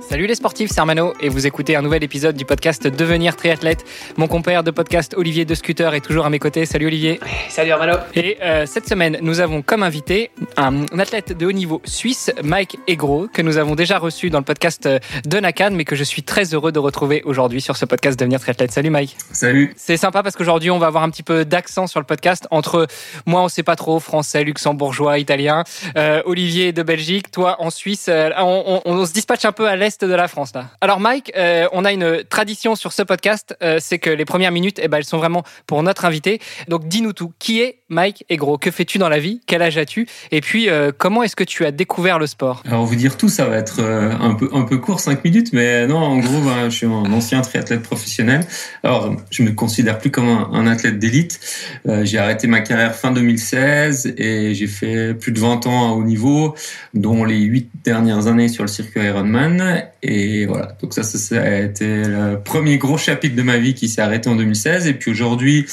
Salut 0.00 0.26
les 0.26 0.34
sportifs, 0.34 0.70
c'est 0.72 0.78
Armano 0.78 1.14
et 1.20 1.28
vous 1.28 1.46
écoutez 1.46 1.74
un 1.74 1.82
nouvel 1.82 2.04
épisode 2.04 2.36
du 2.36 2.44
podcast 2.44 2.86
Devenir 2.86 3.34
triathlète. 3.34 3.84
Mon 4.16 4.28
compère 4.28 4.62
de 4.62 4.70
podcast 4.70 5.14
Olivier 5.16 5.44
de 5.44 5.54
Scooter 5.54 5.94
est 5.94 6.00
toujours 6.00 6.26
à 6.26 6.30
mes 6.30 6.38
côtés. 6.38 6.66
Salut 6.66 6.86
Olivier. 6.86 7.18
Salut 7.48 7.72
Armano. 7.72 7.96
Et 8.14 8.36
euh, 8.42 8.66
cette 8.66 8.88
semaine, 8.88 9.18
nous 9.22 9.40
avons 9.40 9.62
comme 9.62 9.82
invité 9.82 10.30
un 10.56 10.84
athlète 10.98 11.36
de 11.36 11.46
haut 11.46 11.52
niveau 11.52 11.80
suisse, 11.84 12.30
Mike 12.42 12.78
Egro, 12.86 13.26
que 13.32 13.42
nous 13.42 13.56
avons 13.56 13.74
déjà 13.74 13.98
reçu 13.98 14.30
dans 14.30 14.38
le 14.38 14.44
podcast 14.44 14.86
de 14.86 15.40
Nakan, 15.40 15.70
mais 15.72 15.84
que 15.84 15.96
je 15.96 16.04
suis 16.04 16.22
très 16.22 16.54
heureux 16.54 16.72
de 16.72 16.78
retrouver 16.78 17.22
aujourd'hui 17.24 17.60
sur 17.60 17.76
ce 17.76 17.84
podcast 17.84 18.18
Devenir 18.18 18.40
triathlète. 18.40 18.72
Salut 18.72 18.90
Mike. 18.90 19.16
Salut. 19.32 19.72
C'est 19.76 19.96
sympa 19.96 20.22
parce 20.22 20.36
qu'aujourd'hui, 20.36 20.70
on 20.70 20.78
va 20.78 20.86
avoir 20.86 21.02
un 21.04 21.10
petit 21.10 21.22
peu 21.22 21.44
d'accent 21.44 21.86
sur 21.86 22.00
le 22.00 22.06
podcast 22.06 22.46
entre 22.50 22.86
moi, 23.24 23.42
on 23.42 23.48
sait 23.48 23.62
pas 23.62 23.76
trop, 23.76 23.98
français, 23.98 24.44
luxembourgeois, 24.44 25.18
italien, 25.18 25.64
euh, 25.96 26.22
Olivier 26.26 26.72
de 26.72 26.82
Belgique, 26.82 27.30
toi 27.30 27.56
en 27.60 27.70
Suisse. 27.70 28.06
Euh, 28.08 28.30
on, 28.38 28.82
on, 28.84 28.90
on 28.90 29.06
se 29.06 29.12
dispatche 29.12 29.44
un 29.44 29.52
peu 29.52 29.66
à 29.66 29.76
l'est 29.86 30.04
de 30.04 30.14
la 30.14 30.26
France 30.26 30.52
là. 30.52 30.70
Alors 30.80 30.98
Mike, 30.98 31.32
euh, 31.36 31.68
on 31.70 31.84
a 31.84 31.92
une 31.92 32.24
tradition 32.24 32.74
sur 32.74 32.92
ce 32.92 33.02
podcast, 33.02 33.56
euh, 33.62 33.78
c'est 33.80 34.00
que 34.00 34.10
les 34.10 34.24
premières 34.24 34.50
minutes, 34.50 34.80
eh 34.82 34.88
ben, 34.88 34.98
elles 34.98 35.04
sont 35.04 35.18
vraiment 35.18 35.44
pour 35.68 35.80
notre 35.84 36.04
invité. 36.04 36.40
Donc 36.66 36.88
dis-nous 36.88 37.12
tout. 37.12 37.32
Qui 37.38 37.60
est 37.60 37.82
Mike 37.88 38.24
Egro 38.28 38.58
Que 38.58 38.72
fais-tu 38.72 38.98
dans 38.98 39.08
la 39.08 39.20
vie? 39.20 39.40
Quel 39.46 39.62
âge 39.62 39.78
as-tu? 39.78 40.08
Et 40.32 40.40
puis 40.40 40.68
euh, 40.68 40.90
comment 40.96 41.22
est-ce 41.22 41.36
que 41.36 41.44
tu 41.44 41.64
as 41.64 41.70
découvert 41.70 42.18
le 42.18 42.26
sport? 42.26 42.62
Alors 42.66 42.84
vous 42.84 42.96
dire 42.96 43.16
tout, 43.16 43.28
ça 43.28 43.44
va 43.44 43.56
être 43.56 43.80
euh, 43.80 44.10
un 44.20 44.34
peu 44.34 44.50
un 44.52 44.62
peu 44.62 44.78
court, 44.78 44.98
5 44.98 45.24
minutes, 45.24 45.52
mais 45.52 45.86
non, 45.86 45.98
en 45.98 46.18
gros, 46.18 46.40
ben, 46.40 46.68
je 46.68 46.74
suis 46.74 46.86
un 46.86 47.12
ancien 47.12 47.40
triathlète 47.42 47.82
professionnel. 47.82 48.40
Alors 48.82 49.14
je 49.30 49.42
me 49.44 49.52
considère 49.52 49.98
plus 49.98 50.10
comme 50.10 50.28
un, 50.28 50.66
athlète 50.66 50.98
d'élite. 50.98 51.38
Euh, 51.86 52.04
j'ai 52.04 52.18
arrêté 52.18 52.48
ma 52.48 52.60
carrière 52.60 52.94
fin 52.94 53.12
2016 53.12 54.14
et 54.16 54.54
j'ai 54.54 54.66
fait 54.66 55.14
plus 55.14 55.30
de 55.30 55.38
20 55.38 55.66
ans 55.66 55.88
à 55.88 55.92
haut 55.94 56.02
niveau, 56.02 56.56
dont 56.92 57.24
les 57.24 57.38
8 57.38 57.70
dernières 57.84 58.26
années 58.26 58.48
sur 58.48 58.64
le 58.64 58.68
circuit 58.68 59.00
Ironman. 59.00 59.84
Et 60.02 60.46
voilà, 60.46 60.76
donc 60.82 60.92
ça, 60.92 61.04
ça, 61.04 61.40
a 61.40 61.58
été 61.60 62.02
le 62.04 62.40
premier 62.42 62.78
gros 62.78 62.98
chapitre 62.98 63.36
de 63.36 63.42
ma 63.42 63.58
vie 63.58 63.74
qui 63.74 63.88
s'est 63.88 64.00
arrêté 64.00 64.28
en 64.28 64.34
2016. 64.36 64.88
Et 64.88 64.94
puis 64.94 65.10
aujourd'hui, 65.10 65.66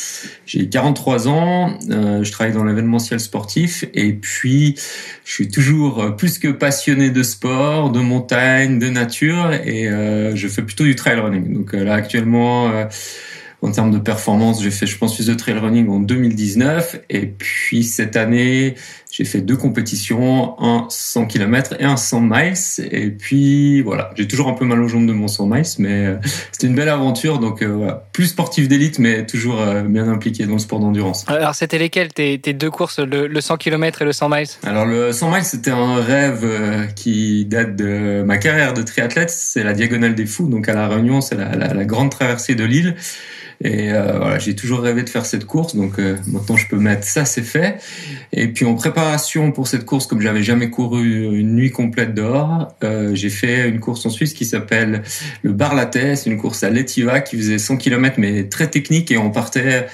j'ai 0.46 0.70
43 0.70 1.28
ans, 1.28 1.78
je 2.24 2.32
travaille 2.32 2.54
dans 2.54 2.64
l'événementiel 2.64 3.20
sportif 3.20 3.86
et 3.94 4.14
puis 4.14 4.76
je 5.26 5.32
suis 5.32 5.48
toujours 5.48 6.16
plus 6.16 6.40
que 6.40 6.50
passionné 6.50 7.10
de 7.10 7.24
sport, 7.24 7.92
de 7.92 8.00
montagne, 8.00 8.80
de 8.80 8.90
nature 8.90 9.52
et 9.54 9.88
euh, 9.88 10.36
je 10.36 10.48
fais 10.48 10.62
plutôt 10.62 10.84
du 10.84 10.96
trail 10.96 11.20
running. 11.20 11.54
Donc 11.54 11.74
euh, 11.74 11.84
là 11.84 11.94
actuellement 11.94 12.70
euh, 12.70 12.86
en 13.62 13.72
termes 13.72 13.92
de 13.92 13.98
performance, 13.98 14.62
j'ai 14.62 14.72
fait, 14.72 14.86
je 14.86 14.98
pense, 14.98 15.16
plus 15.16 15.28
de 15.28 15.34
trail 15.34 15.58
running 15.58 15.88
en 15.88 16.00
2019. 16.00 17.00
Et 17.10 17.28
puis, 17.28 17.84
cette 17.84 18.18
année, 18.18 18.76
j'ai 19.14 19.26
fait 19.26 19.42
deux 19.42 19.56
compétitions, 19.56 20.56
un 20.60 20.88
100 20.90 21.28
km 21.28 21.76
et 21.80 21.84
un 21.84 21.98
100 21.98 22.22
miles. 22.22 22.54
Et 22.92 23.12
puis, 23.12 23.84
voilà, 23.84 24.10
j'ai 24.18 24.28
toujours 24.28 24.48
un 24.48 24.54
peu 24.54 24.66
mal 24.66 24.82
aux 24.82 24.88
jambes 24.88 25.06
de 25.06 25.14
mon 25.14 25.28
100 25.28 25.46
miles, 25.46 25.64
mais 25.78 26.06
euh, 26.08 26.16
c'était 26.52 26.66
une 26.66 26.74
belle 26.74 26.90
aventure. 26.90 27.38
Donc, 27.38 27.62
euh, 27.62 27.68
voilà, 27.68 28.08
plus 28.12 28.26
sportif 28.26 28.68
d'élite, 28.68 28.98
mais 28.98 29.24
toujours 29.28 29.62
euh, 29.62 29.84
bien 29.84 30.08
impliqué 30.08 30.48
dans 30.48 30.54
le 30.54 30.60
sport 30.60 30.80
d'endurance. 30.80 31.26
Alors, 31.28 31.54
c'était 31.54 31.78
lesquelles 31.78 32.12
tes, 32.12 32.40
tes, 32.40 32.54
deux 32.54 32.72
courses, 32.72 32.98
le, 32.98 33.28
le, 33.28 33.42
100 33.42 33.58
km 33.58 34.02
et 34.02 34.06
le 34.06 34.14
100 34.14 34.30
miles? 34.30 34.48
Alors, 34.64 34.88
le 34.88 35.12
100 35.12 35.30
miles, 35.30 35.44
c'était 35.44 35.70
un 35.70 36.02
rêve 36.02 36.48
qui 36.96 37.46
date 37.46 37.76
de 37.76 38.24
ma 38.26 38.40
carrière 38.40 38.74
de 38.74 38.82
triathlète. 38.82 39.30
C'est 39.30 39.64
la 39.64 39.74
Diagonale 39.74 40.16
des 40.16 40.26
Fous. 40.26 40.48
Donc, 40.48 40.68
à 40.68 40.74
La 40.74 40.88
Réunion, 40.88 41.22
c'est 41.22 41.36
la, 41.36 41.56
la, 41.56 41.72
la 41.72 41.86
grande 41.86 42.10
traversée 42.10 42.56
de 42.56 42.64
l'île. 42.64 42.96
Et 43.64 43.94
euh, 43.94 44.18
voilà, 44.18 44.40
j'ai 44.40 44.56
toujours 44.56 44.82
rêvé 44.82 45.04
de 45.04 45.10
faire 45.10 45.26
cette 45.26 45.46
course, 45.46 45.76
donc 45.76 45.98
euh, 45.98 46.18
maintenant 46.28 46.58
je 46.58 46.68
peux 46.68 46.78
mettre 46.78 47.06
ça, 47.06 47.24
c'est 47.24 47.44
fait. 47.44 47.78
Et 48.34 48.50
puis 48.50 48.66
en 48.66 48.76
préparation 48.76 49.54
pour 49.54 49.68
cette 49.68 49.86
course, 49.86 50.06
comme 50.06 50.20
j'avais 50.20 50.44
jamais 50.44 50.70
couru 50.70 51.40
une 51.40 51.56
nuit 51.56 51.72
complète 51.72 52.14
dehors, 52.14 52.76
euh, 52.84 53.16
j'ai 53.16 53.30
fait 53.30 53.70
une 53.70 53.80
course 53.80 54.06
en 54.06 54.10
Suisse 54.10 54.34
qui 54.34 54.46
s'appelle 54.46 55.04
le 55.44 55.54
Barlatais, 55.54 56.18
c'est 56.18 56.30
une 56.30 56.38
course 56.38 56.64
à 56.64 56.70
l'Etiva 56.70 57.22
qui 57.22 57.38
faisait 57.38 57.58
100 57.58 57.78
km 57.78 58.16
mais 58.18 58.50
très 58.50 58.68
technique 58.68 59.12
et 59.12 59.18
on 59.18 59.32
partait 59.32 59.88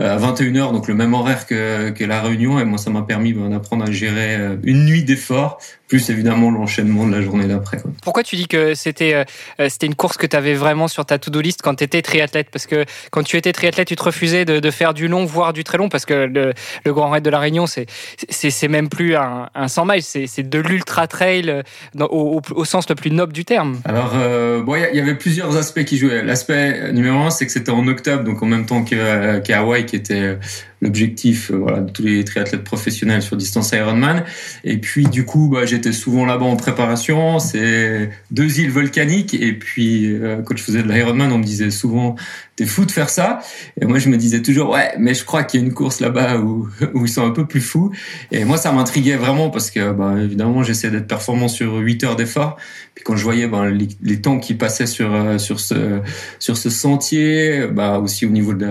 à 0.00 0.16
21h, 0.16 0.72
donc 0.72 0.88
le 0.88 0.94
même 0.94 1.12
horaire 1.12 1.46
que, 1.46 1.90
que 1.90 2.04
la 2.04 2.22
réunion. 2.22 2.58
Et 2.58 2.64
moi, 2.64 2.78
ça 2.78 2.88
m'a 2.88 3.02
permis 3.02 3.34
ben, 3.34 3.50
d'apprendre 3.50 3.84
à 3.84 3.90
gérer 3.90 4.38
une 4.62 4.86
nuit 4.86 5.04
d'effort, 5.04 5.58
plus 5.92 6.08
évidemment 6.08 6.50
l'enchaînement 6.50 7.06
de 7.06 7.12
la 7.12 7.20
journée 7.20 7.46
d'après. 7.46 7.76
Pourquoi 8.02 8.22
tu 8.22 8.34
dis 8.34 8.48
que 8.48 8.72
c'était 8.72 9.12
euh, 9.12 9.68
c'était 9.68 9.84
une 9.86 9.94
course 9.94 10.16
que 10.16 10.26
tu 10.26 10.34
avais 10.34 10.54
vraiment 10.54 10.88
sur 10.88 11.04
ta 11.04 11.18
to-do 11.18 11.42
list 11.42 11.60
quand 11.60 11.74
tu 11.74 11.84
étais 11.84 12.00
triathlète? 12.00 12.48
Parce 12.50 12.66
que 12.66 12.86
quand 13.10 13.22
tu 13.22 13.36
étais 13.36 13.52
triathlète, 13.52 13.88
tu 13.88 13.96
te 13.96 14.02
refusais 14.02 14.46
de, 14.46 14.58
de 14.58 14.70
faire 14.70 14.94
du 14.94 15.06
long, 15.06 15.26
voire 15.26 15.52
du 15.52 15.64
très 15.64 15.76
long, 15.76 15.90
parce 15.90 16.06
que 16.06 16.14
le, 16.14 16.54
le 16.86 16.94
Grand 16.94 17.10
Raid 17.10 17.22
de 17.22 17.28
la 17.28 17.38
Réunion, 17.38 17.66
c'est 17.66 17.84
c'est 18.30 18.68
même 18.68 18.88
plus 18.88 19.16
un, 19.16 19.50
un 19.54 19.68
100 19.68 19.84
miles, 19.84 20.02
c'est 20.02 20.48
de 20.48 20.58
l'ultra 20.60 21.06
trail 21.06 21.62
au, 22.00 22.04
au, 22.04 22.40
au, 22.54 22.64
sens 22.64 22.88
le 22.88 22.94
plus 22.94 23.10
noble 23.10 23.34
du 23.34 23.44
terme. 23.44 23.78
Alors, 23.84 24.12
euh, 24.14 24.62
bon, 24.62 24.76
il 24.76 24.94
y, 24.94 24.96
y, 24.96 25.00
avait 25.00 25.16
plusieurs 25.16 25.58
aspects 25.58 25.84
qui 25.84 25.98
jouaient. 25.98 26.22
L'aspect 26.22 26.90
numéro 26.94 27.18
un, 27.18 27.28
c'est 27.28 27.44
que 27.44 27.52
c'était 27.52 27.70
en 27.70 27.86
octobre, 27.86 28.24
donc 28.24 28.42
en 28.42 28.46
même 28.46 28.64
temps 28.64 28.82
qu'à 28.82 29.40
qu 29.40 29.52
Hawaï, 29.52 29.84
qui 29.84 29.96
était 29.96 30.38
l'objectif 30.82 31.52
voilà, 31.52 31.80
de 31.80 31.90
tous 31.90 32.02
les 32.02 32.24
triathlètes 32.24 32.64
professionnels 32.64 33.22
sur 33.22 33.36
distance 33.36 33.70
Ironman. 33.72 34.24
Et 34.64 34.78
puis 34.78 35.04
du 35.04 35.24
coup, 35.24 35.48
bah, 35.48 35.64
j'étais 35.64 35.92
souvent 35.92 36.26
là-bas 36.26 36.44
en 36.44 36.56
préparation. 36.56 37.38
C'est 37.38 38.10
deux 38.30 38.60
îles 38.60 38.70
volcaniques. 38.70 39.34
Et 39.34 39.52
puis 39.52 40.12
euh, 40.12 40.42
quand 40.42 40.56
je 40.56 40.62
faisais 40.62 40.82
de 40.82 40.92
l'Ironman, 40.92 41.32
on 41.32 41.38
me 41.38 41.44
disait 41.44 41.70
souvent 41.70 42.16
t'es 42.56 42.66
fou 42.66 42.84
de 42.84 42.90
faire 42.90 43.08
ça. 43.08 43.40
Et 43.80 43.86
moi 43.86 43.98
je 43.98 44.08
me 44.08 44.16
disais 44.16 44.42
toujours 44.42 44.70
ouais, 44.70 44.92
mais 44.98 45.14
je 45.14 45.24
crois 45.24 45.44
qu'il 45.44 45.60
y 45.60 45.62
a 45.62 45.66
une 45.66 45.72
course 45.72 46.00
là-bas 46.00 46.38
où, 46.38 46.68
ils 46.96 47.08
sont 47.08 47.24
un 47.24 47.30
peu 47.30 47.46
plus 47.46 47.60
fous. 47.60 47.92
Et 48.32 48.44
moi 48.44 48.56
ça 48.56 48.72
m'intriguait 48.72 49.16
vraiment 49.16 49.50
parce 49.50 49.70
que 49.70 49.92
bah, 49.92 50.14
évidemment 50.20 50.62
j'essayais 50.64 50.92
d'être 50.92 51.06
performant 51.06 51.48
sur 51.48 51.76
8 51.76 52.04
heures 52.04 52.16
d'effort. 52.16 52.56
Puis 52.94 53.04
quand 53.04 53.16
je 53.16 53.22
voyais 53.22 53.46
bah, 53.46 53.66
les, 53.70 54.20
temps 54.20 54.38
qui 54.38 54.54
passaient 54.54 54.86
sur 54.86 55.40
sur 55.40 55.60
ce 55.60 56.00
sur 56.38 56.56
ce 56.56 56.68
sentier, 56.70 57.66
aussi 58.02 58.26
au 58.26 58.30
niveau 58.30 58.52
de 58.52 58.66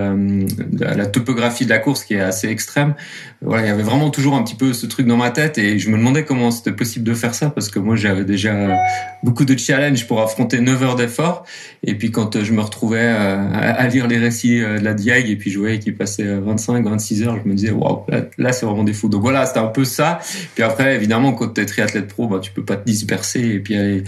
la 0.79 1.05
topographie 1.05 1.65
de 1.65 1.69
la 1.69 1.79
course 1.79 2.00
qui 2.03 2.15
est 2.15 2.19
assez 2.19 2.47
extrême. 2.47 2.95
Voilà, 3.43 3.63
il 3.65 3.69
y 3.69 3.71
avait 3.71 3.81
vraiment 3.81 4.11
toujours 4.11 4.35
un 4.35 4.43
petit 4.43 4.55
peu 4.55 4.71
ce 4.71 4.85
truc 4.85 5.07
dans 5.07 5.17
ma 5.17 5.31
tête 5.31 5.57
et 5.57 5.79
je 5.79 5.89
me 5.89 5.97
demandais 5.97 6.23
comment 6.25 6.51
c'était 6.51 6.73
possible 6.73 7.03
de 7.05 7.15
faire 7.15 7.33
ça 7.33 7.49
parce 7.49 7.69
que 7.69 7.79
moi 7.79 7.95
j'avais 7.95 8.23
déjà 8.23 8.77
beaucoup 9.23 9.45
de 9.45 9.57
challenges 9.57 10.05
pour 10.05 10.21
affronter 10.21 10.61
9 10.61 10.83
heures 10.83 10.95
d'effort 10.95 11.43
et 11.81 11.95
puis 11.95 12.11
quand 12.11 12.43
je 12.43 12.53
me 12.53 12.61
retrouvais 12.61 13.07
à 13.07 13.87
lire 13.87 14.07
les 14.07 14.19
récits 14.19 14.59
de 14.59 14.83
la 14.83 14.93
Diag 14.93 15.27
et 15.27 15.35
puis 15.37 15.49
je 15.49 15.57
voyais 15.57 15.79
qu'il 15.79 15.95
passait 15.95 16.35
25 16.35 16.87
26 16.87 17.23
heures, 17.23 17.39
je 17.43 17.49
me 17.49 17.55
disais 17.55 17.71
waouh, 17.71 18.05
là, 18.37 18.53
c'est 18.53 18.65
vraiment 18.67 18.83
des 18.83 18.93
fous. 18.93 19.09
Donc 19.09 19.21
voilà, 19.21 19.47
c'était 19.47 19.59
un 19.59 19.67
peu 19.67 19.85
ça. 19.85 20.19
Puis 20.53 20.63
après 20.63 20.95
évidemment 20.95 21.33
quand 21.33 21.55
tu 21.55 21.61
es 21.61 21.65
triathlète 21.65 22.07
pro, 22.07 22.27
bah 22.27 22.39
tu 22.39 22.51
peux 22.51 22.63
pas 22.63 22.75
te 22.75 22.85
disperser 22.85 23.39
et 23.39 23.59
puis 23.59 23.75
aller 23.75 24.03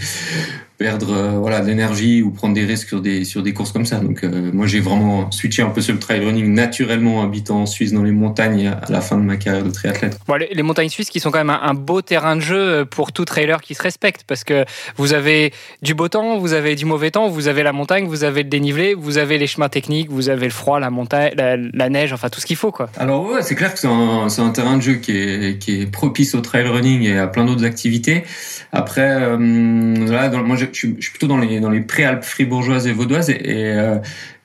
perdre 0.76 1.12
euh, 1.12 1.30
voilà 1.38 1.60
de 1.60 1.66
l'énergie 1.66 2.22
ou 2.22 2.30
prendre 2.30 2.54
des 2.54 2.64
risques 2.64 2.88
sur 2.88 3.00
des 3.00 3.24
sur 3.24 3.42
des 3.42 3.52
courses 3.52 3.72
comme 3.72 3.86
ça. 3.86 4.00
Donc 4.00 4.24
euh, 4.24 4.50
moi 4.52 4.66
j'ai 4.66 4.80
vraiment 4.80 5.30
switché 5.30 5.62
un 5.62 5.70
peu 5.70 5.80
sur 5.80 5.94
le 5.94 6.00
trail 6.00 6.24
running 6.24 6.52
naturellement 6.52 7.22
habitant 7.22 7.62
en 7.62 7.66
Suisse 7.66 7.92
dans 7.92 8.02
les 8.02 8.10
montagnes 8.10 8.66
à 8.66 8.90
la 8.90 9.00
fin 9.00 9.16
de 9.16 9.22
ma 9.22 9.36
carrière 9.36 9.62
de 9.62 9.70
triathlète. 9.70 10.18
Bon, 10.26 10.34
les, 10.34 10.48
les, 10.52 10.62
montagnes 10.62 10.88
suisses 10.88 11.10
qui 11.10 11.20
sont 11.20 11.30
quand 11.30 11.38
même 11.38 11.50
un, 11.50 11.60
un, 11.62 11.74
beau 11.74 12.02
terrain 12.02 12.34
de 12.34 12.40
jeu 12.40 12.84
pour 12.84 13.12
tout 13.12 13.24
trailer 13.24 13.60
qui 13.60 13.74
se 13.74 13.82
respecte 13.82 14.24
parce 14.26 14.42
que 14.42 14.64
vous 14.96 15.12
avez 15.12 15.52
du 15.82 15.94
beau 15.94 16.08
temps, 16.08 16.38
vous 16.38 16.54
avez 16.54 16.74
du 16.74 16.86
mauvais 16.86 17.12
temps, 17.12 17.28
vous 17.28 17.46
avez 17.46 17.62
la 17.62 17.72
montagne, 17.72 18.06
vous 18.06 18.24
avez 18.24 18.42
le 18.42 18.48
dénivelé, 18.48 18.94
vous 18.94 19.18
avez 19.18 19.38
les 19.38 19.46
chemins 19.46 19.68
techniques, 19.68 20.10
vous 20.10 20.28
avez 20.28 20.46
le 20.46 20.52
froid, 20.52 20.80
la 20.80 20.90
montagne, 20.90 21.32
la, 21.36 21.56
la 21.56 21.88
neige, 21.88 22.12
enfin 22.12 22.28
tout 22.30 22.40
ce 22.40 22.46
qu'il 22.46 22.56
faut 22.56 22.72
quoi. 22.72 22.90
Alors 22.96 23.24
ouais, 23.26 23.42
c'est 23.42 23.54
clair 23.54 23.72
que 23.72 23.78
c'est 23.78 23.86
un, 23.86 24.26
un 24.26 24.50
terrain 24.50 24.76
de 24.76 24.82
jeu 24.82 24.94
qui 24.94 25.12
est 25.12 25.58
qui 25.58 25.82
est 25.82 25.86
propice 25.86 26.34
au 26.34 26.40
trail 26.40 26.66
running 26.66 27.02
et 27.02 27.18
à 27.18 27.28
plein 27.28 27.44
d'autres 27.44 27.64
activités. 27.64 28.24
Après 28.72 29.08
euh, 29.08 30.06
là 30.10 30.28
dans, 30.28 30.42
moi 30.42 30.56
je, 30.72 30.78
suis 30.78 31.10
plutôt 31.10 31.26
dans 31.26 31.38
les 31.38 31.80
préalpes 31.80 32.24
fribourgeoises 32.24 32.86
et 32.86 32.92
vaudoises 32.92 33.30
et, 33.30 33.34
et 33.34 34.00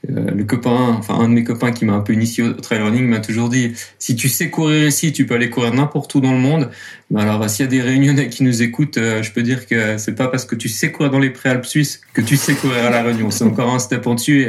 euh, 0.08 0.32
le 0.34 0.46
copain, 0.46 0.96
enfin 0.98 1.16
un 1.16 1.28
de 1.28 1.34
mes 1.34 1.44
copains 1.44 1.74
qui 1.74 1.84
m'a 1.84 1.92
un 1.92 2.00
peu 2.00 2.14
initié 2.14 2.42
au 2.42 2.54
trail 2.54 2.80
running 2.80 3.06
m'a 3.06 3.20
toujours 3.20 3.50
dit 3.50 3.74
si 3.98 4.16
tu 4.16 4.30
sais 4.30 4.50
courir 4.50 4.88
ici, 4.88 5.12
tu 5.12 5.26
peux 5.26 5.36
aller 5.36 5.50
courir 5.50 5.74
n'importe 5.74 6.16
où 6.16 6.22
dans 6.22 6.32
le 6.32 6.38
monde. 6.38 6.70
Alors 7.14 7.50
s'il 7.50 7.66
y 7.66 7.68
a 7.68 7.72
des 7.72 7.82
Réunionnais 7.82 8.30
qui 8.30 8.44
nous 8.44 8.62
écoutent, 8.62 8.98
euh, 8.98 9.22
je 9.22 9.34
peux 9.34 9.44
dire 9.44 9.68
que 9.68 9.98
c'est 9.98 10.16
pas 10.16 10.30
parce 10.30 10.46
que 10.46 10.56
tu 10.56 10.70
sais 10.70 10.92
courir 10.92 11.12
dans 11.12 11.20
les 11.20 11.32
préalpes 11.32 11.66
suisses 11.66 12.00
que 12.14 12.22
tu 12.22 12.38
sais 12.38 12.54
courir 12.54 12.86
à 12.86 12.90
la 12.90 13.04
Réunion. 13.04 13.30
C'est 13.30 13.44
encore 13.44 13.74
un 13.74 13.80
step 13.80 14.08
en 14.08 14.16
dessus 14.16 14.44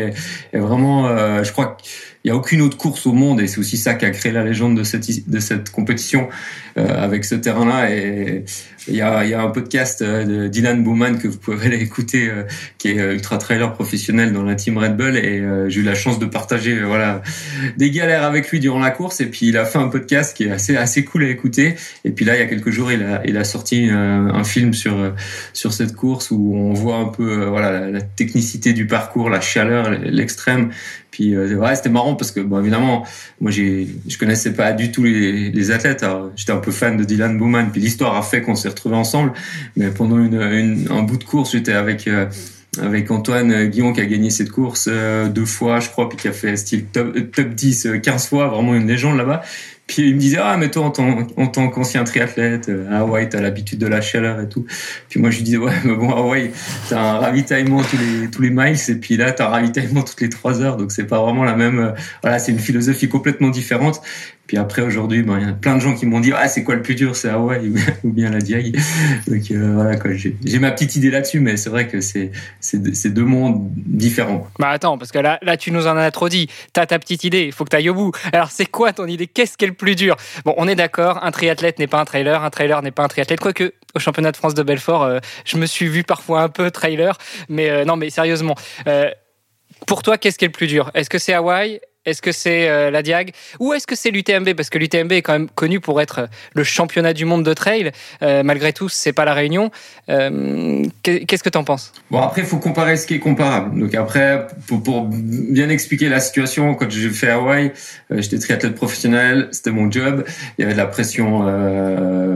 et, 0.52 0.58
vraiment, 0.58 1.08
euh, 1.08 1.43
je 1.43 1.50
crois 1.50 1.76
que 1.76 1.82
il 2.25 2.28
y 2.28 2.31
a 2.31 2.37
aucune 2.37 2.61
autre 2.61 2.76
course 2.76 3.06
au 3.06 3.12
monde 3.12 3.40
et 3.40 3.46
c'est 3.46 3.58
aussi 3.58 3.78
ça 3.78 3.94
qui 3.94 4.05
a 4.05 4.11
créé 4.11 4.31
la 4.31 4.44
légende 4.44 4.76
de 4.76 4.84
cette 4.84 5.28
de 5.28 5.40
cette 5.40 5.70
compétition 5.70 6.28
euh, 6.76 7.02
avec 7.02 7.25
ce 7.25 7.34
terrain-là. 7.34 7.90
Et 7.90 8.44
il 8.87 8.94
y 8.94 9.00
a, 9.00 9.25
il 9.25 9.31
y 9.31 9.34
a 9.34 9.43
un 9.43 9.50
podcast 9.50 10.02
euh, 10.02 10.25
de 10.25 10.49
Dylan 10.49 10.84
Bowman 10.84 11.19
que 11.19 11.28
vous 11.28 11.38
pouvez 11.38 11.67
aller 11.67 11.82
écouter, 11.82 12.28
euh, 12.28 12.44
qui 12.78 12.88
est 12.88 12.96
ultra 12.96 13.38
trailer 13.38 13.72
professionnel 13.72 14.32
dans 14.32 14.43
la 14.44 14.55
team 14.55 14.78
Red 14.78 14.96
Bull. 14.96 15.17
Et 15.17 15.43
j'ai 15.69 15.81
eu 15.81 15.82
la 15.82 15.94
chance 15.94 16.19
de 16.19 16.26
partager 16.26 16.78
voilà 16.81 17.22
des 17.76 17.90
galères 17.90 18.25
avec 18.25 18.50
lui 18.50 18.61
durant 18.61 18.78
la 18.78 18.90
course. 18.90 19.20
Et 19.20 19.26
puis 19.26 19.46
il 19.46 19.56
a 19.56 19.64
fait 19.64 19.78
un 19.78 19.88
podcast 19.88 20.37
qui 20.37 20.44
est 20.44 20.50
assez 20.50 20.76
assez 20.76 21.05
cool 21.05 21.25
à 21.25 21.28
écouter. 21.28 21.75
Et 22.05 22.11
puis 22.11 22.25
là, 22.25 22.37
il 22.37 22.40
y 22.40 22.43
a 22.43 22.46
quelques 22.46 22.70
jours, 22.70 22.93
il 22.93 23.02
a 23.02 23.23
il 23.25 23.37
a 23.37 23.44
sorti 23.44 23.88
un 23.90 24.44
film 24.44 24.75
sur 24.75 25.14
sur 25.52 25.73
cette 25.73 25.96
course 25.96 26.31
où 26.31 26.55
on 26.55 26.75
voit 26.75 26.96
un 26.96 27.08
peu 27.08 27.46
voilà 27.46 27.90
la 27.90 28.02
technicité 28.02 28.73
du 28.73 28.87
parcours, 28.87 29.31
la 29.31 29.40
chaleur, 29.40 29.90
l'extrême. 29.90 30.70
Puis 31.11 31.37
ouais, 31.37 31.75
c'était 31.75 31.89
marrant 31.89 32.15
parce 32.15 32.31
que 32.31 32.41
bon 32.41 32.61
évidemment, 32.61 33.05
moi 33.41 33.51
j'ai 33.51 33.89
je 34.09 34.19
connaissais 34.19 34.53
pas 34.53 34.73
du 34.73 34.93
tout 34.93 35.05
les, 35.05 35.51
les 35.51 35.71
athlètes. 35.71 36.05
J'étais 36.37 36.53
un 36.53 36.59
peu 36.59 36.71
fan 36.71 36.97
de 36.97 37.05
Dylan 37.05 37.37
Bowman. 37.39 37.71
Puis 37.73 37.81
l'histoire 37.81 38.17
a 38.17 38.23
fait 38.23 38.43
qu'on 38.43 38.55
s'est 38.55 38.69
retrouvés 38.69 38.97
ensemble. 38.97 39.33
Mais 39.77 39.91
pendant 39.91 40.19
une, 40.19 40.87
un 40.91 41.03
bout 41.03 41.17
de 41.17 41.25
course, 41.25 41.53
j'étais 41.53 41.73
avec 41.73 42.07
euh, 42.07 42.27
avec 42.81 43.11
Antoine 43.11 43.67
Guillon 43.67 43.93
qui 43.93 44.01
a 44.01 44.07
gagné 44.07 44.31
cette 44.31 44.51
course 44.51 44.89
euh, 44.91 45.29
deux 45.29 45.45
fois, 45.45 45.81
je 45.81 45.89
crois, 45.89 46.09
puis 46.09 46.17
qui 46.17 46.29
a 46.29 46.33
fait 46.33 46.57
style 46.57 46.85
top, 46.87 47.17
top 47.33 47.49
10 47.49 47.89
15 48.03 48.29
fois, 48.29 48.49
vraiment 48.49 48.75
une 48.75 48.87
légende 48.87 49.17
là-bas. 49.17 49.43
Puis 49.90 50.02
il 50.02 50.14
me 50.14 50.20
disait 50.20 50.38
ah 50.40 50.56
mais 50.56 50.70
toi 50.70 50.84
en 50.84 50.90
tant, 50.92 51.26
en 51.37 51.46
tant 51.48 51.69
qu'ancien 51.69 52.04
triathlète 52.04 52.69
à 52.69 52.72
euh, 52.72 53.00
Hawaï 53.00 53.28
t'as 53.28 53.40
l'habitude 53.40 53.81
de 53.81 53.88
la 53.88 54.00
chaleur 54.00 54.40
et 54.40 54.48
tout. 54.48 54.64
Puis 55.08 55.19
moi 55.19 55.31
je 55.31 55.38
lui 55.38 55.42
disais 55.42 55.56
ouais 55.56 55.72
mais 55.84 55.96
bon 55.96 56.12
Hawaï 56.12 56.52
t'as 56.88 57.00
un 57.00 57.19
ravitaillement 57.19 57.82
tous 57.82 57.96
les 57.96 58.31
tous 58.31 58.40
les 58.40 58.50
miles 58.50 58.78
et 58.88 58.94
puis 58.94 59.16
là 59.16 59.32
t'as 59.32 59.48
un 59.48 59.50
ravitaillement 59.50 60.02
toutes 60.02 60.20
les 60.20 60.28
trois 60.28 60.62
heures 60.62 60.76
donc 60.76 60.92
c'est 60.92 61.08
pas 61.08 61.20
vraiment 61.20 61.42
la 61.42 61.56
même 61.56 61.92
voilà 62.22 62.38
c'est 62.38 62.52
une 62.52 62.60
philosophie 62.60 63.08
complètement 63.08 63.48
différente 63.48 64.00
puis 64.50 64.58
après, 64.58 64.82
aujourd'hui, 64.82 65.23
ben, 65.23 65.38
il 65.38 65.47
y 65.47 65.49
a 65.49 65.52
plein 65.52 65.76
de 65.76 65.81
gens 65.81 65.94
qui 65.94 66.06
m'ont 66.06 66.19
dit, 66.19 66.32
ah, 66.37 66.49
c'est 66.49 66.64
quoi 66.64 66.75
le 66.75 66.82
plus 66.82 66.97
dur, 66.97 67.14
c'est 67.14 67.29
Hawaï 67.29 67.73
ou 68.02 68.11
bien 68.11 68.31
la 68.32 68.41
Diag. 68.41 68.76
Donc 69.29 69.49
euh, 69.52 69.75
voilà, 69.75 69.97
j'ai 70.44 70.58
ma 70.58 70.73
petite 70.73 70.97
idée 70.97 71.08
là-dessus, 71.08 71.38
mais 71.38 71.56
c'est 71.56 71.70
vrai 71.70 71.87
que 71.87 72.00
c'est 72.00 73.14
deux 73.14 73.25
mondes 73.25 73.70
différents. 73.76 74.49
Bah 74.58 74.70
attends, 74.70 74.99
parce 74.99 75.12
que 75.12 75.20
là, 75.20 75.38
là, 75.43 75.56
tu 75.56 75.70
nous 75.70 75.87
en 75.87 75.97
as 75.97 76.11
trop 76.11 76.29
dit. 76.29 76.49
T'as 76.73 76.87
ta 76.87 76.99
petite 76.99 77.23
idée, 77.23 77.44
il 77.44 77.52
faut 77.52 77.62
que 77.62 77.70
tu 77.70 77.76
ailles 77.76 77.91
au 77.91 77.94
bout. 77.94 78.11
Alors, 78.32 78.50
c'est 78.50 78.67
quoi 78.67 78.93
ton 78.93 79.06
idée? 79.06 79.29
Qu'est-ce 79.29 79.56
qui 79.56 79.67
est 79.67 79.69
le 79.69 79.75
plus 79.75 79.94
dur? 79.94 80.17
Bon, 80.44 80.52
on 80.56 80.67
est 80.67 80.75
d'accord, 80.75 81.23
un 81.23 81.31
triathlète 81.31 81.79
n'est 81.79 81.87
pas 81.87 82.00
un 82.00 82.05
trailer, 82.05 82.43
un 82.43 82.50
trailer 82.50 82.82
n'est 82.82 82.91
pas 82.91 83.05
un 83.05 83.08
triathlète. 83.08 83.38
Quoique, 83.38 83.73
au 83.94 84.00
championnat 84.00 84.32
de 84.32 84.37
France 84.37 84.55
de 84.55 84.64
Belfort, 84.64 85.05
euh, 85.05 85.20
je 85.44 85.58
me 85.58 85.67
suis 85.67 85.87
vu 85.87 86.02
parfois 86.02 86.43
un 86.43 86.49
peu 86.49 86.73
trailer, 86.73 87.17
mais 87.49 87.70
euh, 87.70 87.85
non, 87.85 87.94
mais 87.94 88.11
sérieusement. 88.11 88.56
pour 89.87 90.02
toi, 90.02 90.19
qu'est-ce 90.19 90.38
qui 90.38 90.44
est 90.44 90.49
le 90.49 90.52
plus 90.52 90.67
dur? 90.67 90.91
Est-ce 90.94 91.08
que 91.08 91.19
c'est 91.19 91.35
Hawaï? 91.35 91.81
Est-ce 92.06 92.23
que 92.23 92.32
c'est 92.32 92.67
euh, 92.70 92.91
la 92.91 93.02
Diag 93.02 93.32
ou 93.58 93.75
est-ce 93.75 93.87
que 93.87 93.94
c'est 93.94 94.11
l'UTMB 94.11 94.55
Parce 94.55 94.70
que 94.70 94.79
l'UTMB 94.79 95.12
est 95.12 95.23
quand 95.23 95.35
même 95.35 95.50
connu 95.50 95.81
pour 95.81 96.00
être 96.00 96.31
le 96.55 96.64
championnat 96.64 97.12
du 97.12 97.26
monde 97.26 97.44
de 97.44 97.52
trail. 97.52 97.93
Euh, 98.23 98.43
malgré 98.43 98.73
tout, 98.73 98.88
c'est 98.88 99.12
pas 99.12 99.26
la 99.26 99.35
Réunion. 99.35 99.70
Euh, 100.08 100.82
qu'est-ce 101.02 101.43
que 101.43 101.50
tu 101.50 101.58
en 101.58 101.64
penses? 101.64 101.93
Bon, 102.11 102.23
après, 102.23 102.41
il 102.41 102.47
faut 102.47 102.56
comparer 102.56 102.97
ce 102.97 103.06
qui 103.06 103.14
est 103.14 103.19
comparable. 103.19 103.79
Donc 103.79 103.94
après, 103.94 104.47
pour, 104.67 105.08
bien 105.11 105.69
expliquer 105.69 106.08
la 106.08 106.20
situation, 106.20 106.75
quand 106.75 106.91
j'ai 106.91 107.11
fait 107.11 107.29
Hawaï, 107.29 107.73
j'étais 108.11 108.38
triathlète 108.38 108.75
professionnel, 108.75 109.49
c'était 109.52 109.70
mon 109.70 109.91
job. 109.91 110.25
Il 110.56 110.62
y 110.62 110.64
avait 110.64 110.73
de 110.73 110.79
la 110.79 110.87
pression, 110.87 111.41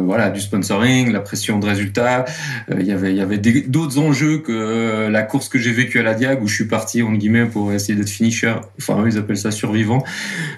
voilà, 0.04 0.28
du 0.30 0.40
sponsoring, 0.40 1.10
la 1.10 1.20
pression 1.20 1.58
de 1.58 1.66
résultats. 1.66 2.26
il 2.70 2.86
y 2.86 2.92
avait, 2.92 3.10
il 3.10 3.16
y 3.16 3.20
avait 3.20 3.38
d'autres 3.38 3.98
enjeux 3.98 4.38
que 4.38 5.08
la 5.08 5.22
course 5.22 5.48
que 5.48 5.58
j'ai 5.58 5.72
vécue 5.72 6.00
à 6.00 6.02
la 6.02 6.14
Diag 6.14 6.42
où 6.42 6.48
je 6.48 6.54
suis 6.54 6.66
parti 6.66 7.02
en 7.02 7.12
guillemets 7.12 7.46
pour 7.46 7.72
essayer 7.72 7.94
d'être 7.94 8.10
finisher. 8.10 8.54
Enfin, 8.78 9.02
ils 9.06 9.18
appellent 9.18 9.36
ça 9.36 9.50
survivant. 9.54 10.04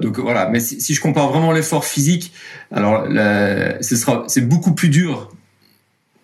Donc 0.01 0.19
voilà. 0.19 0.49
Mais 0.49 0.61
si, 0.61 0.95
je 0.95 1.01
compare 1.01 1.29
vraiment 1.29 1.53
l'effort 1.53 1.85
physique, 1.85 2.33
alors 2.73 3.07
ce 3.81 3.97
sera, 3.97 4.25
c'est 4.27 4.49
beaucoup 4.49 4.75
plus 4.75 4.89
dur 4.89 5.31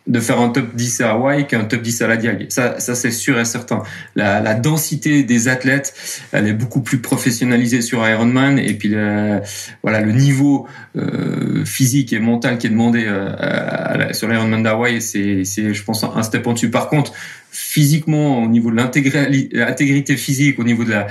de 0.06 0.18
faire 0.18 0.40
un 0.40 0.48
top 0.48 0.74
10 0.74 1.00
à 1.02 1.10
Hawaï 1.12 1.46
qu'un 1.46 1.64
top 1.64 1.82
10 1.82 2.02
à 2.02 2.08
la 2.08 2.16
Diag. 2.16 2.46
Ça, 2.48 2.80
ça 2.80 2.94
c'est 2.94 3.10
sûr 3.10 3.38
et 3.38 3.44
certain. 3.44 3.82
La, 4.16 4.54
densité 4.54 5.22
des 5.22 5.48
athlètes, 5.48 5.94
elle 6.32 6.46
est 6.48 6.52
beaucoup 6.52 6.80
plus 6.80 6.98
professionnalisée 6.98 7.82
sur 7.82 8.06
Ironman 8.06 8.58
et 8.58 8.74
puis 8.74 8.88
le, 8.88 9.40
voilà 9.82 10.00
le 10.00 10.12
niveau 10.12 10.66
euh, 10.96 11.64
physique 11.64 12.12
et 12.12 12.18
mental 12.18 12.58
qui 12.58 12.66
est 12.66 12.70
demandé 12.70 13.04
euh, 13.06 14.12
sur 14.12 14.28
l'Ironman 14.28 14.62
d'Hawaï, 14.62 15.00
c'est 15.00 15.44
je 15.44 15.84
pense 15.84 16.04
un 16.04 16.22
step 16.22 16.46
en 16.46 16.52
dessus. 16.52 16.70
Par 16.70 16.88
contre, 16.88 17.12
physiquement, 17.52 18.42
au 18.42 18.48
niveau 18.48 18.70
de 18.70 18.76
l'intégrité 18.76 20.16
physique, 20.16 20.58
au 20.58 20.64
niveau 20.64 20.84
de 20.84 20.90
la, 20.90 21.06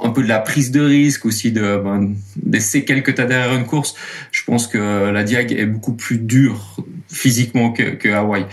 un 0.00 0.08
peu 0.08 0.22
de 0.22 0.28
la 0.28 0.38
prise 0.38 0.70
de 0.70 0.80
risque 0.80 1.26
aussi, 1.26 1.52
de, 1.52 1.76
ben, 1.76 2.14
des 2.36 2.60
séquelles 2.60 3.02
que 3.02 3.10
derrière 3.10 3.54
une 3.54 3.66
course, 3.66 3.94
je 4.30 4.42
pense 4.42 4.66
que 4.66 5.10
la 5.10 5.22
Diag 5.22 5.52
est 5.52 5.66
beaucoup 5.66 5.92
plus 5.92 6.16
dure 6.16 6.76
physiquement 7.08 7.72
que, 7.72 7.82
que 7.90 8.08
Hawaï. 8.08 8.46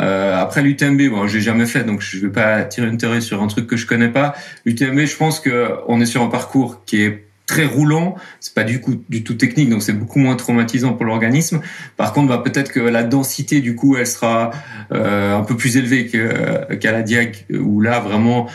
Euh, 0.00 0.34
après 0.34 0.62
l'UTMB, 0.62 1.10
bon, 1.10 1.26
j'ai 1.26 1.42
jamais 1.42 1.66
fait, 1.66 1.84
donc 1.84 2.00
je 2.00 2.18
vais 2.18 2.32
pas 2.32 2.64
tirer 2.64 2.88
une 2.88 2.96
théorie 2.96 3.20
sur 3.20 3.42
un 3.42 3.48
truc 3.48 3.66
que 3.66 3.76
je 3.76 3.86
connais 3.86 4.08
pas. 4.08 4.34
L'UTMB, 4.64 5.00
je 5.00 5.16
pense 5.16 5.40
que 5.40 5.72
on 5.88 6.00
est 6.00 6.06
sur 6.06 6.22
un 6.22 6.28
parcours 6.28 6.84
qui 6.86 7.02
est 7.02 7.26
très 7.52 7.66
roulant, 7.66 8.14
c'est 8.40 8.54
pas 8.54 8.64
du 8.64 8.80
coup 8.80 8.94
du 9.10 9.24
tout 9.24 9.34
technique, 9.34 9.68
donc 9.68 9.82
c'est 9.82 9.92
beaucoup 9.92 10.18
moins 10.18 10.36
traumatisant 10.36 10.94
pour 10.94 11.04
l'organisme. 11.04 11.60
Par 11.98 12.14
contre, 12.14 12.28
bah, 12.28 12.40
peut-être 12.42 12.72
que 12.72 12.80
la 12.80 13.02
densité 13.02 13.60
du 13.60 13.74
coup, 13.74 13.96
elle 13.96 14.06
sera 14.06 14.52
euh, 14.92 15.36
un 15.36 15.42
peu 15.42 15.54
plus 15.54 15.76
élevée 15.76 16.06
qu'à 16.06 16.92
la 16.92 17.02
Diag, 17.02 17.44
où 17.60 17.82
là 17.82 18.00
vraiment 18.00 18.48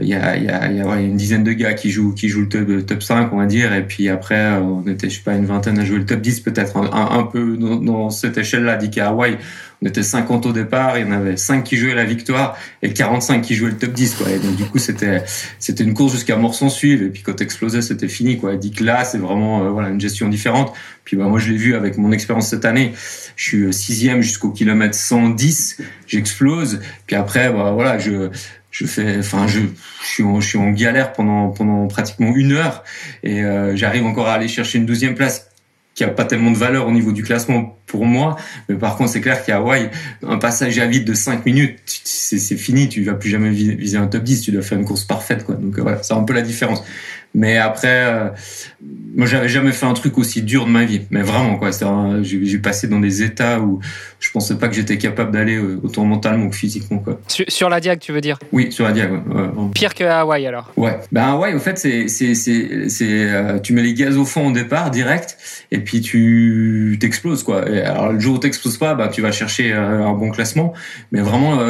il 0.00 0.08
y 0.08 0.14
a, 0.14 0.98
une 0.98 1.16
dizaine 1.16 1.44
de 1.44 1.52
gars 1.52 1.74
qui 1.74 1.90
jouent 1.90 2.12
qui 2.12 2.28
jouent 2.28 2.48
le 2.52 2.82
top, 2.82 3.02
5 3.02 3.32
on 3.32 3.36
va 3.36 3.46
dire 3.46 3.72
et 3.74 3.86
puis 3.86 4.08
après 4.08 4.52
on 4.52 4.86
était 4.86 5.10
je 5.10 5.16
sais 5.16 5.22
pas 5.22 5.34
une 5.34 5.44
vingtaine 5.44 5.78
à 5.78 5.84
jouer 5.84 5.98
le 5.98 6.06
top 6.06 6.22
10 6.22 6.40
peut-être 6.40 6.78
un, 6.78 7.22
peu 7.24 7.58
dans, 7.58 7.76
dans 7.76 8.10
cette 8.10 8.38
échelle 8.38 8.64
là 8.64 8.76
dit 8.76 8.88
qu'à 8.88 9.08
Hawaï 9.08 9.36
on 9.82 9.86
était 9.86 10.02
50 10.02 10.46
au 10.46 10.52
départ, 10.52 10.98
il 10.98 11.06
y 11.06 11.08
en 11.08 11.12
avait 11.12 11.36
5 11.36 11.64
qui 11.64 11.76
jouaient 11.76 11.94
la 11.94 12.04
victoire 12.04 12.56
et 12.82 12.92
45 12.92 13.40
qui 13.40 13.54
jouaient 13.54 13.70
le 13.70 13.78
top 13.78 13.92
10 13.92 14.14
quoi. 14.16 14.30
Et 14.30 14.38
donc 14.38 14.56
du 14.56 14.64
coup 14.64 14.78
c'était 14.78 15.22
c'était 15.58 15.84
une 15.84 15.94
course 15.94 16.12
jusqu'à 16.12 16.36
mort 16.36 16.54
sans 16.54 16.68
suivre 16.68 17.04
et 17.04 17.08
puis 17.08 17.22
quand 17.22 17.40
explosait 17.40 17.80
c'était 17.80 18.08
fini 18.08 18.38
quoi. 18.38 18.56
Dit 18.56 18.72
que 18.72 18.84
là 18.84 19.04
c'est 19.04 19.18
vraiment 19.18 19.64
euh, 19.64 19.70
voilà 19.70 19.88
une 19.88 20.00
gestion 20.00 20.28
différente. 20.28 20.72
Puis 21.04 21.16
bah 21.16 21.24
moi 21.24 21.38
je 21.38 21.50
l'ai 21.50 21.56
vu 21.56 21.74
avec 21.74 21.96
mon 21.96 22.12
expérience 22.12 22.48
cette 22.48 22.66
année. 22.66 22.92
Je 23.36 23.44
suis 23.44 23.62
euh, 23.62 23.72
sixième 23.72 24.20
jusqu'au 24.20 24.50
kilomètre 24.50 24.94
110, 24.94 25.78
j'explose. 26.06 26.80
Puis 27.06 27.16
après 27.16 27.50
bah 27.50 27.72
voilà 27.72 27.98
je 27.98 28.30
je 28.70 28.86
fais 28.86 29.18
enfin 29.18 29.48
je, 29.48 29.60
je 30.02 30.06
suis 30.06 30.22
en, 30.22 30.40
je 30.40 30.48
suis 30.48 30.58
en 30.58 30.70
galère 30.70 31.12
pendant 31.12 31.48
pendant 31.48 31.88
pratiquement 31.88 32.32
une 32.34 32.52
heure 32.52 32.84
et 33.22 33.42
euh, 33.42 33.74
j'arrive 33.76 34.04
encore 34.04 34.28
à 34.28 34.34
aller 34.34 34.46
chercher 34.46 34.78
une 34.78 34.86
douzième 34.86 35.14
place 35.14 35.49
qui 35.94 36.04
a 36.04 36.08
pas 36.08 36.24
tellement 36.24 36.50
de 36.50 36.56
valeur 36.56 36.86
au 36.86 36.92
niveau 36.92 37.12
du 37.12 37.22
classement 37.22 37.78
pour 37.86 38.06
moi. 38.06 38.36
Mais 38.68 38.76
par 38.76 38.96
contre, 38.96 39.10
c'est 39.10 39.20
clair 39.20 39.44
qu'à 39.44 39.56
Hawaï, 39.56 39.90
un 40.26 40.38
passage 40.38 40.78
à 40.78 40.86
vide 40.86 41.04
de 41.04 41.14
5 41.14 41.44
minutes, 41.44 41.78
c'est 41.84 42.56
fini. 42.56 42.88
Tu 42.88 43.02
vas 43.02 43.14
plus 43.14 43.30
jamais 43.30 43.50
viser 43.50 43.96
un 43.98 44.06
top 44.06 44.22
10. 44.22 44.42
Tu 44.42 44.52
dois 44.52 44.62
faire 44.62 44.78
une 44.78 44.84
course 44.84 45.04
parfaite, 45.04 45.44
quoi. 45.44 45.56
Donc, 45.56 45.78
voilà, 45.78 46.02
c'est 46.02 46.14
un 46.14 46.22
peu 46.22 46.32
la 46.32 46.42
différence. 46.42 46.84
Mais 47.34 47.58
après, 47.58 48.06
euh, 48.06 48.28
moi, 49.14 49.26
j'avais 49.26 49.48
jamais 49.48 49.70
fait 49.70 49.86
un 49.86 49.94
truc 49.94 50.18
aussi 50.18 50.42
dur 50.42 50.66
de 50.66 50.70
ma 50.70 50.84
vie. 50.84 51.02
Mais 51.10 51.22
vraiment, 51.22 51.56
quoi. 51.56 51.70
J'ai 52.22 52.58
passé 52.58 52.88
dans 52.88 52.98
des 52.98 53.22
états 53.22 53.60
où 53.60 53.80
je 54.18 54.30
pensais 54.32 54.56
pas 54.56 54.68
que 54.68 54.74
j'étais 54.74 54.98
capable 54.98 55.30
d'aller 55.30 55.56
euh, 55.56 55.80
autant 55.82 56.04
mentalement 56.04 56.48
que 56.48 56.56
physiquement, 56.56 56.98
quoi. 56.98 57.20
Sur, 57.28 57.68
la 57.68 57.80
Diag, 57.80 58.00
tu 58.00 58.12
veux 58.12 58.20
dire? 58.20 58.38
Oui, 58.52 58.72
sur 58.72 58.84
la 58.84 58.92
Diag, 58.92 59.12
ouais. 59.12 59.48
Pire 59.74 59.94
que 59.94 60.04
Hawaï, 60.04 60.46
alors 60.46 60.72
Ouais. 60.76 60.98
Ben, 61.12 61.22
Hawaï, 61.22 61.54
au 61.54 61.60
fait, 61.60 61.78
c'est, 61.78 62.08
c'est, 62.08 62.34
c'est, 62.34 62.88
euh, 63.00 63.60
tu 63.60 63.74
mets 63.74 63.82
les 63.82 63.94
gaz 63.94 64.16
au 64.16 64.24
fond 64.24 64.48
au 64.48 64.52
départ, 64.52 64.90
direct, 64.90 65.38
et 65.70 65.78
puis 65.78 66.00
tu 66.00 66.98
t'exploses, 67.00 67.44
quoi. 67.44 67.62
alors, 67.62 68.12
le 68.12 68.18
jour 68.18 68.36
où 68.36 68.38
t'exploses 68.38 68.78
pas, 68.78 68.94
bah, 68.94 69.08
tu 69.08 69.22
vas 69.22 69.30
chercher 69.30 69.72
un 69.72 70.12
bon 70.14 70.30
classement. 70.30 70.72
Mais 71.12 71.20
vraiment, 71.20 71.60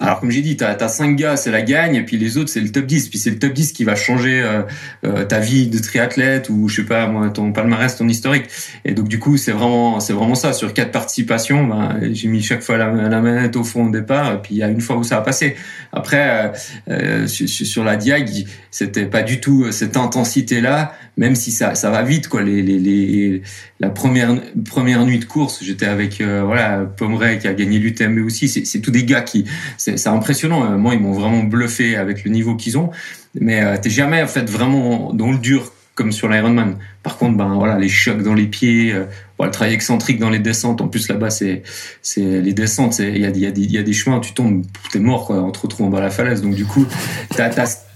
alors 0.00 0.18
comme 0.18 0.30
j'ai 0.30 0.42
dit, 0.42 0.56
tu 0.56 0.64
as, 0.64 0.88
5 0.88 1.14
gars, 1.14 1.36
c'est 1.36 1.52
la 1.52 1.62
gagne, 1.62 1.94
et 1.94 2.02
puis 2.02 2.16
les 2.16 2.36
autres, 2.36 2.50
c'est 2.50 2.60
le 2.60 2.70
top 2.70 2.86
10. 2.86 3.08
Puis 3.08 3.18
c'est 3.18 3.30
le 3.30 3.38
top 3.38 3.52
10 3.52 3.72
qui 3.72 3.84
va 3.84 3.94
changer 3.94 4.42
euh, 4.42 4.62
euh, 5.04 5.24
ta 5.24 5.38
vie 5.38 5.68
de 5.68 5.78
triathlète 5.78 6.48
ou 6.50 6.68
je 6.68 6.76
sais 6.76 6.86
pas, 6.86 7.06
moi, 7.06 7.30
ton 7.30 7.52
palmarès, 7.52 7.96
ton 7.96 8.08
historique. 8.08 8.46
Et 8.84 8.92
donc 8.92 9.06
du 9.06 9.20
coup, 9.20 9.36
c'est 9.36 9.52
vraiment, 9.52 10.00
c'est 10.00 10.12
vraiment 10.12 10.34
ça. 10.34 10.52
Sur 10.52 10.74
quatre 10.74 10.90
participations, 10.90 11.66
ben, 11.66 12.00
j'ai 12.12 12.28
mis 12.28 12.42
chaque 12.42 12.62
fois 12.62 12.78
la, 12.78 12.90
la, 12.90 13.20
manette 13.20 13.54
au 13.56 13.62
fond 13.62 13.86
au 13.86 13.90
départ, 13.90 14.34
et 14.34 14.42
puis 14.42 14.56
il 14.56 14.58
y 14.58 14.62
a 14.62 14.68
une 14.68 14.80
fois 14.80 14.96
où 14.96 15.04
ça 15.04 15.18
a 15.18 15.20
passé. 15.20 15.56
Après, 15.92 16.52
euh, 16.88 17.26
sur, 17.28 17.48
sur, 17.48 17.84
la 17.84 17.96
Diag, 17.96 18.46
c'était 18.70 19.06
pas 19.06 19.22
du 19.22 19.40
tout 19.40 19.70
cette 19.70 19.96
intensité-là, 19.96 20.94
même 21.20 21.36
si 21.36 21.52
ça, 21.52 21.76
ça 21.76 21.90
va 21.90 22.02
vite, 22.02 22.26
quoi. 22.26 22.42
Les, 22.42 22.62
les, 22.62 22.80
les 22.80 23.42
la 23.78 23.90
première 23.90 24.34
première 24.64 25.06
nuit 25.06 25.20
de 25.20 25.24
course, 25.24 25.60
j'étais 25.62 25.86
avec 25.86 26.20
voilà 26.20 26.80
Pomeray 26.96 27.38
qui 27.38 27.46
a 27.46 27.54
gagné 27.54 27.78
l'UTMB 27.78 28.24
aussi. 28.24 28.48
C'est 28.48 28.80
tous 28.80 28.90
des 28.90 29.04
gars 29.04 29.22
qui 29.22 29.44
c'est 29.76 30.08
impressionnant. 30.08 30.64
Euh, 30.64 30.76
moi, 30.76 30.94
ils 30.94 31.00
m'ont 31.00 31.12
vraiment 31.12 31.42
bluffé 31.42 31.96
avec 31.96 32.24
le 32.24 32.30
niveau 32.30 32.56
qu'ils 32.56 32.78
ont. 32.78 32.90
Mais 33.38 33.62
euh, 33.62 33.76
t'es 33.80 33.90
jamais 33.90 34.22
en 34.22 34.26
fait 34.26 34.48
vraiment 34.48 35.12
dans 35.12 35.30
le 35.30 35.38
dur 35.38 35.72
comme 35.94 36.12
sur 36.12 36.28
l'Ironman. 36.28 36.78
Par 37.02 37.18
contre, 37.18 37.36
ben 37.36 37.54
voilà, 37.54 37.78
les 37.78 37.88
chocs 37.88 38.22
dans 38.22 38.34
les 38.34 38.46
pieds, 38.46 38.92
euh, 38.92 39.04
le 39.42 39.50
travail 39.50 39.74
excentrique 39.74 40.18
dans 40.18 40.30
les 40.30 40.38
descentes. 40.38 40.80
En 40.80 40.88
plus 40.88 41.08
là-bas, 41.08 41.30
c'est 41.30 41.62
c'est 42.02 42.40
les 42.40 42.52
descentes. 42.52 42.98
Il 42.98 43.18
y 43.18 43.26
a, 43.26 43.30
y, 43.30 43.46
a 43.46 43.50
y 43.54 43.78
a 43.78 43.82
des 43.82 43.92
chemins, 43.92 44.20
tu 44.20 44.32
tombes, 44.32 44.64
t'es 44.92 44.98
mort 44.98 45.26
quoi, 45.26 45.40
en 45.40 45.50
te 45.50 45.58
retrouvant 45.60 45.90
dans 45.90 46.00
la 46.00 46.10
falaise. 46.10 46.42
Donc 46.42 46.54
du 46.54 46.64
coup, 46.64 46.86
t'as 47.36 47.50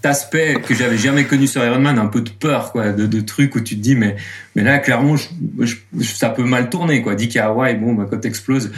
aspect 0.06 0.56
que 0.66 0.74
j'avais 0.74 0.98
jamais 0.98 1.24
connu 1.24 1.46
sur 1.46 1.64
Ironman, 1.64 1.98
un 1.98 2.06
peu 2.06 2.20
de 2.20 2.30
peur, 2.30 2.72
quoi, 2.72 2.92
de, 2.92 3.20
trucs 3.20 3.54
où 3.56 3.60
tu 3.60 3.76
te 3.76 3.80
dis, 3.80 3.94
mais, 3.94 4.16
mais 4.54 4.62
là, 4.62 4.78
clairement, 4.78 5.16
ça 6.02 6.30
peut 6.30 6.44
mal 6.44 6.70
tourner, 6.70 7.02
quoi. 7.02 7.14
Dis 7.14 7.28
qu'à 7.28 7.46
Hawaï, 7.46 7.76
bon, 7.76 7.94
bah, 7.94 8.06
quand 8.10 8.18
t'exploses, 8.18 8.70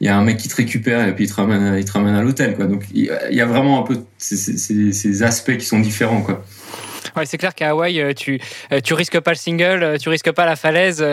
il 0.00 0.06
y 0.06 0.08
a 0.08 0.16
un 0.16 0.24
mec 0.24 0.36
qui 0.38 0.48
te 0.48 0.56
récupère 0.56 1.06
et 1.06 1.14
puis 1.14 1.24
il 1.24 1.30
te 1.30 1.34
ramène, 1.34 1.76
il 1.78 1.84
te 1.84 1.92
ramène 1.92 2.14
à 2.14 2.22
l'hôtel, 2.22 2.54
quoi. 2.54 2.66
Donc, 2.66 2.84
il 2.94 3.10
y 3.30 3.40
a 3.40 3.46
vraiment 3.46 3.80
un 3.80 3.86
peu 3.86 3.98
ces, 4.18 4.36
ces, 4.36 4.92
ces 4.92 5.22
aspects 5.22 5.56
qui 5.56 5.66
sont 5.66 5.80
différents, 5.80 6.22
quoi. 6.22 6.44
Ouais, 7.16 7.26
c'est 7.26 7.38
clair 7.38 7.54
qu'à 7.54 7.70
Hawaï, 7.70 8.00
euh, 8.00 8.12
tu, 8.12 8.40
euh, 8.72 8.80
tu 8.80 8.94
risques 8.94 9.18
pas 9.20 9.32
le 9.32 9.36
single, 9.36 9.82
euh, 9.82 9.96
tu 9.98 10.08
risques 10.08 10.30
pas 10.32 10.46
la 10.46 10.56
falaise. 10.56 11.04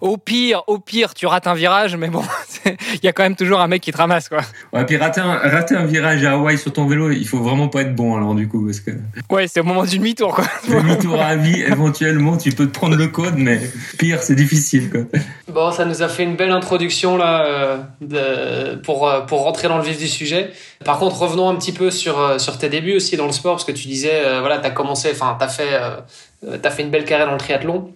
Au 0.00 0.16
pire, 0.16 0.62
au 0.66 0.78
pire, 0.78 1.14
tu 1.14 1.26
rates 1.26 1.46
un 1.46 1.54
virage, 1.54 1.96
mais 1.96 2.08
bon, 2.08 2.22
il 2.66 3.04
y 3.04 3.08
a 3.08 3.12
quand 3.12 3.22
même 3.22 3.36
toujours 3.36 3.60
un 3.60 3.68
mec 3.68 3.82
qui 3.82 3.92
te 3.92 3.96
ramasse, 3.96 4.28
quoi. 4.28 4.40
Ouais, 4.72 4.84
puis 4.84 4.96
rater 4.96 5.20
un, 5.20 5.34
rater 5.34 5.76
un 5.76 5.86
virage 5.86 6.24
à 6.24 6.32
Hawaï 6.32 6.58
sur 6.58 6.72
ton 6.72 6.86
vélo, 6.86 7.10
il 7.10 7.26
faut 7.26 7.38
vraiment 7.38 7.68
pas 7.68 7.82
être 7.82 7.94
bon, 7.94 8.16
alors, 8.16 8.34
du 8.34 8.48
coup, 8.48 8.64
parce 8.64 8.80
que. 8.80 8.92
Ouais, 9.30 9.48
c'est 9.48 9.60
au 9.60 9.64
moment 9.64 9.84
du 9.84 9.98
demi-tour, 9.98 10.34
quoi. 10.34 10.44
Demi-tour 10.68 11.20
à 11.20 11.36
vie, 11.36 11.60
éventuellement, 11.62 12.36
tu 12.36 12.52
peux 12.52 12.66
te 12.66 12.72
prendre 12.72 12.96
le 12.96 13.08
code, 13.08 13.34
mais 13.36 13.60
pire, 13.98 14.22
c'est 14.22 14.36
difficile, 14.36 14.90
quoi. 14.90 15.00
Bon, 15.48 15.72
ça 15.72 15.84
nous 15.84 16.02
a 16.02 16.08
fait 16.08 16.22
une 16.22 16.36
belle 16.36 16.52
introduction, 16.52 17.16
là, 17.16 17.88
de, 18.00 18.76
pour, 18.76 19.10
pour 19.26 19.42
rentrer 19.42 19.68
dans 19.68 19.78
le 19.78 19.84
vif 19.84 19.98
du 19.98 20.08
sujet. 20.08 20.50
Par 20.84 20.98
contre, 20.98 21.20
revenons 21.20 21.48
un 21.48 21.56
petit 21.56 21.72
peu 21.72 21.90
sur, 21.90 22.40
sur 22.40 22.56
tes 22.56 22.68
débuts 22.68 22.96
aussi 22.96 23.16
dans 23.16 23.26
le 23.26 23.32
sport, 23.32 23.54
parce 23.54 23.64
que 23.64 23.72
tu 23.72 23.88
disais, 23.88 24.22
voilà, 24.40 24.58
t'as 24.58 24.70
commencé, 24.70 25.10
enfin, 25.12 25.36
t'as 25.40 25.48
fait, 25.48 25.72
euh, 25.72 26.70
fait 26.70 26.82
une 26.82 26.90
belle 26.90 27.04
carrière 27.04 27.26
dans 27.26 27.32
le 27.32 27.38
triathlon. 27.38 27.92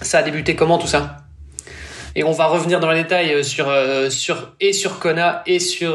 Ça 0.00 0.18
a 0.18 0.22
débuté 0.22 0.56
comment 0.56 0.78
tout 0.78 0.86
ça? 0.86 1.18
Et 2.16 2.24
on 2.24 2.32
va 2.32 2.46
revenir 2.46 2.80
dans 2.80 2.90
les 2.90 3.02
détails 3.02 3.32
euh, 3.32 3.42
sur, 3.42 3.68
euh, 3.68 4.10
sur, 4.10 4.54
et 4.60 4.72
sur 4.72 4.98
Kona 4.98 5.42
et 5.46 5.60
sur 5.60 5.94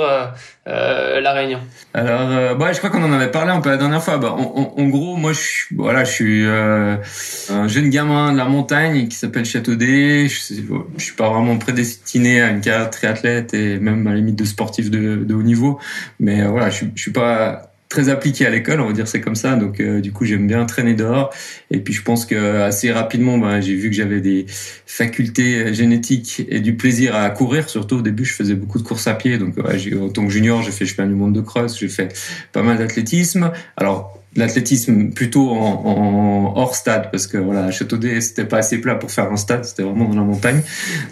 La 0.65 1.33
Réunion. 1.33 1.59
Alors, 1.93 2.55
bah, 2.55 2.71
je 2.71 2.77
crois 2.77 2.89
qu'on 2.89 3.03
en 3.03 3.11
avait 3.11 3.31
parlé 3.31 3.51
un 3.51 3.59
peu 3.59 3.69
la 3.69 3.77
dernière 3.77 4.01
fois. 4.01 4.17
Bah, 4.17 4.31
en, 4.31 4.87
gros, 4.87 5.17
moi, 5.17 5.33
je, 5.33 5.75
voilà, 5.75 6.03
je 6.05 6.11
suis 6.11 6.45
un 6.45 7.67
jeune 7.67 7.89
gamin 7.89 8.31
de 8.31 8.37
la 8.37 8.45
montagne 8.45 9.07
qui 9.07 9.17
s'appelle 9.17 9.43
Châteaudet. 9.43 10.27
Je, 10.29 10.55
je 10.97 11.03
suis 11.03 11.15
pas 11.15 11.29
vraiment 11.29 11.57
prédestiné 11.57 12.41
à 12.41 12.51
une 12.51 12.61
carrière 12.61 12.89
triathlète 12.89 13.53
et 13.53 13.79
même 13.79 14.07
à 14.07 14.11
la 14.11 14.17
limite 14.17 14.37
de 14.37 14.45
sportif 14.45 14.89
de, 14.89 15.25
de 15.25 15.33
haut 15.33 15.43
niveau. 15.43 15.79
Mais 16.19 16.45
voilà, 16.45 16.69
je, 16.69 16.85
je 16.95 17.01
suis 17.01 17.11
pas 17.11 17.72
très 17.93 18.09
appliqué 18.09 18.43
à 18.47 18.49
l'école, 18.49 18.81
on 18.81 18.87
va 18.87 18.93
dire 18.93 19.07
c'est 19.07 19.21
comme 19.21 19.35
ça. 19.35 19.55
Donc 19.55 19.79
euh, 19.79 20.01
du 20.01 20.11
coup 20.11 20.25
j'aime 20.25 20.47
bien 20.47 20.65
traîner 20.65 20.95
dehors. 20.95 21.31
Et 21.69 21.79
puis 21.79 21.93
je 21.93 22.01
pense 22.01 22.25
que 22.25 22.61
assez 22.61 22.91
rapidement, 22.91 23.37
ben, 23.37 23.61
j'ai 23.61 23.75
vu 23.75 23.91
que 23.91 23.95
j'avais 23.95 24.19
des 24.19 24.47
facultés 24.87 25.75
génétiques 25.75 26.43
et 26.49 26.59
du 26.59 26.75
plaisir 26.75 27.15
à 27.15 27.29
courir. 27.29 27.69
Surtout 27.69 27.97
au 27.97 28.01
début, 28.01 28.25
je 28.25 28.33
faisais 28.33 28.55
beaucoup 28.55 28.79
de 28.79 28.83
courses 28.83 29.05
à 29.05 29.13
pied. 29.13 29.37
Donc 29.37 29.55
en 29.59 30.09
tant 30.09 30.25
que 30.25 30.31
junior, 30.31 30.63
j'ai 30.63 30.71
fait 30.71 30.87
fais 30.87 31.05
du 31.05 31.13
monde 31.13 31.33
de 31.33 31.41
cross, 31.41 31.79
j'ai 31.79 31.87
fait 31.87 32.17
pas 32.51 32.63
mal 32.63 32.79
d'athlétisme. 32.79 33.51
Alors 33.77 34.19
l'athlétisme 34.35 35.11
plutôt 35.11 35.51
en, 35.51 36.53
hors 36.55 36.75
stade 36.75 37.11
parce 37.11 37.27
que 37.27 37.37
voilà 37.37 37.69
Châteaudet 37.71 38.21
c'était 38.21 38.45
pas 38.45 38.57
assez 38.57 38.79
plat 38.79 38.95
pour 38.95 39.11
faire 39.11 39.31
un 39.31 39.37
stade 39.37 39.65
c'était 39.65 39.83
vraiment 39.83 40.05
dans 40.05 40.15
la 40.15 40.23
montagne 40.23 40.61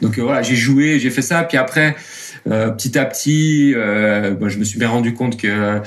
donc 0.02 0.18
euh, 0.18 0.24
voilà 0.24 0.42
j'ai 0.42 0.56
joué 0.56 1.00
j'ai 1.00 1.12
fait 1.12 1.22
ça 1.22 1.44
puis 1.44 1.58
après 1.58 1.96
euh, 2.50 2.70
petit 2.72 2.98
à 2.98 3.06
petit 3.06 3.74
euh, 3.76 4.36
je 4.50 4.58
me 4.58 4.64
suis 4.64 4.80
bien 4.80 4.90
rendu 4.90 5.14
compte 5.14 5.38
que 5.38 5.82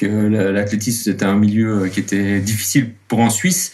que 0.00 0.06
l'athlétisme 0.06 1.02
c'était 1.04 1.26
un 1.26 1.36
milieu 1.36 1.88
qui 1.88 2.00
était 2.00 2.40
difficile 2.40 2.92
pour 3.10 3.20
en 3.20 3.28
Suisse 3.28 3.72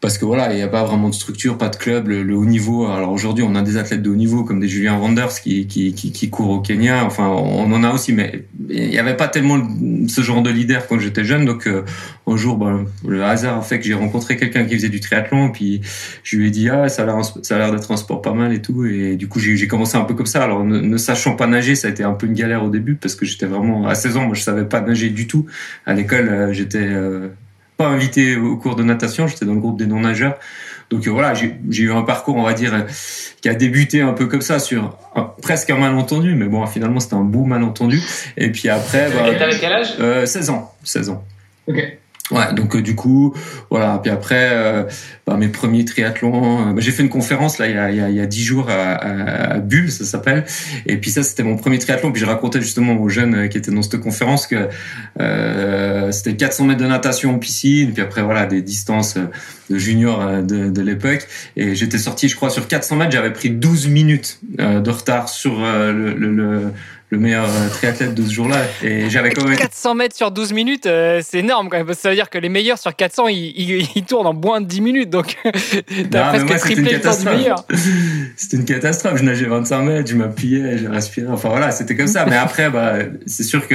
parce 0.00 0.18
que 0.18 0.24
voilà, 0.24 0.52
il 0.52 0.56
n'y 0.56 0.62
a 0.62 0.68
pas 0.68 0.84
vraiment 0.84 1.08
de 1.08 1.14
structure, 1.14 1.56
pas 1.56 1.70
de 1.70 1.76
club, 1.76 2.08
le, 2.08 2.36
haut 2.36 2.44
niveau. 2.44 2.86
Alors 2.86 3.12
aujourd'hui, 3.12 3.42
on 3.42 3.54
a 3.54 3.62
des 3.62 3.76
athlètes 3.76 4.02
de 4.02 4.10
haut 4.10 4.14
niveau 4.14 4.44
comme 4.44 4.60
des 4.60 4.68
Julien 4.68 4.98
Wanders 4.98 5.40
qui, 5.40 6.30
courent 6.30 6.50
au 6.50 6.60
Kenya. 6.60 7.04
Enfin, 7.04 7.28
on 7.28 7.72
en 7.72 7.82
a 7.82 7.92
aussi, 7.92 8.12
mais 8.12 8.44
il 8.68 8.88
n'y 8.88 8.98
avait 8.98 9.16
pas 9.16 9.26
tellement 9.26 9.58
ce 10.06 10.20
genre 10.20 10.42
de 10.42 10.50
leader 10.50 10.86
quand 10.86 10.98
j'étais 10.98 11.24
jeune. 11.24 11.46
Donc 11.46 11.66
euh, 11.66 11.82
un 12.26 12.36
jour, 12.36 12.58
ben, 12.58 12.84
le 13.08 13.24
hasard 13.24 13.58
a 13.58 13.62
fait 13.62 13.78
que 13.78 13.86
j'ai 13.86 13.94
rencontré 13.94 14.36
quelqu'un 14.36 14.64
qui 14.64 14.74
faisait 14.74 14.90
du 14.90 15.00
triathlon, 15.00 15.50
puis 15.50 15.80
je 16.22 16.36
lui 16.36 16.48
ai 16.48 16.50
dit 16.50 16.68
ah 16.68 16.88
ça 16.88 17.02
a 17.02 17.06
l'air 17.06 17.16
ça 17.24 17.56
a 17.56 17.58
l'air 17.58 17.72
d'être 17.72 17.90
un 17.90 17.96
sport 17.96 18.20
pas 18.20 18.34
mal 18.34 18.52
et 18.52 18.60
tout. 18.60 18.84
Et 18.84 19.16
du 19.16 19.28
coup, 19.28 19.40
j'ai 19.40 19.66
commencé 19.66 19.96
un 19.96 20.04
peu 20.04 20.14
comme 20.14 20.26
ça. 20.26 20.44
Alors 20.44 20.62
ne, 20.62 20.96
sachant 20.98 21.36
pas 21.36 21.46
nager, 21.46 21.74
ça 21.74 21.88
a 21.88 21.90
été 21.90 22.04
un 22.04 22.12
peu 22.12 22.26
une 22.26 22.34
galère 22.34 22.62
au 22.64 22.68
début 22.68 22.96
parce 22.96 23.14
que 23.14 23.24
j'étais 23.24 23.46
vraiment 23.46 23.88
à 23.88 23.94
16 23.94 24.18
ans, 24.18 24.26
moi 24.26 24.34
je 24.34 24.42
savais 24.42 24.66
pas 24.66 24.82
nager 24.82 25.08
du 25.08 25.26
tout. 25.26 25.46
À 25.86 25.94
l'école, 25.94 26.28
euh, 26.28 26.52
j'étais 26.52 26.86
euh, 26.86 27.28
pas 27.76 27.86
invité 27.86 28.36
au 28.36 28.56
cours 28.56 28.76
de 28.76 28.82
natation, 28.82 29.26
j'étais 29.26 29.44
dans 29.44 29.54
le 29.54 29.60
groupe 29.60 29.78
des 29.78 29.86
non-nageurs. 29.86 30.38
Donc 30.90 31.06
euh, 31.06 31.10
voilà, 31.10 31.34
j'ai 31.34 31.82
eu 31.82 31.92
un 31.92 32.02
parcours, 32.02 32.36
on 32.36 32.42
va 32.42 32.52
dire, 32.52 32.72
euh, 32.74 32.82
qui 33.40 33.48
a 33.48 33.54
débuté 33.54 34.02
un 34.02 34.12
peu 34.12 34.26
comme 34.26 34.40
ça 34.40 34.58
sur 34.58 34.96
presque 35.42 35.70
un 35.70 35.78
malentendu, 35.78 36.34
mais 36.34 36.46
bon, 36.46 36.64
finalement 36.66 37.00
c'était 37.00 37.14
un 37.14 37.24
beau 37.24 37.44
malentendu. 37.44 38.00
Et 38.36 38.50
puis 38.52 38.68
après, 38.68 39.10
bah, 39.10 39.34
t'avais 39.36 39.58
quel 39.58 39.72
âge? 39.72 39.94
euh, 40.00 40.26
16 40.26 40.50
ans, 40.50 40.72
16 40.84 41.10
ans. 41.10 41.24
Ok. 41.66 41.98
Ouais, 42.32 42.52
donc 42.54 42.74
euh, 42.74 42.82
du 42.82 42.96
coup, 42.96 43.34
voilà. 43.70 44.00
Puis 44.02 44.10
après, 44.10 44.48
euh, 44.50 44.82
bah, 45.26 45.36
mes 45.36 45.46
premiers 45.46 45.84
triathlons, 45.84 46.70
euh, 46.70 46.72
bah, 46.72 46.80
j'ai 46.80 46.90
fait 46.90 47.04
une 47.04 47.08
conférence 47.08 47.58
là 47.58 47.68
il 47.68 47.76
y 47.76 47.78
a 47.78 47.90
il 47.90 47.96
y 47.96 48.00
a, 48.00 48.08
il 48.08 48.16
y 48.16 48.20
a 48.20 48.26
dix 48.26 48.42
jours 48.42 48.68
à, 48.68 48.94
à, 48.94 49.58
Bulle, 49.58 49.92
ça 49.92 50.04
s'appelle. 50.04 50.44
Et 50.86 50.96
puis 50.96 51.10
ça, 51.10 51.22
c'était 51.22 51.44
mon 51.44 51.56
premier 51.56 51.78
triathlon. 51.78 52.10
Puis 52.10 52.20
je 52.20 52.26
racontais 52.26 52.60
justement 52.60 52.94
aux 52.94 53.08
jeunes 53.08 53.48
qui 53.48 53.58
étaient 53.58 53.70
dans 53.70 53.82
cette 53.82 54.00
conférence 54.00 54.48
que 54.48 54.68
c'était 56.10 56.34
400 56.36 56.64
mètres 56.64 56.80
de 56.80 56.86
natation 56.86 57.34
en 57.34 57.38
piscine. 57.38 57.92
Puis 57.92 58.02
après, 58.02 58.22
voilà, 58.22 58.46
des 58.46 58.60
distances 58.60 59.16
de 59.70 59.78
junior 59.78 60.42
de, 60.42 60.68
de 60.70 60.82
l'époque. 60.82 61.26
Et 61.56 61.76
j'étais 61.76 61.98
sorti, 61.98 62.28
je 62.28 62.34
crois, 62.34 62.50
sur 62.50 62.66
400 62.66 62.96
mètres, 62.96 63.12
j'avais 63.12 63.32
pris 63.32 63.50
12 63.50 63.88
minutes 63.88 64.40
de 64.58 64.90
retard 64.90 65.28
sur 65.28 65.60
le, 65.60 66.12
le, 66.14 66.32
le 66.32 66.72
le 67.16 67.22
meilleur 67.22 67.46
euh, 67.46 67.68
triathlète 67.70 68.14
de 68.14 68.22
ce 68.22 68.32
jour-là. 68.32 68.58
Et 68.82 69.08
j'avais 69.08 69.30
quand 69.30 69.44
même 69.44 69.56
400 69.56 69.94
mètres 69.94 70.14
sur 70.14 70.30
12 70.30 70.52
minutes, 70.52 70.86
euh, 70.86 71.20
c'est 71.24 71.38
énorme 71.38 71.68
quand 71.68 71.78
même. 71.78 71.94
Ça 71.94 72.10
veut 72.10 72.14
dire 72.14 72.30
que 72.30 72.38
les 72.38 72.48
meilleurs 72.48 72.78
sur 72.78 72.94
400, 72.94 73.28
ils, 73.28 73.88
ils, 73.94 74.04
tournent 74.04 74.26
en 74.26 74.34
moins 74.34 74.60
de 74.60 74.66
10 74.66 74.80
minutes. 74.82 75.10
Donc, 75.10 75.36
t'as 76.10 76.44
presque 76.44 76.58
triplé 76.58 76.92
le 76.94 77.00
temps 77.00 77.16
du 77.16 77.24
meilleur. 77.24 77.64
C'était 78.36 78.58
une 78.58 78.64
catastrophe. 78.64 79.16
Je 79.16 79.24
nageais 79.24 79.46
25 79.46 79.82
mètres, 79.82 80.10
je 80.10 80.16
m'appuyais, 80.16 80.78
je 80.78 80.88
respirais. 80.88 81.28
Enfin 81.30 81.48
voilà, 81.48 81.70
c'était 81.70 81.96
comme 81.96 82.06
ça. 82.06 82.26
Mais 82.26 82.36
après, 82.36 82.70
bah, 82.70 82.96
c'est 83.26 83.42
sûr 83.42 83.66
que, 83.66 83.74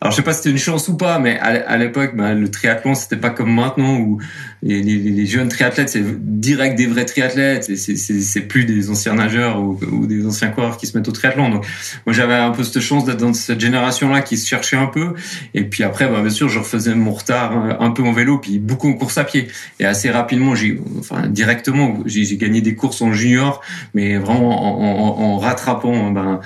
alors 0.00 0.10
je 0.10 0.16
sais 0.16 0.22
pas 0.22 0.32
si 0.32 0.38
c'était 0.38 0.50
une 0.50 0.58
chance 0.58 0.88
ou 0.88 0.96
pas, 0.96 1.18
mais 1.18 1.38
à, 1.38 1.76
l'époque, 1.76 2.16
bah, 2.16 2.32
le 2.32 2.50
triathlon, 2.50 2.94
c'était 2.94 3.16
pas 3.16 3.30
comme 3.30 3.52
maintenant 3.54 3.98
où 3.98 4.18
les, 4.62 4.82
les, 4.82 4.96
les 4.96 5.26
jeunes 5.26 5.48
triathlètes, 5.48 5.90
c'est 5.90 6.04
direct 6.04 6.76
des 6.76 6.86
vrais 6.86 7.04
triathlètes. 7.04 7.76
C'est 7.76 8.40
plus 8.42 8.64
des 8.64 8.90
anciens 8.90 9.14
nageurs 9.14 9.60
ou, 9.60 9.78
ou, 9.92 10.06
des 10.06 10.26
anciens 10.26 10.48
coureurs 10.48 10.78
qui 10.78 10.86
se 10.86 10.96
mettent 10.96 11.08
au 11.08 11.12
triathlon. 11.12 11.50
Donc, 11.50 11.66
moi, 12.06 12.14
j'avais 12.14 12.34
un 12.34 12.50
peu 12.50 12.64
cette 12.72 12.82
chance 12.82 13.04
d'être 13.04 13.18
dans 13.18 13.32
cette 13.32 13.60
génération-là 13.60 14.22
qui 14.22 14.36
se 14.36 14.48
cherchait 14.48 14.76
un 14.76 14.86
peu. 14.86 15.14
Et 15.54 15.64
puis 15.64 15.84
après, 15.84 16.08
bah, 16.08 16.20
bien 16.20 16.30
sûr, 16.30 16.48
je 16.48 16.58
refaisais 16.58 16.94
mon 16.94 17.12
retard 17.12 17.52
euh, 17.52 17.74
un 17.80 17.90
peu 17.90 18.02
en 18.02 18.12
vélo, 18.12 18.38
puis 18.38 18.58
beaucoup 18.58 18.88
en 18.88 18.94
course 18.94 19.18
à 19.18 19.24
pied. 19.24 19.48
Et 19.78 19.84
assez 19.84 20.10
rapidement, 20.10 20.54
j'ai, 20.54 20.80
enfin, 20.98 21.26
directement, 21.26 21.98
j'ai 22.06 22.36
gagné 22.36 22.60
des 22.60 22.74
courses 22.74 23.02
en 23.02 23.12
junior, 23.12 23.60
mais 23.94 24.18
vraiment 24.18 25.34
en, 25.34 25.38
rattrapant, 25.38 26.10
ben, 26.10 26.40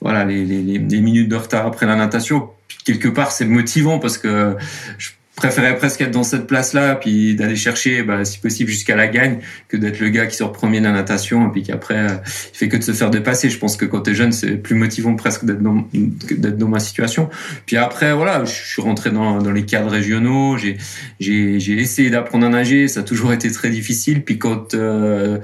voilà, 0.00 0.24
les 0.24 1.00
minutes 1.00 1.28
de 1.28 1.36
retard 1.36 1.66
après 1.66 1.86
la 1.86 1.96
natation 1.96 2.50
quelque 2.88 3.08
part 3.08 3.32
c'est 3.32 3.44
motivant 3.44 3.98
parce 3.98 4.16
que 4.16 4.56
je 4.96 5.10
préférais 5.38 5.76
presque 5.76 6.00
être 6.00 6.10
dans 6.10 6.22
cette 6.22 6.46
place-là, 6.46 6.96
puis 6.96 7.34
d'aller 7.34 7.56
chercher, 7.56 8.02
bah, 8.02 8.24
si 8.24 8.38
possible, 8.38 8.70
jusqu'à 8.70 8.96
la 8.96 9.06
gagne, 9.06 9.38
que 9.68 9.76
d'être 9.76 10.00
le 10.00 10.08
gars 10.08 10.26
qui 10.26 10.36
sort 10.36 10.52
premier 10.52 10.80
de 10.80 10.84
la 10.84 10.92
natation, 10.92 11.48
et 11.48 11.52
puis 11.52 11.62
qu'après, 11.62 11.96
euh, 11.96 12.08
il 12.52 12.56
fait 12.56 12.68
que 12.68 12.76
de 12.76 12.82
se 12.82 12.92
faire 12.92 13.10
dépasser. 13.10 13.48
Je 13.48 13.58
pense 13.58 13.76
que 13.76 13.84
quand 13.84 14.00
t'es 14.00 14.14
jeune, 14.14 14.32
c'est 14.32 14.56
plus 14.56 14.74
motivant 14.74 15.14
presque 15.14 15.44
d'être 15.44 15.62
dans, 15.62 15.88
d'être 15.92 16.58
dans 16.58 16.68
ma 16.68 16.80
situation. 16.80 17.30
Puis 17.66 17.76
après, 17.76 18.12
voilà, 18.12 18.44
je 18.44 18.52
suis 18.52 18.82
rentré 18.82 19.10
dans, 19.10 19.40
dans 19.40 19.52
les 19.52 19.64
cadres 19.64 19.90
régionaux, 19.90 20.58
j'ai, 20.58 20.76
j'ai, 21.20 21.60
j'ai 21.60 21.74
essayé 21.74 22.10
d'apprendre 22.10 22.46
à 22.46 22.48
nager, 22.48 22.88
ça 22.88 23.00
a 23.00 23.02
toujours 23.02 23.32
été 23.32 23.50
très 23.50 23.70
difficile. 23.70 24.24
Puis 24.24 24.38
quand, 24.38 24.74
euh, 24.74 25.38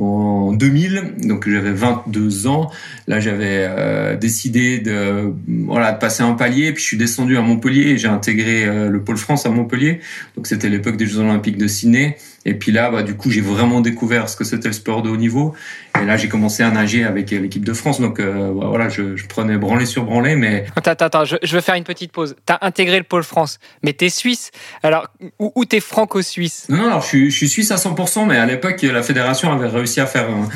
en 0.00 0.52
2000, 0.52 1.14
donc 1.26 1.48
j'avais 1.48 1.72
22 1.72 2.46
ans, 2.46 2.70
là, 3.06 3.20
j'avais 3.20 3.66
euh, 3.68 4.16
décidé 4.16 4.78
de, 4.78 5.32
voilà, 5.66 5.92
de 5.92 5.98
passer 5.98 6.22
un 6.22 6.32
palier, 6.32 6.72
puis 6.72 6.82
je 6.82 6.88
suis 6.88 6.96
descendu 6.96 7.36
à 7.36 7.42
Montpellier, 7.42 7.90
et 7.90 7.98
j'ai 7.98 8.08
intégré 8.08 8.66
le 8.88 9.00
pôle 9.02 9.16
France 9.16 9.46
à 9.46 9.50
Montpellier. 9.50 10.00
Donc 10.36 10.46
c'était 10.46 10.68
l'époque 10.68 10.96
des 10.96 11.06
Jeux 11.06 11.18
Olympiques 11.18 11.58
de 11.58 11.66
Sydney. 11.66 12.16
Et 12.46 12.54
puis 12.54 12.72
là, 12.72 12.90
bah, 12.90 13.02
du 13.02 13.14
coup, 13.14 13.30
j'ai 13.30 13.42
vraiment 13.42 13.80
découvert 13.80 14.28
ce 14.28 14.36
que 14.36 14.44
c'était 14.44 14.68
le 14.68 14.74
sport 14.74 15.02
de 15.02 15.10
haut 15.10 15.16
niveau. 15.16 15.54
Et 16.00 16.06
là, 16.06 16.16
j'ai 16.16 16.28
commencé 16.28 16.62
à 16.62 16.70
nager 16.70 17.04
avec 17.04 17.30
l'équipe 17.30 17.64
de 17.64 17.72
France. 17.74 18.00
Donc 18.00 18.18
euh, 18.18 18.52
bah, 18.52 18.66
voilà, 18.68 18.88
je, 18.88 19.16
je, 19.16 19.26
prenais 19.26 19.58
branlé 19.58 19.84
sur 19.84 20.04
branlé. 20.04 20.36
Mais... 20.36 20.64
Attends, 20.74 20.92
attends, 20.92 21.06
attends 21.06 21.24
je, 21.26 21.36
je, 21.42 21.54
veux 21.54 21.60
faire 21.60 21.74
une 21.74 21.84
petite 21.84 22.12
pause. 22.12 22.36
Tu 22.46 22.52
as 22.52 22.58
intégré 22.62 22.96
le 22.96 23.04
pôle 23.04 23.24
France, 23.24 23.58
mais 23.82 23.92
tu 23.92 24.06
es 24.06 24.08
suisse. 24.08 24.50
Alors, 24.82 25.08
où, 25.38 25.52
où 25.54 25.64
tu 25.66 25.76
es 25.76 25.80
franco-suisse? 25.80 26.66
Non, 26.70 26.78
non, 26.78 26.86
alors 26.86 27.02
je 27.02 27.08
suis, 27.08 27.30
je 27.30 27.36
suis 27.36 27.48
suisse 27.48 27.70
à 27.72 27.76
100%, 27.76 28.26
mais 28.26 28.38
à 28.38 28.46
l'époque, 28.46 28.80
la 28.82 29.02
fédération 29.02 29.52
avait 29.52 29.68
réussi 29.68 30.00
à 30.00 30.06
faire 30.06 30.28
un, 30.30 30.48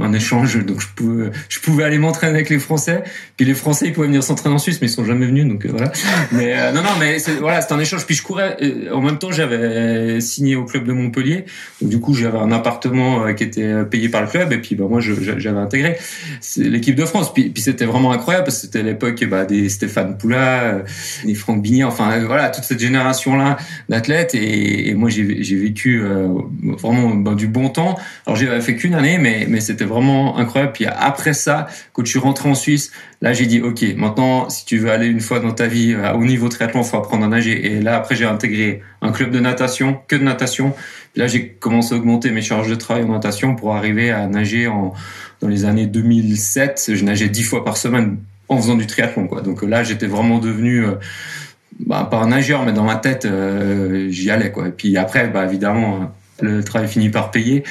un 0.00 0.12
échange. 0.14 0.64
Donc 0.64 0.80
je 0.80 0.88
pouvais, 0.96 1.30
je 1.50 1.60
pouvais 1.60 1.84
aller 1.84 1.98
m'entraîner 1.98 2.36
avec 2.36 2.48
les 2.48 2.58
Français. 2.58 3.02
Puis 3.36 3.44
les 3.44 3.54
Français, 3.54 3.86
ils 3.88 3.92
pouvaient 3.92 4.06
venir 4.06 4.22
s'entraîner 4.22 4.54
en 4.54 4.58
Suisse, 4.58 4.78
mais 4.80 4.86
ils 4.86 4.92
sont 4.92 5.04
jamais 5.04 5.26
venus. 5.26 5.46
Donc 5.46 5.66
euh, 5.66 5.68
voilà. 5.70 5.92
Mais 6.32 6.58
euh, 6.58 6.72
non, 6.72 6.82
non, 6.82 6.90
mais 6.98 7.18
voilà, 7.40 7.60
c'était 7.60 7.74
un 7.74 7.80
échange. 7.80 8.06
Puis 8.06 8.14
je 8.14 8.22
courais. 8.22 8.56
En 8.92 9.02
même 9.02 9.18
temps, 9.18 9.32
j'avais 9.32 10.20
signé 10.20 10.56
au 10.56 10.64
club 10.64 10.84
de 10.84 10.92
Montpellier 10.92 11.17
Du 11.80 12.00
coup, 12.00 12.14
j'avais 12.14 12.38
un 12.38 12.52
appartement 12.52 13.32
qui 13.34 13.44
était 13.44 13.84
payé 13.84 14.08
par 14.08 14.22
le 14.22 14.28
club 14.28 14.52
et 14.52 14.58
puis 14.58 14.74
bah, 14.74 14.86
moi, 14.88 15.00
j'avais 15.00 15.58
intégré 15.58 15.96
l'équipe 16.56 16.94
de 16.94 17.04
France. 17.04 17.32
Puis, 17.32 17.50
puis 17.50 17.62
c'était 17.62 17.84
vraiment 17.84 18.12
incroyable 18.12 18.44
parce 18.44 18.56
que 18.58 18.62
c'était 18.62 18.82
l'époque 18.82 19.24
bah, 19.24 19.44
des 19.44 19.68
Stéphane 19.68 20.16
Poula, 20.18 20.82
des 21.24 21.34
Franck 21.34 21.62
Bignet, 21.62 21.84
enfin 21.84 22.18
voilà, 22.24 22.50
toute 22.50 22.64
cette 22.64 22.80
génération-là 22.80 23.56
d'athlètes. 23.88 24.34
Et, 24.34 24.88
et, 24.88 24.94
moi, 24.94 25.08
j'ai 25.10 25.56
vécu 25.56 26.02
vraiment 26.62 27.14
bah, 27.14 27.34
du 27.34 27.48
bon 27.48 27.68
temps. 27.68 27.98
Alors, 28.26 28.36
j'avais 28.36 28.60
fait 28.60 28.76
qu'une 28.76 28.94
année, 28.94 29.18
mais, 29.18 29.46
mais 29.48 29.60
c'était 29.60 29.84
vraiment 29.84 30.38
incroyable. 30.38 30.72
Puis 30.72 30.86
après 30.86 31.32
ça, 31.32 31.66
quand 31.92 32.04
je 32.04 32.10
suis 32.10 32.18
rentré 32.18 32.48
en 32.48 32.54
Suisse, 32.54 32.92
là, 33.20 33.32
j'ai 33.32 33.46
dit, 33.46 33.60
OK, 33.60 33.84
maintenant, 33.96 34.48
si 34.48 34.64
tu 34.64 34.78
veux 34.78 34.90
aller 34.90 35.06
une 35.06 35.20
fois 35.20 35.40
dans 35.40 35.52
ta 35.52 35.66
vie 35.66 35.96
au 36.14 36.24
niveau 36.24 36.48
triathlon, 36.48 36.82
faut 36.82 36.96
apprendre 36.96 37.24
à 37.24 37.28
nager. 37.28 37.72
Et 37.72 37.80
là, 37.80 37.96
après, 37.96 38.14
j'ai 38.14 38.24
intégré 38.24 38.82
un 39.02 39.12
club 39.12 39.30
de 39.30 39.40
natation, 39.40 39.98
que 40.06 40.16
de 40.16 40.22
natation. 40.22 40.74
là, 41.16 41.26
j'ai 41.26 41.48
commencé 41.48 41.94
à 41.94 41.98
augmenter 41.98 42.30
mes 42.30 42.42
charges 42.42 42.70
de 42.70 42.74
travail 42.74 43.04
en 43.04 43.12
natation 43.12 43.56
pour 43.56 43.74
arriver 43.74 44.10
à 44.10 44.26
nager 44.26 44.68
en, 44.68 44.92
dans 45.40 45.48
les 45.48 45.64
années 45.64 45.86
2007. 45.86 46.90
Je 46.94 47.04
nageais 47.04 47.28
dix 47.28 47.42
fois 47.42 47.64
par 47.64 47.76
semaine 47.76 48.18
en 48.48 48.56
faisant 48.56 48.76
du 48.76 48.86
triathlon, 48.86 49.26
quoi. 49.26 49.42
Donc 49.42 49.62
là, 49.62 49.82
j'étais 49.82 50.06
vraiment 50.06 50.38
devenu, 50.38 50.84
euh, 50.84 50.94
bah, 51.80 52.06
pas 52.10 52.18
un 52.18 52.28
nageur, 52.28 52.64
mais 52.64 52.72
dans 52.72 52.84
ma 52.84 52.96
tête, 52.96 53.24
euh, 53.24 54.08
j'y 54.10 54.30
allais, 54.30 54.50
quoi. 54.50 54.68
Et 54.68 54.72
puis 54.72 54.96
après, 54.96 55.28
bah, 55.28 55.44
évidemment, 55.44 56.12
le 56.40 56.62
travail 56.62 56.88
finit 56.88 57.10
par 57.10 57.30
payer. 57.30 57.64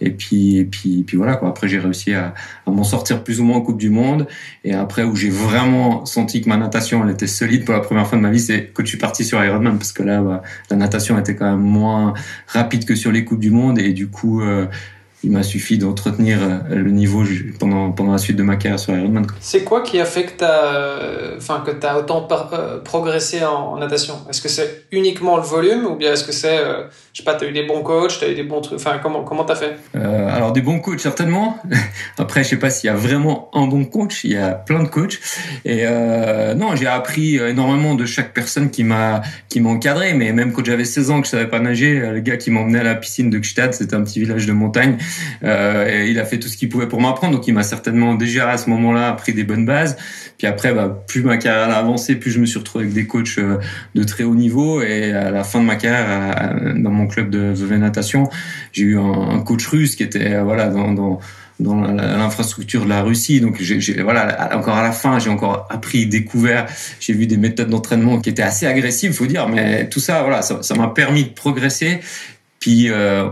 Et 0.00 0.10
puis, 0.10 0.58
et 0.58 0.64
puis, 0.64 1.04
puis 1.06 1.16
voilà 1.16 1.36
quoi. 1.36 1.48
Après, 1.48 1.68
j'ai 1.68 1.78
réussi 1.78 2.12
à, 2.12 2.34
à 2.66 2.70
m'en 2.70 2.84
sortir 2.84 3.22
plus 3.24 3.40
ou 3.40 3.44
moins 3.44 3.58
en 3.58 3.60
Coupe 3.60 3.78
du 3.78 3.90
Monde. 3.90 4.26
Et 4.64 4.74
après, 4.74 5.04
où 5.04 5.14
j'ai 5.14 5.30
vraiment 5.30 6.04
senti 6.06 6.40
que 6.40 6.48
ma 6.48 6.56
natation, 6.56 7.04
elle 7.04 7.10
était 7.10 7.26
solide 7.26 7.64
pour 7.64 7.74
la 7.74 7.80
première 7.80 8.06
fois 8.06 8.18
de 8.18 8.22
ma 8.22 8.30
vie, 8.30 8.40
c'est 8.40 8.70
quand 8.72 8.84
je 8.84 8.88
suis 8.88 8.98
parti 8.98 9.24
sur 9.24 9.42
Ironman, 9.42 9.78
parce 9.78 9.92
que 9.92 10.02
là, 10.02 10.20
bah, 10.20 10.42
la 10.70 10.76
natation 10.76 11.18
était 11.18 11.36
quand 11.36 11.50
même 11.50 11.60
moins 11.60 12.14
rapide 12.46 12.84
que 12.84 12.94
sur 12.94 13.12
les 13.12 13.24
Coupes 13.24 13.40
du 13.40 13.50
Monde. 13.50 13.78
Et 13.78 13.92
du 13.92 14.08
coup, 14.08 14.42
euh, 14.42 14.66
il 15.24 15.30
m'a 15.30 15.42
suffi 15.42 15.78
d'entretenir 15.78 16.38
euh, 16.42 16.74
le 16.74 16.90
niveau 16.90 17.22
pendant, 17.58 17.92
pendant 17.92 18.12
la 18.12 18.18
suite 18.18 18.36
de 18.36 18.42
ma 18.42 18.56
carrière 18.56 18.80
sur 18.80 18.94
Ironman. 18.94 19.26
C'est 19.40 19.62
quoi 19.62 19.82
qui 19.82 20.00
a 20.00 20.04
fait 20.04 20.24
que 20.24 20.38
tu 20.38 20.44
as, 20.44 20.64
euh, 20.64 21.36
enfin, 21.36 21.62
que 21.64 21.86
as 21.86 21.98
autant 21.98 22.26
euh, 22.52 22.78
progressé 22.80 23.44
en, 23.44 23.76
natation? 23.76 24.14
Est-ce 24.28 24.40
que 24.40 24.48
c'est 24.48 24.84
uniquement 24.90 25.36
le 25.36 25.42
volume 25.42 25.86
ou 25.86 25.96
bien 25.96 26.12
est-ce 26.12 26.24
que 26.24 26.32
c'est, 26.32 26.58
je 27.12 27.18
sais 27.18 27.24
pas, 27.24 27.34
tu 27.34 27.44
as 27.44 27.48
eu 27.48 27.52
des 27.52 27.64
bons 27.64 27.82
coachs, 27.82 28.18
tu 28.18 28.24
as 28.24 28.28
eu 28.28 28.34
des 28.34 28.42
bons 28.42 28.60
trucs, 28.60 28.78
enfin, 28.78 28.98
comment 29.02 29.24
comment 29.24 29.44
tu 29.44 29.52
as 29.52 29.56
fait 29.56 29.76
Alors, 29.94 30.52
des 30.52 30.60
bons 30.60 30.78
coachs, 30.78 31.00
certainement. 31.00 31.58
Après, 32.18 32.44
je 32.44 32.50
sais 32.50 32.58
pas 32.58 32.70
s'il 32.70 32.88
y 32.88 32.90
a 32.90 32.96
vraiment 32.96 33.50
un 33.54 33.66
bon 33.66 33.84
coach, 33.84 34.24
il 34.24 34.32
y 34.32 34.36
a 34.36 34.50
plein 34.52 34.82
de 34.82 34.88
coachs. 34.88 35.18
Et 35.64 35.84
non, 36.56 36.76
j'ai 36.76 36.86
appris 36.86 37.36
énormément 37.36 37.94
de 37.94 38.04
chaque 38.04 38.32
personne 38.32 38.70
qui 38.70 38.84
m'a 38.84 39.22
encadré, 39.64 40.14
mais 40.14 40.32
même 40.32 40.52
quand 40.52 40.64
j'avais 40.64 40.84
16 40.84 41.10
ans 41.10 41.20
que 41.20 41.26
je 41.26 41.32
savais 41.32 41.48
pas 41.48 41.60
nager, 41.60 41.98
le 41.98 42.20
gars 42.20 42.36
qui 42.36 42.50
m'emmenait 42.50 42.80
à 42.80 42.84
la 42.84 42.94
piscine 42.94 43.30
de 43.30 43.38
Gstaad, 43.38 43.74
c'était 43.74 43.94
un 43.94 44.02
petit 44.02 44.20
village 44.20 44.46
de 44.46 44.52
montagne, 44.52 44.98
euh, 45.00 45.11
et 45.42 46.08
il 46.08 46.18
a 46.18 46.24
fait 46.24 46.38
tout 46.38 46.48
ce 46.48 46.56
qu'il 46.56 46.68
pouvait 46.68 46.88
pour 46.88 47.00
m'apprendre, 47.00 47.34
donc 47.34 47.46
il 47.46 47.54
m'a 47.54 47.62
certainement 47.62 48.14
déjà 48.14 48.50
à 48.50 48.58
ce 48.58 48.70
moment-là 48.70 49.12
pris 49.12 49.32
des 49.32 49.44
bonnes 49.44 49.66
bases. 49.66 49.96
Puis 50.38 50.46
après, 50.46 50.72
bah, 50.72 51.04
plus 51.06 51.22
ma 51.22 51.36
carrière 51.36 51.70
a 51.70 51.78
avancé, 51.78 52.16
plus 52.16 52.30
je 52.30 52.40
me 52.40 52.46
suis 52.46 52.58
retrouvé 52.58 52.84
avec 52.84 52.94
des 52.94 53.06
coachs 53.06 53.38
euh, 53.38 53.58
de 53.94 54.02
très 54.02 54.24
haut 54.24 54.34
niveau. 54.34 54.82
Et 54.82 55.12
à 55.12 55.30
la 55.30 55.44
fin 55.44 55.60
de 55.60 55.66
ma 55.66 55.76
carrière, 55.76 56.56
dans 56.76 56.90
mon 56.90 57.06
club 57.06 57.30
de, 57.30 57.54
de 57.54 57.76
natation, 57.76 58.28
j'ai 58.72 58.84
eu 58.84 58.98
un, 58.98 59.40
coach 59.40 59.66
russe 59.66 59.96
qui 59.96 60.02
était 60.02 60.34
euh, 60.34 60.42
voilà 60.42 60.68
dans, 60.68 60.92
dans 60.92 61.20
dans 61.60 61.76
l'infrastructure 61.76 62.84
de 62.84 62.88
la 62.88 63.02
Russie. 63.02 63.40
Donc, 63.40 63.58
j'ai, 63.60 64.02
voilà, 64.02 64.56
encore 64.56 64.76
à 64.76 64.82
la 64.82 64.90
fin, 64.90 65.20
j'ai 65.20 65.30
encore 65.30 65.68
appris, 65.70 66.06
découvert, 66.06 66.66
j'ai 66.98 67.12
vu 67.12 67.26
des 67.26 67.36
méthodes 67.36 67.68
d'entraînement 67.68 68.20
qui 68.20 68.30
étaient 68.30 68.42
assez 68.42 68.66
agressives, 68.66 69.12
faut 69.12 69.26
dire, 69.26 69.48
mais 69.48 69.88
tout 69.88 70.00
ça, 70.00 70.22
voilà, 70.22 70.42
ça, 70.42 70.74
m'a 70.74 70.88
permis 70.88 71.24
de 71.24 71.30
progresser. 71.30 72.00
Puis, 72.58 72.90
euh, 72.90 73.28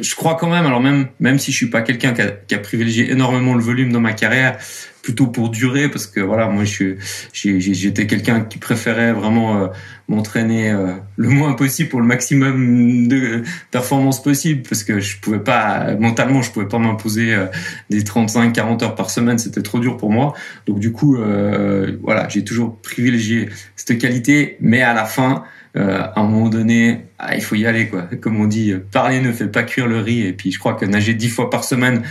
je, 0.00 0.14
crois 0.14 0.34
quand 0.34 0.50
même, 0.50 0.66
alors 0.66 0.80
même, 0.80 1.06
même 1.20 1.38
si 1.38 1.52
je 1.52 1.56
suis 1.56 1.70
pas 1.70 1.82
quelqu'un 1.82 2.12
qui 2.12 2.22
a, 2.22 2.30
qui 2.30 2.54
a, 2.54 2.58
privilégié 2.58 3.10
énormément 3.10 3.54
le 3.54 3.62
volume 3.62 3.92
dans 3.92 4.00
ma 4.00 4.12
carrière, 4.12 4.58
plutôt 5.06 5.28
pour 5.28 5.50
durer, 5.50 5.88
parce 5.88 6.08
que 6.08 6.18
voilà, 6.18 6.48
moi, 6.48 6.64
je 6.64 6.96
j'étais 7.32 8.08
quelqu'un 8.08 8.40
qui 8.40 8.58
préférait 8.58 9.12
vraiment 9.12 9.56
euh, 9.56 9.66
m'entraîner 10.08 10.72
euh, 10.72 10.94
le 11.14 11.28
moins 11.28 11.52
possible 11.52 11.90
pour 11.90 12.00
le 12.00 12.06
maximum 12.06 13.06
de 13.06 13.44
performance 13.70 14.20
possible, 14.20 14.62
parce 14.68 14.82
que 14.82 14.98
je 14.98 15.20
pouvais 15.20 15.38
pas, 15.38 15.94
mentalement, 15.94 16.42
je 16.42 16.50
pouvais 16.50 16.66
pas 16.66 16.78
m'imposer 16.78 17.32
euh, 17.32 17.46
des 17.88 18.02
35, 18.02 18.52
40 18.52 18.82
heures 18.82 18.94
par 18.96 19.10
semaine, 19.10 19.38
c'était 19.38 19.62
trop 19.62 19.78
dur 19.78 19.96
pour 19.96 20.10
moi. 20.10 20.34
Donc 20.66 20.80
du 20.80 20.90
coup, 20.90 21.16
voilà, 22.02 22.28
j'ai 22.28 22.42
toujours 22.42 22.76
privilégié 22.80 23.48
cette 23.76 23.98
qualité, 23.98 24.56
mais 24.60 24.82
à 24.82 24.92
la 24.92 25.04
fin, 25.04 25.44
euh, 25.76 26.00
à 26.00 26.20
un 26.20 26.24
moment 26.24 26.48
donné, 26.48 27.06
ah, 27.18 27.34
il 27.34 27.42
faut 27.42 27.54
y 27.54 27.66
aller 27.66 27.88
quoi. 27.88 28.02
Comme 28.20 28.40
on 28.40 28.46
dit, 28.46 28.74
parler 28.92 29.20
ne 29.20 29.32
fait 29.32 29.48
pas 29.48 29.62
cuire 29.62 29.86
le 29.86 30.00
riz. 30.00 30.26
Et 30.26 30.32
puis 30.32 30.50
je 30.50 30.58
crois 30.58 30.74
que 30.74 30.84
nager 30.84 31.14
dix 31.14 31.28
fois 31.28 31.50
par 31.50 31.64
semaine 31.64 32.02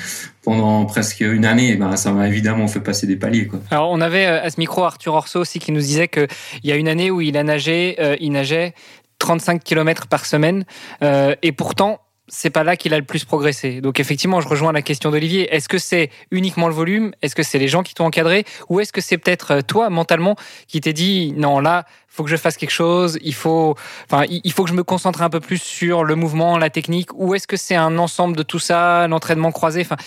pendant 0.43 0.85
presque 0.85 1.21
une 1.21 1.45
année, 1.45 1.71
eh 1.73 1.75
ben 1.75 1.95
ça 1.95 2.11
m'a 2.11 2.27
évidemment 2.27 2.67
fait 2.67 2.79
passer 2.79 3.07
des 3.07 3.15
paliers 3.15 3.47
quoi. 3.47 3.59
Alors 3.71 3.89
on 3.91 4.01
avait 4.01 4.27
euh, 4.27 4.43
à 4.43 4.49
ce 4.49 4.59
micro 4.59 4.83
Arthur 4.83 5.13
Orso 5.13 5.39
aussi 5.39 5.59
qui 5.59 5.71
nous 5.71 5.79
disait 5.79 6.07
que 6.07 6.27
il 6.63 6.69
y 6.69 6.73
a 6.73 6.75
une 6.75 6.87
année 6.87 7.09
où 7.09 7.21
il 7.21 7.37
a 7.37 7.43
nagé, 7.43 7.95
euh, 7.99 8.15
il 8.19 8.31
nageait 8.31 8.73
35 9.19 9.63
km 9.63 10.07
par 10.07 10.25
semaine 10.25 10.65
et 11.01 11.51
pourtant 11.53 11.99
c'est 12.27 12.49
pas 12.49 12.63
là 12.63 12.75
qu'il 12.75 12.93
a 12.93 12.97
le 12.97 13.05
plus 13.05 13.25
progressé. 13.25 13.81
Donc 13.81 13.99
effectivement, 13.99 14.41
je 14.41 14.47
rejoins 14.47 14.71
la 14.71 14.81
question 14.81 15.11
d'Olivier. 15.11 15.53
Est-ce 15.53 15.69
que 15.69 15.77
c'est 15.77 16.09
uniquement 16.31 16.67
le 16.67 16.73
volume? 16.73 17.13
Est-ce 17.21 17.35
que 17.35 17.43
c'est 17.43 17.59
les 17.59 17.67
gens 17.67 17.83
qui 17.83 17.93
t'ont 17.93 18.05
encadré? 18.05 18.45
Ou 18.69 18.79
est-ce 18.79 18.91
que 18.91 19.01
c'est 19.01 19.17
peut-être 19.17 19.51
euh, 19.51 19.61
toi, 19.61 19.89
mentalement, 19.89 20.35
qui 20.67 20.81
t'es 20.81 20.93
dit 20.93 21.33
non, 21.37 21.59
là, 21.59 21.85
faut 22.07 22.23
que 22.23 22.29
je 22.29 22.37
fasse 22.37 22.57
quelque 22.57 22.71
chose, 22.71 23.19
il 23.21 23.33
faut, 23.33 23.75
enfin, 24.09 24.25
il 24.29 24.51
faut 24.51 24.63
que 24.63 24.69
je 24.69 24.75
me 24.75 24.83
concentre 24.83 25.21
un 25.21 25.29
peu 25.29 25.39
plus 25.39 25.61
sur 25.61 26.03
le 26.03 26.15
mouvement, 26.15 26.57
la 26.57 26.69
technique? 26.69 27.09
Ou 27.13 27.35
est-ce 27.35 27.47
que 27.47 27.57
c'est 27.57 27.75
un 27.75 27.97
ensemble 27.97 28.35
de 28.35 28.43
tout 28.43 28.59
ça, 28.59 29.07
l'entraînement 29.07 29.51
croisé? 29.51 29.81
Enfin, 29.81 29.97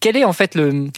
quel 0.00 0.16
est 0.16 0.24
en 0.24 0.32
fait 0.32 0.54
le, 0.54 0.88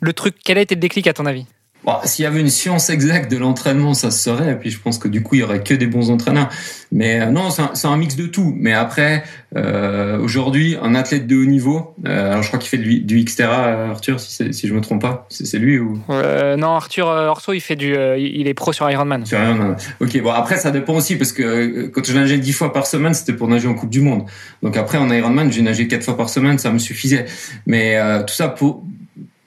le 0.00 0.12
truc? 0.12 0.36
Quel 0.44 0.58
a 0.58 0.60
été 0.60 0.74
le 0.74 0.80
déclic 0.80 1.06
à 1.06 1.12
ton 1.12 1.26
avis? 1.26 1.46
Bon, 1.84 1.94
S'il 2.04 2.22
y 2.22 2.26
avait 2.26 2.40
une 2.40 2.48
science 2.48 2.90
exacte 2.90 3.30
de 3.30 3.36
l'entraînement, 3.36 3.92
ça 3.92 4.12
se 4.12 4.22
serait. 4.22 4.52
Et 4.52 4.54
puis 4.54 4.70
je 4.70 4.78
pense 4.78 4.98
que 4.98 5.08
du 5.08 5.22
coup, 5.22 5.34
il 5.34 5.40
y 5.40 5.42
aurait 5.42 5.64
que 5.64 5.74
des 5.74 5.88
bons 5.88 6.10
entraîneurs. 6.10 6.48
Mais 6.92 7.20
euh, 7.20 7.26
non, 7.26 7.50
c'est 7.50 7.86
un, 7.86 7.90
un, 7.90 7.96
mix 7.96 8.14
de 8.14 8.26
tout. 8.26 8.54
Mais 8.56 8.72
après, 8.72 9.24
euh, 9.56 10.18
aujourd'hui, 10.20 10.76
un 10.80 10.94
athlète 10.94 11.26
de 11.26 11.36
haut 11.36 11.44
niveau, 11.44 11.96
euh, 12.06 12.30
alors 12.30 12.42
je 12.42 12.48
crois 12.48 12.60
qu'il 12.60 12.68
fait 12.68 12.78
du, 12.78 13.00
du 13.00 13.24
Xterra, 13.24 13.90
Arthur, 13.90 14.20
si, 14.20 14.54
si 14.54 14.68
je 14.68 14.74
me 14.74 14.80
trompe 14.80 15.02
pas. 15.02 15.26
C'est 15.28 15.58
lui 15.58 15.80
ou? 15.80 15.98
Euh, 16.10 16.56
Non, 16.56 16.68
Arthur 16.68 17.06
Orso, 17.08 17.52
il 17.52 17.60
fait 17.60 17.74
du, 17.76 17.96
il 18.16 18.46
est 18.46 18.54
pro 18.54 18.72
sur 18.72 18.88
Ironman. 18.88 19.26
Sur 19.26 19.42
Ironman. 19.42 19.76
Ok. 20.00 20.22
Bon, 20.22 20.30
après, 20.30 20.58
ça 20.58 20.70
dépend 20.70 20.94
aussi 20.94 21.16
parce 21.16 21.32
que 21.32 21.88
quand 21.88 22.04
je 22.04 22.12
nageais 22.12 22.38
dix 22.38 22.52
fois 22.52 22.72
par 22.72 22.86
semaine, 22.86 23.14
c'était 23.14 23.32
pour 23.32 23.48
nager 23.48 23.66
en 23.66 23.74
Coupe 23.74 23.90
du 23.90 24.02
Monde. 24.02 24.24
Donc 24.62 24.76
après, 24.76 24.98
en 24.98 25.10
Ironman, 25.10 25.50
j'ai 25.50 25.62
nagé 25.62 25.88
quatre 25.88 26.04
fois 26.04 26.16
par 26.16 26.28
semaine, 26.28 26.58
ça 26.58 26.70
me 26.70 26.78
suffisait. 26.78 27.24
Mais 27.66 27.98
tout 28.24 28.34
ça 28.34 28.48
pour 28.48 28.84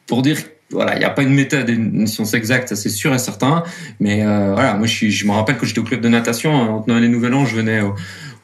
pour 0.08 0.22
dire 0.22 0.38
voilà, 0.72 0.96
il 0.96 1.00
n'y 1.00 1.06
a 1.06 1.10
pas 1.10 1.22
une 1.22 1.34
méthode, 1.34 1.70
une 1.70 2.08
science 2.08 2.34
exacte, 2.34 2.70
ça 2.70 2.76
c'est 2.76 2.90
sûr 2.90 3.14
et 3.14 3.20
certain. 3.20 3.64
Mais 4.00 4.24
euh, 4.24 4.54
voilà, 4.54 4.74
moi 4.74 4.88
je, 4.88 5.10
je 5.10 5.26
me 5.26 5.32
rappelle 5.32 5.58
quand 5.58 5.66
j'étais 5.66 5.80
au 5.80 5.84
club 5.84 6.02
de 6.02 6.10
natation, 6.10 6.54
entre 6.54 6.88
Noël 6.88 7.04
et 7.04 7.08
Nouvel 7.08 7.34
An, 7.34 7.46
je 7.46 7.56
venais 7.56 7.82
au, 7.82 7.96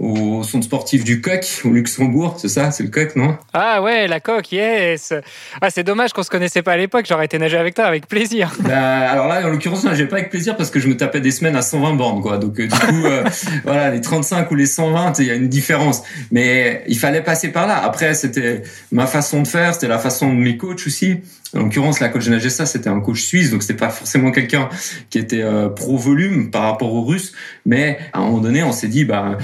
au 0.01 0.41
centre 0.41 0.65
sportif 0.65 1.03
du 1.03 1.21
Coq 1.21 1.61
au 1.63 1.69
Luxembourg, 1.69 2.35
c'est 2.39 2.47
ça, 2.47 2.71
c'est 2.71 2.83
le 2.83 2.89
Coq, 2.89 3.15
non? 3.15 3.37
Ah 3.53 3.83
ouais, 3.83 4.07
la 4.07 4.19
Coq, 4.19 4.51
yes. 4.51 5.13
Ah 5.61 5.69
c'est 5.69 5.83
dommage 5.83 6.11
qu'on 6.11 6.23
se 6.23 6.31
connaissait 6.31 6.63
pas 6.63 6.73
à 6.73 6.77
l'époque. 6.77 7.05
J'aurais 7.07 7.25
été 7.25 7.37
nager 7.37 7.57
avec 7.57 7.75
toi 7.75 7.85
avec 7.85 8.07
plaisir. 8.07 8.51
Bah, 8.71 9.11
alors 9.11 9.27
là, 9.27 9.45
en 9.45 9.49
l'occurrence, 9.49 9.85
je 9.93 10.03
pas 10.05 10.17
avec 10.17 10.29
plaisir 10.29 10.55
parce 10.55 10.69
que 10.71 10.79
je 10.79 10.87
me 10.87 10.95
tapais 10.95 11.19
des 11.19 11.31
semaines 11.31 11.55
à 11.55 11.61
120 11.61 11.95
bornes, 11.95 12.21
quoi. 12.21 12.37
Donc 12.37 12.59
euh, 12.59 12.67
du 12.67 12.79
coup, 12.79 13.05
euh, 13.05 13.23
voilà, 13.65 13.91
les 13.91 13.99
35 13.99 14.49
ou 14.49 14.55
les 14.55 14.65
120, 14.65 15.19
il 15.19 15.25
y 15.25 15.31
a 15.31 15.35
une 15.35 15.49
différence. 15.49 16.03
Mais 16.31 16.83
il 16.87 16.97
fallait 16.97 17.21
passer 17.21 17.49
par 17.49 17.67
là. 17.67 17.83
Après, 17.83 18.13
c'était 18.13 18.61
ma 18.91 19.07
façon 19.07 19.41
de 19.41 19.47
faire, 19.47 19.73
c'était 19.73 19.89
la 19.89 19.99
façon 19.99 20.29
de 20.29 20.39
mes 20.39 20.57
coachs 20.57 20.87
aussi. 20.87 21.17
En 21.53 21.63
l'occurrence, 21.63 21.99
la 21.99 22.07
coach 22.07 22.27
de 22.27 22.39
c'était 22.39 22.87
un 22.87 23.01
coach 23.01 23.21
suisse, 23.21 23.51
donc 23.51 23.61
c'était 23.61 23.77
pas 23.77 23.89
forcément 23.89 24.31
quelqu'un 24.31 24.69
qui 25.09 25.17
était 25.17 25.41
euh, 25.41 25.67
pro 25.67 25.97
volume 25.97 26.49
par 26.49 26.63
rapport 26.63 26.93
aux 26.93 27.03
Russes. 27.03 27.33
Mais 27.65 27.99
à 28.13 28.19
un 28.19 28.25
moment 28.25 28.39
donné, 28.39 28.63
on 28.63 28.71
s'est 28.71 28.87
dit, 28.87 29.03
bah, 29.03 29.37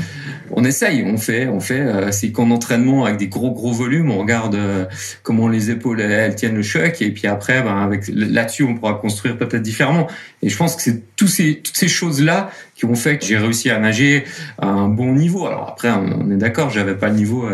on 0.51 0.63
essaye, 0.63 1.03
on 1.03 1.17
fait, 1.17 1.47
on 1.47 1.59
fait. 1.59 1.81
Euh, 1.81 2.11
c'est 2.11 2.31
qu'en 2.31 2.49
entraînement 2.51 3.03
avec 3.03 3.17
des 3.17 3.27
gros 3.27 3.51
gros 3.51 3.73
volumes, 3.73 4.09
on 4.09 4.19
regarde 4.19 4.55
euh, 4.55 4.85
comment 5.21 5.49
les 5.49 5.69
épaules 5.69 5.99
elles, 5.99 6.35
tiennent 6.35 6.55
le 6.55 6.63
choc, 6.63 7.01
et 7.01 7.11
puis 7.11 7.27
après, 7.27 7.61
bah, 7.61 7.81
avec 7.83 8.07
là-dessus, 8.07 8.63
on 8.63 8.75
pourra 8.75 8.93
construire 8.93 9.37
peut-être 9.37 9.61
différemment. 9.61 10.07
Et 10.41 10.49
je 10.49 10.55
pense 10.55 10.77
que 10.77 10.81
c'est 10.81 11.03
tous 11.17 11.27
ces 11.27 11.59
toutes 11.59 11.77
ces 11.77 11.89
choses 11.89 12.21
là 12.21 12.51
qui 12.77 12.85
ont 12.85 12.95
fait 12.95 13.17
que 13.17 13.25
j'ai 13.25 13.37
réussi 13.37 13.71
à 13.71 13.79
nager 13.79 14.23
à 14.59 14.67
un 14.67 14.87
bon 14.87 15.13
niveau. 15.13 15.47
Alors 15.47 15.67
après, 15.67 15.89
on 15.89 16.29
est 16.29 16.37
d'accord, 16.37 16.69
j'avais 16.69 16.95
pas 16.95 17.09
le 17.09 17.15
niveau 17.15 17.49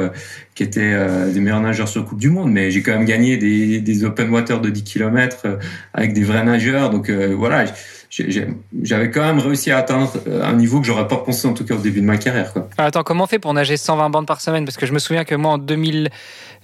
qui 0.56 0.64
était 0.64 0.92
euh, 0.94 1.32
des 1.32 1.40
meilleurs 1.40 1.62
nageurs 1.62 1.88
sur 1.88 2.06
Coupe 2.06 2.20
du 2.20 2.30
Monde, 2.30 2.52
mais 2.52 2.70
j'ai 2.70 2.84
quand 2.84 2.92
même 2.92 3.06
gagné 3.06 3.38
des, 3.38 3.80
des 3.80 4.04
open 4.04 4.30
water 4.30 4.62
de 4.62 4.70
10 4.70 4.84
km 4.84 5.38
euh, 5.46 5.58
avec 5.94 6.14
des 6.14 6.24
vrais 6.24 6.44
nageurs. 6.44 6.90
Donc 6.90 7.10
euh, 7.10 7.34
voilà, 7.36 7.66
j'avais 8.10 9.10
quand 9.10 9.24
même 9.24 9.40
réussi 9.40 9.72
à 9.72 9.80
atteindre 9.80 10.14
un 10.28 10.54
niveau 10.54 10.80
que 10.80 10.86
j'aurais 10.86 11.08
pas 11.08 11.18
pensé 11.18 11.48
en 11.48 11.54
tout 11.54 11.66
cas 11.66 11.74
au 11.74 11.80
début 11.80 12.02
de 12.02 12.06
ma 12.06 12.18
carrière. 12.18 12.54
Attends, 12.78 13.04
comment 13.04 13.24
on 13.24 13.28
fait 13.28 13.40
pour 13.40 13.54
nager 13.54 13.78
120 13.78 14.10
bandes 14.12 14.28
par 14.28 14.42
semaine? 14.42 14.66
Parce 14.66 14.78
que 14.78 14.86
je 14.86 14.94
me 14.94 15.00
souviens 15.00 15.24
que 15.24 15.34
moi 15.34 15.54
en 15.54 15.58
2000 15.58 16.10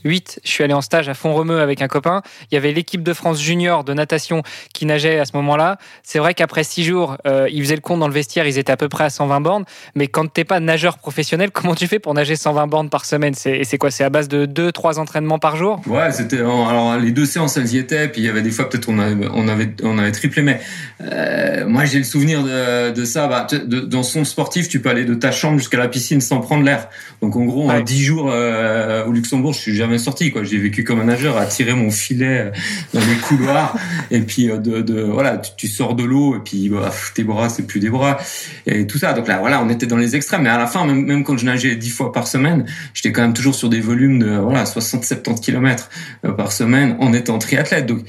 8, 0.03 0.41
je 0.43 0.49
suis 0.49 0.63
allé 0.63 0.73
en 0.73 0.81
stage 0.81 1.09
à 1.09 1.13
Font-Romeu 1.13 1.59
avec 1.61 1.81
un 1.81 1.87
copain. 1.87 2.21
Il 2.51 2.55
y 2.55 2.57
avait 2.57 2.71
l'équipe 2.71 3.03
de 3.03 3.13
France 3.13 3.41
junior 3.41 3.83
de 3.83 3.93
natation 3.93 4.43
qui 4.73 4.85
nageait 4.85 5.19
à 5.19 5.25
ce 5.25 5.35
moment-là. 5.37 5.77
C'est 6.03 6.19
vrai 6.19 6.33
qu'après 6.33 6.63
6 6.63 6.83
jours, 6.83 7.17
euh, 7.25 7.47
ils 7.51 7.61
faisaient 7.63 7.75
le 7.75 7.81
compte 7.81 7.99
dans 7.99 8.07
le 8.07 8.13
vestiaire, 8.13 8.47
ils 8.47 8.57
étaient 8.57 8.71
à 8.71 8.77
peu 8.77 8.89
près 8.89 9.05
à 9.05 9.09
120 9.09 9.41
bornes. 9.41 9.65
Mais 9.95 10.07
quand 10.07 10.31
t'es 10.31 10.43
pas 10.43 10.59
nageur 10.59 10.97
professionnel, 10.97 11.51
comment 11.53 11.75
tu 11.75 11.87
fais 11.87 11.99
pour 11.99 12.13
nager 12.13 12.35
120 12.35 12.67
bornes 12.67 12.89
par 12.89 13.05
semaine? 13.05 13.33
C'est 13.35 13.77
quoi? 13.77 13.91
C'est 13.91 14.03
à 14.03 14.09
base 14.09 14.27
de 14.27 14.45
2-3 14.45 14.99
entraînements 14.99 15.39
par 15.39 15.55
jour? 15.55 15.81
Ouais, 15.87 16.11
c'était 16.11 16.39
alors 16.39 16.97
les 16.97 17.11
deux 17.11 17.25
séances 17.25 17.57
elles 17.57 17.73
y 17.73 17.77
étaient, 17.77 18.07
puis 18.07 18.21
il 18.21 18.25
y 18.25 18.29
avait 18.29 18.41
des 18.41 18.51
fois 18.51 18.69
peut-être 18.69 18.89
on 18.89 18.99
avait 18.99 19.27
on 19.33 19.47
avait 19.47 19.73
on 19.83 19.97
avait 19.97 20.11
triplé, 20.11 20.41
mais 20.41 20.59
euh, 21.01 21.65
moi 21.67 21.85
j'ai 21.85 21.99
le 21.99 22.03
souvenir 22.03 22.43
de, 22.43 22.91
de 22.91 23.05
ça. 23.05 23.27
Bah, 23.27 23.47
de, 23.51 23.79
dans 23.79 24.03
son 24.03 24.25
sportif, 24.25 24.69
tu 24.69 24.81
peux 24.81 24.89
aller 24.89 25.05
de 25.05 25.13
ta 25.13 25.31
chambre 25.31 25.57
jusqu'à 25.57 25.77
la 25.77 25.87
piscine 25.87 26.21
sans 26.21 26.39
prendre 26.39 26.63
l'air. 26.63 26.87
Donc 27.21 27.35
en 27.35 27.45
gros, 27.45 27.69
en 27.69 27.79
10 27.79 28.03
jours 28.03 28.29
euh, 28.31 29.05
au 29.05 29.11
Luxembourg, 29.11 29.53
je 29.53 29.59
suis 29.59 29.75
jamais 29.75 29.88
sorti. 29.97 30.31
Quoi, 30.31 30.43
j'ai 30.43 30.57
vécu 30.57 30.83
comme 30.83 30.99
un 30.99 31.05
nageur 31.05 31.37
à 31.37 31.45
tirer 31.45 31.73
mon 31.73 31.91
filet 31.91 32.39
euh, 32.39 32.51
dans 32.93 32.99
les 32.99 33.15
couloirs, 33.15 33.77
et 34.11 34.21
puis 34.21 34.49
euh, 34.49 34.57
de, 34.57 34.81
de 34.81 35.01
voilà, 35.01 35.37
tu, 35.37 35.67
sors 35.67 35.95
de 35.95 36.03
l'eau 36.03 36.35
et 36.35 36.39
puis 36.39 36.69
bah, 36.69 36.91
tes 37.15 37.23
bras 37.23 37.49
c'est 37.49 37.63
plus 37.63 37.79
des 37.79 37.89
bras 37.89 38.17
et 38.65 38.87
tout 38.87 38.97
ça. 38.97 39.13
Donc 39.13 39.27
là 39.27 39.39
voilà, 39.39 39.61
on 39.63 39.69
était 39.69 39.87
dans 39.87 39.97
les 39.97 40.15
extrêmes. 40.15 40.43
Mais 40.43 40.49
à 40.49 40.57
la 40.57 40.67
fin, 40.67 40.85
même, 40.85 41.05
même 41.05 41.23
quand 41.23 41.37
je 41.37 41.45
nageais 41.45 41.75
10 41.75 41.89
fois 41.89 42.11
par 42.11 42.27
semaine, 42.27 42.65
j'étais 42.93 43.11
quand 43.11 43.21
même 43.21 43.33
toujours 43.33 43.55
sur 43.55 43.69
des 43.69 43.81
volumes 43.81 44.19
de 44.19 44.37
voilà 44.37 44.63
60-70 44.63 45.41
km 45.41 45.89
par 46.37 46.51
semaine 46.51 46.95
en 46.99 47.13
étant 47.13 47.37
triathlète. 47.39 47.85
Donc 47.85 48.01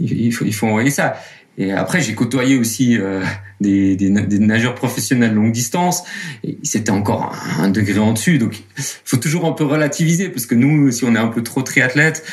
il 0.00 0.32
faut 0.32 0.44
il 0.44 0.54
faut 0.54 0.66
envoyer 0.66 0.90
ça. 0.90 1.16
Et 1.58 1.72
après, 1.72 2.00
j'ai 2.00 2.14
côtoyé 2.14 2.56
aussi 2.56 2.96
euh, 2.96 3.22
des, 3.60 3.96
des, 3.96 4.10
des, 4.10 4.38
nageurs 4.38 4.76
professionnels 4.76 5.34
longue 5.34 5.50
distance. 5.50 6.04
Et 6.44 6.56
c'était 6.62 6.90
encore 6.90 7.36
un, 7.58 7.68
degré 7.68 7.98
en 7.98 8.12
dessus. 8.12 8.38
Donc, 8.38 8.62
il 8.78 8.84
faut 9.04 9.16
toujours 9.16 9.44
un 9.44 9.52
peu 9.52 9.64
relativiser 9.64 10.28
parce 10.28 10.46
que 10.46 10.54
nous, 10.54 10.92
si 10.92 11.04
on 11.04 11.14
est 11.16 11.18
un 11.18 11.26
peu 11.26 11.42
trop 11.42 11.62
triathlète, 11.62 12.24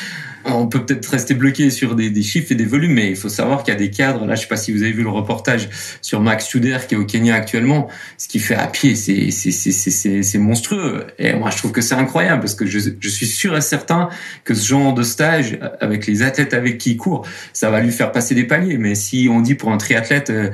on 0.48 0.66
peut 0.66 0.84
peut-être 0.84 1.06
rester 1.06 1.34
bloqué 1.34 1.70
sur 1.70 1.94
des, 1.94 2.22
chiffres 2.22 2.52
et 2.52 2.54
des 2.54 2.64
volumes, 2.64 2.92
mais 2.92 3.10
il 3.10 3.16
faut 3.16 3.28
savoir 3.28 3.62
qu'il 3.62 3.72
y 3.72 3.76
a 3.76 3.78
des 3.78 3.90
cadres. 3.90 4.24
Là, 4.26 4.34
je 4.34 4.42
sais 4.42 4.46
pas 4.46 4.56
si 4.56 4.72
vous 4.72 4.82
avez 4.82 4.92
vu 4.92 5.02
le 5.02 5.08
reportage 5.08 5.68
sur 6.02 6.20
Max 6.20 6.46
Studer 6.46 6.78
qui 6.88 6.94
est 6.94 6.98
au 6.98 7.04
Kenya 7.04 7.34
actuellement. 7.34 7.88
Ce 8.18 8.28
qu'il 8.28 8.40
fait 8.40 8.54
à 8.54 8.66
pied, 8.66 8.94
c'est 8.94 10.38
monstrueux. 10.38 11.06
Et 11.18 11.34
moi, 11.34 11.50
je 11.50 11.56
trouve 11.58 11.72
que 11.72 11.80
c'est 11.80 11.94
incroyable 11.94 12.40
parce 12.40 12.54
que 12.54 12.66
je, 12.66 12.78
suis 13.08 13.26
sûr 13.26 13.56
et 13.56 13.60
certain 13.60 14.08
que 14.44 14.54
ce 14.54 14.66
genre 14.66 14.94
de 14.94 15.02
stage 15.02 15.58
avec 15.80 16.06
les 16.06 16.22
athlètes 16.22 16.54
avec 16.54 16.78
qui 16.78 16.92
il 16.92 16.96
court, 16.96 17.26
ça 17.52 17.70
va 17.70 17.80
lui 17.80 17.92
faire 17.92 18.12
passer 18.12 18.34
des 18.34 18.44
paliers. 18.44 18.78
Mais 18.78 18.94
si 18.94 19.28
on 19.30 19.40
dit 19.40 19.54
pour 19.54 19.72
un 19.72 19.78
triathlète, 19.78 20.30
euh, 20.30 20.50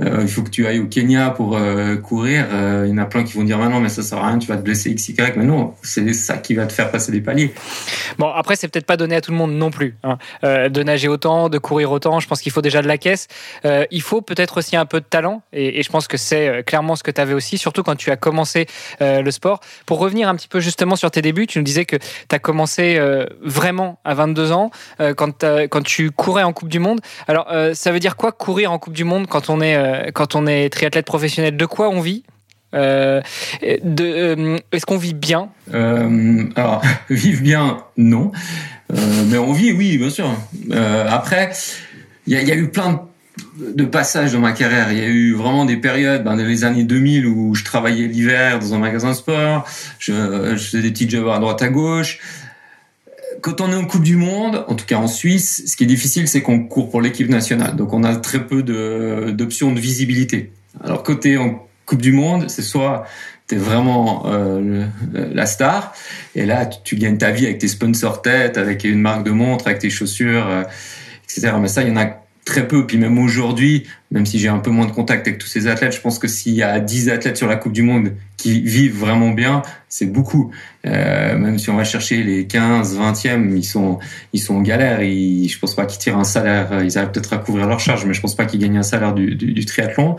euh 0.00 0.18
il 0.22 0.28
faut 0.28 0.42
que 0.42 0.50
tu 0.50 0.66
ailles 0.66 0.80
au 0.80 0.86
Kenya 0.86 1.30
pour 1.30 1.56
euh, 1.56 1.96
courir, 1.96 2.46
il 2.84 2.90
y 2.90 2.92
en 2.92 2.98
a 2.98 3.06
plein 3.06 3.24
qui 3.24 3.34
vont 3.34 3.44
dire 3.44 3.58
bah 3.58 3.68
non, 3.68 3.80
mais 3.80 3.88
ça 3.88 4.02
sert 4.02 4.18
à 4.18 4.28
rien, 4.28 4.38
tu 4.38 4.48
vas 4.48 4.56
te 4.56 4.62
blesser 4.62 4.90
x 4.90 5.08
y. 5.08 5.36
Mais 5.36 5.44
non, 5.44 5.74
c'est 5.82 6.12
ça 6.12 6.38
qui 6.38 6.54
va 6.54 6.66
te 6.66 6.72
faire 6.72 6.90
passer 6.90 7.12
des 7.12 7.20
paliers. 7.20 7.52
Bon, 8.18 8.28
après, 8.28 8.56
c'est 8.56 8.68
peut-être 8.68 8.86
pas 8.86 8.96
donné 8.96 9.16
tout 9.22 9.30
le 9.30 9.38
monde 9.38 9.52
non 9.52 9.70
plus. 9.70 9.96
Hein. 10.04 10.18
Euh, 10.44 10.68
de 10.68 10.82
nager 10.82 11.08
autant, 11.08 11.48
de 11.48 11.56
courir 11.58 11.90
autant, 11.90 12.20
je 12.20 12.28
pense 12.28 12.42
qu'il 12.42 12.52
faut 12.52 12.60
déjà 12.60 12.82
de 12.82 12.88
la 12.88 12.98
caisse. 12.98 13.28
Euh, 13.64 13.86
il 13.90 14.02
faut 14.02 14.20
peut-être 14.20 14.58
aussi 14.58 14.76
un 14.76 14.84
peu 14.84 15.00
de 15.00 15.06
talent, 15.06 15.42
et, 15.54 15.82
je 15.82 15.88
pense 15.88 16.06
que 16.06 16.18
c'est 16.18 16.48
euh, 16.48 16.62
clairement 16.62 16.96
ce 16.96 17.02
que 17.02 17.10
tu 17.10 17.20
avais 17.20 17.32
aussi, 17.32 17.56
surtout 17.56 17.82
quand 17.82 17.96
tu 17.96 18.10
as 18.10 18.16
commencé 18.16 18.66
le 19.00 19.30
sport. 19.30 19.60
Pour 19.86 19.98
revenir 19.98 20.28
un 20.28 20.34
petit 20.34 20.48
peu 20.48 20.60
justement 20.60 20.96
sur 20.96 21.10
tes 21.10 21.22
débuts, 21.22 21.46
tu 21.46 21.58
nous 21.58 21.64
disais 21.64 21.84
que 21.84 21.96
tu 21.96 22.34
as 22.34 22.38
commencé 22.38 23.00
vraiment 23.40 23.98
à 24.04 24.14
22 24.14 24.52
ans, 24.52 24.70
quand, 25.16 25.44
quand 25.70 25.82
tu 25.82 26.10
courais 26.10 26.42
en 26.42 26.52
Coupe 26.52 26.68
du 26.68 26.78
Monde. 26.78 27.00
Alors, 27.28 27.48
ça 27.74 27.92
veut 27.92 28.00
dire 28.00 28.16
quoi 28.16 28.32
courir 28.32 28.72
en 28.72 28.78
Coupe 28.78 28.94
du 28.94 29.04
Monde 29.04 29.26
quand 29.28 29.48
on 29.50 29.60
est, 29.60 30.12
quand 30.12 30.34
on 30.34 30.46
est 30.46 30.68
triathlète 30.70 31.06
professionnel? 31.06 31.56
De 31.56 31.66
quoi 31.66 31.88
on 31.88 32.00
vit? 32.00 32.24
Euh, 32.74 33.20
euh, 33.62 34.58
Est-ce 34.72 34.86
qu'on 34.86 34.98
vit 34.98 35.14
bien? 35.14 35.48
Euh, 35.74 36.44
Alors, 36.56 36.82
vivre 37.10 37.42
bien, 37.42 37.78
non. 37.96 38.32
Mais 39.30 39.38
on 39.38 39.52
vit, 39.52 39.72
oui, 39.72 39.96
bien 39.96 40.10
sûr. 40.10 40.30
Après, 41.08 41.50
il 42.26 42.34
y, 42.34 42.50
a, 42.50 42.54
eu 42.54 42.68
plein 42.68 43.02
de, 43.58 43.84
passages 43.84 44.32
dans 44.32 44.40
ma 44.40 44.52
carrière. 44.52 44.92
Il 44.92 44.98
y 44.98 45.02
a 45.02 45.06
eu 45.06 45.32
vraiment 45.32 45.64
des 45.64 45.78
périodes, 45.78 46.24
ben, 46.24 46.36
dans 46.36 46.44
les 46.44 46.64
années 46.64 46.84
2000, 46.84 47.26
où 47.26 47.54
je 47.54 47.64
travaillais 47.64 48.06
l'hiver 48.06 48.58
dans 48.58 48.74
un 48.74 48.78
magasin 48.78 49.10
de 49.10 49.16
sport, 49.16 49.66
je, 49.98 50.12
je 50.56 50.62
faisais 50.62 50.82
des 50.82 50.90
petits 50.90 51.08
jobs 51.08 51.28
à 51.28 51.38
droite 51.38 51.62
à 51.62 51.68
gauche 51.68 52.20
quand 53.42 53.60
on 53.60 53.72
est 53.72 53.76
en 53.76 53.84
Coupe 53.84 54.04
du 54.04 54.16
Monde, 54.16 54.64
en 54.68 54.74
tout 54.74 54.86
cas 54.86 54.96
en 54.96 55.08
Suisse, 55.08 55.64
ce 55.66 55.76
qui 55.76 55.82
est 55.82 55.86
difficile, 55.86 56.28
c'est 56.28 56.42
qu'on 56.42 56.60
court 56.60 56.90
pour 56.90 57.02
l'équipe 57.02 57.28
nationale. 57.28 57.74
Donc 57.74 57.92
on 57.92 58.04
a 58.04 58.14
très 58.16 58.46
peu 58.46 58.62
d'options 58.62 59.70
de, 59.70 59.74
de, 59.74 59.80
visibilité. 59.80 60.52
Alors 60.82 61.02
côté 61.02 61.36
en 61.36 61.66
Coupe 61.86 62.02
du 62.02 62.12
Monde, 62.12 62.48
c'est 62.48 62.62
soit 62.62 63.04
tu 63.48 63.56
es 63.56 63.58
vraiment 63.58 64.24
euh, 64.26 64.86
la 65.12 65.46
star, 65.46 65.94
et 66.34 66.46
là 66.46 66.66
tu, 66.66 66.96
gagnes 66.96 67.18
ta 67.18 67.30
vie 67.30 67.44
avec 67.46 67.58
tes 67.58 67.68
sponsors 67.68 68.22
tête, 68.22 68.56
avec 68.56 68.84
une 68.84 69.00
marque 69.00 69.24
de 69.24 69.30
montre, 69.30 69.66
avec 69.66 69.80
tes 69.80 69.90
chaussures, 69.90 70.46
euh, 70.46 70.62
etc. 71.24 71.54
Mais 71.60 71.68
ça, 71.68 71.82
il 71.82 71.88
y 71.88 71.92
en 71.92 71.96
a 71.96 72.22
très 72.44 72.66
peu. 72.66 72.86
Puis 72.86 72.98
même 72.98 73.18
aujourd'hui, 73.18 73.84
même 74.10 74.26
si 74.26 74.38
j'ai 74.38 74.48
un 74.48 74.58
peu 74.58 74.70
moins 74.70 74.86
de 74.86 74.90
contact 74.92 75.26
avec 75.26 75.38
tous 75.38 75.46
ces 75.46 75.66
athlètes, 75.66 75.94
je 75.94 76.00
pense 76.00 76.18
que 76.18 76.28
s'il 76.28 76.54
y 76.54 76.62
a 76.62 76.80
10 76.80 77.08
athlètes 77.10 77.36
sur 77.36 77.46
la 77.46 77.56
Coupe 77.56 77.72
du 77.72 77.82
Monde 77.82 78.14
qui 78.36 78.60
vivent 78.60 78.98
vraiment 78.98 79.30
bien, 79.30 79.62
c'est 79.88 80.06
beaucoup. 80.06 80.50
Euh, 80.86 81.36
même 81.38 81.58
si 81.58 81.70
on 81.70 81.76
va 81.76 81.84
chercher 81.84 82.22
les 82.22 82.46
15, 82.46 82.98
20e, 82.98 83.56
ils 83.56 83.64
sont, 83.64 83.98
ils 84.32 84.40
sont 84.40 84.56
en 84.56 84.62
galère. 84.62 85.02
Ils, 85.02 85.48
je 85.48 85.58
pense 85.58 85.74
pas 85.74 85.86
qu'ils 85.86 86.00
tirent 86.00 86.18
un 86.18 86.24
salaire. 86.24 86.82
Ils 86.82 86.98
arrivent 86.98 87.12
peut-être 87.12 87.32
à 87.32 87.38
couvrir 87.38 87.66
leur 87.66 87.80
charge, 87.80 88.04
mais 88.06 88.14
je 88.14 88.20
pense 88.20 88.34
pas 88.34 88.44
qu'ils 88.44 88.60
gagnent 88.60 88.78
un 88.78 88.82
salaire 88.82 89.14
du, 89.14 89.34
du 89.34 89.64
triathlon. 89.64 90.16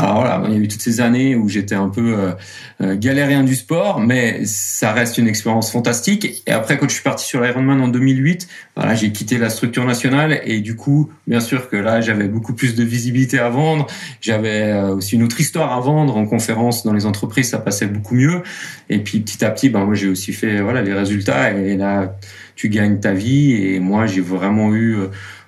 Alors 0.00 0.20
voilà, 0.20 0.40
il 0.46 0.52
y 0.52 0.56
a 0.56 0.60
eu 0.60 0.68
toutes 0.68 0.80
ces 0.80 1.00
années 1.00 1.34
où 1.34 1.48
j'étais 1.48 1.74
un 1.74 1.88
peu 1.88 2.14
euh, 2.16 2.32
euh, 2.80 2.96
galérien 2.96 3.42
du 3.42 3.56
sport, 3.56 3.98
mais 3.98 4.44
ça 4.44 4.92
reste 4.92 5.18
une 5.18 5.26
expérience 5.26 5.72
fantastique. 5.72 6.44
Et 6.46 6.52
après, 6.52 6.78
quand 6.78 6.88
je 6.88 6.94
suis 6.94 7.02
parti 7.02 7.24
sur 7.24 7.40
l'Ironman 7.40 7.80
en 7.80 7.88
2008, 7.88 8.46
voilà, 8.76 8.94
j'ai 8.94 9.10
quitté 9.10 9.38
la 9.38 9.50
structure 9.50 9.84
nationale 9.84 10.40
et 10.44 10.60
du 10.60 10.76
coup, 10.76 11.10
bien 11.26 11.40
sûr 11.40 11.68
que 11.68 11.74
là, 11.74 12.00
j'avais 12.00 12.28
beaucoup 12.28 12.52
plus 12.52 12.76
de 12.76 12.84
visibilité 12.84 13.40
à 13.40 13.48
vendre. 13.48 13.88
J'avais 14.20 14.70
euh, 14.70 14.94
aussi 14.94 15.16
une 15.16 15.24
autre 15.24 15.40
histoire 15.40 15.72
à 15.72 15.80
vendre 15.80 16.16
en 16.16 16.26
conférence 16.26 16.84
dans 16.84 16.92
les 16.92 17.04
entreprises, 17.04 17.48
ça 17.48 17.58
passait 17.58 17.88
beaucoup 17.88 18.14
mieux. 18.14 18.44
Et 18.90 19.00
puis 19.00 19.18
petit 19.18 19.44
à 19.44 19.50
petit, 19.50 19.68
ben 19.68 19.84
moi, 19.84 19.96
j'ai 19.96 20.06
aussi 20.06 20.32
fait 20.32 20.60
voilà 20.60 20.80
les 20.80 20.92
résultats 20.92 21.50
et 21.50 21.76
là, 21.76 22.16
tu 22.54 22.68
gagnes 22.68 23.00
ta 23.00 23.14
vie. 23.14 23.52
Et 23.54 23.80
moi, 23.80 24.06
j'ai 24.06 24.20
vraiment 24.20 24.72
eu 24.76 24.96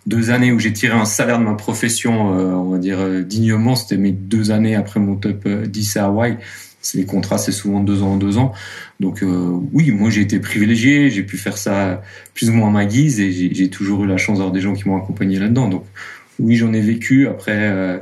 deux 0.07 0.31
années 0.31 0.53
où 0.53 0.59
j'ai 0.59 0.73
tiré 0.73 0.95
un 0.95 1.05
salaire 1.05 1.39
de 1.39 1.45
ma 1.45 1.55
profession, 1.55 2.35
euh, 2.35 2.53
on 2.55 2.71
va 2.71 2.79
dire 2.79 3.01
euh, 3.01 3.23
dignement. 3.23 3.77
C'était 3.77 3.99
mes 3.99 4.13
deux 4.13 4.51
années 4.51 4.75
après 4.75 5.01
mon 5.01 5.17
top 5.17 5.47
10 5.47 5.97
euh, 5.97 6.01
à 6.01 6.05
Hawaï. 6.07 6.39
Les 6.95 7.05
contrats, 7.05 7.37
c'est 7.37 7.53
souvent 7.53 7.81
deux 7.81 8.03
ans 8.03 8.13
en 8.13 8.17
deux 8.17 8.39
ans. 8.39 8.53
Donc 9.01 9.23
oui, 9.23 9.91
moi 9.91 10.09
j'ai 10.09 10.23
été 10.23 10.41
privilégié, 10.41 11.11
j'ai 11.11 11.23
pu 11.23 11.37
faire 11.37 11.59
ça 11.59 12.01
plus 12.33 12.49
ou 12.49 12.55
moins 12.55 12.69
à 12.69 12.71
ma 12.71 12.87
guise 12.87 13.21
et 13.21 13.31
j'ai 13.53 13.69
toujours 13.69 14.05
eu 14.05 14.07
la 14.07 14.17
chance 14.17 14.39
d'avoir 14.39 14.51
des 14.51 14.63
gens 14.63 14.73
qui 14.73 14.89
m'ont 14.89 14.97
accompagné 14.97 15.39
là-dedans. 15.39 15.69
Donc 15.69 15.85
oui, 16.39 16.57
j'en 16.57 16.73
ai 16.73 16.81
vécu. 16.81 17.29
Après, 17.29 18.01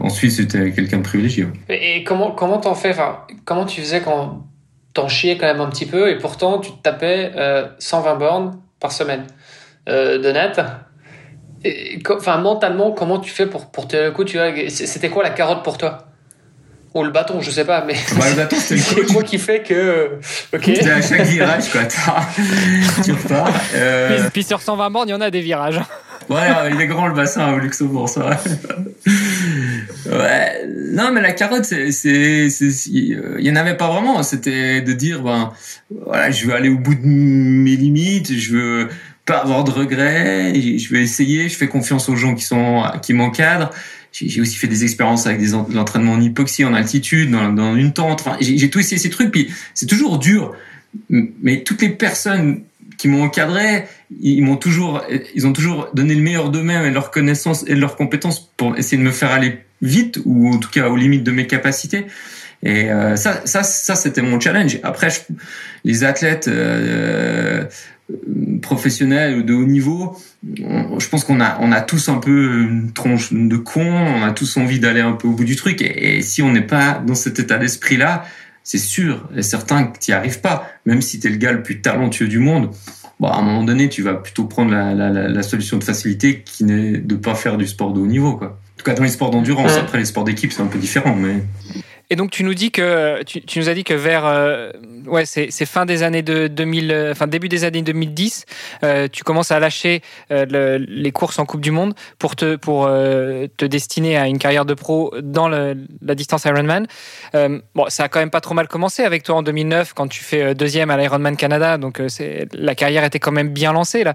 ensuite 0.00 0.30
c'était 0.30 0.70
quelqu'un 0.70 0.98
de 0.98 1.02
privilégié. 1.02 1.48
Et 1.68 2.04
comment 2.04 2.30
comment 2.30 2.58
t'en 2.58 2.76
fais 2.76 2.94
Comment 3.44 3.64
tu 3.64 3.80
faisais 3.80 4.00
quand 4.00 4.46
t'en 4.94 5.08
chiais 5.08 5.36
quand 5.36 5.46
même 5.46 5.60
un 5.60 5.68
petit 5.68 5.86
peu 5.86 6.08
et 6.08 6.18
pourtant 6.18 6.60
tu 6.60 6.70
te 6.70 6.80
tapais 6.80 7.32
120 7.80 8.14
bornes 8.14 8.60
par 8.78 8.92
semaine 8.92 9.24
de 9.88 10.32
net? 10.32 10.60
Enfin, 12.10 12.38
mentalement, 12.38 12.92
comment 12.92 13.18
tu 13.18 13.30
fais 13.30 13.46
pour, 13.46 13.70
pour 13.70 13.88
te 13.88 14.10
coup, 14.10 14.24
tu 14.24 14.38
vois, 14.38 14.50
c'était 14.68 15.10
quoi 15.10 15.22
la 15.22 15.30
carotte 15.30 15.62
pour 15.62 15.78
toi? 15.78 16.04
Ou 16.94 17.04
le 17.04 17.10
bâton, 17.10 17.40
je 17.40 17.50
sais 17.50 17.64
pas, 17.64 17.84
mais 17.84 17.94
le 17.94 18.36
bâton, 18.36 18.56
c'est 18.60 19.06
quoi 19.12 19.22
qui 19.22 19.38
fait 19.38 19.62
que. 19.62 20.18
Ok. 20.54 20.62
C'était 20.64 20.90
à 20.90 21.02
chaque 21.02 21.26
virage, 21.26 21.70
quoi. 21.70 21.82
tu 23.04 23.12
repars. 23.12 23.52
Euh... 23.74 24.28
Puis, 24.32 24.42
sur 24.42 24.60
120 24.62 24.90
bornes, 24.90 25.08
il 25.08 25.12
y 25.12 25.14
en 25.14 25.20
a 25.20 25.30
des 25.30 25.40
virages. 25.40 25.80
Ouais, 26.28 26.70
il 26.70 26.80
est 26.80 26.86
grand 26.86 27.06
le 27.06 27.14
bassin 27.14 27.52
au 27.54 27.58
Luxembourg, 27.58 28.08
ça. 28.08 28.38
ouais. 30.06 30.66
Non, 30.92 31.10
mais 31.12 31.20
la 31.20 31.32
carotte, 31.32 31.64
c'est, 31.64 31.90
c'est, 31.92 32.48
il 32.90 33.40
y 33.40 33.50
en 33.50 33.56
avait 33.56 33.76
pas 33.76 33.88
vraiment. 33.88 34.22
C'était 34.22 34.80
de 34.80 34.92
dire, 34.92 35.22
ben, 35.22 35.52
voilà, 36.04 36.30
je 36.30 36.46
veux 36.46 36.54
aller 36.54 36.68
au 36.68 36.78
bout 36.78 36.94
de 36.94 37.04
mes 37.04 37.76
limites, 37.76 38.34
je 38.34 38.52
veux, 38.52 38.88
pas 39.28 39.38
avoir 39.38 39.62
de 39.64 39.70
regrets. 39.70 40.52
Je 40.54 40.92
vais 40.92 41.02
essayer. 41.02 41.48
Je 41.48 41.56
fais 41.56 41.68
confiance 41.68 42.08
aux 42.08 42.16
gens 42.16 42.34
qui 42.34 42.44
sont 42.44 42.82
qui 43.02 43.12
m'encadrent. 43.12 43.70
J'ai 44.12 44.40
aussi 44.40 44.56
fait 44.56 44.66
des 44.66 44.84
expériences 44.84 45.26
avec 45.26 45.38
des 45.38 45.54
entraînements 45.54 46.14
en 46.14 46.20
hypoxie, 46.20 46.64
en 46.64 46.74
altitude, 46.74 47.30
dans, 47.30 47.52
dans 47.52 47.76
une 47.76 47.92
tente. 47.92 48.20
Enfin, 48.20 48.36
j'ai 48.40 48.70
tout 48.70 48.80
essayé 48.80 48.98
ces 48.98 49.10
trucs. 49.10 49.30
Puis 49.30 49.52
c'est 49.74 49.86
toujours 49.86 50.18
dur. 50.18 50.54
Mais 51.10 51.62
toutes 51.62 51.82
les 51.82 51.90
personnes 51.90 52.62
qui 52.96 53.06
m'ont 53.06 53.22
encadré, 53.22 53.84
ils 54.20 54.42
m'ont 54.42 54.56
toujours, 54.56 55.04
ils 55.34 55.46
ont 55.46 55.52
toujours 55.52 55.90
donné 55.92 56.14
le 56.14 56.22
meilleur 56.22 56.50
d'eux-mêmes 56.50 56.84
et 56.84 56.90
leurs 56.90 57.10
connaissances 57.10 57.64
et 57.68 57.74
leurs 57.74 57.96
compétences 57.96 58.50
pour 58.56 58.76
essayer 58.76 58.96
de 58.96 59.06
me 59.06 59.12
faire 59.12 59.30
aller 59.30 59.58
vite 59.82 60.20
ou 60.24 60.52
en 60.52 60.58
tout 60.58 60.70
cas 60.70 60.88
aux 60.88 60.96
limites 60.96 61.22
de 61.22 61.30
mes 61.30 61.46
capacités. 61.46 62.06
Et 62.62 62.90
euh, 62.90 63.14
ça, 63.14 63.42
ça, 63.44 63.62
ça, 63.62 63.94
c'était 63.94 64.22
mon 64.22 64.40
challenge. 64.40 64.80
Après, 64.82 65.10
je, 65.10 65.20
les 65.84 66.02
athlètes 66.02 66.48
euh, 66.48 67.64
professionnels 68.62 69.44
de 69.44 69.54
haut 69.54 69.66
niveau, 69.66 70.16
je 70.42 71.08
pense 71.08 71.24
qu'on 71.24 71.40
a, 71.40 71.58
on 71.60 71.72
a 71.72 71.80
tous 71.80 72.08
un 72.08 72.18
peu 72.18 72.62
une 72.62 72.92
tronche 72.92 73.32
de 73.32 73.56
con, 73.56 73.84
on 73.84 74.22
a 74.22 74.32
tous 74.32 74.56
envie 74.56 74.80
d'aller 74.80 75.00
un 75.00 75.12
peu 75.12 75.28
au 75.28 75.32
bout 75.32 75.44
du 75.44 75.56
truc. 75.56 75.82
Et, 75.82 76.22
si 76.22 76.42
on 76.42 76.52
n'est 76.52 76.62
pas 76.62 77.02
dans 77.06 77.14
cet 77.14 77.38
état 77.38 77.58
d'esprit-là, 77.58 78.24
c'est 78.62 78.78
sûr 78.78 79.28
et 79.36 79.42
certain 79.42 79.84
que 79.84 79.98
tu 79.98 80.10
n'y 80.10 80.14
arrives 80.14 80.40
pas. 80.40 80.68
Même 80.86 81.02
si 81.02 81.20
tu 81.20 81.26
es 81.26 81.30
le 81.30 81.36
gars 81.36 81.52
le 81.52 81.62
plus 81.62 81.80
talentueux 81.80 82.28
du 82.28 82.38
monde, 82.38 82.70
bon, 83.20 83.28
à 83.28 83.36
un 83.36 83.42
moment 83.42 83.64
donné, 83.64 83.88
tu 83.88 84.02
vas 84.02 84.14
plutôt 84.14 84.44
prendre 84.44 84.70
la, 84.70 84.94
la, 84.94 85.10
la 85.10 85.42
solution 85.42 85.76
de 85.76 85.84
facilité 85.84 86.42
qui 86.44 86.64
n'est 86.64 86.98
de 86.98 87.16
pas 87.16 87.34
faire 87.34 87.56
du 87.56 87.66
sport 87.66 87.92
de 87.92 88.00
haut 88.00 88.06
niveau. 88.06 88.36
Quoi. 88.36 88.48
En 88.48 88.78
tout 88.78 88.84
cas, 88.84 88.94
dans 88.94 89.02
les 89.02 89.10
sports 89.10 89.30
d'endurance. 89.30 89.72
Après, 89.76 89.98
les 89.98 90.04
sports 90.04 90.24
d'équipe, 90.24 90.52
c'est 90.52 90.62
un 90.62 90.66
peu 90.66 90.78
différent. 90.78 91.14
Mais... 91.14 91.42
Et 92.10 92.16
donc 92.16 92.30
tu 92.30 92.42
nous 92.42 92.52
as 92.52 92.54
dit 92.54 92.70
que 92.70 93.94
vers 93.94 94.24
euh, 94.24 94.70
ouais 95.06 95.26
c'est 95.26 95.66
fin 95.66 95.84
des 95.84 96.02
années 96.02 96.22
de 96.22 96.46
2000 96.46 96.90
euh, 96.90 97.12
enfin 97.12 97.26
début 97.26 97.48
des 97.48 97.64
années 97.64 97.82
2010 97.82 98.46
euh, 98.82 99.08
tu 99.10 99.24
commences 99.24 99.50
à 99.50 99.58
lâcher 99.58 100.00
euh, 100.30 100.78
les 100.80 101.12
courses 101.12 101.38
en 101.38 101.44
Coupe 101.44 101.60
du 101.60 101.70
Monde 101.70 101.94
pour 102.18 102.34
te 102.34 102.56
pour 102.56 102.86
te 102.86 103.64
destiner 103.64 104.16
à 104.16 104.26
une 104.26 104.38
carrière 104.38 104.64
de 104.64 104.72
pro 104.74 105.12
dans 105.22 105.48
la 105.48 105.74
distance 106.14 106.44
Ironman. 106.44 106.86
bon 107.34 107.84
ça 107.88 108.04
a 108.04 108.08
quand 108.08 108.20
même 108.20 108.30
pas 108.30 108.40
trop 108.40 108.54
mal 108.54 108.68
commencé 108.68 109.02
avec 109.02 109.22
toi 109.22 109.36
en 109.36 109.42
2009 109.42 109.92
quand 109.92 110.08
tu 110.08 110.22
fais 110.24 110.54
deuxième 110.54 110.90
à 110.90 110.96
l'Ironman 110.96 111.36
Canada 111.36 111.78
donc 111.78 112.00
c'est 112.08 112.46
la 112.52 112.74
carrière 112.74 113.04
était 113.04 113.18
quand 113.18 113.32
même 113.32 113.50
bien 113.50 113.72
lancée 113.72 114.04
là. 114.04 114.14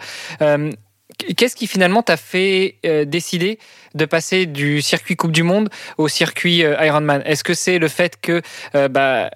Qu'est-ce 1.37 1.55
qui 1.55 1.67
finalement 1.67 2.01
t'a 2.03 2.17
fait 2.17 2.77
décider 3.05 3.59
de 3.95 4.05
passer 4.05 4.45
du 4.45 4.81
circuit 4.81 5.15
Coupe 5.15 5.31
du 5.31 5.43
Monde 5.43 5.69
au 5.97 6.07
circuit 6.07 6.63
euh, 6.63 6.83
Ironman? 6.83 7.21
Est-ce 7.25 7.43
que 7.43 7.53
c'est 7.53 7.79
le 7.79 7.87
fait 7.87 8.19
que 8.19 8.41
euh, 8.75 8.87
bah, 8.87 9.29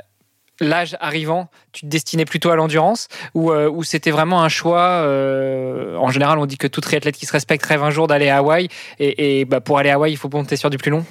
l'âge 0.60 0.98
arrivant, 1.00 1.50
tu 1.72 1.82
te 1.82 1.86
destinais 1.88 2.26
plutôt 2.26 2.50
à 2.50 2.56
l'endurance? 2.56 3.08
Ou, 3.34 3.52
euh, 3.52 3.72
c'était 3.84 4.12
vraiment 4.12 4.42
un 4.42 4.50
choix 4.50 5.04
En 6.00 6.10
général, 6.10 6.40
on 6.40 6.46
dit 6.46 6.58
que 6.58 6.68
tout 6.68 6.82
triathlète 6.82 7.16
qui 7.16 7.26
se 7.26 7.32
respecte 7.32 7.66
rêve 7.66 7.84
un 7.84 7.92
jour 7.92 8.08
d'aller 8.08 8.30
à 8.30 8.38
Hawaï 8.38 8.68
et, 9.00 9.46
bah, 9.46 9.62
pour 9.62 9.78
aller 9.78 9.90
à 9.90 9.96
Hawaï, 9.96 10.12
il 10.12 10.18
faut 10.18 10.30
monter 10.32 10.56
sur 10.56 10.70
du 10.70 10.78
plus 10.78 10.92
long? 10.92 11.06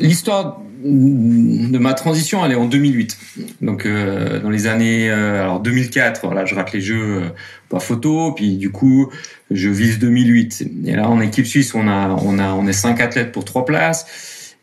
L'histoire 0.00 0.60
de 0.82 1.78
ma 1.78 1.92
transition, 1.92 2.44
elle 2.44 2.52
est 2.52 2.56
en 2.56 2.64
2008. 2.64 3.18
Donc 3.60 3.86
dans 3.86 4.48
les 4.48 4.66
années 4.66 5.10
alors 5.10 5.60
2004, 5.60 6.22
voilà, 6.24 6.46
je 6.46 6.54
rate 6.54 6.72
les 6.72 6.80
jeux 6.80 7.22
pas 7.68 7.80
photo, 7.80 8.32
puis 8.32 8.56
du 8.56 8.70
coup 8.70 9.10
je 9.50 9.68
vise 9.68 9.98
2008. 9.98 10.64
Et 10.86 10.96
là, 10.96 11.08
en 11.08 11.20
équipe 11.20 11.46
suisse, 11.46 11.74
on 11.74 11.86
a, 11.88 12.08
on 12.22 12.38
a, 12.38 12.52
on 12.52 12.66
est 12.66 12.72
cinq 12.72 13.00
athlètes 13.00 13.32
pour 13.32 13.44
trois 13.44 13.64
places. 13.64 14.06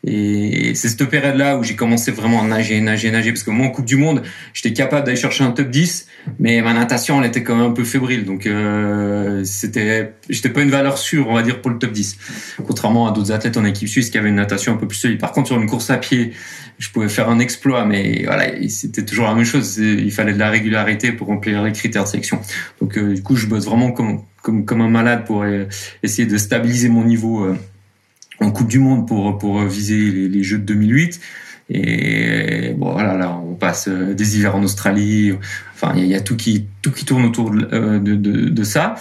Et 0.04 0.74
c'est 0.74 0.88
cette 0.88 1.04
période-là 1.04 1.58
où 1.58 1.64
j'ai 1.64 1.74
commencé 1.74 2.12
vraiment 2.12 2.42
à 2.42 2.46
nager, 2.46 2.80
nager, 2.80 3.10
nager. 3.10 3.32
Parce 3.32 3.42
que 3.42 3.50
moi, 3.50 3.66
en 3.66 3.70
Coupe 3.70 3.84
du 3.84 3.96
Monde, 3.96 4.22
j'étais 4.54 4.72
capable 4.72 5.04
d'aller 5.04 5.18
chercher 5.18 5.44
un 5.44 5.50
top 5.50 5.68
10, 5.68 6.06
mais 6.38 6.62
ma 6.62 6.72
natation, 6.72 7.20
elle 7.20 7.28
était 7.28 7.42
quand 7.42 7.56
même 7.56 7.66
un 7.66 7.72
peu 7.72 7.84
fébrile. 7.84 8.24
Donc, 8.24 8.46
euh, 8.46 9.42
c'était, 9.44 10.14
j'étais 10.30 10.50
pas 10.50 10.62
une 10.62 10.70
valeur 10.70 10.98
sûre, 10.98 11.28
on 11.28 11.34
va 11.34 11.42
dire, 11.42 11.60
pour 11.60 11.70
le 11.70 11.78
top 11.78 11.92
10. 11.92 12.16
Contrairement 12.66 13.08
à 13.08 13.12
d'autres 13.12 13.32
athlètes 13.32 13.56
en 13.56 13.64
équipe 13.64 13.88
suisse 13.88 14.10
qui 14.10 14.18
avaient 14.18 14.28
une 14.28 14.36
natation 14.36 14.72
un 14.72 14.76
peu 14.76 14.86
plus 14.86 14.98
solide. 14.98 15.18
Par 15.18 15.32
contre, 15.32 15.48
sur 15.48 15.60
une 15.60 15.66
course 15.66 15.90
à 15.90 15.96
pied, 15.96 16.32
je 16.78 16.90
pouvais 16.90 17.08
faire 17.08 17.28
un 17.28 17.40
exploit, 17.40 17.84
mais 17.84 18.22
voilà, 18.24 18.46
c'était 18.68 19.04
toujours 19.04 19.26
la 19.26 19.34
même 19.34 19.44
chose. 19.44 19.78
Il 19.78 20.12
fallait 20.12 20.32
de 20.32 20.38
la 20.38 20.50
régularité 20.50 21.12
pour 21.12 21.26
remplir 21.26 21.62
les 21.62 21.72
critères 21.72 22.04
de 22.04 22.08
sélection. 22.08 22.40
Donc, 22.80 22.96
euh, 22.96 23.14
du 23.14 23.22
coup, 23.22 23.34
je 23.34 23.46
bosse 23.46 23.64
vraiment 23.64 23.90
comme, 23.90 24.22
comme, 24.42 24.64
comme 24.64 24.80
un 24.80 24.88
malade 24.88 25.24
pour 25.26 25.42
euh, 25.42 25.64
essayer 26.02 26.26
de 26.26 26.38
stabiliser 26.38 26.88
mon 26.88 27.04
niveau 27.04 27.44
euh, 27.44 27.56
en 28.40 28.50
Coupe 28.50 28.68
du 28.68 28.78
Monde 28.78 29.06
pour, 29.06 29.38
pour 29.38 29.60
viser 29.62 29.96
les, 29.96 30.28
les 30.28 30.42
Jeux 30.42 30.58
de 30.58 30.64
2008. 30.64 31.20
Et 31.70 32.74
bon, 32.76 32.92
voilà, 32.92 33.16
là, 33.16 33.38
on 33.44 33.54
passe 33.54 33.88
des 33.88 34.38
hivers 34.38 34.56
en 34.56 34.62
Australie. 34.62 35.32
Enfin, 35.74 35.92
il 35.96 36.06
y, 36.06 36.14
a 36.14 36.20
tout 36.20 36.36
qui, 36.36 36.66
tout 36.80 36.92
qui 36.92 37.04
tourne 37.04 37.24
autour 37.24 37.50
de, 37.50 37.98
de, 37.98 38.14
de, 38.14 38.48
de 38.48 38.64
ça. 38.64 38.94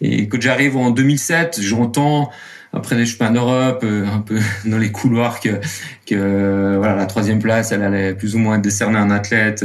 Et 0.00 0.28
quand 0.28 0.40
j'arrive 0.40 0.76
en 0.76 0.90
2007, 0.90 1.60
j'entends 1.60 2.30
après 2.72 2.96
les 2.96 3.06
championnats 3.06 3.32
d'Europe, 3.32 3.84
un 3.84 4.20
peu 4.20 4.38
dans 4.66 4.78
les 4.78 4.92
couloirs 4.92 5.40
que, 5.40 5.60
que 6.06 6.76
voilà 6.76 6.96
la 6.96 7.06
troisième 7.06 7.38
place, 7.38 7.72
elle 7.72 7.82
allait 7.82 8.14
plus 8.14 8.34
ou 8.34 8.38
moins 8.38 8.58
décerner 8.58 8.98
un 8.98 9.10
athlète 9.10 9.64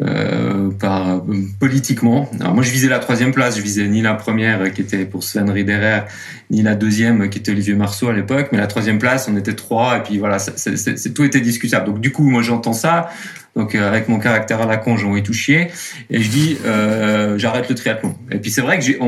euh, 0.00 0.70
par 0.70 1.22
politiquement. 1.60 2.28
Alors 2.40 2.54
moi 2.54 2.62
je 2.62 2.70
visais 2.70 2.88
la 2.88 2.98
troisième 2.98 3.32
place, 3.32 3.56
je 3.56 3.62
visais 3.62 3.86
ni 3.86 4.02
la 4.02 4.14
première 4.14 4.72
qui 4.72 4.80
était 4.80 5.04
pour 5.04 5.22
Sven 5.22 5.48
Riederer, 5.48 6.02
ni 6.50 6.62
la 6.62 6.74
deuxième 6.74 7.28
qui 7.28 7.38
était 7.38 7.52
Olivier 7.52 7.74
Marceau 7.74 8.08
à 8.08 8.12
l'époque, 8.12 8.48
mais 8.50 8.58
la 8.58 8.66
troisième 8.66 8.98
place 8.98 9.28
on 9.28 9.36
était 9.36 9.54
trois 9.54 9.98
et 9.98 10.02
puis 10.02 10.18
voilà, 10.18 10.38
c'est 10.38 11.14
tout 11.14 11.24
était 11.24 11.40
discutable. 11.40 11.86
Donc 11.86 12.00
du 12.00 12.10
coup 12.10 12.28
moi 12.28 12.42
j'entends 12.42 12.72
ça, 12.72 13.08
donc 13.54 13.74
euh, 13.74 13.86
avec 13.86 14.08
mon 14.08 14.18
caractère 14.18 14.60
à 14.60 14.66
la 14.66 14.76
con 14.78 14.96
j'ai 14.96 15.06
envie 15.06 15.22
tout 15.22 15.34
et 15.48 15.70
je 16.10 16.28
dis 16.28 16.58
euh, 16.64 17.38
j'arrête 17.38 17.68
le 17.68 17.74
triathlon. 17.74 18.16
Et 18.32 18.38
puis 18.38 18.50
c'est 18.50 18.62
vrai 18.62 18.78
que 18.78 18.84
j'ai 18.84 18.98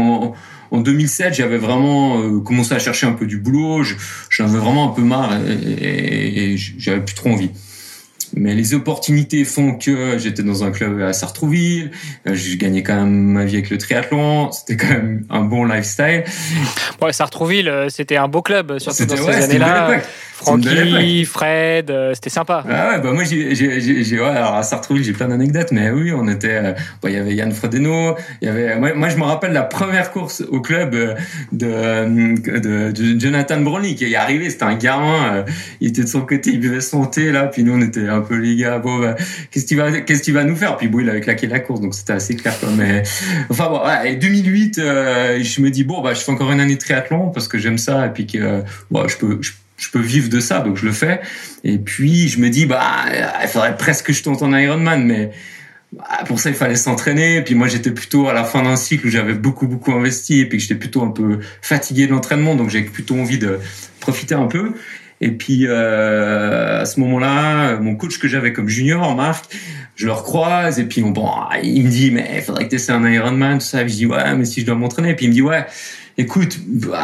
en 0.71 0.81
2007, 0.81 1.35
j'avais 1.35 1.59
vraiment 1.59 2.21
euh, 2.21 2.41
commencé 2.41 2.75
à 2.75 2.79
chercher 2.79 3.07
un 3.07 3.13
peu 3.13 3.27
du 3.27 3.39
boulot. 3.39 3.83
J'en 4.31 4.45
avais 4.45 4.59
vraiment 4.59 4.91
un 4.91 4.95
peu 4.95 5.03
marre 5.03 5.39
et, 5.49 6.53
et 6.53 6.57
j'avais 6.57 7.01
plus 7.01 7.15
trop 7.15 7.31
envie. 7.31 7.51
Mais 8.35 8.55
les 8.55 8.75
opportunités 8.75 9.45
font 9.45 9.77
que 9.77 10.19
j'étais 10.19 10.43
dans 10.43 10.65
un 10.65 10.71
club 10.71 11.01
à 11.01 11.13
Sartrouville, 11.13 11.91
euh, 12.27 12.35
je 12.35 12.57
gagnais 12.57 12.83
quand 12.83 12.97
même 12.97 13.13
ma 13.13 13.45
vie 13.45 13.57
avec 13.57 13.71
le 13.71 13.79
triathlon, 13.79 14.51
c'était 14.53 14.77
quand 14.77 14.89
même 14.89 15.25
un 15.31 15.43
bon 15.43 15.65
lifestyle. 15.65 16.25
Ouais, 17.03 17.13
Sartrouville, 17.13 17.69
euh, 17.69 17.89
c'était 17.89 18.17
un 18.17 18.29
beau 18.29 18.43
club, 18.43 18.79
surtout 18.79 19.05
dans 19.07 19.17
ces 19.17 19.45
années-là. 19.45 20.01
Francky, 20.37 21.25
Fred, 21.25 21.91
euh, 21.91 22.13
c'était 22.15 22.31
sympa. 22.31 22.63
Ah 22.69 22.91
ouais, 22.91 23.01
bah 23.01 23.13
moi 23.13 23.25
j'ai, 23.25 23.55
j'ai, 23.55 23.81
j'ai, 23.81 24.21
ouais, 24.21 24.27
alors 24.27 24.55
à 24.55 24.63
Sartrouville 24.63 25.03
j'ai 25.03 25.15
plein 25.15 25.29
d'anecdotes, 25.29 25.73
mais 25.73 25.91
oui, 25.91 26.13
on 26.13 26.29
était, 26.29 26.75
il 27.05 27.11
y 27.11 27.17
avait 27.17 27.35
Yann 27.35 27.53
Frodeno, 27.53 28.17
il 28.43 28.49
y 28.49 28.51
avait, 28.51 28.77
moi, 28.77 28.93
moi, 28.95 29.09
je 29.09 29.17
me 29.17 29.23
rappelle 29.23 29.53
la 29.53 29.63
première 29.63 30.11
course 30.11 30.43
au 30.51 30.61
club 30.61 30.91
de, 30.91 31.15
de, 31.53 32.91
de 32.91 33.19
Jonathan 33.19 33.61
Brownlee 33.61 33.95
qui 33.95 34.05
est 34.05 34.15
arrivé, 34.15 34.51
c'était 34.51 34.65
un 34.65 34.75
gamin, 34.75 35.45
il 35.81 35.89
était 35.89 36.03
de 36.03 36.09
son 36.09 36.21
côté, 36.21 36.51
il 36.51 36.61
buvait 36.61 36.83
son 36.83 37.07
thé 37.07 37.33
là, 37.33 37.47
puis 37.47 37.65
nous 37.65 37.73
on 37.73 37.81
était 37.81 38.07
un 38.07 38.21
peu 38.21 38.37
les 38.37 38.57
gars, 38.57 38.79
bon, 38.79 38.99
bah, 38.99 39.17
qu'est-ce 39.51 39.65
qu'il 39.65 39.79
va, 39.79 39.91
qu'est-ce 40.03 40.23
qu'il 40.23 40.35
va 40.35 40.45
nous 40.45 40.57
faire? 40.57 40.77
Puis 40.77 40.89
bon, 40.89 41.01
il 41.01 41.09
avait 41.09 41.23
claqué 41.23 41.47
la 41.47 41.61
course, 41.61 41.81
donc 41.81 41.95
c'était 41.95 42.13
assez 42.13 42.37
clair. 42.37 42.59
Quoi. 42.61 42.69
Mais 42.77 43.03
enfin 43.49 43.69
bon, 43.69 43.85
ouais, 43.85 44.13
et 44.13 44.17
2008, 44.17 44.79
euh, 44.79 45.43
je 45.43 45.61
me 45.61 45.71
dis 45.71 45.85
bon, 45.85 46.03
bah, 46.03 46.15
je 46.15 46.21
fais 46.21 46.33
encore 46.33 46.53
une 46.53 46.61
année 46.61 46.75
de 46.75 46.81
triathlon 46.81 47.31
parce 47.31 47.49
que 47.49 47.59
j'aime 47.59 47.79
ça 47.79 48.07
et 48.07 48.11
puis 48.11 48.27
que 48.27 48.63
bon, 48.91 49.07
je 49.09 49.17
peux. 49.17 49.39
Je, 49.41 49.53
peux 49.53 49.66
vivre 49.95 50.29
de 50.29 50.41
ça, 50.41 50.61
donc 50.61 50.77
je 50.77 50.85
le 50.85 50.93
fais. 50.93 51.21
Et 51.65 51.79
puis 51.79 52.29
je 52.29 52.41
me 52.41 52.49
dis 52.49 52.67
bah 52.67 53.05
il 53.43 53.49
faudrait 53.49 53.77
presque 53.77 54.07
que 54.07 54.13
je 54.13 54.23
tente 54.23 54.43
en 54.43 54.57
Ironman, 54.57 55.05
mais 55.05 55.31
bah, 55.93 56.05
pour 56.27 56.41
ça 56.41 56.51
il 56.51 56.57
fallait 56.57 56.77
s'entraîner. 56.77 57.43
Puis 57.43 57.55
moi 57.55 57.69
j'étais 57.69 57.91
plutôt 57.91 58.29
à 58.29 58.33
la 58.33 58.45
fin 58.45 58.63
d'un 58.63 58.77
cycle 58.77 59.07
où 59.07 59.11
j'avais 59.11 59.35
beaucoup 59.35 59.67
beaucoup 59.67 59.93
investi 59.93 60.41
et 60.41 60.47
puis 60.47 60.61
j'étais 60.61 60.75
plutôt 60.75 61.03
un 61.03 61.11
peu 61.11 61.41
fatigué 61.63 62.07
de 62.07 62.13
l'entraînement, 62.13 62.55
donc 62.55 62.71
j'ai 62.71 62.83
plutôt 62.83 63.17
envie 63.17 63.39
de 63.39 63.59
profiter 64.01 64.35
un 64.35 64.47
peu. 64.47 64.73
Et 65.23 65.31
puis 65.31 65.67
euh, 65.67 66.83
à 66.83 66.85
ce 66.85 67.01
moment-là, 67.01 67.79
mon 67.79 67.97
coach 67.97 68.19
que 68.19 68.29
j'avais 68.29 68.53
comme 68.53 68.69
junior, 68.69 69.15
Marc, 69.17 69.47
je 69.95 70.07
le 70.07 70.13
recroise 70.13 70.79
et 70.79 70.85
puis 70.85 71.01
bon, 71.01 71.31
il 71.63 71.85
me 71.85 71.89
dit 71.89 72.11
mais 72.11 72.31
il 72.37 72.43
faudrait 72.43 72.65
que 72.65 72.71
tu 72.71 72.77
essaies 72.77 72.93
un 72.93 73.11
Ironman, 73.11 73.59
tout 73.59 73.65
ça. 73.65 73.87
je 73.87 73.95
dis 73.95 74.07
ouais, 74.07 74.35
mais 74.37 74.45
si 74.45 74.61
je 74.61 74.67
dois 74.67 74.75
m'entraîner. 74.75 75.15
Puis 75.15 75.25
il 75.25 75.29
me 75.31 75.35
dit 75.35 75.43
ouais, 75.43 75.65
écoute, 76.19 76.59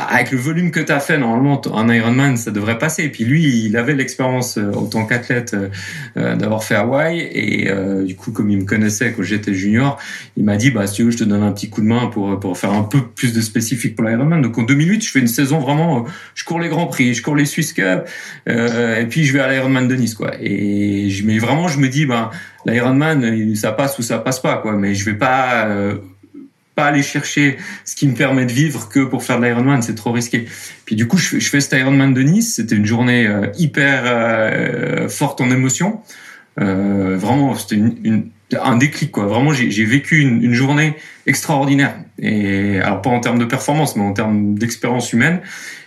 avec 0.08 0.30
le 0.30 0.38
volume 0.38 0.70
que 0.70 0.80
tu 0.80 0.90
as 0.90 1.00
fait, 1.00 1.18
normalement, 1.18 1.60
un 1.76 1.92
Ironman, 1.92 2.36
ça 2.36 2.50
devrait 2.50 2.78
passer. 2.78 3.04
Et 3.04 3.08
puis 3.10 3.24
lui, 3.24 3.66
il 3.66 3.76
avait 3.76 3.94
l'expérience 3.94 4.56
euh, 4.56 4.72
en 4.72 4.86
tant 4.86 5.04
qu'athlète 5.04 5.52
euh, 5.54 5.68
euh, 6.16 6.34
d'avoir 6.34 6.64
fait 6.64 6.74
Hawaï. 6.74 7.20
Et 7.20 7.70
du 8.04 8.16
coup, 8.16 8.32
comme 8.32 8.50
il 8.50 8.58
me 8.58 8.64
connaissait 8.64 9.12
quand 9.12 9.22
j'étais 9.22 9.54
junior, 9.54 9.98
il 10.36 10.44
m'a 10.44 10.56
dit, 10.56 10.70
bah, 10.70 10.86
si 10.86 10.94
tu 10.94 11.02
veux, 11.04 11.10
je 11.10 11.18
te 11.18 11.24
donne 11.24 11.42
un 11.42 11.52
petit 11.52 11.68
coup 11.68 11.82
de 11.82 11.86
main 11.86 12.06
pour, 12.06 12.38
pour 12.40 12.56
faire 12.56 12.72
un 12.72 12.84
peu 12.84 13.00
plus 13.02 13.32
de 13.32 13.40
spécifique 13.40 13.96
pour 13.96 14.06
l'Ironman. 14.06 14.40
Donc 14.40 14.56
en 14.58 14.62
2008, 14.62 15.04
je 15.04 15.10
fais 15.10 15.20
une 15.20 15.28
saison 15.28 15.58
vraiment, 15.58 16.06
je 16.34 16.44
cours 16.44 16.60
les 16.60 16.68
Grands 16.68 16.86
Prix, 16.86 17.14
je 17.14 17.22
cours 17.22 17.36
les 17.36 17.44
Swiss 17.44 17.72
Cup, 17.72 18.08
et 18.46 19.06
puis 19.08 19.24
je 19.24 19.32
vais 19.32 19.40
à 19.40 19.50
l'Ironman 19.52 19.88
de 19.88 19.94
Nice, 19.94 20.14
quoi. 20.14 20.32
Et 20.40 21.08
mais 21.24 21.38
vraiment, 21.38 21.68
je 21.68 21.78
me 21.78 21.88
dis, 21.88 22.06
bah, 22.06 22.30
l'Ironman, 22.66 23.54
ça 23.54 23.72
passe 23.72 23.98
ou 23.98 24.02
ça 24.02 24.18
passe 24.18 24.40
pas, 24.40 24.56
quoi. 24.56 24.72
Mais 24.76 24.94
je 24.94 25.04
vais 25.04 25.16
pas 25.16 25.68
aller 26.86 27.02
chercher 27.02 27.56
ce 27.84 27.94
qui 27.94 28.06
me 28.06 28.14
permet 28.14 28.46
de 28.46 28.52
vivre 28.52 28.88
que 28.88 29.00
pour 29.00 29.22
faire 29.22 29.38
de 29.38 29.44
l'Ironman, 29.44 29.82
c'est 29.82 29.94
trop 29.94 30.12
risqué. 30.12 30.46
Puis 30.84 30.96
du 30.96 31.06
coup, 31.06 31.16
je, 31.16 31.38
fais 31.38 31.60
cet 31.60 31.78
Ironman 31.78 32.12
de 32.12 32.22
Nice. 32.22 32.54
C'était 32.56 32.76
une 32.76 32.86
journée 32.86 33.26
euh, 33.26 33.46
hyper 33.58 34.02
euh, 34.04 35.08
forte 35.08 35.40
en 35.40 35.50
émotion. 35.50 36.00
Euh, 36.60 37.16
vraiment, 37.16 37.54
c'était 37.54 37.80
un 38.60 38.76
déclic 38.76 39.10
quoi. 39.10 39.26
Vraiment, 39.26 39.52
j'ai 39.52 39.84
vécu 39.84 40.20
une, 40.20 40.42
une, 40.42 40.52
journée 40.52 40.94
extraordinaire. 41.26 41.94
Et 42.18 42.78
alors 42.80 43.00
pas 43.00 43.10
en 43.10 43.20
termes 43.20 43.38
de 43.38 43.46
performance, 43.46 43.96
mais 43.96 44.02
en 44.02 44.12
termes 44.12 44.54
d'expérience 44.54 45.12
humaine 45.12 45.40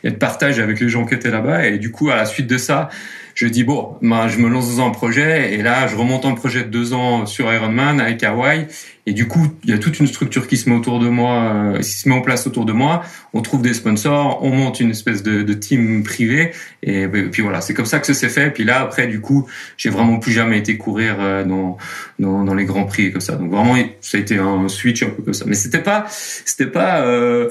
et 0.04 0.10
de 0.10 0.16
partage 0.16 0.60
avec 0.60 0.80
les 0.80 0.90
gens 0.90 1.06
qui 1.06 1.14
étaient 1.14 1.30
là-bas. 1.30 1.68
Et 1.68 1.78
du 1.78 1.92
coup, 1.92 2.10
à 2.10 2.16
la 2.16 2.26
suite 2.26 2.48
de 2.48 2.58
ça, 2.58 2.90
je 3.36 3.48
dis 3.48 3.66
bon, 3.66 3.98
ben, 4.02 4.30
je 4.30 4.40
me 4.40 4.48
lance 4.48 4.78
dans 4.78 4.88
un 4.88 4.92
projet 4.92 5.54
et 5.54 5.62
là, 5.62 5.88
je 5.88 5.96
remonte 5.98 6.26
un 6.26 6.36
projet 6.36 6.64
de 6.64 6.70
deux 6.70 6.94
ans 6.94 7.26
sur 7.26 7.52
Ironman 7.54 8.00
avec 8.00 8.24
Hawaii. 8.24 8.66
Et 9.08 9.12
du 9.12 9.28
coup, 9.28 9.48
il 9.66 9.70
y 9.70 9.74
a 9.74 9.78
toute 9.78 10.00
une 10.00 10.08
structure 10.08 10.48
qui 10.48 10.56
se 10.56 10.70
met 10.70 10.76
autour 10.76 11.00
de 11.00 11.10
moi, 11.10 11.54
euh, 11.54 11.78
qui 11.80 11.84
se 11.84 12.08
met 12.08 12.16
en 12.16 12.22
place 12.22 12.48
autour 12.48 12.64
de 12.64 12.72
moi. 12.72 13.04
On 13.34 13.42
trouve 13.42 13.62
des 13.62 13.74
sponsors, 13.74 14.42
on 14.42 14.52
monte 14.52 14.80
une 14.80 14.90
espèce 14.90 15.22
de, 15.22 15.44
de 15.44 15.54
team 15.54 16.04
privé. 16.04 16.52
Et, 16.82 17.08
puis 17.08 17.44
voilà, 17.44 17.60
c'est 17.60 17.74
comme 17.74 17.86
ça 17.86 18.00
que 18.00 18.08
ça 18.08 18.14
s'est 18.14 18.30
fait. 18.30 18.48
Et 18.48 18.52
puis 18.52 18.64
là, 18.64 18.80
après, 18.80 19.08
du 19.08 19.20
coup, 19.20 19.48
j'ai 19.76 19.90
vraiment 19.90 20.18
plus 20.18 20.32
jamais 20.32 20.58
été 20.58 20.78
courir 20.78 21.18
euh, 21.20 21.44
dans, 21.44 21.78
dans, 22.20 22.46
dans 22.46 22.54
les 22.54 22.66
grands 22.66 22.86
prix 22.86 23.12
comme 23.12 23.22
ça. 23.22 23.36
Donc 23.36 23.52
vraiment, 23.52 23.76
ça 24.00 24.18
a 24.18 24.22
été 24.22 24.38
un 24.38 24.70
switch 24.70 25.04
un 25.04 25.10
peu 25.10 25.22
comme 25.22 25.34
ça. 25.34 25.44
Mais 25.46 25.56
c'était 25.56 25.84
pas, 25.84 26.06
c'était 26.10 26.68
pas. 26.68 27.02
Euh, 27.02 27.50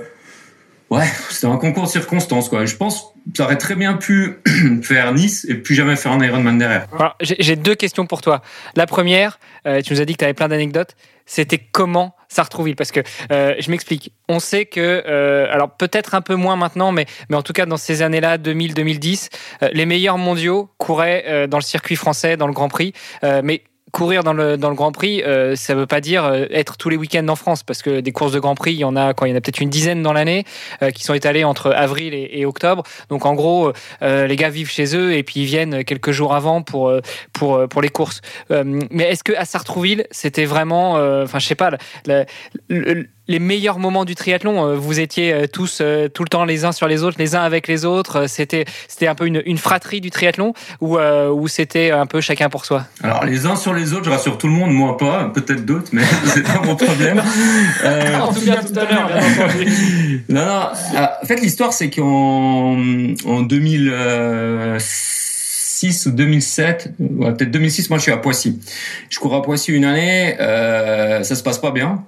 Ouais, 0.91 1.07
c'était 1.31 1.47
un 1.47 1.57
concours 1.57 1.85
de 1.85 1.89
circonstances, 1.89 2.49
quoi. 2.49 2.67
Je 2.67 2.77
pense 2.77 3.15
que 3.33 3.39
ça 3.39 3.45
aurait 3.45 3.59
très 3.59 3.75
bien 3.75 3.95
pu 3.95 4.39
faire 4.83 5.13
Nice 5.13 5.47
et 5.49 5.55
plus 5.55 5.75
jamais 5.75 5.97
faire 5.97 6.13
un 6.13 6.23
Ironman 6.23 6.59
derrière. 6.59 6.87
J'ai 7.21 7.57
deux 7.57 7.75
questions 7.75 8.07
pour 8.07 8.21
toi. 8.21 8.43
La 8.77 8.87
première, 8.87 9.39
euh, 9.67 9.81
tu 9.81 9.93
nous 9.93 10.01
as 10.01 10.05
dit 10.05 10.13
que 10.13 10.19
tu 10.19 10.25
avais 10.25 10.35
plein 10.35 10.49
d'anecdotes. 10.49 10.95
C'était 11.27 11.59
comment 11.59 12.15
Sartrouville 12.29 12.77
Parce 12.77 12.93
que 12.93 13.01
euh, 13.33 13.55
je 13.59 13.71
m'explique. 13.71 14.13
On 14.29 14.41
sait 14.41 14.67
que, 14.67 15.03
euh, 15.07 15.47
alors 15.51 15.71
peut-être 15.71 16.15
un 16.15 16.21
peu 16.21 16.35
moins 16.35 16.57
maintenant, 16.57 16.93
mais, 16.93 17.07
mais 17.31 17.37
en 17.37 17.43
tout 17.43 17.55
cas 17.55 17.65
dans 17.65 17.79
ces 17.79 18.03
années-là, 18.03 18.37
2000-2010, 18.37 19.31
les 19.73 19.87
meilleurs 19.87 20.19
mondiaux 20.19 20.71
couraient 20.77 21.49
dans 21.49 21.59
le 21.59 21.63
circuit 21.63 21.97
français, 21.97 22.37
dans 22.37 22.47
le 22.47 22.53
Grand 22.53 22.69
Prix. 22.69 22.93
mais 23.23 23.63
courir 23.93 24.25
dans 24.25 24.33
le, 24.33 24.57
dans 24.57 24.71
le 24.71 24.75
Grand 24.75 24.93
Prix, 24.93 25.23
euh, 25.23 25.55
ça 25.57 25.75
ne 25.75 25.81
veut 25.81 25.87
pas 25.87 26.01
dire 26.01 26.25
euh, 26.25 26.47
être 26.51 26.77
tous 26.77 26.89
les 26.89 26.97
week-ends 26.97 27.29
en 27.29 27.37
France, 27.37 27.63
parce 27.63 27.81
que 27.83 28.01
des 28.01 28.13
courses 28.13 28.33
de 28.33 28.41
Grand 28.41 28.55
Prix, 28.55 28.73
il 28.73 28.79
y 28.79 28.85
en 28.85 28.97
a, 28.97 29.15
quand 29.15 29.25
il 29.25 29.31
y 29.31 29.33
en 29.33 29.37
a 29.37 29.41
peut-être 29.41 29.61
une 29.61 29.71
dizaine 29.71 30.03
dans 30.03 30.13
l'année, 30.13 30.45
euh, 30.83 30.91
qui 30.91 31.05
sont 31.05 31.15
étalées 31.15 31.45
entre 31.45 31.71
avril 31.71 32.13
et, 32.15 32.45
octobre. 32.45 32.83
Donc 33.09 33.25
en 33.25 33.35
gros, 33.35 33.73
les 34.03 34.37
gars 34.37 34.51
vivent 34.51 34.71
chez 34.71 34.95
eux 34.95 35.15
et 35.15 35.23
puis 35.23 35.41
ils 35.41 35.47
viennent 35.47 35.83
quelques 35.83 36.11
jours 36.11 36.35
avant 36.35 36.61
pour, 36.61 36.93
pour, 37.33 37.67
pour 37.69 37.81
les 37.81 37.89
courses. 37.89 38.21
mais 38.51 39.05
est-ce 39.05 39.25
que 39.25 39.33
à 39.33 39.47
Sartrouville, 39.47 40.07
c'était 40.11 40.45
vraiment, 40.45 40.93
enfin 41.23 41.39
je 41.39 41.47
sais 41.47 41.55
pas, 41.55 41.71
les 43.29 43.39
meilleurs 43.39 43.79
moments 43.79 44.05
du 44.05 44.15
triathlon 44.15 44.67
euh, 44.67 44.77
Vous 44.77 45.01
étiez 45.01 45.33
euh, 45.33 45.47
tous 45.47 45.79
euh, 45.81 46.09
tout 46.09 46.23
le 46.23 46.29
temps 46.29 46.45
les 46.45 46.65
uns 46.65 46.73
sur 46.73 46.89
les 46.89 47.03
autres, 47.03 47.17
les 47.19 47.35
uns 47.35 47.43
avec 47.43 47.69
les 47.69 47.85
autres. 47.85 48.27
C'était 48.29 48.65
c'était 48.89 49.07
un 49.07 49.15
peu 49.15 49.27
une, 49.27 49.43
une 49.47 49.59
fratrie 49.59 50.01
du 50.01 50.11
triathlon 50.11 50.55
ou 50.81 50.99
ou 50.99 51.49
c'était 51.49 51.91
un 51.91 52.07
peu 52.07 52.21
chacun 52.21 52.49
pour 52.49 52.65
soi? 52.65 52.85
Alors 53.03 53.25
les 53.25 53.47
uns 53.47 53.57
sur 53.57 53.75
les 53.75 53.93
autres, 53.93 54.05
je 54.05 54.11
rassure 54.11 54.39
tout 54.39 54.47
le 54.47 54.53
monde, 54.53 54.73
moi 54.73 54.97
pas, 54.97 55.31
peut-être 55.35 55.65
d'autres, 55.65 55.91
mais 55.93 56.03
c'est 56.27 56.43
pas 56.43 56.61
mon 56.63 56.77
problème. 56.77 57.19
en 58.21 58.33
tout 58.33 58.45
cas 58.45 58.63
tout 58.63 58.79
à 58.79 58.85
l'heure. 58.85 59.11
Non 60.29 60.45
non. 60.45 60.69
En 61.23 61.27
fait 61.27 61.41
l'histoire 61.41 61.73
c'est 61.73 61.91
qu'en 61.91 62.77
en 63.27 63.43
2000 65.83 66.07
ou 66.07 66.11
2007, 66.11 66.95
peut-être 66.99 67.51
2006, 67.51 67.91
moi 67.91 67.99
je 67.99 68.05
suis 68.05 68.13
à 68.13 68.17
Poissy. 68.17 68.61
Je 69.11 69.19
cours 69.19 69.35
à 69.35 69.43
Poissy 69.43 69.73
une 69.73 69.85
année, 69.85 70.37
euh, 70.41 71.23
ça 71.23 71.35
se 71.35 71.43
passe 71.43 71.59
pas 71.59 71.71
bien 71.71 72.05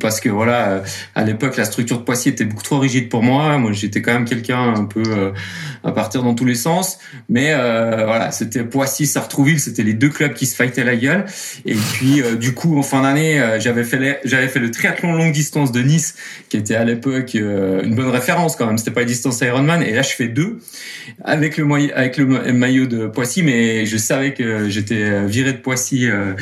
parce 0.00 0.20
que 0.20 0.28
voilà, 0.28 0.82
à 1.14 1.24
l'époque 1.24 1.56
la 1.56 1.64
structure 1.64 1.98
de 1.98 2.04
Poissy 2.04 2.28
était 2.28 2.44
beaucoup 2.44 2.62
trop 2.62 2.78
rigide 2.78 3.08
pour 3.08 3.22
moi. 3.22 3.58
Moi 3.58 3.72
j'étais 3.72 4.02
quand 4.02 4.12
même 4.12 4.24
quelqu'un 4.24 4.74
un 4.74 4.84
peu 4.84 5.02
euh, 5.06 5.30
à 5.82 5.92
partir 5.92 6.22
dans 6.22 6.34
tous 6.34 6.44
les 6.44 6.54
sens, 6.54 6.98
mais 7.28 7.48
euh, 7.50 8.04
voilà, 8.04 8.30
c'était 8.30 8.62
Poissy, 8.62 9.06
Sartrouville, 9.06 9.60
c'était 9.60 9.82
les 9.82 9.94
deux 9.94 10.10
clubs 10.10 10.34
qui 10.34 10.46
se 10.46 10.54
fightaient 10.54 10.84
la 10.84 10.96
gueule. 10.96 11.24
Et 11.66 11.74
puis 11.74 12.22
du 12.38 12.54
coup 12.54 12.78
en 12.78 12.82
fin 12.82 13.02
d'année, 13.02 13.42
j'avais 13.58 13.84
fait 13.84 14.20
fait 14.24 14.60
le 14.60 14.70
triathlon 14.70 15.14
longue 15.14 15.32
distance 15.32 15.72
de 15.72 15.82
Nice, 15.82 16.14
qui 16.48 16.56
était 16.56 16.76
à 16.76 16.84
l'époque 16.84 17.34
une 17.34 17.94
bonne 17.94 18.10
référence 18.10 18.56
quand 18.56 18.66
même. 18.66 18.78
C'était 18.78 18.92
pas 18.92 19.02
une 19.02 19.08
distance 19.08 19.40
Ironman, 19.40 19.82
et 19.82 19.92
là 19.92 20.02
je 20.02 20.10
fais 20.10 20.28
deux 20.28 20.60
avec 21.24 21.56
le 21.56 21.64
maillot 22.52 22.86
de 22.86 23.07
Poissy, 23.08 23.42
mais 23.42 23.86
je 23.86 23.96
savais 23.96 24.34
que 24.34 24.68
j'étais 24.68 25.24
viré 25.26 25.52
de 25.52 25.58
Poissy 25.58 26.08
euh, 26.08 26.34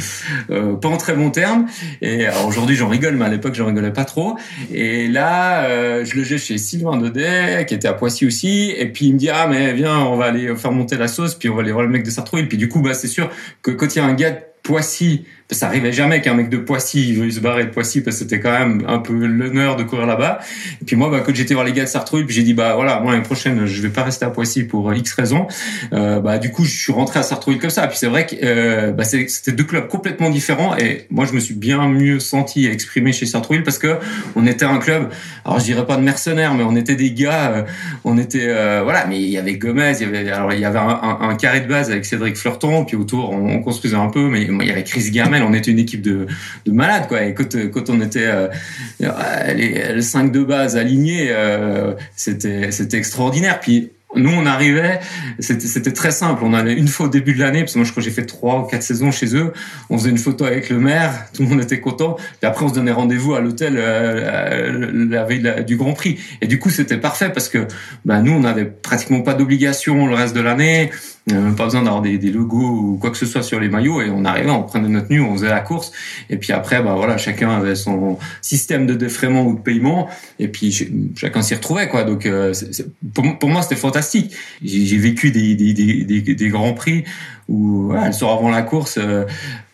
euh, 0.51 0.75
pas 0.75 0.89
en 0.89 0.97
très 0.97 1.15
bon 1.15 1.31
terme. 1.31 1.67
Et 2.03 2.27
aujourd'hui, 2.47 2.77
j'en 2.77 2.89
rigole, 2.89 3.17
mais 3.17 3.25
à 3.25 3.29
l'époque, 3.29 3.55
j'en 3.55 3.67
rigolais 3.67 3.93
pas 3.93 4.05
trop. 4.05 4.37
Et 4.73 5.09
là, 5.09 5.65
euh, 5.67 6.05
je 6.05 6.23
j'ai 6.23 6.39
chez 6.39 6.59
Sylvain 6.59 6.97
Daudet, 6.97 7.65
qui 7.67 7.75
était 7.75 7.89
à 7.89 7.93
Poissy 7.93 8.27
aussi. 8.27 8.73
Et 8.77 8.87
puis 8.87 9.07
il 9.07 9.15
me 9.15 9.19
dit 9.19 9.31
ah 9.31 9.47
mais 9.49 9.73
viens, 9.75 9.99
on 10.01 10.17
va 10.17 10.27
aller 10.27 10.55
faire 10.57 10.73
monter 10.73 10.97
la 10.97 11.09
sauce, 11.09 11.35
puis 11.35 11.49
on 11.49 11.55
va 11.55 11.63
aller 11.63 11.73
voir 11.73 11.85
le 11.85 11.91
mec 11.91 12.03
de 12.03 12.11
Sartrou. 12.11 12.39
Et 12.39 12.45
puis 12.45 12.59
du 12.59 12.69
coup, 12.69 12.81
bah 12.81 12.95
c'est 12.95 13.09
sûr 13.09 13.31
que 13.63 13.71
quand 13.71 13.95
il 13.95 13.99
y 13.99 14.03
a 14.03 14.05
un 14.05 14.15
gars 14.15 14.37
Poissy 14.67 15.25
ça 15.55 15.67
arrivait 15.69 15.93
jamais 15.93 16.21
qu'un 16.21 16.35
mec 16.35 16.49
de 16.49 16.57
Poissy 16.57 17.13
veuille 17.13 17.31
se 17.31 17.39
barrer 17.39 17.65
de 17.65 17.71
Poissy 17.71 18.01
parce 18.01 18.17
que 18.17 18.25
c'était 18.25 18.41
quand 18.41 18.51
même 18.51 18.83
un 18.89 18.99
peu 18.99 19.13
l'honneur 19.13 19.77
de 19.77 19.85
courir 19.85 20.07
là-bas. 20.07 20.41
Et 20.83 20.85
puis 20.85 20.97
moi, 20.97 21.09
bah, 21.09 21.23
quand 21.25 21.33
j'étais 21.35 21.55
voir 21.55 21.65
les 21.65 21.73
gars 21.73 21.85
de 21.85 22.25
puis 22.25 22.35
j'ai 22.35 22.43
dit 22.43 22.53
bah 22.53 22.75
voilà, 22.75 22.99
moi 23.01 23.13
l'année 23.13 23.23
prochaine, 23.23 23.65
je 23.65 23.83
vais 23.83 23.91
pas 23.91 24.03
rester 24.03 24.25
à 24.25 24.31
Poissy 24.31 24.65
pour 24.65 24.93
X 24.93 25.13
raisons. 25.13 25.47
Euh, 25.93 26.19
bah 26.19 26.39
du 26.39 26.51
coup, 26.51 26.65
je 26.65 26.77
suis 26.77 26.93
rentré 26.93 27.21
à 27.21 27.23
Sartrouille 27.23 27.59
comme 27.59 27.71
ça. 27.71 27.87
Puis 27.87 27.97
c'est 27.97 28.09
vrai 28.09 28.27
que 28.27 28.35
euh, 28.43 28.91
bah, 28.91 29.05
c'était 29.05 29.53
deux 29.53 29.65
clubs 29.65 29.87
complètement 29.87 30.31
différents 30.31 30.77
et 30.77 31.07
moi 31.11 31.27
je 31.27 31.33
me 31.33 31.41
suis 31.41 31.55
bien 31.55 31.87
mieux 31.89 32.19
senti 32.19 32.67
exprimé 32.67 33.13
chez 33.13 33.27
Sartrouille 33.27 33.63
parce 33.63 33.79
que 33.79 33.99
on 34.35 34.47
était 34.49 34.65
un 34.65 34.79
club. 34.79 35.11
Alors 35.45 35.61
je 35.61 35.65
dirais 35.65 35.87
pas 35.87 35.97
de 35.97 36.03
mercenaires, 36.03 36.55
mais 36.55 36.65
on 36.65 36.75
était 36.75 36.97
des 36.97 37.13
gars. 37.13 37.53
Euh, 37.53 37.63
on 38.05 38.19
était 38.19 38.47
euh, 38.49 38.81
voilà, 38.83 39.07
mais 39.07 39.21
il 39.21 39.29
y 39.29 39.39
avait 39.39 39.55
Gomez, 39.55 39.93
il 40.01 40.03
y 40.03 40.05
avait 40.05 40.29
alors 40.31 40.53
il 40.53 40.61
y 40.61 40.65
avait 40.65 40.81
un, 40.81 41.19
un, 41.21 41.37
carré 41.37 41.61
de 41.61 41.69
base 41.69 41.89
avec 41.91 42.05
Cédric 42.05 42.37
Fleurton, 42.37 42.85
puis 42.85 42.97
autour 42.97 43.31
on, 43.31 43.49
on 43.49 43.63
construisait 43.63 43.97
un 43.97 44.09
peu, 44.09 44.29
mais 44.29 44.49
il 44.61 44.69
y 44.69 44.71
avait 44.71 44.85
Chris 44.85 45.11
Gamet 45.11 45.41
on 45.41 45.55
était 45.55 45.71
une 45.71 45.79
équipe 45.79 46.03
de, 46.03 46.27
de 46.65 46.73
malades, 46.73 47.09
quoi. 47.09 47.25
Et 47.25 47.35
quand, 47.35 47.57
quand 47.71 47.91
on 47.91 48.01
était 48.01 48.27
euh, 48.27 48.49
les, 49.01 49.95
les, 49.95 50.03
cinq 50.03 50.33
de 50.33 50.43
base 50.43 50.77
alignés, 50.77 51.29
euh, 51.31 51.95
c'était 52.17 52.71
extraordinaire. 52.97 53.61
Puis 53.61 53.91
nous, 54.15 54.31
on 54.31 54.47
arrivait, 54.47 55.01
c'était 55.41 55.93
très 55.93 56.11
simple. 56.11 56.43
On 56.45 56.55
allait 56.55 56.73
une 56.73 56.89
fois 56.89 57.07
au 57.07 57.09
début 57.09 57.35
de 57.35 57.41
l'année, 57.41 57.61
parce 57.61 57.75
que 57.75 57.79
moi, 57.79 57.85
je 57.85 57.91
crois 57.91 58.03
que 58.03 58.09
j'ai 58.09 58.15
fait 58.15 58.25
trois 58.25 58.61
ou 58.61 58.63
quatre 58.63 58.83
saisons 58.83 59.11
chez 59.11 59.37
eux. 59.37 59.53
On 59.91 59.99
faisait 59.99 60.11
une 60.11 60.19
photo 60.19 60.45
avec 60.45 60.71
le 60.71 60.79
maire, 60.79 61.13
tout 61.35 61.43
le 61.43 61.49
monde 61.49 61.61
était 61.61 61.81
content. 61.81 62.17
Et 62.43 62.47
après, 62.47 62.65
on 62.65 62.69
se 62.69 62.75
donnait 62.75 62.93
rendez-vous 62.93 63.35
à 63.35 63.41
l'hôtel 63.41 63.75
euh, 63.77 65.07
la 65.11 65.25
veille 65.25 65.65
du 65.67 65.77
Grand 65.77 65.93
Prix. 65.93 66.19
Et 66.41 66.47
du 66.47 66.59
coup, 66.59 66.71
c'était 66.71 66.97
parfait 66.97 67.31
parce 67.31 67.49
que 67.49 67.67
bah, 68.05 68.21
nous, 68.21 68.33
on 68.33 68.41
n'avait 68.41 68.65
pratiquement 68.65 69.21
pas 69.21 69.35
d'obligation 69.35 70.07
le 70.07 70.15
reste 70.15 70.35
de 70.35 70.41
l'année. 70.41 70.91
Euh, 71.33 71.51
pas 71.55 71.65
besoin 71.65 71.83
d'avoir 71.83 72.03
des, 72.03 72.19
des, 72.19 72.31
logos 72.31 72.57
ou 72.61 72.99
quoi 73.01 73.11
que 73.11 73.17
ce 73.17 73.27
soit 73.27 73.43
sur 73.43 73.59
les 73.59 73.69
maillots 73.69 74.01
et 74.01 74.11
on 74.11 74.25
arrivait, 74.25 74.49
on 74.49 74.63
prenait 74.63 74.89
notre 74.89 75.09
tenue, 75.09 75.23
on 75.23 75.33
faisait 75.33 75.49
la 75.49 75.59
course. 75.59 75.91
Et 76.31 76.37
puis 76.37 76.53
après 76.53 76.81
bah 76.81 76.95
voilà 76.97 77.19
chacun 77.19 77.51
avait 77.51 77.75
son 77.75 78.17
système 78.41 78.87
de 78.87 78.95
défraiement 78.95 79.45
ou 79.45 79.55
de 79.57 79.61
paiement. 79.61 80.09
Et 80.39 80.47
puis 80.47 80.89
chacun 81.17 81.43
s'y 81.43 81.57
retrouvait 81.57 81.89
quoi. 81.89 82.05
Donc 82.05 82.27
euh, 82.27 82.55
pour, 83.13 83.39
pour, 83.41 83.49
moi 83.49 83.63
c'était 83.63 83.75
fantastique. 83.75 84.37
J'ai 84.63 84.99
vécu 84.99 85.33
des, 85.33 85.57
des, 85.57 85.75
des, 85.75 86.49
grands 86.49 86.75
prix 86.75 87.03
où 87.49 87.91
le 87.93 88.13
soir 88.13 88.35
avant 88.35 88.51
la 88.51 88.63
course 88.63 88.97
euh, 88.97 89.25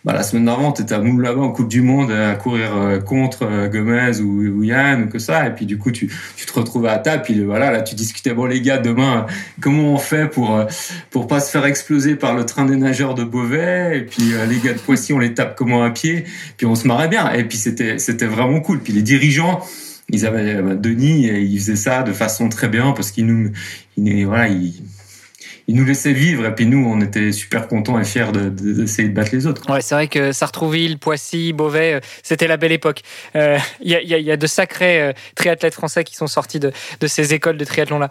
bah, 0.05 0.13
la 0.13 0.25
semaine 0.25 0.47
d'avant, 0.47 0.73
tu 0.73 0.83
étais 0.83 0.95
à 0.95 0.99
Moule 0.99 1.23
là-bas 1.23 1.43
en 1.43 1.53
Coupe 1.53 1.69
du 1.69 1.81
Monde 1.81 2.11
à 2.11 2.35
courir 2.35 2.77
euh, 2.77 2.99
contre 2.99 3.45
euh, 3.45 3.69
Gomez 3.69 4.21
ou, 4.21 4.41
ou, 4.41 4.65
Yann 4.65 5.05
ou 5.05 5.09
que 5.09 5.21
ça. 5.21 5.47
Et 5.47 5.51
puis 5.51 5.65
du 5.65 5.79
coup, 5.79 5.93
tu, 5.93 6.13
tu 6.37 6.45
te 6.45 6.53
retrouvais 6.53 6.89
à 6.89 6.99
table. 6.99 7.23
Puis 7.23 7.45
voilà, 7.45 7.71
là, 7.71 7.83
tu 7.83 7.95
discutais 7.95 8.35
bon 8.35 8.47
les 8.47 8.61
gars, 8.61 8.79
demain, 8.79 9.27
comment 9.61 9.95
on 9.95 9.99
fait 9.99 10.29
pour 10.29 10.57
euh, 10.57 10.65
pour 11.11 11.29
pas 11.29 11.39
se 11.39 11.51
faire 11.51 11.65
exploser 11.67 12.17
par 12.17 12.35
le 12.35 12.45
train 12.45 12.65
des 12.65 12.77
nageurs 12.77 13.15
de 13.15 13.23
Beauvais? 13.23 13.99
Et 13.99 14.03
puis 14.03 14.33
les 14.49 14.59
gars 14.59 14.73
de 14.73 14.79
Poissy, 14.79 15.13
on 15.13 15.21
les 15.21 15.35
tape 15.35 15.55
comment 15.55 15.85
à 15.85 15.91
pied. 15.91 16.25
Puis 16.57 16.67
on 16.67 16.75
se 16.75 16.89
marrait 16.89 17.09
bien. 17.09 17.33
Et 17.33 17.45
puis 17.45 17.59
c'était 17.59 17.99
c'était 17.99 18.27
vraiment 18.27 18.61
cool. 18.61 18.81
Puis 18.81 18.93
les 18.93 19.03
dirigeants 19.03 19.61
ils 20.09 20.27
avaient 20.27 20.77
Denis 20.77 21.27
et 21.27 21.41
ils 21.41 21.59
faisaient 21.59 21.77
ça 21.77 22.03
de 22.03 22.13
façon 22.13 22.49
très 22.49 22.69
bien 22.69 22.93
parce 22.93 23.13
qu'ils 23.13 23.27
nous 23.27 23.53
ils, 23.97 24.27
voilà 24.27 24.49
ils 24.49 24.83
ils 25.67 25.77
nous 25.77 25.85
laissaient 25.85 26.13
vivre 26.13 26.47
et 26.47 26.55
puis 26.55 26.67
nous 26.67 26.85
on 26.85 27.01
était 27.01 27.33
super 27.33 27.69
contents 27.69 27.99
et 27.99 28.05
fiers 28.05 28.33
d'essayer 28.33 29.09
de, 29.09 29.13
de, 29.13 29.15
battre 29.15 29.35
les 29.35 29.47
autres. 29.47 29.71
Ouais, 29.71 29.81
c'est 29.81 29.95
vrai 29.95 30.09
que 30.09 30.33
Sartrouville, 30.33 30.99
Poissy, 30.99 31.53
Beauvais, 31.53 31.95
euh, 31.95 32.01
c'était 32.23 32.47
la 32.47 32.57
belle 32.57 32.73
époque. 32.73 33.03
Il 33.35 33.41
euh, 33.41 33.59
y, 33.83 33.95
a, 33.95 34.19
y, 34.19 34.31
a, 34.31 34.37
de 34.37 34.47
sacrés 34.47 35.01
euh, 35.01 35.13
triathlètes 35.35 35.75
français 35.75 36.05
qui 36.05 36.17
sont 36.17 36.27
sortis 36.27 36.61
de, 36.61 36.73
de 37.01 37.07
ces 37.07 37.35
écoles 37.35 37.57
de 37.57 37.65
triathlon 37.65 37.99
là. 37.99 38.09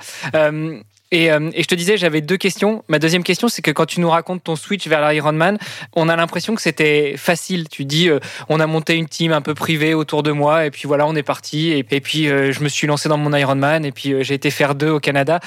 Et, 1.12 1.30
euh, 1.30 1.50
et, 1.54 1.62
je 1.62 1.68
te 1.68 1.76
disais, 1.76 1.98
j'avais 1.98 2.22
deux 2.22 2.38
questions. 2.38 2.84
Ma 2.88 2.98
deuxième 2.98 3.24
question, 3.24 3.50
c'est 3.50 3.62
que 3.62 3.72
quand 3.72 3.86
tu 3.86 4.00
nous 4.00 4.10
racontes 4.10 4.44
ton 4.44 4.56
switch 4.56 4.88
vers 4.88 5.08
l'Ironman, 5.10 5.58
on 5.94 6.08
a 6.08 6.16
l'impression 6.16 6.56
que 6.56 6.62
c'était 6.62 7.16
facile. 7.18 7.68
Tu 7.68 7.84
dis, 7.84 8.10
euh, 8.10 8.20
on 8.48 8.62
a 8.62 8.68
monté 8.68 8.96
une 8.96 9.08
team 9.08 9.34
un 9.34 9.42
peu 9.42 9.54
privée 9.54 9.94
autour 9.94 10.24
de 10.24 10.32
moi, 10.32 10.66
et 10.66 10.72
puis 10.72 10.84
voilà, 10.86 11.06
on 11.06 11.16
est 11.16 11.24
parti. 11.24 11.72
Et, 11.72 11.84
puis, 11.84 12.30
euh, 12.30 12.54
je 12.54 12.64
me 12.64 12.70
suis 12.70 12.88
lancé 12.88 13.10
dans 13.10 13.18
mon 13.18 13.36
Ironman, 13.36 13.84
et 13.84 13.92
puis 13.92 14.16
j'ai 14.22 14.36
été 14.36 14.50
faire 14.52 14.74
deux 14.74 14.90
au 14.90 15.00
Canada. 15.00 15.40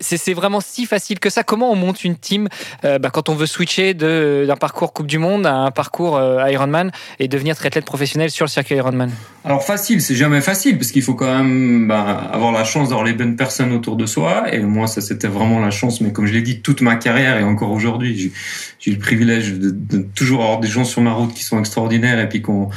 c'est 0.00 0.34
vraiment 0.34 0.60
si 0.60 0.84
facile 0.84 1.18
que 1.18 1.30
ça. 1.30 1.42
Comment 1.42 1.72
on 1.72 1.76
monte 1.76 2.04
une 2.04 2.16
team 2.16 2.48
bah, 2.82 3.10
quand 3.12 3.28
on 3.28 3.34
veut 3.34 3.46
switcher 3.46 3.94
d'un 3.94 4.56
parcours 4.56 4.92
Coupe 4.92 5.06
du 5.06 5.18
Monde 5.18 5.46
à 5.46 5.54
un 5.54 5.70
parcours 5.70 6.20
Ironman 6.20 6.90
et 7.18 7.28
devenir 7.28 7.56
triathlète 7.56 7.84
professionnel 7.84 8.30
sur 8.30 8.44
le 8.44 8.50
circuit 8.50 8.76
Ironman 8.76 9.10
Alors 9.44 9.64
facile, 9.64 10.00
c'est 10.00 10.14
jamais 10.14 10.40
facile, 10.40 10.76
parce 10.78 10.90
qu'il 10.90 11.02
faut 11.02 11.14
quand 11.14 11.34
même 11.34 11.88
bah, 11.88 12.28
avoir 12.32 12.52
la 12.52 12.64
chance 12.64 12.88
d'avoir 12.88 13.06
les 13.06 13.12
bonnes 13.12 13.36
personnes 13.36 13.72
autour 13.72 13.96
de 13.96 14.06
soi. 14.06 14.52
Et 14.52 14.60
moi, 14.60 14.86
ça 14.90 15.00
c'était 15.00 15.28
vraiment 15.28 15.58
la 15.60 15.70
chance. 15.70 16.00
Mais 16.00 16.12
comme 16.12 16.26
je 16.26 16.32
l'ai 16.32 16.42
dit, 16.42 16.60
toute 16.60 16.82
ma 16.82 16.96
carrière 16.96 17.38
et 17.38 17.44
encore 17.44 17.70
aujourd'hui, 17.70 18.32
j'ai 18.78 18.90
le 18.90 18.98
privilège 18.98 19.54
de, 19.54 19.70
de, 19.70 20.06
toujours 20.14 20.42
avoir 20.42 20.60
des 20.60 20.68
gens 20.68 20.84
sur 20.84 21.00
ma 21.00 21.12
route 21.12 21.32
qui 21.32 21.44
sont 21.44 21.58
extraordinaires 21.58 22.18
et 22.18 22.28
puis 22.28 22.42
qu'on 22.42 22.68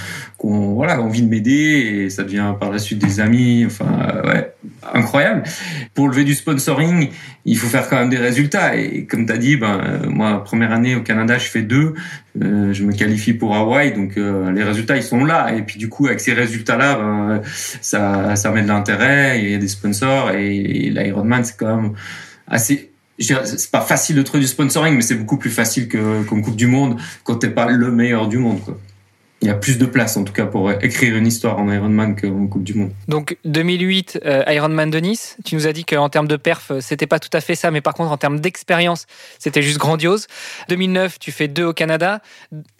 qu'on 0.43 0.73
voilà 0.73 1.01
envie 1.01 1.21
de 1.21 1.29
m'aider 1.29 1.53
et 1.53 2.09
ça 2.09 2.23
devient 2.23 2.53
par 2.59 2.69
la 2.69 2.77
suite 2.77 2.99
des 2.99 3.21
amis. 3.21 3.63
Enfin 3.65 3.85
euh, 4.13 4.27
ouais, 4.27 4.53
incroyable. 4.93 5.43
Pour 5.93 6.09
lever 6.09 6.25
du 6.25 6.33
sponsoring, 6.33 7.09
il 7.45 7.57
faut 7.57 7.67
faire 7.67 7.87
quand 7.87 7.97
même 7.97 8.09
des 8.09 8.17
résultats. 8.17 8.75
Et 8.75 9.05
comme 9.05 9.25
tu 9.25 9.31
as 9.31 9.37
dit, 9.37 9.55
ben 9.55 9.79
euh, 9.79 10.09
moi 10.09 10.43
première 10.43 10.73
année 10.73 10.95
au 10.95 11.01
Canada, 11.01 11.37
je 11.37 11.45
fais 11.45 11.61
deux. 11.61 11.93
Euh, 12.41 12.73
je 12.73 12.83
me 12.83 12.91
qualifie 12.91 13.33
pour 13.33 13.55
Hawaï, 13.55 13.93
donc 13.93 14.15
les 14.17 14.63
résultats 14.63 14.97
ils 14.97 15.03
sont 15.03 15.23
là. 15.23 15.53
Et 15.55 15.61
puis 15.61 15.79
du 15.79 15.87
coup 15.87 16.07
avec 16.07 16.19
ces 16.19 16.33
résultats-là, 16.33 16.95
ben, 16.97 17.41
ça 17.81 18.35
ça 18.35 18.51
met 18.51 18.63
de 18.63 18.67
l'intérêt. 18.67 19.41
Il 19.41 19.49
y 19.49 19.55
a 19.55 19.57
des 19.57 19.69
sponsors 19.69 20.31
et, 20.31 20.89
l'Ironman 20.89 21.45
c'est 21.45 21.57
quand 21.57 21.77
même 21.77 21.93
assez 22.47 22.89
c'est 23.19 23.71
pas 23.71 23.81
facile 23.81 24.17
de 24.17 24.23
trouver 24.23 24.41
du 24.41 24.47
sponsoring, 24.47 24.95
mais 24.95 25.01
c'est 25.01 25.15
beaucoup 25.15 25.37
plus 25.37 25.51
facile 25.51 25.87
que 25.87 26.23
qu'en 26.23 26.41
Coupe 26.41 26.57
du 26.57 26.67
Monde 26.67 26.99
quand 27.23 27.35
t'es 27.35 27.49
pas 27.49 27.67
le 27.67 27.91
meilleur 27.91 28.27
du 28.27 28.39
monde. 28.39 28.59
Quoi. 28.65 28.77
Il 29.43 29.47
y 29.47 29.49
a 29.49 29.55
plus 29.55 29.77
de 29.77 29.85
place 29.85 30.15
en 30.15 30.23
tout 30.23 30.31
cas 30.31 30.45
pour 30.45 30.71
écrire 30.71 31.17
une 31.17 31.27
histoire 31.27 31.59
en 31.59 31.69
Ironman 31.69 32.15
qu'en 32.15 32.47
Coupe 32.47 32.63
du 32.63 32.75
Monde. 32.75 32.91
Donc 33.09 33.37
2008 33.43 34.21
euh, 34.25 34.43
Ironman 34.47 34.89
de 34.89 34.99
Nice, 34.99 35.37
tu 35.43 35.55
nous 35.55 35.67
as 35.67 35.73
dit 35.73 35.83
qu'en 35.83 36.07
termes 36.07 36.29
de 36.29 36.37
perf 36.37 36.71
euh, 36.71 36.79
c'était 36.79 37.07
pas 37.07 37.19
tout 37.19 37.29
à 37.33 37.41
fait 37.41 37.55
ça, 37.55 37.69
mais 37.69 37.81
par 37.81 37.93
contre 37.93 38.11
en 38.11 38.17
termes 38.17 38.39
d'expérience 38.39 39.05
c'était 39.39 39.61
juste 39.61 39.79
grandiose. 39.79 40.27
2009 40.69 41.19
tu 41.19 41.33
fais 41.33 41.49
deux 41.49 41.65
au 41.65 41.73
Canada, 41.73 42.21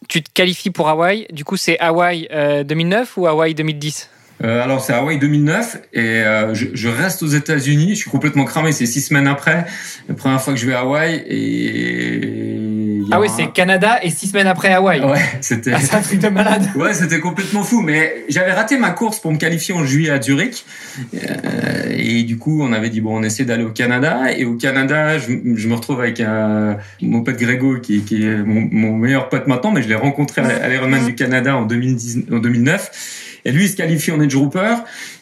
tu 0.08 0.24
te 0.24 0.30
qualifies 0.34 0.72
pour 0.72 0.88
Hawaï, 0.88 1.28
du 1.34 1.44
coup 1.44 1.58
c'est 1.58 1.78
Hawaï 1.80 2.30
2009 2.32 3.18
ou 3.18 3.28
Hawaï 3.28 3.54
2010 3.54 4.10
alors 4.42 4.82
c'est 4.82 4.92
Hawaï 4.92 5.20
2009 5.20 5.84
et 5.94 6.24
je, 6.52 6.66
je, 6.74 6.90
reste 6.90 7.24
aux 7.24 7.28
États-Unis. 7.28 7.92
Je 7.92 7.96
suis 7.96 8.10
complètement 8.10 8.44
cramé. 8.44 8.74
C'est 8.74 8.88
six 8.88 9.00
semaines 9.00 9.28
après, 9.28 9.66
la 10.10 10.16
première 10.16 10.42
fois 10.42 10.54
que 10.54 10.60
je 10.60 10.66
vais 10.66 10.74
à 10.74 10.82
Hawaï 10.82 11.24
et 11.28 12.83
ah 13.12 13.20
oui, 13.20 13.28
c'est 13.36 13.52
Canada 13.52 14.00
et 14.04 14.10
six 14.10 14.28
semaines 14.28 14.48
après 14.48 14.74
Hawaï. 14.74 15.02
Ouais, 15.02 15.20
c'était. 15.42 15.72
Ah, 15.74 15.80
c'est 15.80 15.96
un 15.96 16.02
truc 16.02 16.20
de 16.20 16.30
malade. 16.30 16.70
ouais, 16.76 16.94
c'était 16.94 17.20
complètement 17.20 17.64
fou. 17.64 17.82
Mais 17.82 18.26
j'avais 18.30 18.52
raté 18.52 18.78
ma 18.78 18.92
course 18.92 19.20
pour 19.20 19.32
me 19.32 19.38
qualifier 19.38 19.74
en 19.74 19.86
juillet 19.86 20.10
à 20.10 20.22
Zurich. 20.22 20.66
Euh, 21.14 21.96
et 21.96 22.24
du 22.24 22.38
coup, 22.38 22.62
on 22.62 22.74
avait 22.74 22.90
dit 22.90 23.02
bon, 23.02 23.18
on 23.18 23.24
essaie 23.24 23.46
d'aller 23.46 23.64
au 23.64 23.72
Canada. 23.72 24.32
Et 24.36 24.46
au 24.46 24.56
Canada, 24.56 25.18
je, 25.18 25.32
me 25.32 25.74
retrouve 25.74 26.02
avec 26.02 26.20
un, 26.20 26.78
mon 27.02 27.22
pote 27.22 27.38
Grégo, 27.38 27.80
qui, 27.80 28.02
qui 28.02 28.26
est 28.26 28.38
mon, 28.38 28.98
meilleur 28.98 29.30
pote 29.30 29.48
maintenant, 29.48 29.72
mais 29.72 29.82
je 29.82 29.90
l'ai 29.90 29.96
rencontré 29.96 30.42
à 30.42 30.68
l'Ironman 30.70 31.06
du 31.06 31.16
Canada 31.16 31.56
en, 31.56 31.64
2010, 31.64 32.26
en 32.32 32.40
2009. 32.40 33.32
Et 33.46 33.52
lui, 33.52 33.66
il 33.66 33.70
se 33.70 33.76
qualifie 33.76 34.12
en 34.12 34.22
edge 34.22 34.36
grouper. 34.36 34.76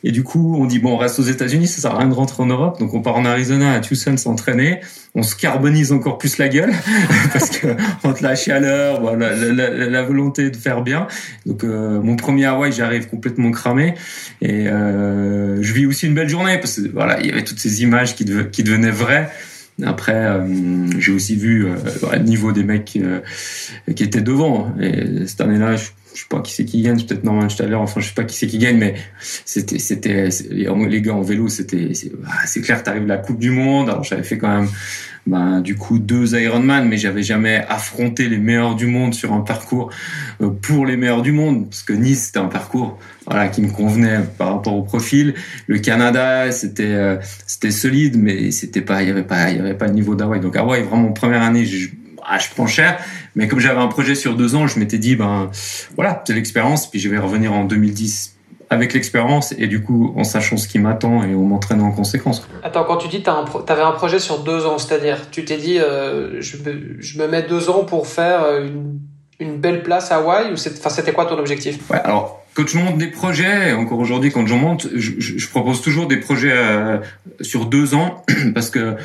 Et 0.03 0.11
du 0.11 0.23
coup, 0.23 0.55
on 0.59 0.65
dit, 0.65 0.79
bon, 0.79 0.93
on 0.93 0.97
reste 0.97 1.19
aux 1.19 1.23
États-Unis, 1.23 1.67
ça 1.67 1.81
sert 1.81 1.95
à 1.95 1.99
rien 1.99 2.07
de 2.07 2.13
rentrer 2.13 2.43
en 2.43 2.47
Europe. 2.47 2.79
Donc, 2.79 2.93
on 2.93 3.01
part 3.01 3.15
en 3.15 3.25
Arizona 3.25 3.73
à 3.73 3.79
Tucson 3.79 4.17
s'entraîner. 4.17 4.81
On 5.15 5.23
se 5.23 5.35
carbonise 5.35 5.91
encore 5.91 6.17
plus 6.17 6.37
la 6.37 6.47
gueule 6.47 6.71
parce 7.33 7.49
que 7.49 7.67
entre 8.03 8.23
la 8.23 8.35
chaleur, 8.35 9.15
la, 9.15 10.03
volonté 10.03 10.49
de 10.49 10.55
faire 10.55 10.81
bien. 10.81 11.07
Donc, 11.45 11.63
euh, 11.63 12.01
mon 12.01 12.15
premier 12.15 12.45
Hawaï, 12.45 12.71
j'arrive 12.71 13.07
complètement 13.07 13.51
cramé. 13.51 13.95
Et 14.41 14.67
euh, 14.67 15.61
je 15.61 15.73
vis 15.73 15.85
aussi 15.85 16.07
une 16.07 16.13
belle 16.13 16.29
journée 16.29 16.57
parce 16.57 16.77
que 16.77 16.87
voilà, 16.89 17.19
il 17.19 17.27
y 17.27 17.31
avait 17.31 17.43
toutes 17.43 17.59
ces 17.59 17.81
images 17.81 18.15
qui, 18.15 18.25
qui 18.51 18.63
devenaient 18.63 18.91
vraies. 18.91 19.29
Après, 19.83 20.13
euh, 20.13 20.99
j'ai 20.99 21.11
aussi 21.11 21.35
vu 21.35 21.65
euh, 21.65 21.75
le 22.13 22.19
niveau 22.19 22.51
des 22.51 22.63
mecs 22.63 22.97
euh, 22.97 23.19
qui 23.95 24.03
étaient 24.03 24.21
devant. 24.21 24.73
Et 24.79 25.25
cette 25.27 25.41
année-là, 25.41 25.75
je 25.75 25.89
je 26.13 26.21
sais 26.21 26.27
pas 26.29 26.41
qui 26.41 26.53
c'est 26.53 26.65
qui 26.65 26.81
gagne, 26.81 26.97
peut-être 26.97 27.23
Norman 27.23 27.49
Staller, 27.49 27.75
enfin 27.75 27.99
je 28.01 28.07
sais 28.07 28.13
pas 28.13 28.23
qui 28.23 28.35
c'est 28.35 28.47
qui 28.47 28.57
gagne, 28.57 28.77
mais 28.77 28.95
c'était 29.45 29.79
c'était 29.79 30.29
les 30.49 31.01
gars 31.01 31.13
en 31.13 31.21
vélo, 31.21 31.47
c'était 31.47 31.93
c'est 31.93 32.11
ah, 32.25 32.61
clair, 32.61 32.83
t'arrives 32.83 33.07
la 33.07 33.17
Coupe 33.17 33.39
du 33.39 33.51
Monde. 33.51 33.89
Alors 33.89 34.03
j'avais 34.03 34.23
fait 34.23 34.37
quand 34.37 34.49
même 34.49 34.69
ben, 35.27 35.61
du 35.61 35.75
coup 35.75 35.99
deux 35.99 36.35
Ironman, 36.35 36.87
mais 36.87 36.97
j'avais 36.97 37.23
jamais 37.23 37.63
affronté 37.69 38.27
les 38.27 38.37
meilleurs 38.37 38.75
du 38.75 38.87
monde 38.87 39.13
sur 39.13 39.33
un 39.33 39.41
parcours 39.41 39.91
euh, 40.41 40.49
pour 40.49 40.85
les 40.85 40.97
meilleurs 40.97 41.21
du 41.21 41.31
monde, 41.31 41.69
parce 41.69 41.83
que 41.83 41.93
Nice 41.93 42.25
c'était 42.25 42.39
un 42.39 42.47
parcours 42.47 42.97
voilà 43.27 43.47
qui 43.47 43.61
me 43.61 43.69
convenait 43.69 44.19
par 44.37 44.53
rapport 44.53 44.75
au 44.75 44.83
profil. 44.83 45.35
Le 45.67 45.79
Canada 45.79 46.51
c'était 46.51 46.83
euh, 46.85 47.17
c'était 47.45 47.71
solide, 47.71 48.17
mais 48.17 48.51
c'était 48.51 48.81
pas 48.81 49.03
il 49.03 49.09
y 49.09 49.11
avait 49.11 49.23
pas 49.23 49.51
il 49.51 49.57
y 49.57 49.59
avait 49.59 49.75
pas 49.75 49.87
le 49.87 49.93
niveau 49.93 50.15
d'Hawaï. 50.15 50.39
Donc 50.39 50.55
Hawaï 50.55 50.83
vraiment 50.83 51.11
première 51.11 51.43
année, 51.43 51.65
je, 51.65 51.89
ah, 52.25 52.37
je 52.39 52.49
prends 52.49 52.67
cher. 52.67 52.99
Mais 53.35 53.47
comme 53.47 53.59
j'avais 53.59 53.79
un 53.79 53.87
projet 53.87 54.15
sur 54.15 54.35
deux 54.35 54.55
ans, 54.55 54.67
je 54.67 54.79
m'étais 54.79 54.97
dit, 54.97 55.15
ben 55.15 55.49
voilà, 55.95 56.23
c'est 56.25 56.33
l'expérience, 56.33 56.89
puis 56.89 56.99
je 56.99 57.09
vais 57.09 57.17
revenir 57.17 57.53
en 57.53 57.63
2010 57.65 58.35
avec 58.71 58.93
l'expérience. 58.93 59.53
Et 59.59 59.67
du 59.67 59.83
coup 59.83 60.13
en 60.17 60.23
sachant 60.23 60.57
ce 60.57 60.67
qui 60.67 60.79
m'attend 60.79 61.23
et 61.23 61.35
en 61.35 61.41
m'entraînant 61.41 61.87
en 61.87 61.91
conséquence. 61.91 62.47
Attends, 62.63 62.85
quand 62.85 62.97
tu 62.97 63.07
dis 63.09 63.21
tu 63.21 63.29
avais 63.29 63.81
un 63.81 63.91
projet 63.91 64.17
sur 64.17 64.39
deux 64.39 64.65
ans, 64.65 64.79
c'est-à-dire 64.79 65.29
tu 65.29 65.45
t'es 65.45 65.57
dit 65.57 65.77
euh, 65.77 66.41
je, 66.41 66.57
me, 67.17 67.27
mets 67.27 67.43
deux 67.43 67.69
ans 67.69 67.83
pour 67.83 68.07
faire 68.07 68.43
euh, 68.43 68.67
une, 69.39 69.57
belle 69.57 69.83
place 69.83 70.11
à 70.11 70.17
Hawaï 70.17 70.51
ou 70.53 70.55
c'était 70.55 71.11
quoi 71.11 71.25
ton 71.25 71.37
objectif? 71.37 71.77
Ouais, 71.89 71.99
alors 72.03 72.39
quand 72.53 72.67
je 72.67 72.77
monte 72.77 72.97
des 72.97 73.07
projets, 73.07 73.73
encore 73.73 73.99
aujourd'hui 73.99 74.31
quand 74.31 74.45
j'en 74.47 74.57
monte, 74.57 74.87
je, 74.95 75.47
propose 75.49 75.81
toujours 75.81 76.07
des 76.07 76.17
projets 76.17 76.53
euh, 76.53 76.97
sur 77.41 77.65
deux 77.65 77.93
ans 77.93 78.23
parce 78.53 78.69
que 78.69 78.95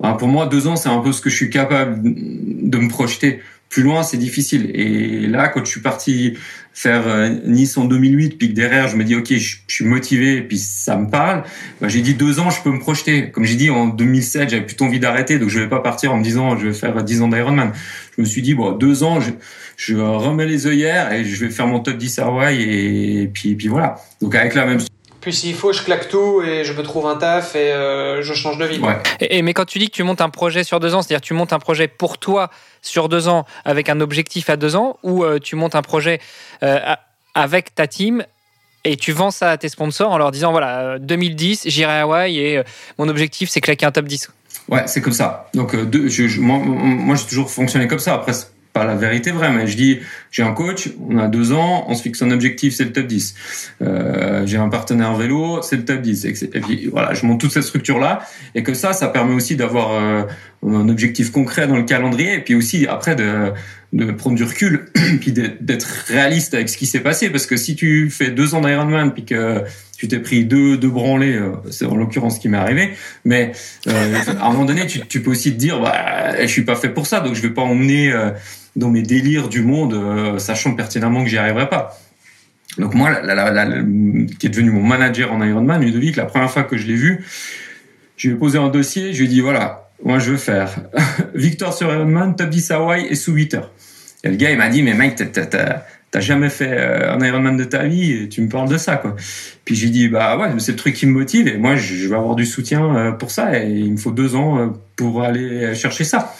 ben, 0.00 0.12
pour 0.12 0.28
moi 0.28 0.46
deux 0.46 0.68
ans 0.68 0.76
c'est 0.76 0.88
un 0.88 0.98
peu 0.98 1.12
ce 1.12 1.20
que 1.20 1.30
je 1.30 1.34
suis 1.34 1.50
capable 1.50 2.00
de 2.02 2.78
me 2.78 2.88
projeter 2.88 3.40
plus 3.68 3.82
loin, 3.82 4.02
c'est 4.02 4.16
difficile. 4.16 4.70
Et 4.74 5.26
là, 5.26 5.48
quand 5.48 5.64
je 5.64 5.70
suis 5.70 5.80
parti 5.80 6.34
faire 6.72 7.08
euh, 7.08 7.30
Nice 7.44 7.78
en 7.78 7.86
2008, 7.86 8.36
puis 8.36 8.50
que 8.50 8.54
derrière, 8.54 8.86
je 8.86 8.96
me 8.96 9.04
dis, 9.04 9.14
OK, 9.16 9.32
je, 9.32 9.56
suis 9.66 9.84
motivé, 9.84 10.36
et 10.36 10.42
puis 10.42 10.58
ça 10.58 10.96
me 10.98 11.08
parle, 11.08 11.42
bah, 11.80 11.88
j'ai 11.88 12.02
dit 12.02 12.14
deux 12.14 12.38
ans, 12.38 12.50
je 12.50 12.62
peux 12.62 12.70
me 12.70 12.78
projeter. 12.78 13.30
Comme 13.30 13.44
j'ai 13.44 13.56
dit, 13.56 13.70
en 13.70 13.86
2007, 13.86 14.50
j'avais 14.50 14.66
plutôt 14.66 14.84
envie 14.84 15.00
d'arrêter, 15.00 15.38
donc 15.38 15.48
je 15.48 15.58
vais 15.58 15.68
pas 15.68 15.80
partir 15.80 16.12
en 16.12 16.18
me 16.18 16.22
disant, 16.22 16.58
je 16.58 16.68
vais 16.68 16.74
faire 16.74 17.02
dix 17.02 17.22
ans 17.22 17.28
d'Ironman. 17.28 17.72
Je 18.16 18.20
me 18.20 18.26
suis 18.26 18.42
dit, 18.42 18.54
bon, 18.54 18.72
deux 18.72 19.02
ans, 19.04 19.20
je, 19.20 19.30
je 19.78 19.96
remets 19.96 20.46
les 20.46 20.66
œillères 20.66 21.12
et 21.12 21.24
je 21.24 21.44
vais 21.44 21.50
faire 21.50 21.66
mon 21.66 21.80
top 21.80 21.96
10 21.96 22.18
Hawaii, 22.18 23.22
et 23.22 23.28
puis, 23.28 23.54
puis 23.54 23.68
voilà. 23.68 23.96
Donc 24.20 24.34
avec 24.34 24.54
la 24.54 24.66
même 24.66 24.80
puis 25.26 25.34
s'il 25.34 25.56
faut, 25.56 25.72
je 25.72 25.82
claque 25.82 26.08
tout 26.08 26.40
et 26.40 26.62
je 26.62 26.72
me 26.72 26.84
trouve 26.84 27.04
un 27.08 27.16
taf 27.16 27.56
et 27.56 27.72
euh, 27.72 28.22
je 28.22 28.32
change 28.32 28.58
de 28.58 28.64
vie. 28.64 28.78
Ouais. 28.78 28.96
Et, 29.18 29.42
mais 29.42 29.54
quand 29.54 29.64
tu 29.64 29.80
dis 29.80 29.86
que 29.86 29.92
tu 29.92 30.04
montes 30.04 30.20
un 30.20 30.28
projet 30.28 30.62
sur 30.62 30.78
deux 30.78 30.94
ans, 30.94 31.02
c'est-à-dire 31.02 31.20
tu 31.20 31.34
montes 31.34 31.52
un 31.52 31.58
projet 31.58 31.88
pour 31.88 32.18
toi 32.18 32.48
sur 32.80 33.08
deux 33.08 33.26
ans 33.26 33.44
avec 33.64 33.88
un 33.88 34.00
objectif 34.00 34.50
à 34.50 34.56
deux 34.56 34.76
ans, 34.76 35.00
ou 35.02 35.24
euh, 35.24 35.40
tu 35.40 35.56
montes 35.56 35.74
un 35.74 35.82
projet 35.82 36.20
euh, 36.62 36.78
avec 37.34 37.74
ta 37.74 37.88
team 37.88 38.24
et 38.84 38.96
tu 38.96 39.10
vends 39.10 39.32
ça 39.32 39.50
à 39.50 39.56
tes 39.56 39.68
sponsors 39.68 40.12
en 40.12 40.18
leur 40.18 40.30
disant 40.30 40.52
voilà 40.52 41.00
2010 41.00 41.62
j'irai 41.66 41.90
à 41.90 42.02
Hawaï 42.02 42.38
et 42.38 42.62
mon 42.96 43.08
objectif 43.08 43.50
c'est 43.50 43.60
claquer 43.60 43.84
un 43.84 43.90
top 43.90 44.04
10 44.04 44.30
ouais 44.68 44.84
c'est 44.86 45.00
comme 45.00 45.12
ça 45.12 45.50
donc 45.54 45.74
je, 45.74 46.40
moi, 46.40 46.58
moi 46.58 47.16
j'ai 47.16 47.26
toujours 47.26 47.50
fonctionné 47.50 47.88
comme 47.88 47.98
ça 47.98 48.14
après 48.14 48.32
pas 48.76 48.84
la 48.84 48.94
vérité 48.94 49.30
vraie, 49.30 49.50
mais 49.50 49.66
je 49.66 49.76
dis, 49.76 50.00
j'ai 50.30 50.42
un 50.42 50.52
coach, 50.52 50.90
on 51.08 51.16
a 51.18 51.28
deux 51.28 51.52
ans, 51.52 51.86
on 51.88 51.94
se 51.94 52.02
fixe 52.02 52.20
un 52.20 52.30
objectif, 52.30 52.74
c'est 52.74 52.84
le 52.84 52.92
top 52.92 53.06
10. 53.06 53.34
Euh, 53.80 54.46
j'ai 54.46 54.58
un 54.58 54.68
partenaire 54.68 55.14
vélo, 55.14 55.62
c'est 55.62 55.76
le 55.76 55.84
top 55.84 56.02
10. 56.02 56.24
Et 56.26 56.60
puis 56.60 56.88
voilà, 56.92 57.14
je 57.14 57.24
monte 57.24 57.40
toute 57.40 57.52
cette 57.52 57.62
structure-là, 57.62 58.20
et 58.54 58.62
que 58.62 58.74
ça, 58.74 58.92
ça 58.92 59.08
permet 59.08 59.34
aussi 59.34 59.56
d'avoir 59.56 59.92
euh, 59.92 60.22
un 60.66 60.88
objectif 60.90 61.32
concret 61.32 61.66
dans 61.66 61.76
le 61.76 61.84
calendrier, 61.84 62.34
et 62.34 62.40
puis 62.40 62.54
aussi 62.54 62.86
après 62.86 63.16
de, 63.16 63.52
de 63.94 64.12
prendre 64.12 64.36
du 64.36 64.44
recul, 64.44 64.86
puis 65.20 65.32
d'être 65.32 66.04
réaliste 66.08 66.52
avec 66.52 66.68
ce 66.68 66.76
qui 66.76 66.84
s'est 66.84 67.00
passé, 67.00 67.30
parce 67.30 67.46
que 67.46 67.56
si 67.56 67.76
tu 67.76 68.10
fais 68.10 68.30
deux 68.30 68.54
ans 68.54 68.60
d'Ironman, 68.60 69.14
puis 69.14 69.24
que 69.24 69.62
tu 69.96 70.08
t'es 70.08 70.18
pris 70.18 70.44
deux, 70.44 70.76
deux 70.76 70.90
branlés, 70.90 71.36
euh, 71.36 71.52
c'est 71.70 71.86
en 71.86 71.96
l'occurrence 71.96 72.36
ce 72.36 72.40
qui 72.40 72.48
m'est 72.48 72.58
arrivé, 72.58 72.90
mais 73.24 73.52
euh, 73.88 74.14
à 74.40 74.46
un 74.46 74.52
moment 74.52 74.64
donné, 74.64 74.86
tu, 74.86 75.22
peux 75.22 75.30
aussi 75.30 75.52
te 75.52 75.58
dire, 75.58 75.80
bah, 75.80 76.40
je 76.40 76.46
suis 76.46 76.64
pas 76.64 76.76
fait 76.76 76.90
pour 76.90 77.06
ça, 77.06 77.20
donc 77.20 77.34
je 77.34 77.42
vais 77.42 77.50
pas 77.50 77.62
emmener 77.62 78.12
dans 78.76 78.90
mes 78.90 79.02
délires 79.02 79.48
du 79.48 79.62
monde, 79.62 79.94
euh, 79.94 80.38
sachant 80.38 80.74
pertinemment 80.74 81.24
que 81.24 81.30
j'y 81.30 81.38
arriverai 81.38 81.68
pas. 81.68 81.98
Donc 82.78 82.94
moi, 82.94 83.10
qui 84.38 84.46
est 84.46 84.50
devenu 84.50 84.70
mon 84.70 84.82
manager 84.82 85.32
en 85.32 85.42
Ironman, 85.42 85.82
Ludovic, 85.82 86.16
la 86.16 86.26
première 86.26 86.50
fois 86.50 86.62
que 86.62 86.76
je 86.76 86.86
l'ai 86.86 86.94
vu, 86.94 87.24
je 88.18 88.28
lui 88.28 88.36
ai 88.36 88.38
posé 88.38 88.58
un 88.58 88.68
dossier, 88.68 89.14
je 89.14 89.18
lui 89.20 89.24
ai 89.26 89.28
dit 89.28 89.40
voilà, 89.40 89.90
moi 90.04 90.18
je 90.18 90.32
veux 90.32 90.36
faire 90.36 90.70
victoire 91.34 91.72
sur 91.72 91.90
Ironman, 91.90 92.36
top 92.36 92.50
10 92.50 92.70
Hawaii 92.70 93.06
et 93.06 93.14
sous 93.14 93.32
8 93.32 93.54
heures. 93.54 93.72
Et 94.24 94.28
le 94.28 94.36
gars 94.36 94.50
il 94.50 94.58
m'a 94.58 94.68
dit 94.68 94.82
mais 94.82 94.92
mec 94.92 95.16
t'as 95.16 95.84
jamais 96.14 96.48
fait 96.48 96.70
euh, 96.70 97.14
un 97.14 97.24
Ironman 97.24 97.56
de 97.56 97.64
ta 97.64 97.84
vie 97.84 98.12
et 98.12 98.28
tu 98.28 98.40
me 98.40 98.48
parles 98.48 98.68
de 98.68 98.78
ça 98.78 98.96
quoi. 98.96 99.14
Puis 99.64 99.74
j'ai 99.74 99.90
dit 99.90 100.08
bah 100.08 100.38
ouais 100.38 100.48
c'est 100.58 100.72
le 100.72 100.78
truc 100.78 100.94
qui 100.94 101.06
me 101.06 101.12
motive 101.12 101.46
et 101.46 101.58
moi 101.58 101.76
je 101.76 102.08
vais 102.08 102.16
avoir 102.16 102.36
du 102.36 102.46
soutien 102.46 102.96
euh, 102.96 103.12
pour 103.12 103.30
ça 103.30 103.58
et 103.58 103.68
il 103.68 103.92
me 103.92 103.96
faut 103.98 104.12
deux 104.12 104.34
ans 104.34 104.72
pour 104.96 105.22
aller 105.22 105.74
chercher 105.74 106.04
ça. 106.04 106.34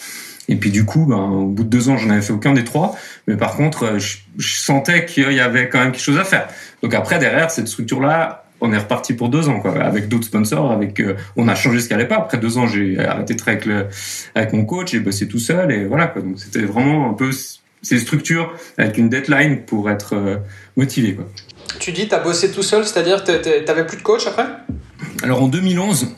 Et 0.48 0.56
puis 0.56 0.70
du 0.70 0.84
coup, 0.84 1.06
ben, 1.06 1.16
au 1.16 1.46
bout 1.46 1.64
de 1.64 1.68
deux 1.68 1.88
ans, 1.88 1.96
j'en 1.96 2.10
avais 2.10 2.22
fait 2.22 2.32
aucun 2.32 2.52
des 2.52 2.64
trois. 2.64 2.96
Mais 3.26 3.36
par 3.36 3.56
contre, 3.56 3.84
euh, 3.84 3.98
je, 3.98 4.18
sentais 4.38 5.04
qu'il 5.04 5.32
y 5.32 5.40
avait 5.40 5.68
quand 5.68 5.78
même 5.78 5.92
quelque 5.92 6.02
chose 6.02 6.18
à 6.18 6.24
faire. 6.24 6.48
Donc 6.82 6.94
après, 6.94 7.18
derrière 7.18 7.50
cette 7.50 7.68
structure-là, 7.68 8.44
on 8.60 8.72
est 8.72 8.78
reparti 8.78 9.12
pour 9.12 9.28
deux 9.28 9.48
ans, 9.48 9.60
quoi, 9.60 9.78
avec 9.82 10.08
d'autres 10.08 10.26
sponsors. 10.26 10.70
Avec, 10.70 11.00
euh, 11.00 11.16
on 11.36 11.48
a 11.48 11.54
changé 11.54 11.80
ce 11.80 11.88
qu'elle 11.88 11.98
allait 11.98 12.08
pas. 12.08 12.16
Après 12.16 12.38
deux 12.38 12.58
ans, 12.58 12.66
j'ai 12.66 12.98
arrêté 12.98 13.34
de 13.34 13.42
avec, 13.42 13.68
avec 14.34 14.52
mon 14.52 14.64
coach, 14.64 14.92
j'ai 14.92 15.00
bossé 15.00 15.28
tout 15.28 15.38
seul 15.38 15.72
et 15.72 15.84
voilà. 15.84 16.06
Quoi. 16.06 16.22
Donc 16.22 16.38
c'était 16.38 16.62
vraiment 16.62 17.10
un 17.10 17.14
peu 17.14 17.32
ces 17.86 17.98
structures 18.00 18.52
avec 18.78 18.98
une 18.98 19.08
deadline 19.08 19.64
pour 19.64 19.88
être 19.88 20.14
euh, 20.14 20.36
motivé. 20.76 21.14
Quoi. 21.14 21.26
Tu 21.78 21.92
dis, 21.92 22.08
tu 22.08 22.14
as 22.14 22.18
bossé 22.18 22.50
tout 22.50 22.62
seul, 22.62 22.84
c'est-à-dire 22.84 23.22
tu 23.22 23.30
n'avais 23.30 23.86
plus 23.86 23.96
de 23.96 24.02
coach 24.02 24.26
après? 24.26 24.46
Alors 25.22 25.42
en 25.42 25.48
2011, 25.48 26.08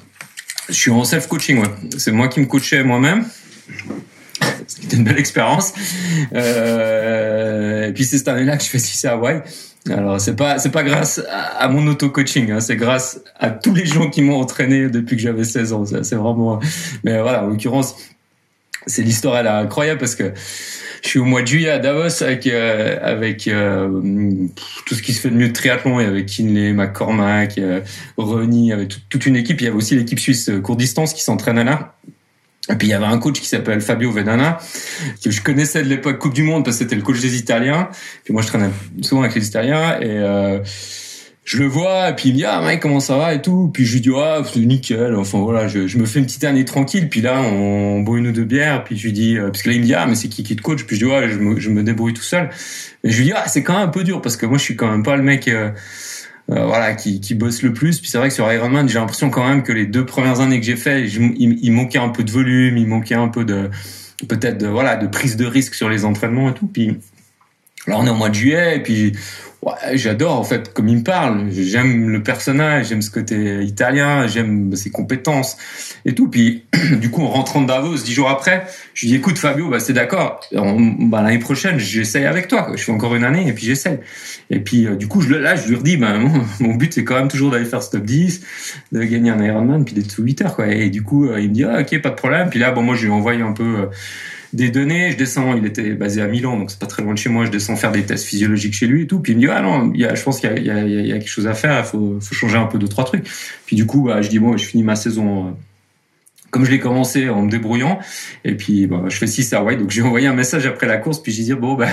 je 0.69 0.75
suis 0.75 0.91
en 0.91 1.05
self-coaching. 1.05 1.61
Ouais. 1.61 1.69
C'est 1.99 2.13
moi 2.13 2.29
qui 2.29 2.41
me 2.41 2.47
coachais 2.47 2.83
moi-même. 2.83 3.27
C'était 4.67 4.97
une 4.97 5.05
belle 5.05 5.19
expérience. 5.19 5.75
Euh, 6.35 7.89
et 7.89 7.93
puis 7.93 8.05
c'est 8.05 8.19
cette 8.19 8.29
année-là 8.29 8.57
que 8.57 8.65
je 8.65 8.69
fais 8.69 8.79
6 8.79 9.05
à 9.05 9.13
Hawaï. 9.13 9.43
Alors 9.91 10.21
c'est 10.21 10.37
pas 10.37 10.59
c'est 10.59 10.71
pas 10.71 10.83
grâce 10.83 11.23
à, 11.31 11.67
mon 11.69 11.87
auto 11.87 12.11
coaching, 12.11 12.51
hein, 12.51 12.61
c'est 12.61 12.77
grâce 12.77 13.21
à 13.39 13.49
tous 13.51 13.73
les 13.73 13.87
gens 13.87 14.11
qui 14.11 14.21
m'ont 14.21 14.39
entraîné 14.39 14.91
depuis 14.91 15.17
que 15.17 15.23
j'avais 15.23 15.45
16 15.45 15.73
ans. 15.73 15.85
C'est 15.87 16.15
vraiment. 16.15 16.61
Mais 17.05 17.21
voilà, 17.21 17.45
en 17.45 17.47
l'occurrence, 17.47 17.95
c'est 18.87 19.03
l'histoire 19.03 19.37
elle 19.39 19.47
est 19.47 19.51
incroyable 19.51 20.01
parce 20.01 20.15
que 20.15 20.33
je 21.03 21.09
suis 21.09 21.19
au 21.19 21.25
mois 21.25 21.43
de 21.43 21.47
juillet 21.47 21.71
à 21.71 21.79
Davos 21.79 22.23
avec 22.23 22.47
euh, 22.47 22.99
avec 23.03 23.49
euh, 23.49 23.89
tout 24.87 24.95
ce 24.95 25.03
qui 25.03 25.13
se 25.13 25.21
fait 25.21 25.31
de 25.31 25.37
mieux 25.37 25.49
de 25.49 25.53
triathlon 25.53 26.01
et 26.01 26.05
avec 26.05 26.27
Kinley, 26.27 26.73
McCormack, 26.73 27.59
euh, 27.59 27.81
Ronnie, 28.17 28.73
avec 28.73 28.95
toute 29.09 29.27
une 29.27 29.37
équipe. 29.37 29.61
Il 29.61 29.65
y 29.65 29.67
avait 29.69 29.77
aussi 29.77 29.97
l'équipe 29.97 30.19
suisse 30.19 30.51
court 30.63 30.77
distance 30.77 31.15
qui 31.15 31.23
s'entraînait 31.23 31.65
là. 31.65 31.95
Et 32.71 32.75
puis 32.75 32.89
il 32.89 32.91
y 32.91 32.95
avait 32.95 33.07
un 33.07 33.19
coach 33.19 33.41
qui 33.41 33.47
s'appelle 33.47 33.81
Fabio 33.81 34.11
Vedana, 34.11 34.59
que 35.25 35.31
je 35.31 35.41
connaissais 35.41 35.83
de 35.83 35.89
l'époque 35.89 36.19
Coupe 36.19 36.35
du 36.35 36.43
Monde 36.43 36.65
parce 36.65 36.77
que 36.77 36.85
c'était 36.85 36.97
le 36.97 37.03
coach 37.03 37.21
des 37.21 37.37
Italiens. 37.37 37.89
Puis 38.25 38.35
moi 38.35 38.43
je 38.43 38.49
traînais 38.49 38.69
souvent 39.03 39.23
avec 39.23 39.35
les 39.35 39.47
Italiens 39.47 39.99
et 40.01 40.07
euh, 40.07 40.59
je 41.49 41.57
le 41.57 41.65
vois 41.65 42.11
et 42.11 42.15
puis 42.15 42.29
il 42.29 42.33
me 42.33 42.37
dit 42.37 42.45
ah 42.45 42.61
mec 42.61 42.79
comment 42.81 43.01
ça 43.01 43.17
va 43.17 43.33
et 43.33 43.41
tout. 43.41 43.71
Puis 43.73 43.87
je 43.87 43.95
lui 43.95 44.01
dis 44.03 44.11
ah 44.15 44.43
c'est 44.45 44.61
nickel. 44.61 45.15
Enfin 45.17 45.39
voilà 45.39 45.67
je, 45.67 45.87
je, 45.87 45.97
me 45.97 46.05
fais 46.05 46.19
une 46.19 46.27
petite 46.27 46.45
année 46.45 46.67
tranquille. 46.67 47.09
Puis 47.09 47.23
là 47.23 47.41
on 47.41 48.01
boit 48.01 48.19
une 48.19 48.27
ou 48.27 48.33
deux 48.33 48.45
bières. 48.45 48.85
Puis 48.85 48.99
je 48.99 49.07
lui 49.07 49.15
dis 49.15 49.39
euh, 49.39 49.47
parce 49.47 49.63
que 49.63 49.71
là 49.71 49.75
il 49.75 49.81
me 49.81 49.87
dit 49.87 49.95
ah 49.95 50.05
mais 50.07 50.15
c'est 50.15 50.29
qui 50.29 50.43
qui 50.43 50.57
te 50.57 50.61
coach? 50.61 50.85
Puis 50.85 50.97
je 50.97 51.07
dis 51.07 51.11
ouais 51.11 51.31
je 51.31 51.39
me, 51.39 51.59
je 51.59 51.71
me 51.71 51.83
débrouille 51.83 52.13
tout 52.13 52.21
seul. 52.21 52.51
Mais 53.03 53.11
je 53.11 53.17
lui 53.17 53.25
dis 53.25 53.33
ah 53.35 53.49
c'est 53.49 53.63
quand 53.63 53.73
même 53.73 53.89
un 53.89 53.91
peu 53.91 54.05
dur 54.05 54.21
parce 54.21 54.37
que 54.37 54.45
moi 54.45 54.59
je 54.59 54.63
suis 54.63 54.77
quand 54.77 54.91
même 54.91 55.03
pas 55.03 55.17
le 55.17 55.23
mec 55.23 55.49
euh, 55.49 55.71
euh, 56.51 56.67
voilà, 56.67 56.93
qui, 56.93 57.23
qui 57.23 57.35
bosse 57.35 57.63
le 57.63 57.73
plus. 57.73 57.99
Puis 57.99 58.11
c'est 58.11 58.19
vrai 58.19 58.29
que 58.29 58.35
sur 58.35 58.53
Ironman, 58.53 58.87
j'ai 58.87 58.99
l'impression 58.99 59.31
quand 59.31 59.49
même 59.49 59.63
que 59.63 59.73
les 59.73 59.87
deux 59.87 60.05
premières 60.05 60.41
années 60.41 60.61
que 60.61 60.67
j'ai 60.67 60.77
fait, 60.77 61.07
il, 61.07 61.59
il, 61.63 61.73
manquait 61.73 61.99
un 61.99 62.11
peu 62.11 62.25
de 62.25 62.31
volume, 62.31 62.77
il 62.77 62.87
manquait 62.87 63.15
un 63.15 63.29
peu 63.29 63.47
de 63.47 63.71
peut-être 64.29 64.59
de 64.59 64.67
voilà 64.67 64.97
de 64.97 65.07
prise 65.07 65.37
de 65.37 65.47
risque 65.47 65.75
sur 65.75 65.89
les 65.89 66.05
entraînements 66.05 66.51
et 66.51 66.55
tout. 66.55 66.67
Puis 66.67 66.99
là, 67.87 67.97
on 67.99 68.07
est 68.07 68.11
au 68.11 68.15
mois 68.15 68.29
de 68.29 68.35
juillet 68.35 68.77
et 68.77 68.83
puis 68.83 69.15
ouais, 69.63 69.73
j'adore 69.95 70.39
en 70.39 70.45
fait 70.45 70.73
comme 70.73 70.89
il 70.89 70.99
me 70.99 71.03
parle. 71.03 71.51
J'aime 71.51 72.11
le 72.11 72.23
personnage, 72.23 72.89
j'aime 72.89 73.03
ce 73.03 73.11
côté 73.11 73.63
italien, 73.63 74.27
j'aime 74.27 74.75
ses 74.77 74.91
compétences 74.91 75.57
et 76.05 76.15
tout. 76.15 76.29
Puis 76.29 76.65
du 77.01 77.11
coup, 77.11 77.23
en 77.23 77.29
rentrant 77.29 77.63
de 77.63 77.67
Davos 77.67 77.97
dix 77.97 78.13
jours 78.13 78.29
après, 78.29 78.67
je 78.95 79.03
lui 79.03 79.13
dis 79.13 79.17
écoute 79.17 79.39
Fabio, 79.39 79.69
bah 79.69 79.81
c'est 79.81 79.93
d'accord. 79.93 80.41
Bah, 80.53 81.23
l'année 81.23 81.39
prochaine, 81.39 81.79
j'essaye 81.79 82.25
avec 82.25 82.49
toi. 82.49 82.63
Quoi. 82.63 82.77
Je 82.77 82.83
fais 82.83 82.93
encore 82.93 83.15
une 83.15 83.25
année 83.25 83.49
et 83.49 83.53
puis 83.53 83.65
j'essaye. 83.65 83.99
Et 84.51 84.61
puis 84.61 84.87
euh, 84.87 84.97
du 84.97 85.09
coup, 85.09 85.21
je, 85.21 85.35
là, 85.35 85.57
je 85.57 85.69
lui 85.69 85.77
redis, 85.77 85.97
bah, 85.97 86.15
mon, 86.61 86.75
but 86.77 86.93
c'est 86.93 87.05
quand 87.05 87.17
même 87.17 87.29
toujours 87.29 87.51
d'aller 87.51 87.65
faire 87.65 87.83
ce 87.83 87.91
top 87.91 88.05
10, 88.05 88.43
de 88.93 89.03
gagner 89.03 89.31
un 89.31 89.43
Ironman, 89.43 89.85
puis 89.85 89.95
d'être 89.95 90.11
sous 90.11 90.23
8 90.23 90.43
heures. 90.43 90.57
Quoi. 90.57 90.69
Et 90.69 90.91
du 90.91 91.03
coup, 91.03 91.29
euh, 91.29 91.41
il 91.41 91.51
me 91.51 91.55
dit 91.55 91.65
ah, 91.65 91.81
ok, 91.81 92.01
pas 92.01 92.11
de 92.11 92.15
problème. 92.15 92.51
Puis 92.51 92.59
là, 92.59 92.71
bon 92.71 92.83
moi, 92.83 92.95
je 92.95 93.05
lui 93.05 93.13
envoie 93.13 93.33
un 93.33 93.53
peu 93.53 93.81
euh, 93.81 93.87
des 94.53 94.71
données, 94.71 95.11
je 95.11 95.17
descends, 95.17 95.55
il 95.55 95.67
était 95.67 95.91
basé 95.91 96.23
à 96.23 96.27
Milan, 96.27 96.59
donc 96.59 96.71
c'est 96.71 96.79
pas 96.79 96.87
très 96.87 97.03
loin 97.03 97.13
de 97.13 97.19
chez 97.19 97.29
moi, 97.29 97.45
je 97.45 97.51
descends 97.51 97.77
faire 97.77 97.93
des 97.93 98.05
tests 98.05 98.25
physiologiques 98.25 98.75
chez 98.75 98.87
lui 98.87 99.03
et 99.03 99.07
tout, 99.07 99.21
puis 99.21 99.33
il 99.33 99.37
me 99.37 99.41
dit, 99.43 99.49
ah 99.49 99.61
non, 99.61 99.93
y 99.93 100.05
a, 100.05 100.15
je 100.15 100.23
pense 100.23 100.41
qu'il 100.41 100.51
y, 100.63 100.71
a, 100.71 101.19
quelque 101.19 101.29
chose 101.29 101.47
à 101.47 101.55
faire, 101.55 101.79
il 101.81 101.85
faut, 101.85 102.19
changer 102.33 102.57
un 102.57 102.65
peu 102.67 102.79
deux, 102.79 102.89
trois 102.89 103.05
trucs. 103.05 103.29
Puis 103.67 103.77
du 103.77 103.85
coup, 103.85 104.05
bah, 104.05 104.23
je 104.23 104.29
dis, 104.29 104.39
bon, 104.39 104.57
je 104.57 104.65
finis 104.65 104.83
ma 104.83 104.97
saison 104.97 105.49
euh, 105.49 105.51
comme 106.51 106.65
je 106.65 106.71
l'ai 106.71 106.79
commencé 106.79 107.29
en 107.29 107.43
me 107.43 107.51
débrouillant, 107.51 107.99
et 108.45 108.55
puis 108.55 108.87
bah, 108.87 109.05
je 109.09 109.17
fais 109.17 109.27
6 109.27 109.53
à 109.53 109.59
Hawaii, 109.59 109.77
donc 109.77 109.91
j'ai 109.91 110.01
envoyé 110.01 110.27
un 110.27 110.35
message 110.35 110.65
après 110.65 110.87
la 110.87 110.97
course, 110.97 111.23
puis 111.23 111.31
j'ai 111.31 111.43
dit, 111.43 111.53
bon, 111.53 111.75
bah, 111.75 111.89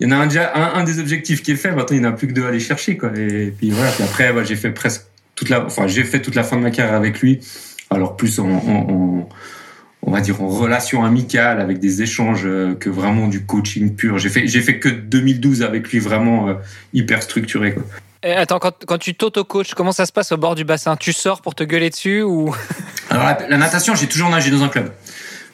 il 0.00 0.08
y 0.08 0.10
en 0.10 0.12
a 0.12 0.22
un, 0.22 0.26
déjà 0.26 0.54
un, 0.54 0.84
des 0.84 1.00
objectifs 1.00 1.42
qui 1.42 1.52
est 1.52 1.56
fait, 1.56 1.72
maintenant 1.72 1.96
il 1.96 2.00
n'y 2.00 2.06
en 2.06 2.10
a 2.10 2.12
plus 2.12 2.28
que 2.28 2.32
deux 2.32 2.44
à 2.44 2.48
aller 2.48 2.60
chercher, 2.60 2.96
quoi. 2.96 3.10
Et 3.14 3.52
puis 3.56 3.70
voilà, 3.70 3.90
puis 3.90 4.04
après, 4.04 4.32
bah, 4.32 4.42
j'ai 4.42 4.56
fait 4.56 4.70
presque 4.70 5.02
toute 5.34 5.50
la, 5.50 5.66
enfin, 5.66 5.86
j'ai 5.86 6.04
fait 6.04 6.22
toute 6.22 6.34
la 6.34 6.44
fin 6.44 6.56
de 6.56 6.62
ma 6.62 6.70
carrière 6.70 6.94
avec 6.94 7.20
lui, 7.20 7.40
alors 7.90 8.16
plus 8.16 8.38
en 8.40 9.28
on 10.02 10.10
va 10.10 10.20
dire 10.20 10.42
en 10.42 10.48
relation 10.48 11.04
amicale 11.04 11.60
avec 11.60 11.78
des 11.78 12.02
échanges 12.02 12.46
euh, 12.46 12.74
que 12.74 12.88
vraiment 12.88 13.28
du 13.28 13.44
coaching 13.44 13.94
pur. 13.94 14.18
J'ai 14.18 14.28
fait 14.28 14.46
j'ai 14.46 14.60
fait 14.60 14.78
que 14.78 14.88
2012 14.88 15.62
avec 15.62 15.90
lui 15.90 15.98
vraiment 15.98 16.48
euh, 16.48 16.54
hyper 16.92 17.22
structuré 17.22 17.74
quoi. 17.74 17.84
Et 18.22 18.32
attends, 18.32 18.58
quand, 18.58 18.84
quand 18.86 18.98
tu 18.98 19.14
t'auto-coaches, 19.14 19.72
comment 19.72 19.92
ça 19.92 20.04
se 20.04 20.12
passe 20.12 20.30
au 20.32 20.36
bord 20.36 20.54
du 20.54 20.64
bassin? 20.64 20.94
Tu 20.94 21.10
sors 21.14 21.40
pour 21.40 21.54
te 21.54 21.64
gueuler 21.64 21.88
dessus 21.88 22.20
ou? 22.20 22.54
Alors 23.10 23.24
la, 23.24 23.48
la 23.48 23.56
natation, 23.56 23.94
j'ai 23.94 24.08
toujours 24.08 24.28
nagé 24.28 24.50
dans 24.50 24.62
un 24.62 24.68
club 24.68 24.92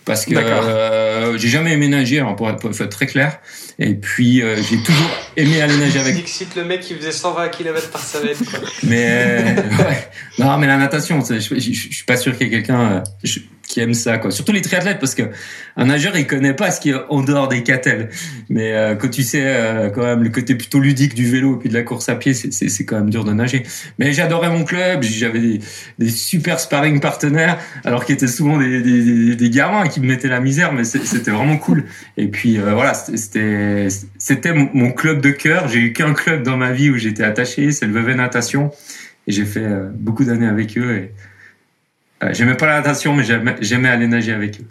parce 0.07 0.24
que 0.24 0.34
euh, 0.36 1.36
j'ai 1.36 1.49
jamais 1.49 1.72
aimé 1.72 1.88
nager, 1.88 2.20
alors 2.20 2.36
pour, 2.36 2.49
être, 2.49 2.61
pour 2.61 2.70
être 2.70 2.88
très 2.88 3.07
clair. 3.07 3.40
Et 3.78 3.94
puis 3.94 4.40
euh, 4.40 4.57
j'ai 4.57 4.78
toujours 4.78 5.11
aimé 5.36 5.61
aller 5.61 5.76
nager 5.76 5.99
avec. 5.99 6.14
Dixit 6.14 6.55
le 6.55 6.64
mec 6.64 6.80
qui 6.80 6.94
faisait 6.94 7.12
120 7.12 7.49
km 7.49 7.90
par 7.90 8.01
semaine. 8.01 8.36
Quoi. 8.36 8.61
Mais 8.84 9.07
euh, 9.11 9.55
ouais. 9.84 10.09
non, 10.38 10.57
mais 10.59 10.68
la 10.68 10.76
natation, 10.76 11.22
je, 11.22 11.40
je, 11.40 11.59
je, 11.59 11.92
suis 11.92 12.05
pas 12.07 12.16
sûr 12.16 12.38
qu'il 12.38 12.47
y 12.47 12.51
ait 12.51 12.53
quelqu'un 12.53 12.80
euh, 12.92 13.28
qui 13.67 13.81
aime 13.81 13.95
ça, 13.95 14.19
quoi. 14.19 14.31
Surtout 14.31 14.53
les 14.53 14.62
triathlètes, 14.62 14.99
parce 14.99 15.14
que 15.14 15.23
un 15.77 15.87
nageur 15.87 16.17
il 16.17 16.27
connaît 16.27 16.55
pas 16.55 16.71
ce 16.71 16.81
qui 16.81 16.91
est 16.91 16.97
en 17.09 17.23
dehors 17.23 17.49
des 17.49 17.62
catels. 17.62 18.09
Mais 18.49 18.73
euh, 18.73 18.95
quand 18.95 19.09
tu 19.09 19.23
sais 19.23 19.43
euh, 19.45 19.91
quand 19.91 20.03
même 20.03 20.23
le 20.23 20.31
côté 20.31 20.55
plutôt 20.55 20.81
ludique 20.81 21.14
du 21.14 21.29
vélo 21.29 21.57
et 21.57 21.59
puis 21.59 21.69
de 21.69 21.75
la 21.75 21.83
course 21.83 22.09
à 22.09 22.14
pied, 22.14 22.35
c'est 22.35 22.85
quand 22.85 22.97
même 22.97 23.11
dur 23.11 23.25
de 23.25 23.33
nager. 23.33 23.64
Mais 23.99 24.12
j'adorais 24.12 24.51
mon 24.51 24.64
club, 24.64 25.03
j'avais 25.03 25.41
des, 25.41 25.61
des, 25.99 26.09
super 26.09 26.61
sparring 26.61 27.01
partenaires, 27.01 27.59
alors 27.85 28.05
qu'ils 28.05 28.14
étaient 28.14 28.27
souvent 28.27 28.59
des, 28.59 28.81
des, 28.81 29.37
des, 29.37 29.51
gamins 29.51 29.89
qui 29.89 30.01
me 30.01 30.07
mettaient 30.07 30.29
la 30.29 30.41
misère, 30.41 30.73
mais 30.73 30.85
c'était 30.85 31.31
vraiment 31.31 31.59
cool. 31.59 31.85
Et 32.17 32.29
puis 32.29 32.59
euh, 32.59 32.73
voilà, 32.73 32.95
c'était 32.95 33.89
c'était 34.19 34.53
mon 34.55 34.93
club 34.93 35.21
de 35.21 35.31
cœur. 35.31 35.69
J'ai 35.69 35.81
eu 35.81 35.93
qu'un 35.93 36.14
club 36.14 36.43
dans 36.43 36.57
ma 36.57 36.73
vie 36.73 36.91
où 36.91 36.97
j'étais 36.97 37.25
attaché, 37.25 37.73
c'est 37.73 37.87
le 37.87 37.93
Vevey 37.93 38.14
Natation, 38.14 38.71
et 39.27 39.33
j'ai 39.33 39.45
fait 39.45 39.64
euh, 39.64 39.89
beaucoup 39.93 40.25
d'années 40.25 40.47
avec 40.47 40.79
eux. 40.79 41.09
J'aimais 42.31 42.57
pas 42.57 42.67
la 42.67 42.83
mais 42.83 43.57
j'aimais 43.61 43.89
aller 43.89 44.07
nager 44.07 44.33
avec 44.33 44.61
eux. 44.61 44.67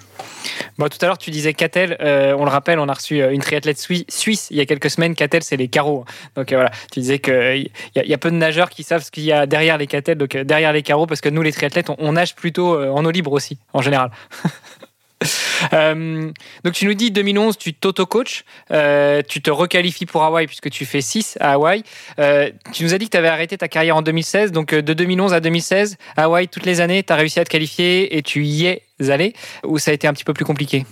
Bon, 0.77 0.87
tout 0.89 0.97
à 1.01 1.05
l'heure, 1.05 1.17
tu 1.17 1.31
disais 1.31 1.53
Catel. 1.53 1.97
Euh, 2.01 2.35
on 2.37 2.43
le 2.43 2.51
rappelle, 2.51 2.79
on 2.79 2.87
a 2.87 2.93
reçu 2.93 3.21
une 3.23 3.41
triathlète 3.41 3.79
suisse 3.79 4.47
il 4.51 4.57
y 4.57 4.61
a 4.61 4.65
quelques 4.65 4.89
semaines. 4.89 5.15
Catel, 5.15 5.43
c'est 5.43 5.57
les 5.57 5.67
carreaux. 5.67 6.05
Donc 6.35 6.51
euh, 6.51 6.55
voilà, 6.55 6.71
tu 6.91 6.99
disais 6.99 7.19
qu'il 7.19 7.69
y, 7.95 7.99
y, 7.99 8.13
a 8.13 8.17
peu 8.17 8.29
de 8.29 8.35
nageurs 8.35 8.69
qui 8.69 8.83
savent 8.83 9.03
ce 9.03 9.11
qu'il 9.11 9.23
y 9.23 9.31
a 9.31 9.45
derrière 9.45 9.77
les 9.77 9.87
Catel, 9.87 10.17
donc 10.17 10.35
derrière 10.35 10.73
les 10.73 10.83
carreaux, 10.83 11.07
parce 11.07 11.21
que 11.21 11.29
nous, 11.29 11.41
les 11.41 11.51
triathlètes, 11.51 11.89
on 11.97 12.11
nage 12.13 12.35
plutôt 12.35 12.79
en 12.79 13.03
eau 13.05 13.11
libre 13.11 13.31
aussi, 13.31 13.57
en 13.73 13.81
général. 13.81 14.11
Euh, 15.73 16.31
donc 16.63 16.73
tu 16.73 16.85
nous 16.85 16.93
dis 16.93 17.11
2011, 17.11 17.57
tu 17.57 17.73
t'auto-coach, 17.73 18.43
euh, 18.71 19.21
tu 19.27 19.41
te 19.41 19.49
requalifies 19.49 20.05
pour 20.05 20.23
Hawaï 20.23 20.47
puisque 20.47 20.69
tu 20.69 20.85
fais 20.85 21.01
6 21.01 21.37
à 21.39 21.53
Hawaï. 21.53 21.83
Euh, 22.19 22.49
tu 22.73 22.83
nous 22.83 22.93
as 22.93 22.97
dit 22.97 23.05
que 23.05 23.11
tu 23.11 23.17
avais 23.17 23.27
arrêté 23.27 23.57
ta 23.57 23.67
carrière 23.67 23.95
en 23.95 24.01
2016, 24.01 24.51
donc 24.51 24.73
de 24.73 24.93
2011 24.93 25.33
à 25.33 25.39
2016, 25.39 25.97
Hawaï, 26.17 26.47
toutes 26.47 26.65
les 26.65 26.81
années, 26.81 27.03
tu 27.03 27.13
as 27.13 27.15
réussi 27.15 27.39
à 27.39 27.45
te 27.45 27.49
qualifier 27.49 28.17
et 28.17 28.21
tu 28.21 28.43
y 28.43 28.65
es 28.65 28.83
allé, 29.09 29.33
ou 29.63 29.77
ça 29.77 29.91
a 29.91 29.93
été 29.93 30.07
un 30.07 30.13
petit 30.13 30.23
peu 30.23 30.33
plus 30.33 30.45
compliqué? 30.45 30.85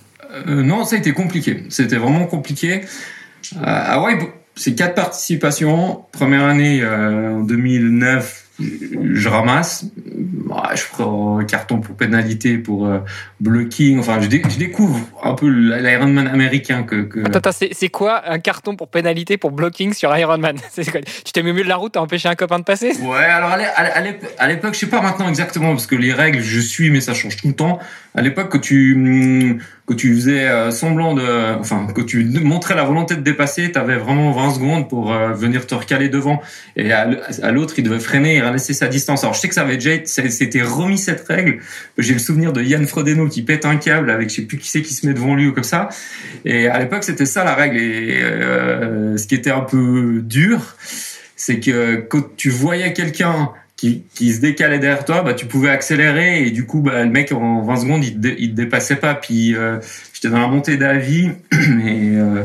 Non, 0.47 0.84
ça 0.84 0.95
a 0.95 0.99
été 0.99 1.13
compliqué. 1.13 1.63
C'était 1.69 1.97
vraiment 1.97 2.26
compliqué. 2.26 2.82
Hawaï, 3.63 4.17
c'est 4.55 4.74
quatre 4.74 4.95
participations. 4.95 6.05
Première 6.11 6.45
année 6.45 6.84
en 6.84 7.41
2009, 7.41 8.43
je 8.60 9.30
ramasse, 9.30 9.86
je 10.76 10.84
prends 10.91 11.39
un 11.39 11.43
carton 11.43 11.80
pour 11.80 11.95
pénalité, 11.95 12.58
pour 12.58 12.86
euh, 12.86 12.99
blocking. 13.39 13.99
Enfin, 13.99 14.20
je, 14.22 14.30
je, 14.30 14.58
découvre 14.58 14.99
un 15.24 15.34
peu 15.34 15.47
l'Ironman 15.47 16.28
américain 16.28 16.84
que. 16.84 17.04
que... 17.04 17.22
Attends, 17.22 17.39
attends 17.39 17.68
c'est 17.72 17.89
quoi 17.89 18.30
un 18.30 18.39
carton 18.39 18.76
pour 18.76 18.89
pénalité 18.89 19.38
pour 19.38 19.51
blocking 19.51 19.93
sur 19.93 20.16
Ironman? 20.16 20.58
Tu 21.26 21.32
t'es 21.32 21.41
mis 21.41 21.49
au 21.49 21.54
milieu 21.54 21.64
de 21.64 21.70
la 21.70 21.78
route, 21.78 21.93
t'as 21.93 22.01
empêché 22.01 22.30
un 22.30 22.36
copain 22.36 22.60
de 22.60 22.64
passer? 22.64 22.93
Ouais, 23.01 23.24
alors 23.24 23.51
à 23.51 24.47
l'époque, 24.47 24.74
je 24.74 24.80
sais 24.80 24.88
pas 24.88 25.01
maintenant 25.01 25.30
exactement 25.30 25.72
parce 25.72 25.88
que 25.88 25.95
les 25.95 26.14
règles, 26.14 26.41
je 26.41 26.60
suis, 26.60 26.89
mais 26.89 27.01
ça 27.01 27.14
change 27.14 27.38
tout 27.38 27.47
le 27.47 27.56
temps. 27.56 27.80
À 28.16 28.22
l'époque, 28.22 28.49
que 28.49 28.57
tu 28.57 29.59
que 29.86 29.93
tu 29.93 30.14
faisais 30.16 30.47
euh, 30.47 30.72
semblant 30.72 31.14
de, 31.14 31.59
enfin, 31.59 31.88
que 31.93 32.01
tu 32.01 32.24
montrais 32.41 32.76
la 32.76 32.84
volonté 32.84 33.16
de 33.16 33.22
dépasser, 33.22 33.72
tu 33.72 33.78
avais 33.78 33.97
vraiment 33.97 34.32
20 34.32 34.53
secondes 34.53 34.89
pour 34.89 35.11
euh, 35.11 35.34
venir 35.34 35.68
te 35.68 35.76
recaler 35.76 36.07
devant. 36.07 36.41
Et 36.78 36.93
à, 36.93 37.51
l'autre, 37.51 37.74
il 37.78 37.84
devait 37.84 37.99
freiner 37.99 38.36
et 38.38 38.41
laisser 38.51 38.74
sa 38.74 38.88
distance. 38.88 39.24
Alors, 39.24 39.34
je 39.34 39.41
sais 39.41 39.49
que 39.49 39.55
ça 39.55 39.61
avait 39.61 39.78
déjà 39.78 39.91
c'était 40.05 40.61
remis 40.61 40.97
cette 40.97 41.28
règle. 41.28 41.59
J'ai 41.97 42.14
le 42.14 42.20
souvenir 42.20 42.53
de 42.53 42.61
Yann 42.61 42.86
Frodeno 42.86 43.28
qui 43.28 43.41
pète 43.41 43.66
un 43.66 43.76
câble 43.76 44.09
avec 44.09 44.30
je 44.30 44.36
sais 44.36 44.41
plus 44.43 44.57
qui 44.57 44.70
c'est 44.70 44.82
qui 44.82 44.93
se 44.93 45.05
met 45.05 45.14
devant 45.14 45.36
lui 45.36 45.47
ou 45.47 45.51
comme 45.51 45.64
ça. 45.64 45.89
Et 46.45 46.68
à 46.68 46.80
l'époque, 46.80 47.03
c'était 47.03 47.26
ça 47.26 47.43
la 47.43 47.55
règle. 47.55 47.78
Et 47.78 48.22
euh, 48.22 49.18
ce 49.18 49.28
qui 49.28 49.36
était 49.36 49.51
un 49.51 49.61
peu 49.61 50.22
dur, 50.24 50.78
c'est 51.36 51.59
que 51.59 51.95
quand 51.97 52.36
tu 52.38 52.49
voyais 52.49 52.93
quelqu'un 52.93 53.51
qui, 54.13 54.34
se 54.34 54.39
décalait 54.39 54.79
derrière 54.79 55.03
toi, 55.03 55.21
bah, 55.23 55.34
tu 55.34 55.45
pouvais 55.45 55.69
accélérer 55.69 56.45
et 56.45 56.51
du 56.51 56.65
coup, 56.65 56.81
bah, 56.81 57.03
le 57.03 57.09
mec 57.09 57.31
en 57.31 57.61
20 57.61 57.75
secondes, 57.77 58.03
il, 58.03 58.19
te, 58.19 58.27
te 58.27 58.45
dépassait 58.45 58.95
pas. 58.95 59.15
Puis 59.15 59.55
euh, 59.55 59.79
j'étais 60.13 60.29
dans 60.29 60.39
la 60.39 60.47
montée 60.47 60.77
d'avis 60.77 61.31
et 61.51 62.15
euh, 62.15 62.43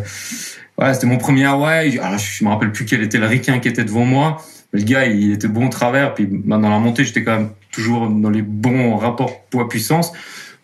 c'était 0.93 1.07
mon 1.07 1.19
premier 1.19 1.45
Hawaii. 1.45 1.99
Alors, 1.99 2.19
je 2.19 2.45
me 2.45 2.51
rappelle 2.51 2.73
plus 2.73 2.85
quel 2.85 3.03
était 3.03 3.19
le 3.19 3.27
ricain 3.27 3.61
qui 3.61 3.69
était 3.69 3.85
devant 3.85 4.05
moi. 4.05 4.43
Le 4.73 4.83
gars, 4.83 5.07
il 5.07 5.33
était 5.33 5.49
bon 5.49 5.69
travers. 5.69 6.15
Puis 6.15 6.27
bah, 6.29 6.59
dans 6.59 6.71
la 6.71 6.79
montée, 6.79 7.05
j'étais 7.05 7.23
quand 7.23 7.37
même 7.37 7.51
toujours 7.71 8.09
dans 8.09 8.31
les 8.31 8.43
bons 8.43 8.97
rapports 8.97 9.45
poids-puissance. 9.47 10.13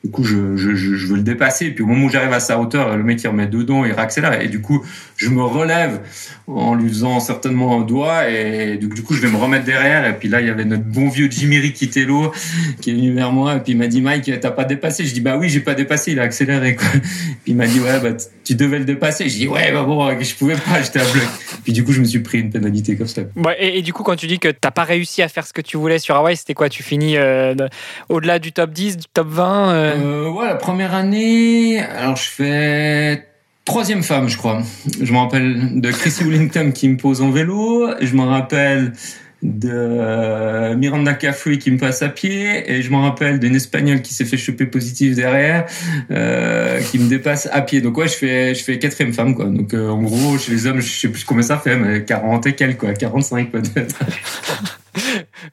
Du 0.03 0.11
coup, 0.11 0.25
je, 0.25 0.37
veux 0.37 1.17
le 1.17 1.23
dépasser. 1.23 1.71
Puis 1.71 1.83
au 1.83 1.87
moment 1.87 2.07
où 2.07 2.11
j'arrive 2.11 2.33
à 2.33 2.41
sa 2.41 2.59
hauteur, 2.59 2.95
le 2.97 3.03
mec 3.03 3.23
il 3.23 3.29
remet 3.29 3.47
dedans, 3.47 3.87
il 3.87 3.93
réaccélère. 3.93 4.41
Et 4.43 4.49
du 4.49 4.61
coup, 4.61 4.85
je 5.25 5.31
me 5.31 5.43
relève 5.43 6.01
en 6.47 6.75
lui 6.75 6.89
faisant 6.89 7.21
certainement 7.21 7.81
un 7.81 7.83
doigt. 7.83 8.29
Et 8.29 8.77
du, 8.77 9.03
coup, 9.03 9.15
je 9.15 9.21
vais 9.21 9.31
me 9.31 9.37
remettre 9.37 9.65
derrière. 9.65 10.07
Et 10.07 10.15
puis 10.15 10.29
là, 10.29 10.41
il 10.41 10.47
y 10.47 10.51
avait 10.51 10.65
notre 10.65 10.85
bon 10.85 11.09
vieux 11.09 11.29
Jimmy 11.31 11.59
Riquitello 11.59 12.33
qui 12.81 12.91
est 12.91 12.95
venu 12.95 13.13
vers 13.13 13.33
moi. 13.33 13.57
Et 13.57 13.61
puis 13.61 13.73
il 13.73 13.79
m'a 13.79 13.87
dit, 13.87 14.01
Mike, 14.01 14.31
t'as 14.41 14.51
pas 14.51 14.65
dépassé 14.65 15.05
Je 15.05 15.15
dis, 15.15 15.21
bah 15.21 15.37
oui, 15.37 15.49
j'ai 15.49 15.61
pas 15.61 15.75
dépassé. 15.75 16.13
Il 16.13 16.21
a 16.21 16.25
accéléré. 16.25 16.77
Quoi. 16.77 16.89
Puis 16.91 17.53
il 17.53 17.57
m'a 17.57 17.67
dit, 17.67 17.81
ouais, 17.81 18.01
bah 18.01 18.11
tu 18.45 18.55
devais 18.55 18.79
le 18.79 18.85
dépasser. 18.85 19.29
Je 19.29 19.37
dis, 19.37 19.49
ouais, 19.49 19.73
bah 19.73 19.83
bon, 19.83 20.21
je 20.21 20.35
pouvais 20.35 20.57
pas, 20.57 20.83
j'étais 20.83 21.01
à 21.01 21.05
bloc. 21.05 21.25
Puis 21.65 21.73
du 21.73 21.85
coup, 21.85 21.93
je 21.93 22.01
me 22.01 22.05
suis 22.05 22.21
pris 22.21 22.41
une 22.41 22.51
pénalité 22.51 22.97
comme 22.97 23.07
ça. 23.07 23.23
Ouais, 23.37 23.57
et, 23.59 23.79
et, 23.79 23.83
du 23.83 23.93
coup, 23.93 24.03
quand 24.03 24.17
tu 24.17 24.27
dis 24.27 24.39
que 24.39 24.49
t'as 24.49 24.71
pas 24.71 24.85
réussi 24.85 25.23
à 25.23 25.29
faire 25.29 25.47
ce 25.47 25.53
que 25.53 25.63
tu 25.63 25.77
voulais 25.77 25.99
sur 25.99 26.17
Hawaii, 26.17 26.37
c'était 26.37 26.55
quoi? 26.55 26.69
Tu 26.69 26.83
finis 26.83 27.17
euh, 27.17 27.55
au-delà 28.09 28.39
du 28.39 28.53
top 28.53 28.71
10, 28.71 28.97
du 28.99 29.05
top 29.13 29.29
20 29.29 29.73
euh... 29.73 29.95
Euh, 29.97 30.31
ouais, 30.31 30.47
la 30.47 30.55
première 30.57 30.95
année, 30.95 31.81
alors 31.81 32.17
je 32.17 32.29
fais 32.29 33.27
troisième 33.65 34.03
femme, 34.03 34.29
je 34.29 34.37
crois. 34.37 34.63
Je 35.01 35.13
me 35.13 35.19
rappelle 35.19 35.81
de 35.81 35.91
Chrissy 35.91 36.25
Wellington 36.25 36.73
qui 36.73 36.89
me 36.89 36.97
pose 36.97 37.23
en 37.23 37.31
vélo. 37.31 37.91
Je 38.01 38.15
me 38.15 38.23
rappelle 38.23 38.93
de 39.45 39.71
euh, 39.73 40.75
Miranda 40.75 41.13
Cafui 41.13 41.59
qui 41.59 41.71
me 41.71 41.79
passe 41.79 42.03
à 42.03 42.09
pied. 42.09 42.71
Et 42.71 42.83
je 42.83 42.91
me 42.91 42.97
rappelle 42.97 43.39
d'une 43.39 43.55
espagnole 43.55 44.01
qui 44.03 44.15
s'est 44.15 44.25
fait 44.25 44.39
choper 44.39 44.67
positif 44.67 45.15
derrière 45.15 45.67
euh, 46.11 46.81
qui 46.81 46.99
me 46.99 47.09
dépasse 47.09 47.49
à 47.53 47.61
pied. 47.61 47.81
Donc 47.81 47.99
ouais 47.99 48.09
je 48.09 48.15
fais 48.15 48.55
je 48.55 48.65
fais 48.65 48.79
quatrième 48.79 49.13
femme 49.13 49.35
quoi. 49.35 49.45
Donc 49.47 49.75
euh, 49.75 49.91
en 49.91 50.03
gros 50.03 50.39
chez 50.39 50.53
les 50.53 50.67
hommes 50.67 50.81
je 50.81 50.89
sais 50.89 51.09
plus 51.09 51.25
combien 51.25 51.43
ça 51.43 51.59
fait 51.59 51.77
mais 51.77 52.05
40 52.05 52.47
et 52.47 52.55
quelques 52.55 52.79
quoi. 52.79 52.95
45 52.95 53.51
peut-être. 53.51 53.97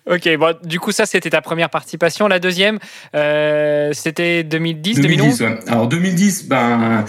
Ok 0.09 0.29
bon 0.37 0.55
du 0.63 0.79
coup 0.79 0.91
ça 0.91 1.05
c'était 1.07 1.31
ta 1.31 1.41
première 1.41 1.69
participation. 1.69 2.27
La 2.27 2.39
deuxième 2.39 2.77
euh, 3.15 3.89
c'était 3.93 4.43
2010 4.43 5.01
2011 5.01 5.41
ouais. 5.41 5.59
alors 5.67 5.87
2010 5.87 6.47
ben 6.47 7.05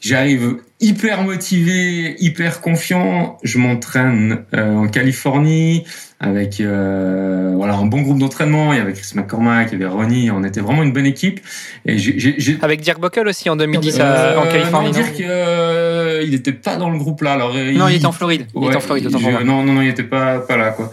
J'arrive 0.00 0.58
hyper 0.80 1.22
motivé, 1.22 2.14
hyper 2.20 2.60
confiant. 2.60 3.38
Je 3.42 3.58
m'entraîne 3.58 4.44
euh, 4.54 4.74
en 4.74 4.88
Californie 4.88 5.84
avec 6.20 6.60
euh, 6.60 7.52
voilà 7.56 7.74
un 7.74 7.86
bon 7.86 8.02
groupe 8.02 8.18
d'entraînement. 8.18 8.72
Il 8.72 8.78
y 8.78 8.82
avait 8.82 8.92
Chris 8.92 9.12
McCormack, 9.14 9.68
il 9.72 9.78
y 9.78 9.82
avait 9.82 9.92
Ronnie. 9.92 10.30
On 10.30 10.42
était 10.44 10.60
vraiment 10.60 10.82
une 10.82 10.92
bonne 10.92 11.06
équipe. 11.06 11.40
Et 11.86 11.98
j'ai, 11.98 12.58
Avec 12.62 12.80
Dirk 12.80 13.00
Buckle 13.00 13.28
aussi 13.28 13.48
en 13.48 13.56
2010 13.56 13.98
euh, 14.00 14.36
en 14.36 14.46
Californie. 14.46 14.88
Non, 14.88 14.92
Dirk, 14.92 15.20
euh, 15.20 16.22
il 16.24 16.30
n'était 16.30 16.52
pas 16.52 16.76
dans 16.76 16.90
le 16.90 16.98
groupe 16.98 17.22
là. 17.22 17.32
Alors, 17.32 17.54
non, 17.54 17.88
il, 17.88 17.96
était 17.96 18.06
en 18.06 18.12
Floride. 18.12 18.46
il 18.54 18.66
était 18.66 18.76
en 18.76 18.80
Floride. 18.80 19.10
non, 19.10 19.64
non, 19.64 19.72
non, 19.72 19.82
il 19.82 19.88
n'était 19.88 20.02
pas 20.04 20.40
pas 20.40 20.56
là 20.56 20.70
quoi. 20.70 20.90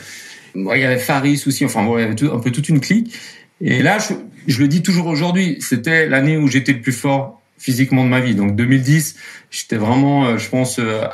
Bon, 0.53 0.73
il 0.73 0.81
y 0.81 0.85
avait 0.85 0.97
Faris 0.97 1.43
aussi. 1.47 1.65
Enfin, 1.65 1.83
bon, 1.83 1.97
il 1.97 2.01
y 2.01 2.05
avait 2.05 2.15
tout, 2.15 2.31
un 2.31 2.39
peu 2.39 2.51
toute 2.51 2.69
une 2.69 2.79
clique. 2.79 3.13
Et 3.61 3.81
là, 3.81 3.97
je, 3.99 4.13
je 4.47 4.59
le 4.59 4.67
dis 4.67 4.83
toujours 4.83 5.07
aujourd'hui, 5.07 5.57
c'était 5.59 6.07
l'année 6.07 6.37
où 6.37 6.47
j'étais 6.47 6.73
le 6.73 6.81
plus 6.81 6.93
fort 6.93 7.41
physiquement 7.57 8.03
de 8.03 8.09
ma 8.09 8.19
vie. 8.19 8.35
Donc 8.35 8.55
2010, 8.55 9.15
j'étais 9.49 9.77
vraiment, 9.77 10.25
euh, 10.25 10.37
je 10.37 10.49
pense, 10.49 10.79
euh, 10.79 11.05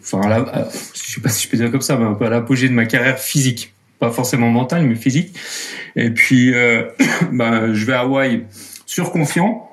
enfin, 0.00 0.46
je 0.94 1.12
sais 1.14 1.20
pas 1.20 1.28
si 1.28 1.44
je 1.44 1.50
peux 1.50 1.56
dire 1.56 1.70
comme 1.70 1.82
ça, 1.82 1.96
mais 1.96 2.04
un 2.04 2.14
peu 2.14 2.26
à 2.26 2.30
l'apogée 2.30 2.68
de 2.68 2.74
ma 2.74 2.86
carrière 2.86 3.18
physique, 3.18 3.74
pas 3.98 4.10
forcément 4.10 4.50
mentale, 4.50 4.86
mais 4.86 4.94
physique. 4.94 5.36
Et 5.96 6.10
puis, 6.10 6.54
euh, 6.54 6.84
bah, 7.32 7.72
je 7.72 7.84
vais 7.84 7.94
à 7.94 8.00
Hawaï 8.00 8.46
surconfiant. 8.86 9.68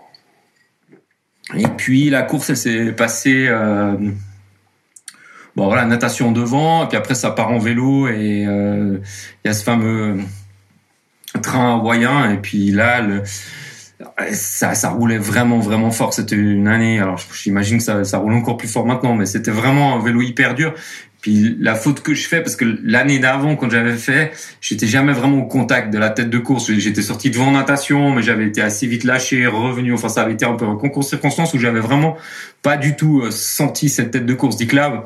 Et 1.55 1.67
puis 1.77 2.11
la 2.11 2.21
course, 2.21 2.51
elle 2.51 2.57
s'est 2.57 2.91
passée. 2.91 3.49
Bon 5.55 5.65
voilà, 5.65 5.83
natation 5.85 6.31
devant, 6.31 6.85
et 6.85 6.87
puis 6.87 6.95
après 6.95 7.15
ça 7.15 7.31
part 7.31 7.49
en 7.49 7.57
vélo 7.57 8.07
et 8.07 8.43
il 8.43 9.01
y 9.43 9.47
a 9.47 9.53
ce 9.53 9.63
fameux 9.63 10.19
train 11.41 11.75
hawaïen. 11.75 12.31
Et 12.31 12.37
puis 12.37 12.71
là, 12.71 13.01
le, 13.01 13.23
ça, 14.31 14.75
ça 14.75 14.89
roulait 14.89 15.17
vraiment, 15.17 15.59
vraiment 15.59 15.91
fort. 15.91 16.13
C'était 16.13 16.35
une 16.35 16.67
année. 16.67 16.99
Alors, 16.99 17.19
j'imagine 17.33 17.77
que 17.77 17.83
ça, 17.83 18.03
ça 18.03 18.17
roule 18.17 18.33
encore 18.33 18.57
plus 18.57 18.71
fort 18.71 18.85
maintenant, 18.85 19.15
mais 19.15 19.25
c'était 19.25 19.51
vraiment 19.51 19.95
un 19.95 20.03
vélo 20.03 20.21
hyper 20.21 20.55
dur. 20.55 20.73
Puis 21.21 21.57
la 21.59 21.75
faute 21.75 22.01
que 22.01 22.13
je 22.13 22.27
fais, 22.27 22.41
parce 22.41 22.55
que 22.55 22.79
l'année 22.81 23.19
d'avant, 23.19 23.57
quand 23.57 23.69
j'avais 23.69 23.97
fait, 23.97 24.31
j'étais 24.61 24.87
jamais 24.87 25.11
vraiment 25.11 25.39
au 25.39 25.47
contact 25.47 25.91
de 25.91 25.97
la 25.97 26.09
tête 26.09 26.29
de 26.29 26.37
course. 26.37 26.71
J'étais 26.71 27.01
sorti 27.01 27.29
devant 27.29 27.51
natation, 27.51 28.13
mais 28.13 28.21
j'avais 28.21 28.47
été 28.47 28.61
assez 28.61 28.87
vite 28.87 29.03
lâché, 29.03 29.45
revenu. 29.45 29.93
Enfin, 29.93 30.07
ça 30.07 30.21
avait 30.21 30.33
été 30.33 30.45
un 30.45 30.55
peu 30.55 30.65
un 30.65 30.77
concours 30.77 31.03
de 31.03 31.09
circonstances 31.09 31.53
où 31.53 31.59
j'avais 31.59 31.81
vraiment 31.81 32.15
pas 32.61 32.77
du 32.77 32.95
tout 32.95 33.21
euh, 33.21 33.31
senti 33.31 33.89
cette 33.89 34.11
tête 34.11 34.25
de 34.25 34.33
course. 34.33 34.55
d'Iclave, 34.55 35.03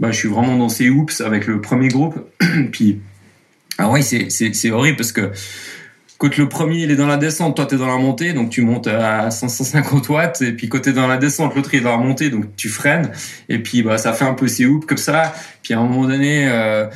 bah, 0.00 0.10
je 0.10 0.18
suis 0.18 0.28
vraiment 0.28 0.56
dans 0.56 0.68
ces 0.68 0.90
hoops 0.90 1.20
avec 1.20 1.46
le 1.46 1.60
premier 1.60 1.88
groupe. 1.88 2.18
Puis, 2.72 3.00
ah 3.78 3.88
oui, 3.88 4.02
c'est 4.02 4.70
horrible 4.72 4.96
parce 4.96 5.12
que 5.12 5.30
quand 6.22 6.36
le 6.36 6.48
premier 6.48 6.84
il 6.84 6.90
est 6.92 6.96
dans 6.96 7.08
la 7.08 7.16
descente, 7.16 7.56
toi 7.56 7.66
tu 7.66 7.74
es 7.74 7.78
dans 7.78 7.88
la 7.88 7.96
montée, 7.96 8.32
donc 8.32 8.48
tu 8.48 8.62
montes 8.62 8.86
à 8.86 9.32
550 9.32 10.08
watts, 10.08 10.40
et 10.40 10.52
puis 10.52 10.68
côté 10.68 10.92
dans 10.92 11.08
la 11.08 11.16
descente, 11.16 11.56
l'autre 11.56 11.74
il 11.74 11.80
est 11.80 11.82
dans 11.82 11.90
la 11.90 11.96
montée, 11.96 12.30
donc 12.30 12.54
tu 12.54 12.68
freines, 12.68 13.10
et 13.48 13.58
puis 13.58 13.82
bah 13.82 13.98
ça 13.98 14.12
fait 14.12 14.24
un 14.24 14.34
peu 14.34 14.46
ces 14.46 14.64
hoops 14.64 14.86
comme 14.86 14.98
ça, 14.98 15.34
puis 15.64 15.74
à 15.74 15.80
un 15.80 15.82
moment 15.82 16.06
donné, 16.06 16.46
euh, 16.48 16.86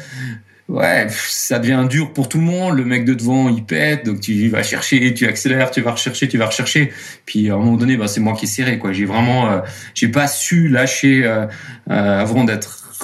ouais, 0.68 1.08
ça 1.10 1.58
devient 1.58 1.88
dur 1.90 2.12
pour 2.12 2.28
tout 2.28 2.38
le 2.38 2.44
monde, 2.44 2.76
le 2.76 2.84
mec 2.84 3.04
de 3.04 3.14
devant 3.14 3.48
il 3.48 3.64
pète, 3.64 4.06
donc 4.06 4.20
tu 4.20 4.48
vas 4.48 4.62
chercher, 4.62 5.12
tu 5.12 5.26
accélères, 5.26 5.72
tu 5.72 5.80
vas 5.80 5.90
rechercher, 5.90 6.28
tu 6.28 6.38
vas 6.38 6.46
rechercher, 6.46 6.92
puis 7.24 7.50
à 7.50 7.54
un 7.54 7.58
moment 7.58 7.76
donné, 7.76 7.96
bah 7.96 8.06
c'est 8.06 8.20
moi 8.20 8.34
qui 8.34 8.44
ai 8.44 8.48
serré, 8.48 8.78
quoi. 8.78 8.92
J'ai 8.92 9.06
vraiment, 9.06 9.50
euh, 9.50 9.58
j'ai 9.94 10.06
pas 10.06 10.28
su 10.28 10.68
lâcher 10.68 11.24
euh, 11.24 11.46
avant 11.86 12.44
d'être 12.44 12.94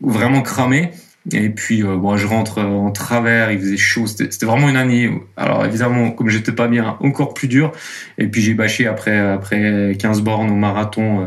vraiment 0.00 0.40
cramé. 0.40 0.92
Et 1.32 1.48
puis, 1.48 1.82
euh, 1.82 1.96
bon, 1.96 2.18
je 2.18 2.26
rentre 2.26 2.60
en 2.60 2.90
travers, 2.90 3.50
il 3.50 3.58
faisait 3.58 3.78
chaud. 3.78 4.06
C'était 4.06 4.44
vraiment 4.44 4.68
une 4.68 4.76
année. 4.76 5.10
Alors, 5.38 5.64
évidemment, 5.64 6.10
comme 6.10 6.28
j'étais 6.28 6.52
pas 6.52 6.68
bien, 6.68 6.98
encore 7.00 7.32
plus 7.32 7.48
dur. 7.48 7.72
Et 8.18 8.26
puis, 8.26 8.42
j'ai 8.42 8.52
bâché 8.52 8.86
après, 8.86 9.18
après 9.18 9.96
15 9.98 10.20
bornes 10.20 10.50
au 10.50 10.54
marathon, 10.54 11.22
euh, 11.22 11.26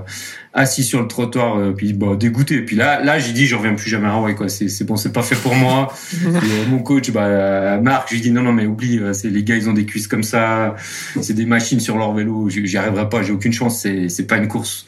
assis 0.54 0.84
sur 0.84 1.02
le 1.02 1.08
trottoir, 1.08 1.58
euh, 1.58 1.74
puis 1.76 1.94
bah, 1.94 2.16
dégoûté. 2.16 2.58
Et 2.58 2.62
puis 2.62 2.76
là, 2.76 3.04
là, 3.04 3.18
j'ai 3.18 3.34
dit, 3.34 3.48
je 3.48 3.56
reviens 3.56 3.74
plus 3.74 3.90
jamais 3.90 4.06
à 4.08 4.14
Hawaï, 4.14 4.36
quoi. 4.36 4.50
C'est 4.50 4.84
bon, 4.84 4.98
c'est 4.98 5.12
pas 5.12 5.24
fait 5.24 5.36
pour 5.36 5.56
moi. 5.56 5.92
et, 6.14 6.70
mon 6.70 6.80
coach, 6.80 7.10
bah, 7.10 7.80
Marc, 7.80 8.10
j'ai 8.12 8.20
dit, 8.20 8.30
non, 8.30 8.44
non, 8.44 8.54
mais 8.54 8.68
oublie, 8.68 9.02
c'est 9.14 9.30
les 9.30 9.44
gars, 9.44 9.56
ils 9.56 9.68
ont 9.68 9.74
des 9.74 9.88
cuisses 9.88 10.08
comme 10.08 10.24
ça. 10.24 10.76
C'est 11.22 11.34
des 11.34 11.48
machines 11.48 11.80
sur 11.80 11.98
leur 11.98 12.14
vélo. 12.14 12.50
J'y 12.50 12.78
arriverai 12.78 13.10
pas, 13.10 13.24
j'ai 13.24 13.34
aucune 13.34 13.54
chance. 13.54 13.88
C'est 14.10 14.28
pas 14.28 14.38
une 14.38 14.48
course 14.48 14.86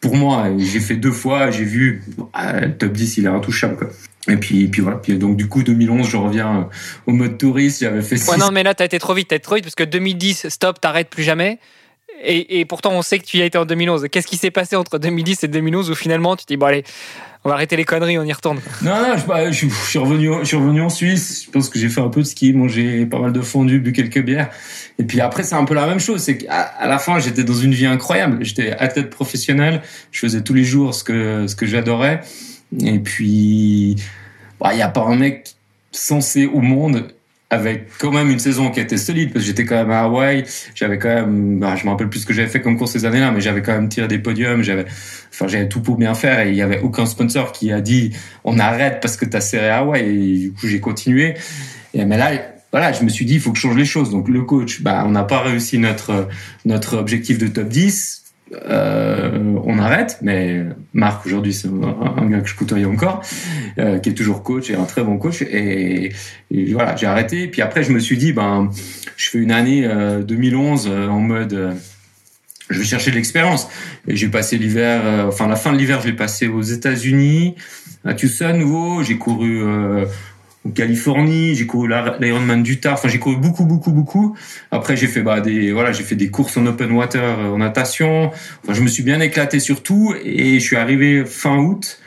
pour 0.00 0.16
moi, 0.16 0.46
j'ai 0.56 0.80
fait 0.80 0.96
deux 0.96 1.12
fois, 1.12 1.50
j'ai 1.50 1.64
vu 1.64 2.02
le 2.34 2.68
top 2.68 2.92
10, 2.92 3.18
il 3.18 3.26
est 3.26 3.28
intouchable. 3.28 3.76
Quoi. 3.76 3.90
Et 4.28 4.36
puis, 4.36 4.68
puis 4.68 4.82
voilà. 4.82 4.98
Puis 4.98 5.16
donc 5.16 5.36
du 5.36 5.48
coup, 5.48 5.62
2011, 5.62 6.08
je 6.08 6.16
reviens 6.16 6.56
euh, 6.56 6.62
au 7.06 7.12
mode 7.12 7.38
touriste. 7.38 7.80
J'avais 7.80 8.02
fait. 8.02 8.16
Ouais, 8.30 8.36
non, 8.36 8.50
mais 8.52 8.62
là, 8.62 8.74
t'as 8.74 8.84
été 8.84 8.98
trop 8.98 9.14
vite, 9.14 9.28
t'as 9.28 9.36
été 9.36 9.44
trop 9.44 9.54
vite 9.54 9.64
parce 9.64 9.74
que 9.74 9.84
2010, 9.84 10.48
stop, 10.48 10.80
t'arrêtes 10.80 11.08
plus 11.08 11.22
jamais. 11.22 11.58
Et, 12.22 12.60
et, 12.60 12.64
pourtant, 12.66 12.92
on 12.92 13.00
sait 13.00 13.18
que 13.18 13.24
tu 13.24 13.38
y 13.38 13.42
as 13.42 13.46
été 13.46 13.56
en 13.56 13.64
2011. 13.64 14.08
Qu'est-ce 14.12 14.26
qui 14.26 14.36
s'est 14.36 14.50
passé 14.50 14.76
entre 14.76 14.98
2010 14.98 15.44
et 15.44 15.48
2011 15.48 15.90
où 15.90 15.94
finalement 15.94 16.36
tu 16.36 16.44
te 16.44 16.52
dis 16.52 16.58
bon 16.58 16.66
allez, 16.66 16.84
on 17.44 17.48
va 17.48 17.54
arrêter 17.54 17.76
les 17.76 17.84
conneries, 17.84 18.18
on 18.18 18.24
y 18.24 18.32
retourne. 18.32 18.60
Non, 18.82 18.96
non, 19.00 19.16
je, 19.16 19.52
je, 19.52 19.66
suis 19.66 19.98
revenu, 19.98 20.30
je 20.40 20.44
suis 20.44 20.56
revenu 20.58 20.82
en 20.82 20.90
Suisse. 20.90 21.44
Je 21.46 21.50
pense 21.50 21.70
que 21.70 21.78
j'ai 21.78 21.88
fait 21.88 22.02
un 22.02 22.10
peu 22.10 22.20
de 22.20 22.26
ski, 22.26 22.52
mangé 22.52 23.06
pas 23.06 23.18
mal 23.18 23.32
de 23.32 23.40
fondue, 23.40 23.80
bu 23.80 23.92
quelques 23.92 24.22
bières. 24.22 24.50
Et 24.98 25.04
puis 25.04 25.22
après, 25.22 25.42
c'est 25.42 25.54
un 25.54 25.64
peu 25.64 25.72
la 25.72 25.86
même 25.86 26.00
chose. 26.00 26.20
C'est 26.20 26.36
qu'à 26.36 26.60
à 26.60 26.86
la 26.86 26.98
fin, 26.98 27.18
j'étais 27.18 27.44
dans 27.44 27.54
une 27.54 27.72
vie 27.72 27.86
incroyable. 27.86 28.44
J'étais 28.44 28.72
athlète 28.72 29.08
professionnel. 29.08 29.80
Je 30.12 30.20
faisais 30.20 30.42
tous 30.42 30.52
les 30.52 30.64
jours 30.64 30.92
ce 30.92 31.02
que 31.02 31.46
ce 31.46 31.56
que 31.56 31.64
j'adorais. 31.64 32.20
Et 32.78 32.98
puis 32.98 33.96
bah, 34.60 34.70
il 34.72 34.76
n'y 34.76 34.82
a 34.82 34.88
pas 34.88 35.02
un 35.02 35.16
mec 35.16 35.54
censé 35.92 36.46
au 36.46 36.60
monde 36.60 37.12
avec 37.52 37.88
quand 37.98 38.12
même 38.12 38.30
une 38.30 38.38
saison 38.38 38.70
qui 38.70 38.78
était 38.78 38.96
solide 38.96 39.32
parce 39.32 39.44
que 39.44 39.48
j'étais 39.48 39.64
quand 39.64 39.74
même 39.74 39.90
à 39.90 40.02
Hawaï, 40.02 40.44
j'avais 40.76 40.98
quand 40.98 41.08
même, 41.08 41.58
bah, 41.58 41.74
je 41.74 41.84
me 41.84 41.90
rappelle 41.90 42.08
plus 42.08 42.20
ce 42.20 42.26
que 42.26 42.32
j'avais 42.32 42.48
fait 42.48 42.60
comme 42.60 42.78
course 42.78 42.92
ces 42.92 43.04
années-là, 43.04 43.32
mais 43.32 43.40
j'avais 43.40 43.60
quand 43.60 43.72
même 43.72 43.88
tiré 43.88 44.06
des 44.06 44.20
podiums, 44.20 44.62
j'avais, 44.62 44.84
enfin 45.32 45.48
j'avais 45.48 45.68
tout 45.68 45.80
pour 45.80 45.96
bien 45.96 46.14
faire 46.14 46.46
et 46.46 46.50
il 46.50 46.54
y 46.54 46.62
avait 46.62 46.78
aucun 46.78 47.06
sponsor 47.06 47.50
qui 47.50 47.72
a 47.72 47.80
dit 47.80 48.12
on 48.44 48.60
arrête 48.60 49.00
parce 49.02 49.16
que 49.16 49.24
t'as 49.24 49.40
serré 49.40 49.68
à 49.68 49.78
Hawaï 49.78 50.02
et 50.02 50.38
du 50.38 50.52
coup 50.52 50.68
j'ai 50.68 50.78
continué. 50.78 51.34
Et 51.92 52.04
mais 52.04 52.16
là, 52.16 52.30
voilà, 52.70 52.92
je 52.92 53.02
me 53.02 53.08
suis 53.08 53.24
dit 53.24 53.34
il 53.34 53.40
faut 53.40 53.50
que 53.50 53.56
je 53.56 53.62
change 53.62 53.76
les 53.76 53.84
choses. 53.84 54.10
Donc 54.10 54.28
le 54.28 54.42
coach, 54.42 54.80
bah 54.82 55.02
on 55.04 55.10
n'a 55.10 55.24
pas 55.24 55.40
réussi 55.40 55.78
notre 55.78 56.28
notre 56.64 56.98
objectif 56.98 57.38
de 57.38 57.48
top 57.48 57.66
10 57.66 58.22
euh, 58.52 59.56
on 59.64 59.78
arrête. 59.78 60.18
Mais 60.22 60.64
Marc 60.92 61.26
aujourd'hui 61.26 61.52
c'est 61.52 61.68
un, 61.68 62.26
gars 62.26 62.40
que 62.40 62.48
je 62.48 62.54
côtoie 62.54 62.78
encore, 62.86 63.22
euh, 63.78 63.98
qui 63.98 64.10
est 64.10 64.14
toujours 64.14 64.42
coach 64.42 64.70
et 64.70 64.74
un 64.74 64.84
très 64.84 65.02
bon 65.02 65.18
coach. 65.18 65.42
Et, 65.42 66.12
voilà, 66.72 66.96
j'ai 66.96 67.06
arrêté. 67.06 67.46
Puis 67.48 67.62
après 67.62 67.82
je 67.82 67.92
me 67.92 67.98
suis 67.98 68.16
dit 68.16 68.32
ben 68.32 68.70
je 69.16 69.30
fais 69.30 69.38
une 69.38 69.52
année 69.52 69.88
2011 70.26 70.88
euh, 70.88 71.08
en 71.08 71.20
mode 71.20 71.76
je 72.68 72.78
vais 72.78 72.84
chercher 72.84 73.10
de 73.10 73.16
l'expérience. 73.16 73.68
Et 74.06 74.16
j'ai 74.16 74.28
passé 74.28 74.56
l'hiver, 74.56 75.02
enfin 75.26 75.48
la 75.48 75.56
fin 75.56 75.72
de 75.72 75.78
l'hiver, 75.78 76.00
je 76.00 76.06
l'ai 76.06 76.16
passé 76.16 76.46
aux 76.46 76.62
États-Unis, 76.62 77.56
à 78.04 78.14
Tucson, 78.14 78.54
nouveau. 78.54 79.02
J'ai 79.02 79.18
couru 79.18 79.64
en 80.66 80.70
Californie, 80.70 81.54
j'ai 81.54 81.66
couru 81.66 81.88
l'Ironman 82.20 82.62
d'Utah. 82.62 82.92
Enfin, 82.92 83.08
j'ai 83.08 83.18
couru 83.18 83.36
beaucoup, 83.36 83.64
beaucoup, 83.64 83.92
beaucoup. 83.92 84.36
Après, 84.70 84.94
j'ai 84.94 85.06
fait 85.06 85.22
bah, 85.22 85.40
des 85.40 85.72
voilà, 85.72 85.92
j'ai 85.92 86.02
fait 86.02 86.16
des 86.16 86.30
courses 86.30 86.56
en 86.58 86.66
open 86.66 86.92
water, 86.92 87.38
euh, 87.38 87.48
en 87.48 87.58
natation. 87.58 88.30
Enfin, 88.62 88.74
je 88.74 88.82
me 88.82 88.88
suis 88.88 89.02
bien 89.02 89.20
éclaté 89.20 89.58
sur 89.58 89.82
tout 89.82 90.14
et 90.22 90.60
je 90.60 90.64
suis 90.64 90.76
arrivé 90.76 91.24
fin 91.24 91.56
août. 91.56 91.98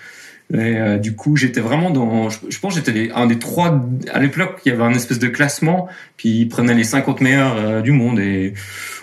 Et 0.53 0.57
euh, 0.77 0.97
du 0.99 1.15
coup, 1.15 1.35
j'étais 1.35 1.61
vraiment 1.61 1.89
dans. 1.89 2.29
Je, 2.29 2.59
pense 2.59 2.75
j'étais 2.75 3.09
un 3.15 3.25
des 3.25 3.39
trois. 3.39 3.83
À 4.11 4.19
l'époque, 4.19 4.59
il 4.65 4.69
y 4.69 4.71
avait 4.71 4.83
un 4.83 4.93
espèce 4.93 5.17
de 5.17 5.29
classement, 5.29 5.87
puis 6.15 6.41
ils 6.41 6.47
prenaient 6.47 6.75
les 6.75 6.83
50 6.83 7.21
meilleurs 7.21 7.57
euh, 7.57 7.81
du 7.81 7.91
monde 7.91 8.19
et 8.19 8.53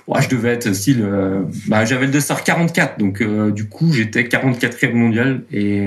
ouais, 0.06 0.22
je 0.22 0.28
devais 0.28 0.50
être 0.50 0.72
style. 0.72 1.04
bah, 1.66 1.84
j'avais 1.84 2.06
le 2.06 2.20
Star 2.20 2.44
44, 2.44 2.98
donc 2.98 3.20
du 3.52 3.64
coup, 3.64 3.92
j'étais 3.92 4.22
44e 4.22 4.92
mondial 4.92 5.42
et 5.52 5.86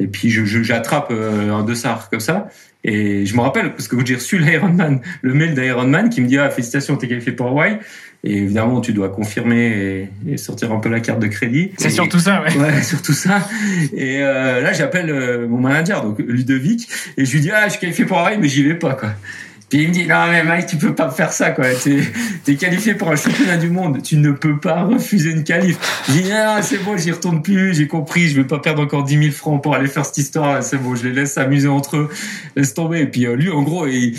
et 0.00 0.06
puis 0.06 0.30
je 0.30 0.44
j'attrape 0.62 1.12
un 1.12 1.62
Dessart 1.62 2.08
comme 2.08 2.20
ça 2.20 2.48
et 2.82 3.26
je 3.26 3.36
me 3.36 3.40
rappelle, 3.40 3.72
parce 3.72 3.88
que 3.88 3.96
j'ai 4.04 4.14
reçu 4.14 4.38
l'Ironman, 4.38 5.00
le 5.20 5.34
mail 5.34 5.54
d'Ironman 5.54 6.08
qui 6.08 6.20
me 6.20 6.26
dit, 6.26 6.38
ah, 6.38 6.48
félicitations, 6.50 6.96
t'es 6.96 7.08
qualifié 7.08 7.32
pour 7.32 7.48
Hawaii. 7.48 7.78
Et 8.22 8.36
évidemment, 8.36 8.80
tu 8.80 8.92
dois 8.92 9.08
confirmer 9.08 10.08
et, 10.26 10.36
sortir 10.36 10.72
un 10.72 10.78
peu 10.78 10.90
la 10.90 11.00
carte 11.00 11.20
de 11.20 11.26
crédit. 11.26 11.72
C'est 11.78 11.90
surtout 11.90 12.18
ça, 12.18 12.42
ouais. 12.42 12.56
Ouais, 12.56 12.82
surtout 12.82 13.14
ça. 13.14 13.48
Et 13.94 14.18
euh, 14.22 14.60
là, 14.60 14.72
j'appelle 14.72 15.10
euh, 15.10 15.48
mon 15.48 15.58
manager, 15.58 16.04
donc 16.04 16.18
Ludovic, 16.18 16.88
et 17.16 17.24
je 17.24 17.32
lui 17.32 17.40
dis, 17.40 17.50
ah, 17.50 17.64
je 17.64 17.72
suis 17.72 17.80
qualifié 17.80 18.04
pour 18.04 18.18
Hawaii, 18.18 18.38
mais 18.38 18.48
j'y 18.48 18.62
vais 18.62 18.74
pas, 18.74 18.94
quoi. 18.94 19.12
Puis 19.70 19.82
il 19.82 19.88
me 19.88 19.94
dit 19.94 20.04
non 20.04 20.26
mais 20.28 20.42
mec 20.42 20.66
tu 20.66 20.76
peux 20.76 20.96
pas 20.96 21.10
faire 21.10 21.32
ça 21.32 21.52
quoi. 21.52 21.66
T'es 21.84 22.00
es 22.48 22.56
qualifié 22.56 22.94
pour 22.94 23.08
un 23.08 23.14
championnat 23.14 23.56
du 23.56 23.70
monde. 23.70 24.02
Tu 24.02 24.16
ne 24.16 24.32
peux 24.32 24.58
pas 24.58 24.82
refuser 24.82 25.30
une 25.30 25.44
qualif. 25.44 25.78
Je 26.08 26.12
dis 26.14 26.28
non 26.28 26.56
c'est 26.60 26.78
bon 26.78 26.96
j'y 26.96 27.12
retourne 27.12 27.40
plus. 27.40 27.74
J'ai 27.74 27.86
compris. 27.86 28.28
Je 28.28 28.34
vais 28.34 28.46
pas 28.46 28.58
perdre 28.58 28.82
encore 28.82 29.04
10 29.04 29.22
000 29.22 29.30
francs 29.30 29.62
pour 29.62 29.76
aller 29.76 29.86
faire 29.86 30.04
cette 30.04 30.18
histoire. 30.18 30.60
C'est 30.64 30.76
bon 30.76 30.96
je 30.96 31.06
les 31.06 31.12
laisse 31.12 31.34
s'amuser 31.34 31.68
entre 31.68 31.98
eux. 31.98 32.10
Laisse 32.56 32.74
tomber. 32.74 33.02
Et 33.02 33.06
puis 33.06 33.26
euh, 33.26 33.36
lui 33.36 33.48
en 33.48 33.62
gros 33.62 33.86
et, 33.86 34.14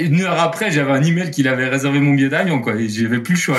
une 0.00 0.20
heure 0.20 0.40
après 0.40 0.70
j'avais 0.70 0.92
un 0.92 1.02
email 1.02 1.32
qu'il 1.32 1.48
avait 1.48 1.66
réservé 1.66 1.98
mon 1.98 2.14
billet 2.14 2.28
d'avion 2.28 2.60
quoi. 2.60 2.74
J'avais 2.88 3.18
plus 3.18 3.34
le 3.34 3.40
choix. 3.40 3.58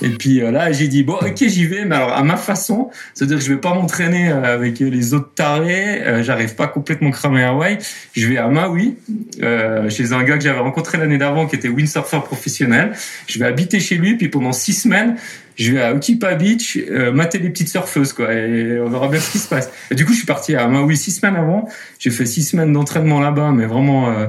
Et 0.00 0.08
puis 0.08 0.40
euh, 0.40 0.50
là 0.50 0.72
j'ai 0.72 0.88
dit 0.88 1.02
bon 1.02 1.18
ok 1.20 1.36
j'y 1.46 1.66
vais 1.66 1.84
mais 1.84 1.96
alors 1.96 2.14
à 2.14 2.22
ma 2.22 2.38
façon. 2.38 2.88
C'est-à-dire 3.12 3.36
que 3.36 3.44
je 3.44 3.52
vais 3.52 3.60
pas 3.60 3.74
m'entraîner 3.74 4.30
avec 4.30 4.78
les 4.78 5.12
autres 5.12 5.34
tarés. 5.34 6.22
J'arrive 6.22 6.54
pas 6.54 6.68
complètement 6.68 7.10
cramé 7.10 7.42
à 7.42 7.50
Hawaï. 7.50 7.76
Je 8.14 8.26
vais 8.26 8.38
à 8.38 8.48
Maui. 8.48 8.96
Euh, 9.42 9.73
euh, 9.74 9.90
chez 9.90 10.12
un 10.12 10.22
gars 10.22 10.36
que 10.38 10.44
j'avais 10.44 10.60
rencontré 10.60 10.98
l'année 10.98 11.18
d'avant 11.18 11.46
qui 11.46 11.56
était 11.56 11.68
windsurfer 11.68 12.20
professionnel. 12.24 12.92
Je 13.26 13.38
vais 13.38 13.46
habiter 13.46 13.80
chez 13.80 13.96
lui, 13.96 14.16
puis 14.16 14.28
pendant 14.28 14.52
six 14.52 14.74
semaines, 14.74 15.16
je 15.56 15.72
vais 15.72 15.82
à 15.82 15.94
Okipa 15.94 16.34
Beach 16.34 16.76
euh, 16.76 17.12
mater 17.12 17.38
les 17.38 17.50
petites 17.50 17.68
surfeuses, 17.68 18.12
quoi, 18.12 18.32
et 18.32 18.80
on 18.80 18.88
verra 18.88 19.08
bien 19.08 19.20
ce 19.20 19.30
qui 19.30 19.38
se 19.38 19.48
passe. 19.48 19.70
Et 19.90 19.94
du 19.94 20.04
coup, 20.04 20.12
je 20.12 20.18
suis 20.18 20.26
parti 20.26 20.54
à 20.56 20.66
Maui 20.66 20.96
six 20.96 21.12
semaines 21.12 21.36
avant. 21.36 21.68
J'ai 21.98 22.10
fait 22.10 22.26
six 22.26 22.42
semaines 22.42 22.72
d'entraînement 22.72 23.20
là-bas, 23.20 23.52
mais 23.52 23.66
vraiment 23.66 24.10
euh, 24.10 24.26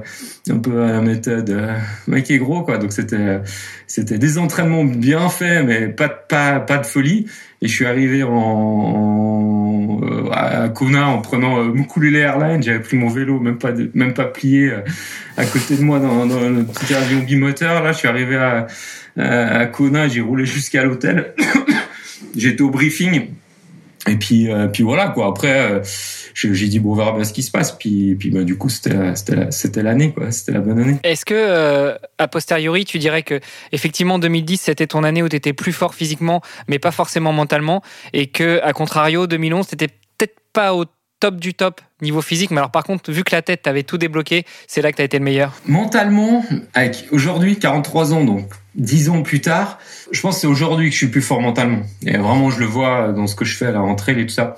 un 0.49 0.57
peu 0.59 0.83
à 0.83 0.91
la 0.91 1.01
méthode 1.01 1.49
euh, 1.49 1.75
mec 2.07 2.29
est 2.29 2.37
gros, 2.37 2.61
quoi. 2.63 2.77
Donc 2.77 2.93
c'était 2.93 3.39
c'était 3.87 4.17
des 4.17 4.37
entraînements 4.37 4.83
bien 4.83 5.29
faits, 5.29 5.65
mais 5.65 5.87
pas 5.87 6.09
pas 6.09 6.59
pas 6.59 6.77
de 6.77 6.85
folie. 6.85 7.27
Et 7.61 7.67
je 7.67 7.73
suis 7.73 7.85
arrivé 7.85 8.21
en, 8.23 10.01
à 10.31 10.69
Kona 10.69 11.07
en 11.07 11.21
prenant 11.21 11.59
euh, 11.59 11.71
Mukulele 11.71 12.17
Airlines. 12.17 12.61
J'avais 12.61 12.81
pris 12.81 12.97
mon 12.97 13.09
vélo, 13.09 13.39
même 13.39 13.57
pas 13.57 13.71
même 13.93 14.13
pas 14.13 14.25
plié 14.25 14.71
à 15.37 15.45
côté 15.45 15.75
de 15.77 15.81
moi 15.81 15.99
dans, 15.99 16.25
dans 16.25 16.39
le 16.41 16.63
petit 16.63 16.93
avion 16.93 17.19
bimoteur. 17.19 17.81
Là, 17.83 17.91
je 17.93 17.97
suis 17.97 18.07
arrivé 18.07 18.35
à 18.35 18.53
euh, 18.53 18.61
à 19.17 19.65
Kona, 19.67 20.07
j'ai 20.07 20.21
roulé 20.21 20.45
jusqu'à 20.45 20.83
l'hôtel. 20.83 21.33
J'étais 22.35 22.61
au 22.61 22.69
briefing. 22.69 23.29
Et 24.07 24.17
puis, 24.17 24.51
euh, 24.51 24.67
puis 24.67 24.83
voilà 24.83 25.07
quoi. 25.09 25.27
Après, 25.27 25.71
euh, 25.71 25.79
j'ai 26.33 26.67
dit 26.67 26.79
bon, 26.79 26.91
on 26.91 26.95
verra 26.95 27.13
bien 27.13 27.23
ce 27.23 27.33
qui 27.33 27.43
se 27.43 27.51
passe. 27.51 27.71
Puis, 27.71 28.15
puis 28.15 28.29
bah, 28.29 28.43
du 28.43 28.57
coup, 28.57 28.69
c'était 28.69 28.93
l'année 29.81 30.11
quoi. 30.11 30.31
C'était 30.31 30.51
la 30.51 30.59
bonne 30.59 30.79
année. 30.79 30.97
Est-ce 31.03 31.25
que 31.25 31.95
a 32.17 32.27
posteriori, 32.27 32.85
tu 32.85 32.99
dirais 32.99 33.23
que 33.23 33.39
effectivement 33.71 34.19
2010 34.19 34.61
c'était 34.61 34.87
ton 34.87 35.03
année 35.03 35.23
où 35.23 35.29
tu 35.29 35.35
étais 35.35 35.53
plus 35.53 35.73
fort 35.73 35.95
physiquement, 35.95 36.41
mais 36.67 36.77
pas 36.77 36.91
forcément 36.91 37.33
mentalement, 37.33 37.81
et 38.13 38.27
que 38.27 38.61
à 38.63 38.73
contrario 38.73 39.27
2011 39.27 39.67
t'étais 39.67 39.87
peut-être 39.87 40.35
pas 40.53 40.75
au 40.75 40.85
top 41.19 41.37
du 41.37 41.53
top 41.53 41.81
niveau 42.01 42.21
physique, 42.21 42.51
mais 42.51 42.57
alors 42.57 42.71
par 42.71 42.83
contre, 42.83 43.11
vu 43.11 43.23
que 43.23 43.33
la 43.33 43.41
tête 43.41 43.63
t'avait 43.63 43.83
tout 43.83 43.97
débloqué, 43.97 44.45
c'est 44.67 44.81
là 44.81 44.91
que 44.91 44.97
tu 44.97 45.01
as 45.01 45.05
été 45.05 45.17
le 45.17 45.23
meilleur? 45.23 45.53
Mentalement, 45.65 46.45
avec 46.73 47.07
aujourd'hui 47.11 47.57
43 47.57 48.13
ans 48.13 48.23
donc 48.23 48.51
dix 48.75 49.09
ans 49.09 49.21
plus 49.21 49.41
tard, 49.41 49.79
je 50.11 50.19
pense 50.21 50.35
que 50.35 50.41
c'est 50.41 50.47
aujourd'hui 50.47 50.87
que 50.87 50.93
je 50.93 50.97
suis 50.97 51.07
plus 51.07 51.21
fort 51.21 51.41
mentalement. 51.41 51.81
Et 52.05 52.17
vraiment, 52.17 52.49
je 52.49 52.59
le 52.59 52.65
vois 52.65 53.13
dans 53.13 53.27
ce 53.27 53.35
que 53.35 53.45
je 53.45 53.55
fais 53.55 53.67
à 53.67 53.71
la 53.71 53.79
rentrée 53.79 54.19
et 54.19 54.25
tout 54.25 54.33
ça. 54.33 54.57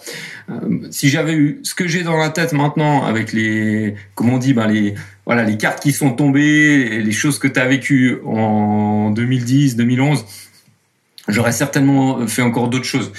Euh, 0.49 0.87
si 0.91 1.09
j'avais 1.09 1.33
eu 1.33 1.59
ce 1.63 1.75
que 1.75 1.87
j'ai 1.87 2.03
dans 2.03 2.17
la 2.17 2.29
tête 2.29 2.53
maintenant 2.53 3.05
avec 3.05 3.31
les, 3.33 3.95
comment 4.15 4.35
on 4.35 4.37
dit, 4.37 4.53
ben 4.53 4.67
les, 4.67 4.95
voilà, 5.25 5.43
les 5.43 5.57
cartes 5.57 5.81
qui 5.81 5.91
sont 5.91 6.11
tombées, 6.11 7.01
les 7.01 7.11
choses 7.11 7.37
que 7.37 7.47
tu 7.47 7.59
as 7.59 7.67
vécues 7.67 8.17
en 8.25 9.11
2010, 9.11 9.75
2011, 9.75 10.25
j'aurais 11.27 11.51
certainement 11.51 12.25
fait 12.27 12.41
encore 12.41 12.69
d'autres 12.69 12.85
choses. 12.85 13.11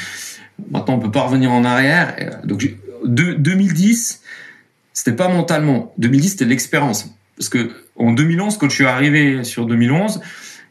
Maintenant, 0.70 0.94
on 0.94 0.99
peut 0.99 1.12
pas 1.12 1.22
revenir 1.22 1.53
en 1.53 1.64
arrière. 1.64 2.16
Donc, 2.44 2.68
de, 3.05 3.34
2010, 3.34 4.22
c'était 4.92 5.12
pas 5.12 5.28
mentalement. 5.28 5.92
2010, 5.99 6.30
c'était 6.30 6.44
l'expérience. 6.44 7.14
Parce 7.36 7.49
que 7.49 7.70
en 7.94 8.12
2011, 8.12 8.59
quand 8.59 8.68
je 8.68 8.74
suis 8.74 8.86
arrivé 8.86 9.44
sur 9.44 9.66
2011, 9.66 10.20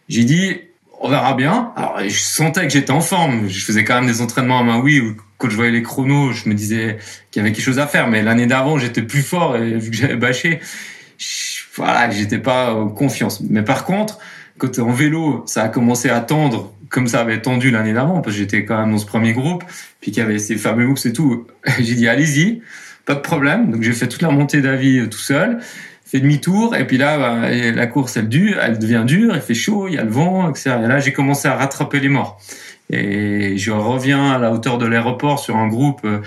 j'ai 0.10 0.24
dit, 0.24 0.58
on 1.00 1.10
verra 1.10 1.34
bien. 1.34 1.72
Alors, 1.76 2.00
je 2.04 2.10
sentais 2.10 2.64
que 2.64 2.74
j'étais 2.74 2.92
en 2.92 3.02
forme. 3.02 3.48
Je 3.48 3.64
faisais 3.64 3.84
quand 3.84 3.96
même 3.96 4.08
des 4.08 4.22
entraînements 4.22 4.60
à 4.60 4.64
main 4.64 4.80
oui 4.80 5.02
quand 5.38 5.50
je 5.50 5.56
voyais 5.56 5.72
les 5.72 5.84
chronos, 5.84 6.32
je 6.32 6.50
me 6.50 6.56
disais 6.56 6.98
qu'il 7.30 7.42
y 7.42 7.46
avait 7.46 7.54
quelque 7.54 7.64
chose 7.64 7.80
à 7.80 7.88
faire. 7.88 8.08
Mais 8.08 8.24
l'année 8.24 8.48
d'avant, 8.48 8.78
j'étais 8.78 9.04
plus 9.04 9.22
fort 9.22 9.56
et 9.56 9.78
vu 9.78 9.92
que 9.92 9.96
j'avais 9.96 10.16
bâché, 10.16 10.60
voilà, 11.76 12.10
j'étais 12.10 12.40
pas 12.40 12.74
en 12.74 12.90
confiance. 12.90 13.42
Mais 13.42 13.62
par 13.62 13.86
contre, 13.86 14.18
quand 14.58 14.80
en 14.80 14.92
vélo, 14.92 15.44
ça 15.46 15.64
a 15.64 15.70
commencé 15.70 16.10
à 16.10 16.20
tendre 16.22 16.74
comme 16.90 17.08
ça 17.08 17.20
avait 17.20 17.42
tendu 17.42 17.70
l'année 17.70 17.94
d'avant, 17.94 18.22
parce 18.22 18.36
que 18.36 18.42
j'étais 18.42 18.64
quand 18.64 18.80
même 18.80 18.92
dans 18.92 18.98
ce 18.98 19.06
premier 19.06 19.34
groupe, 19.34 19.64
puis 20.00 20.12
qu'il 20.12 20.24
y 20.24 20.26
avait 20.26 20.40
ces 20.40 20.56
fameux 20.56 20.88
hooks 20.88 21.06
et 21.06 21.14
tout. 21.14 21.46
J'ai 21.80 21.96
dit, 21.96 22.08
allez-y, 22.08 22.62
pas 23.06 23.14
de 23.14 23.20
problème. 23.20 23.72
Donc 23.72 23.84
j'ai 23.84 23.92
fait 23.92 24.08
toute 24.08 24.22
la 24.22 24.30
montée 24.30 24.62
d'avis 24.62 25.00
euh, 25.00 25.08
tout 25.08 25.20
seul 25.20 25.60
fait 26.08 26.22
demi-tour 26.22 26.76
et 26.76 26.88
puis 26.88 26.98
là 26.98 27.18
bah, 27.18 27.50
la 27.52 27.88
course 27.88 28.18
elle 28.18 28.30
dure, 28.30 28.58
elle 28.62 28.80
devient 28.80 29.04
dure, 29.06 29.36
il 29.36 29.42
fait 29.42 29.54
chaud, 29.54 29.88
il 29.88 29.96
y 29.96 29.98
a 29.98 30.04
le 30.04 30.10
vent, 30.10 30.50
etc. 30.50 30.78
Et 30.84 30.88
là 30.88 31.00
j'ai 31.00 31.14
commencé 31.14 31.48
à 31.48 31.56
rattraper 31.56 32.00
les 32.00 32.10
morts. 32.10 32.40
Et 32.90 33.58
je 33.58 33.72
reviens 33.72 34.32
à 34.32 34.40
la 34.40 34.54
hauteur 34.54 34.78
de 34.78 34.86
l'aéroport 34.86 35.40
sur 35.40 35.58
un 35.58 35.68
groupe 35.68 36.02
euh, 36.06 36.20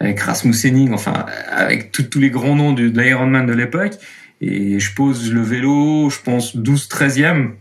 avec 0.00 0.20
Rasmus 0.20 0.54
Henning, 0.64 0.92
enfin 0.92 1.24
avec 1.50 1.92
tous 1.92 2.18
les 2.18 2.28
grands 2.28 2.54
noms 2.54 2.72
de, 2.74 2.88
de 2.88 3.00
l'Ironman 3.00 3.46
de 3.46 3.54
l'époque. 3.54 3.94
Et 4.42 4.78
je 4.78 4.94
pose 4.94 5.32
le 5.32 5.40
vélo, 5.40 6.10
je 6.10 6.20
pense 6.20 6.56
12 6.56 6.88
13e 6.88 7.52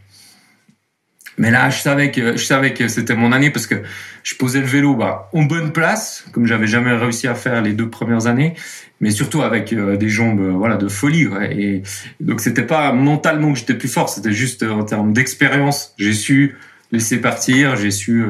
mais 1.37 1.51
là, 1.51 1.69
je 1.69 1.79
savais 1.79 2.11
que 2.11 2.37
je 2.37 2.43
savais 2.43 2.73
que 2.73 2.87
c'était 2.87 3.15
mon 3.15 3.31
année 3.31 3.49
parce 3.49 3.67
que 3.67 3.81
je 4.23 4.35
posais 4.35 4.59
le 4.59 4.65
vélo 4.65 4.95
bah, 4.95 5.29
en 5.33 5.43
bonne 5.43 5.71
place, 5.71 6.25
comme 6.31 6.45
j'avais 6.45 6.67
jamais 6.67 6.93
réussi 6.93 7.27
à 7.27 7.35
faire 7.35 7.61
les 7.61 7.73
deux 7.73 7.89
premières 7.89 8.27
années, 8.27 8.53
mais 9.01 9.11
surtout 9.11 9.41
avec 9.41 9.73
euh, 9.73 9.97
des 9.97 10.09
jambes 10.09 10.41
euh, 10.41 10.51
voilà 10.51 10.77
de 10.77 10.87
folie. 10.87 11.27
Ouais. 11.27 11.55
Et 11.57 11.83
donc 12.19 12.39
c'était 12.39 12.65
pas 12.65 12.93
mentalement 12.93 13.51
que 13.51 13.59
j'étais 13.59 13.73
plus 13.73 13.89
fort, 13.89 14.09
c'était 14.09 14.31
juste 14.31 14.63
euh, 14.63 14.71
en 14.71 14.83
termes 14.83 15.13
d'expérience. 15.13 15.93
J'ai 15.97 16.13
su 16.13 16.57
laisser 16.91 17.19
partir, 17.19 17.75
j'ai 17.75 17.91
su 17.91 18.23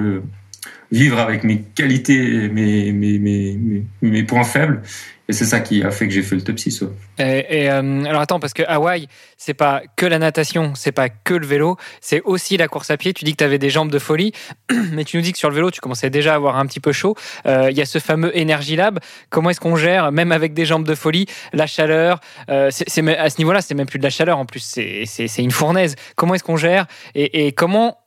vivre 0.93 1.19
avec 1.19 1.43
mes 1.43 1.61
qualités, 1.75 2.49
mes 2.49 4.23
points 4.23 4.43
faibles 4.45 4.81
et 5.29 5.33
c'est 5.33 5.45
ça 5.45 5.61
qui 5.61 5.83
a 5.83 5.91
fait 5.91 6.07
que 6.07 6.13
j'ai 6.13 6.21
fait 6.21 6.35
le 6.35 6.41
top 6.41 6.59
6. 6.59 6.83
Et, 7.17 7.69
euh, 7.69 8.03
alors 8.03 8.21
attends, 8.21 8.41
parce 8.41 8.51
que 8.51 8.63
Hawaï, 8.67 9.07
c'est 9.37 9.53
pas 9.53 9.81
que 9.95 10.05
la 10.05 10.19
natation, 10.19 10.73
c'est 10.75 10.91
pas 10.91 11.07
que 11.07 11.33
le 11.33 11.45
vélo, 11.45 11.77
c'est 12.01 12.21
aussi 12.21 12.57
la 12.57 12.67
course 12.67 12.91
à 12.91 12.97
pied. 12.97 13.13
Tu 13.13 13.23
dis 13.23 13.31
que 13.31 13.37
tu 13.37 13.43
avais 13.43 13.57
des 13.57 13.69
jambes 13.69 13.89
de 13.89 13.99
folie, 13.99 14.33
mais 14.91 15.05
tu 15.05 15.15
nous 15.15 15.23
dis 15.23 15.31
que 15.31 15.37
sur 15.37 15.49
le 15.49 15.55
vélo, 15.55 15.71
tu 15.71 15.79
commençais 15.79 16.09
déjà 16.09 16.33
à 16.33 16.35
avoir 16.35 16.57
un 16.57 16.65
petit 16.65 16.81
peu 16.81 16.91
chaud. 16.91 17.15
Euh, 17.45 17.71
il 17.71 17.77
y 17.77 17.81
a 17.81 17.85
ce 17.85 17.99
fameux 17.99 18.33
Energy 18.37 18.75
Lab. 18.75 18.99
Comment 19.29 19.49
est-ce 19.49 19.61
qu'on 19.61 19.77
gère, 19.77 20.11
même 20.11 20.33
avec 20.33 20.53
des 20.53 20.65
jambes 20.65 20.85
de 20.85 20.95
folie, 20.95 21.25
la 21.53 21.67
chaleur 21.67 22.19
euh, 22.49 22.67
À 22.67 23.29
ce 23.29 23.37
niveau-là, 23.37 23.61
c'est 23.61 23.75
même 23.75 23.87
plus 23.87 23.99
de 23.99 24.03
la 24.03 24.09
chaleur 24.09 24.37
en 24.37 24.45
plus, 24.45 24.59
c'est, 24.59 25.03
c'est, 25.05 25.41
une 25.41 25.51
fournaise. 25.51 25.95
Comment 26.17 26.35
est-ce 26.35 26.43
qu'on 26.43 26.57
gère 26.57 26.85
et, 27.15 27.47
et 27.47 27.53
comment 27.53 27.97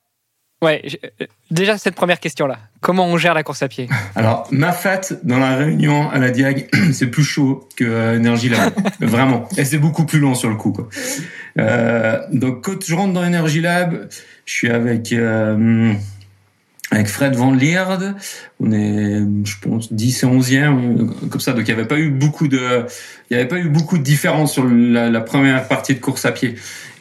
Ouais, 0.62 0.82
euh, 1.20 1.26
déjà 1.51 1.76
cette 1.76 1.95
première 1.95 2.18
question-là. 2.18 2.59
Comment 2.87 3.09
on 3.09 3.16
gère 3.16 3.34
la 3.34 3.43
course 3.43 3.64
à 3.64 3.68
pied 3.68 3.89
Alors, 4.14 4.47
ma 4.53 4.70
fête 4.70 5.18
dans 5.24 5.41
la 5.41 5.57
réunion 5.57 6.09
à 6.09 6.20
la 6.20 6.30
Diag, 6.30 6.68
c'est 6.93 7.09
plus 7.09 7.24
chaud 7.24 7.68
que 7.74 7.82
euh, 7.82 8.16
Energy 8.16 8.49
Lab. 8.49 8.72
Vraiment. 9.01 9.49
Et 9.57 9.64
c'est 9.64 9.78
beaucoup 9.78 10.07
plus 10.07 10.20
long 10.20 10.37
sur 10.37 10.49
le 10.49 10.55
coup. 10.55 10.70
Quoi. 10.70 10.89
Euh, 11.59 12.20
donc, 12.32 12.62
quand 12.64 12.76
je 12.87 12.95
rentre 12.95 13.12
dans 13.12 13.24
Energy 13.24 13.61
Lab, 13.61 14.09
je 14.45 14.53
suis 14.53 14.70
avec... 14.70 15.12
Euh, 15.12 15.95
avec 16.93 17.09
Fred 17.09 17.34
Van 17.34 17.51
Lierde, 17.51 18.14
on 18.61 18.70
est, 18.70 19.18
je 19.45 19.55
pense, 19.61 19.93
10 19.93 20.22
et 20.22 20.26
11e, 20.28 21.28
comme 21.28 21.41
ça. 21.41 21.53
Donc, 21.53 21.62
il 21.62 21.74
n'y 21.74 21.80
avait 21.80 21.89
pas 21.89 21.99
eu 21.99 22.11
beaucoup 22.11 22.47
de, 22.47 22.87
il 23.28 23.37
y 23.37 23.41
avait 23.41 23.49
pas 23.49 23.59
eu 23.59 23.68
beaucoup 23.68 23.99
de 23.99 24.05
différence 24.05 24.53
sur 24.53 24.64
la, 24.64 25.11
la 25.11 25.20
première 25.20 25.66
partie 25.66 25.95
de 25.95 25.99
course 25.99 26.24
à 26.24 26.30
pied. 26.30 26.55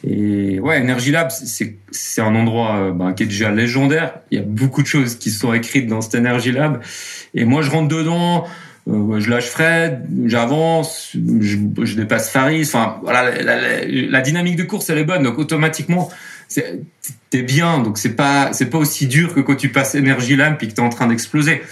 Et 0.04 0.60
ouais, 0.60 0.80
Energy 0.80 1.10
Lab, 1.10 1.30
c'est 1.30 2.20
un 2.20 2.34
endroit 2.34 2.76
euh, 2.76 2.92
bah, 2.92 3.12
qui 3.12 3.24
est 3.24 3.26
déjà 3.26 3.50
légendaire. 3.50 4.20
Il 4.30 4.38
y 4.38 4.40
a 4.40 4.44
beaucoup 4.44 4.82
de 4.82 4.86
choses 4.86 5.16
qui 5.16 5.30
sont 5.30 5.52
écrites 5.52 5.86
dans 5.86 6.00
cet 6.00 6.14
Energy 6.14 6.52
Lab. 6.52 6.82
Et 7.34 7.44
moi, 7.44 7.62
je 7.62 7.70
rentre 7.70 7.88
dedans. 7.88 8.46
Euh, 8.88 9.18
je 9.18 9.28
lâche 9.30 9.48
Fred, 9.48 10.06
j'avance, 10.26 11.10
je, 11.12 11.56
je, 11.82 11.96
dépasse 11.96 12.30
Faris. 12.30 12.62
Enfin, 12.62 12.98
voilà, 13.02 13.30
la, 13.42 13.56
la, 13.56 13.84
la, 13.84 14.20
dynamique 14.20 14.54
de 14.54 14.62
course 14.62 14.88
elle 14.90 14.98
est 14.98 15.04
bonne, 15.04 15.24
donc 15.24 15.38
automatiquement 15.38 16.08
t'es 17.30 17.42
bien. 17.42 17.80
Donc 17.80 17.98
c'est 17.98 18.14
pas 18.14 18.52
c'est 18.52 18.70
pas 18.70 18.78
aussi 18.78 19.06
dur 19.06 19.34
que 19.34 19.40
quand 19.40 19.56
tu 19.56 19.68
passes 19.68 19.94
Energy 19.94 20.36
Lab 20.36 20.56
puis 20.58 20.68
que 20.68 20.74
t'es 20.74 20.80
en 20.80 20.88
train 20.88 21.06
d'exploser. 21.06 21.62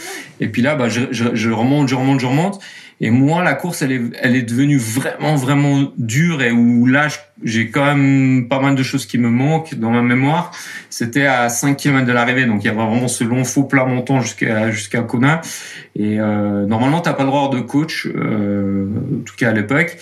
Et 0.40 0.48
puis 0.48 0.62
là, 0.62 0.74
bah, 0.74 0.88
je, 0.88 1.02
je, 1.10 1.34
je 1.34 1.50
remonte, 1.50 1.88
je 1.88 1.94
remonte, 1.94 2.20
je 2.20 2.26
remonte. 2.26 2.60
Et 3.00 3.10
moi, 3.10 3.42
la 3.42 3.54
course, 3.54 3.82
elle 3.82 3.92
est, 3.92 4.02
elle 4.22 4.36
est 4.36 4.42
devenue 4.42 4.78
vraiment, 4.78 5.34
vraiment 5.34 5.92
dure 5.98 6.42
et 6.42 6.52
où 6.52 6.86
là, 6.86 7.08
j'ai 7.42 7.68
quand 7.68 7.84
même 7.84 8.48
pas 8.48 8.60
mal 8.60 8.76
de 8.76 8.82
choses 8.82 9.04
qui 9.06 9.18
me 9.18 9.28
manquent 9.28 9.74
dans 9.74 9.90
ma 9.90 10.02
mémoire. 10.02 10.52
C'était 10.90 11.26
à 11.26 11.48
5 11.48 11.76
km 11.76 12.06
de 12.06 12.12
l'arrivée, 12.12 12.46
donc 12.46 12.62
il 12.62 12.66
y 12.66 12.70
avait 12.70 12.78
vraiment 12.78 13.08
ce 13.08 13.24
long 13.24 13.44
faux 13.44 13.64
plat 13.64 13.84
montant 13.84 14.20
jusqu'à 14.20 14.70
jusqu'à 14.70 15.02
Kona. 15.02 15.40
Et 15.96 16.20
euh, 16.20 16.66
normalement, 16.66 17.00
t'as 17.00 17.14
pas 17.14 17.24
le 17.24 17.30
droit 17.30 17.50
de 17.50 17.60
coach, 17.60 18.06
euh, 18.06 18.86
en 19.20 19.24
tout 19.24 19.34
cas 19.36 19.50
à 19.50 19.52
l'époque, 19.52 19.96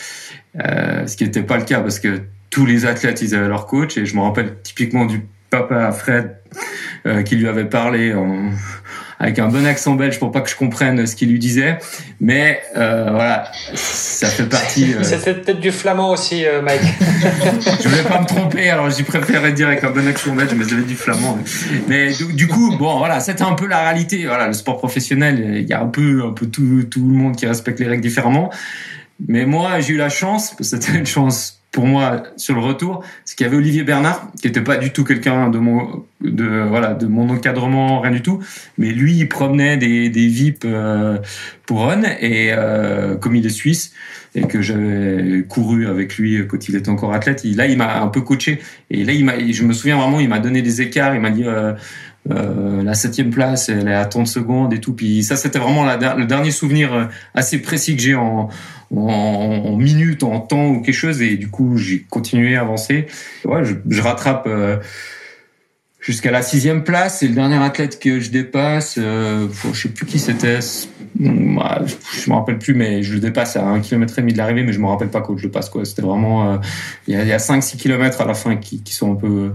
euh, 0.63 1.07
ce 1.07 1.17
qui 1.17 1.25
n'était 1.25 1.43
pas 1.43 1.57
le 1.57 1.65
cas 1.65 1.81
parce 1.81 1.99
que 1.99 2.21
tous 2.53 2.67
les 2.67 2.87
athlètes, 2.87 3.21
ils 3.23 3.35
avaient 3.35 3.49
leur 3.49 3.67
coach. 3.67 3.97
Et 3.97 4.07
je 4.07 4.15
me 4.15 4.21
rappelle 4.21 4.55
typiquement 4.63 5.07
du 5.07 5.23
papa 5.51 5.91
Fred 5.91 6.37
euh, 7.07 7.23
qui 7.23 7.35
lui 7.35 7.49
avait 7.49 7.65
parlé 7.65 8.15
en 8.15 8.51
avec 9.23 9.39
un 9.39 9.47
bon 9.47 9.65
accent 9.65 9.95
belge 9.95 10.19
pour 10.19 10.33
pas 10.33 10.41
que 10.41 10.51
je 10.51 10.57
comprenne 10.57 11.07
ce 11.07 11.15
qu'il 11.15 11.31
lui 11.31 11.39
disait. 11.39 11.79
Mais 12.21 12.61
euh, 12.77 13.09
voilà, 13.13 13.53
ça 13.73 14.27
fait 14.27 14.47
partie. 14.47 14.95
Euh... 14.95 15.05
C'était 15.05 15.35
peut-être 15.35 15.61
du 15.61 15.71
flamand 15.71 16.11
aussi, 16.11 16.45
euh, 16.45 16.61
Mike. 16.61 16.81
je 17.83 17.89
voulais 17.89 18.03
pas 18.03 18.21
me 18.21 18.27
tromper, 18.27 18.69
alors 18.69 18.91
j'ai 18.91 19.05
préféré 19.05 19.53
dire 19.53 19.69
avec 19.69 19.85
un 19.85 19.91
bon 19.91 20.09
accent 20.09 20.35
belge, 20.35 20.51
mais 20.57 20.65
j'avais 20.69 20.83
du 20.83 20.97
flamand. 20.97 21.39
Mais 21.87 22.13
du, 22.35 22.49
coup, 22.49 22.77
bon, 22.77 22.99
voilà, 22.99 23.21
c'était 23.21 23.45
un 23.45 23.53
peu 23.53 23.69
la 23.69 23.83
réalité. 23.83 24.25
Voilà, 24.27 24.49
le 24.49 24.55
sport 24.55 24.79
professionnel, 24.79 25.59
il 25.61 25.69
y 25.69 25.73
a 25.73 25.81
un 25.81 25.87
peu, 25.87 26.25
un 26.27 26.33
peu 26.33 26.47
tout, 26.47 26.83
tout 26.91 27.07
le 27.07 27.15
monde 27.15 27.37
qui 27.37 27.47
respecte 27.47 27.79
les 27.79 27.87
règles 27.87 28.03
différemment. 28.03 28.51
Mais 29.29 29.47
moi, 29.47 29.79
j'ai 29.79 29.93
eu 29.93 29.99
la 29.99 30.09
chance, 30.09 30.57
c'était 30.63 30.99
une 30.99 31.07
chance 31.07 31.62
pour 31.73 31.87
moi 31.87 32.23
sur 32.37 32.55
le 32.55 32.61
retour, 32.61 33.03
c'est 33.25 33.35
qu'il 33.35 33.45
y 33.45 33.49
avait 33.49 33.57
Olivier 33.57 33.83
Bernard, 33.83 34.31
qui 34.41 34.47
était 34.47 34.61
pas 34.61 34.77
du 34.77 34.93
tout 34.93 35.05
quelqu'un 35.05 35.49
de 35.49 35.59
mon 35.59 36.05
de 36.21 36.65
voilà 36.69 36.93
de 36.93 37.07
mon 37.07 37.31
encadrement, 37.31 38.01
rien 38.01 38.13
du 38.13 38.21
tout, 38.21 38.41
mais 38.77 38.91
lui 38.91 39.17
il 39.17 39.29
promenait 39.29 39.79
des 39.79 40.11
des 40.11 40.27
VIP 40.27 40.67
euh, 40.67 41.19
pour 41.67 41.87
Run 41.87 42.03
et 42.21 42.51
euh, 42.53 43.17
comme 43.17 43.35
il 43.35 43.47
est 43.47 43.49
suisse 43.49 43.95
et 44.35 44.43
que 44.43 44.61
j'avais 44.61 45.45
couru 45.49 45.87
avec 45.87 46.17
lui 46.17 46.47
quand 46.47 46.69
il 46.69 46.77
était 46.77 46.91
encore 46.91 47.15
athlète, 47.15 47.41
il, 47.45 47.57
là 47.57 47.67
il 47.67 47.79
m'a 47.79 48.03
un 48.03 48.09
peu 48.09 48.21
coaché. 48.21 48.61
Et 48.91 49.05
là 49.05 49.15
il 49.15 49.25
m'a 49.25 49.39
je 49.39 49.65
me 49.65 49.73
souviens 49.73 49.97
vraiment 49.97 50.21
il 50.21 50.29
m'a 50.29 50.41
donné 50.41 50.61
des 50.61 50.83
écarts, 50.83 51.15
il 51.15 51.23
m'a 51.23 51.31
dit 51.31 51.45
euh, 51.45 51.73
euh, 52.31 52.83
la 52.85 52.95
septième 52.95 53.31
place, 53.31 53.69
elle 53.69 53.89
est 53.89 53.95
à 53.95 54.05
30 54.05 54.27
secondes 54.27 54.73
et 54.73 54.81
tout. 54.81 54.93
Puis 54.93 55.25
ça, 55.25 55.37
c'était 55.37 55.59
vraiment 55.59 55.85
le 55.85 56.25
dernier 56.25 56.51
souvenir 56.51 56.93
euh, 56.95 57.05
assez 57.35 57.61
précis 57.61 57.97
que 57.97 58.03
j'ai 58.03 58.15
en, 58.15 58.49
en, 58.95 58.99
en, 58.99 59.77
minutes, 59.77 60.23
en 60.23 60.39
temps 60.41 60.69
ou 60.69 60.83
quelque 60.83 60.95
chose. 60.95 61.21
Et 61.21 61.37
du 61.37 61.51
coup, 61.51 61.77
j'ai 61.77 62.03
continué 62.09 62.57
à 62.57 62.61
avancer. 62.61 63.07
Ouais, 63.45 63.65
je, 63.65 63.75
je 63.89 64.03
rattrape 64.03 64.45
euh, 64.47 64.77
jusqu'à 65.99 66.31
la 66.31 66.43
sixième 66.43 66.85
place. 66.85 67.19
C'est 67.19 67.29
le 67.29 67.35
dernier 67.35 67.57
athlète 67.57 67.99
que 67.99 68.21
je 68.21 68.31
dépasse. 68.31 68.97
Euh, 68.99 69.49
je 69.73 69.81
sais 69.81 69.89
plus 69.89 70.07
qui 70.07 70.21
c'était. 70.21 70.61
Bah, 71.17 71.83
je 72.15 72.31
me 72.31 72.37
rappelle 72.37 72.59
plus, 72.59 72.75
mais 72.75 73.03
je 73.03 73.15
le 73.15 73.21
dépasse 73.21 73.57
à 73.57 73.65
un 73.67 73.81
kilomètre 73.81 74.17
et 74.19 74.23
demi 74.23 74.33
de 74.33 74.39
l'arrivée, 74.39 74.63
mais 74.63 74.73
je 74.73 74.79
me 74.79 74.87
rappelle 74.87 75.11
pas 75.11 75.23
quand 75.23 75.37
je 75.37 75.47
le 75.47 75.51
passe. 75.51 75.71
C'était 75.85 76.03
vraiment. 76.03 76.61
Il 77.09 77.15
y 77.15 77.17
a, 77.17 77.25
y 77.25 77.33
a 77.33 77.39
5-6 77.39 77.77
kilomètres 77.77 78.21
à 78.21 78.27
la 78.27 78.35
fin 78.35 78.57
qui, 78.57 78.81
qui 78.81 78.95
sont 78.95 79.13
un 79.13 79.17
peu 79.17 79.53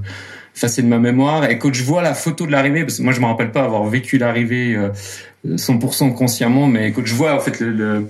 effacé 0.58 0.82
de 0.82 0.88
ma 0.88 0.98
mémoire. 0.98 1.50
Et 1.50 1.58
quand 1.58 1.74
je 1.74 1.84
vois 1.84 2.02
la 2.02 2.14
photo 2.14 2.46
de 2.48 2.52
l'arrivée, 2.52 2.82
parce 2.82 2.98
que 2.98 3.04
moi 3.04 3.14
je 3.14 3.22
me 3.22 3.26
rappelle 3.26 3.52
pas 3.52 3.64
avoir 3.64 3.86
vécu 3.86 4.18
l'arrivée 4.18 4.78
100% 5.48 6.10
euh, 6.10 6.14
consciemment, 6.14 6.68
mais 6.68 6.92
quand 6.92 7.06
je 7.06 7.14
vois 7.14 7.36
en 7.36 7.40
fait 7.40 7.60
le, 7.60 8.08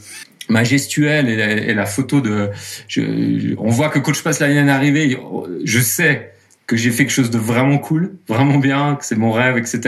ma 0.50 0.64
gestuelle 0.64 1.30
et 1.30 1.74
la, 1.74 1.86
photo 1.86 2.22
de, 2.22 2.50
je, 2.88 3.54
on 3.58 3.70
voit 3.70 3.89
que 3.89 4.00
quand 4.00 4.14
je 4.14 4.24
passe 4.24 4.39
la 4.39 4.48
ligne 4.48 4.66
d'arrivée, 4.66 5.18
je 5.64 5.80
sais 5.80 6.32
que 6.68 6.76
j'ai 6.76 6.91
fait 6.91 7.06
quelque 7.06 7.12
chose 7.12 7.32
de 7.32 7.38
vraiment 7.38 7.78
cool, 7.78 8.16
vraiment 8.28 8.58
bien, 8.58 8.95
que 8.95 9.06
c'est 9.06 9.16
mon 9.16 9.32
rêve, 9.32 9.58
etc. 9.58 9.82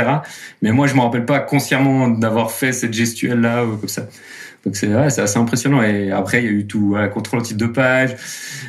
Mais 0.61 0.71
moi, 0.71 0.87
je 0.87 0.95
me 0.95 1.01
rappelle 1.01 1.25
pas 1.25 1.39
consciemment 1.39 2.07
d'avoir 2.07 2.51
fait 2.51 2.71
cette 2.71 2.93
gestuelle 2.93 3.41
là 3.41 3.65
ou 3.65 3.75
comme 3.75 3.89
ça. 3.89 4.07
Donc 4.65 4.75
c'est 4.75 4.87
ouais, 4.87 5.19
assez 5.19 5.37
impressionnant. 5.37 5.81
Et 5.83 6.11
après, 6.11 6.41
il 6.41 6.45
y 6.45 6.47
a 6.47 6.51
eu 6.51 6.67
tout 6.67 6.95
ouais, 6.95 7.09
contrôle 7.09 7.39
anti 7.39 7.55
page 7.55 8.15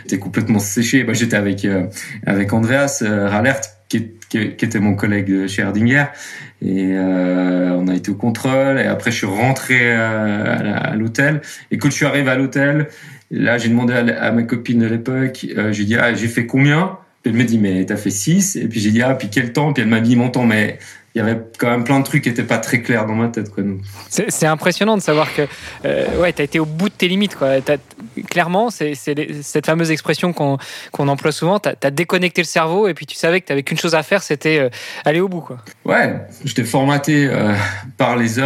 J'étais 0.03 0.19
complètement 0.19 0.59
séché. 0.59 1.05
Bah, 1.05 1.13
j'étais 1.13 1.37
avec 1.37 1.65
euh, 1.65 1.87
avec 2.27 2.53
Andreas 2.53 3.01
euh, 3.03 3.29
Rallert 3.29 3.61
qui, 3.91 4.13
qui, 4.31 4.57
qui, 4.57 4.65
était 4.65 4.81
mon 4.81 4.95
collègue 4.95 5.47
chez 5.49 5.61
Erdinger. 5.61 6.07
Et 6.63 6.93
euh, 6.93 7.77
on 7.77 7.89
a 7.89 7.95
été 7.95 8.11
au 8.11 8.15
contrôle. 8.15 8.79
Et 8.79 8.87
après, 8.87 9.11
je 9.11 9.17
suis 9.17 9.27
rentré 9.27 9.79
euh, 9.81 10.75
à, 10.77 10.95
l'hôtel. 10.97 11.43
Et 11.71 11.77
quand 11.77 11.91
je 11.91 11.95
suis 11.97 12.07
arrivé 12.07 12.31
à 12.31 12.37
l'hôtel, 12.37 12.89
là, 13.31 13.59
j'ai 13.59 13.69
demandé 13.69 13.93
à, 13.93 14.33
ma 14.33 14.43
copine 14.45 14.79
de 14.79 14.87
l'époque, 14.87 15.47
euh, 15.57 15.73
j'ai 15.73 15.85
dit, 15.85 15.97
ah, 15.97 16.15
j'ai 16.15 16.29
fait 16.29 16.47
combien? 16.47 16.99
Puis 17.23 17.33
elle 17.33 17.39
me 17.39 17.45
dit, 17.45 17.59
mais 17.59 17.85
t'as 17.85 17.97
fait 17.97 18.11
6. 18.11 18.57
Et 18.57 18.69
puis 18.69 18.81
j'ai 18.81 18.93
dit, 18.93 19.03
ah, 19.03 19.15
puis 19.15 19.29
quel 19.31 19.53
temps? 19.53 19.73
Puis 19.73 19.83
elle 19.83 19.89
m'a 19.89 20.01
dit 20.01 20.17
mon 20.17 20.31
temps, 20.31 20.47
mais 20.47 20.79
il 21.15 21.19
y 21.19 21.21
avait 21.21 21.41
quand 21.59 21.69
même 21.69 21.83
plein 21.83 21.99
de 21.99 22.05
trucs 22.05 22.23
qui 22.23 22.29
n'étaient 22.29 22.45
pas 22.45 22.59
très 22.59 22.83
clairs 22.83 23.05
dans 23.05 23.17
ma 23.17 23.29
tête. 23.29 23.51
Quoi, 23.51 23.65
c'est, 24.09 24.47
impressionnant 24.47 24.97
de 24.97 25.03
savoir 25.03 25.35
que 25.35 25.43
euh, 25.85 26.21
ouais, 26.21 26.33
tu 26.33 26.41
as 26.41 26.45
été 26.45 26.61
au 26.61 26.65
bout 26.65 26.89
de 26.89 26.95
tes 26.95 27.09
limites. 27.09 27.35
Quoi. 27.35 27.57
clairement, 28.29 28.71
c'est, 28.71 28.95
cette 28.95 29.67
fameuse 29.67 29.91
expression 29.91 30.33
qu'on, 30.33 30.59
qu'on 30.93 31.09
emploie 31.09 31.33
souvent, 31.33 31.59
tu 31.59 31.69
as, 31.69 31.91
déconnecté 31.91 32.43
le 32.43 32.47
cerveau 32.47 32.87
et 32.87 32.95
puis 32.95 33.07
tu 33.07 33.17
savais 33.17 33.41
que 33.41 33.47
tu 33.47 33.53
n'avais 33.53 33.65
qu'une 33.65 33.79
chose 33.79 33.97
à 33.97 34.05
faire, 34.05 34.23
c'était 34.23 34.61
euh, 34.61 34.69
aller 35.05 35.21
au 35.21 35.29
bout. 35.29 35.41
Quoi. 35.41 35.59
Ouais, 35.85 36.15
j'étais 36.45 36.65
formaté 36.65 37.27
euh, 37.27 37.55
par 37.97 38.17
les, 38.17 38.37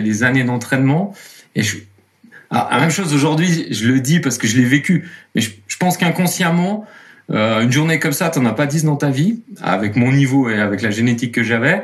les 0.00 0.22
années 0.22 0.44
d'entraînement. 0.44 1.14
Et 1.54 1.62
je, 1.62 1.78
ah, 2.50 2.68
la 2.70 2.80
même 2.80 2.90
chose 2.90 3.14
aujourd'hui, 3.14 3.68
je 3.70 3.88
le 3.88 4.00
dis 4.00 4.20
parce 4.20 4.36
que 4.36 4.46
je 4.46 4.58
l'ai 4.58 4.66
vécu, 4.66 5.08
mais 5.34 5.40
je, 5.40 5.50
je 5.66 5.76
pense 5.78 5.96
qu'inconsciemment, 5.96 6.84
euh, 7.30 7.62
une 7.62 7.72
journée 7.72 7.98
comme 7.98 8.12
ça, 8.12 8.28
t'en 8.28 8.44
as 8.46 8.52
pas 8.52 8.66
10 8.66 8.84
dans 8.84 8.96
ta 8.96 9.10
vie, 9.10 9.42
avec 9.60 9.96
mon 9.96 10.12
niveau 10.12 10.48
et 10.48 10.60
avec 10.60 10.82
la 10.82 10.90
génétique 10.90 11.32
que 11.32 11.42
j'avais. 11.42 11.82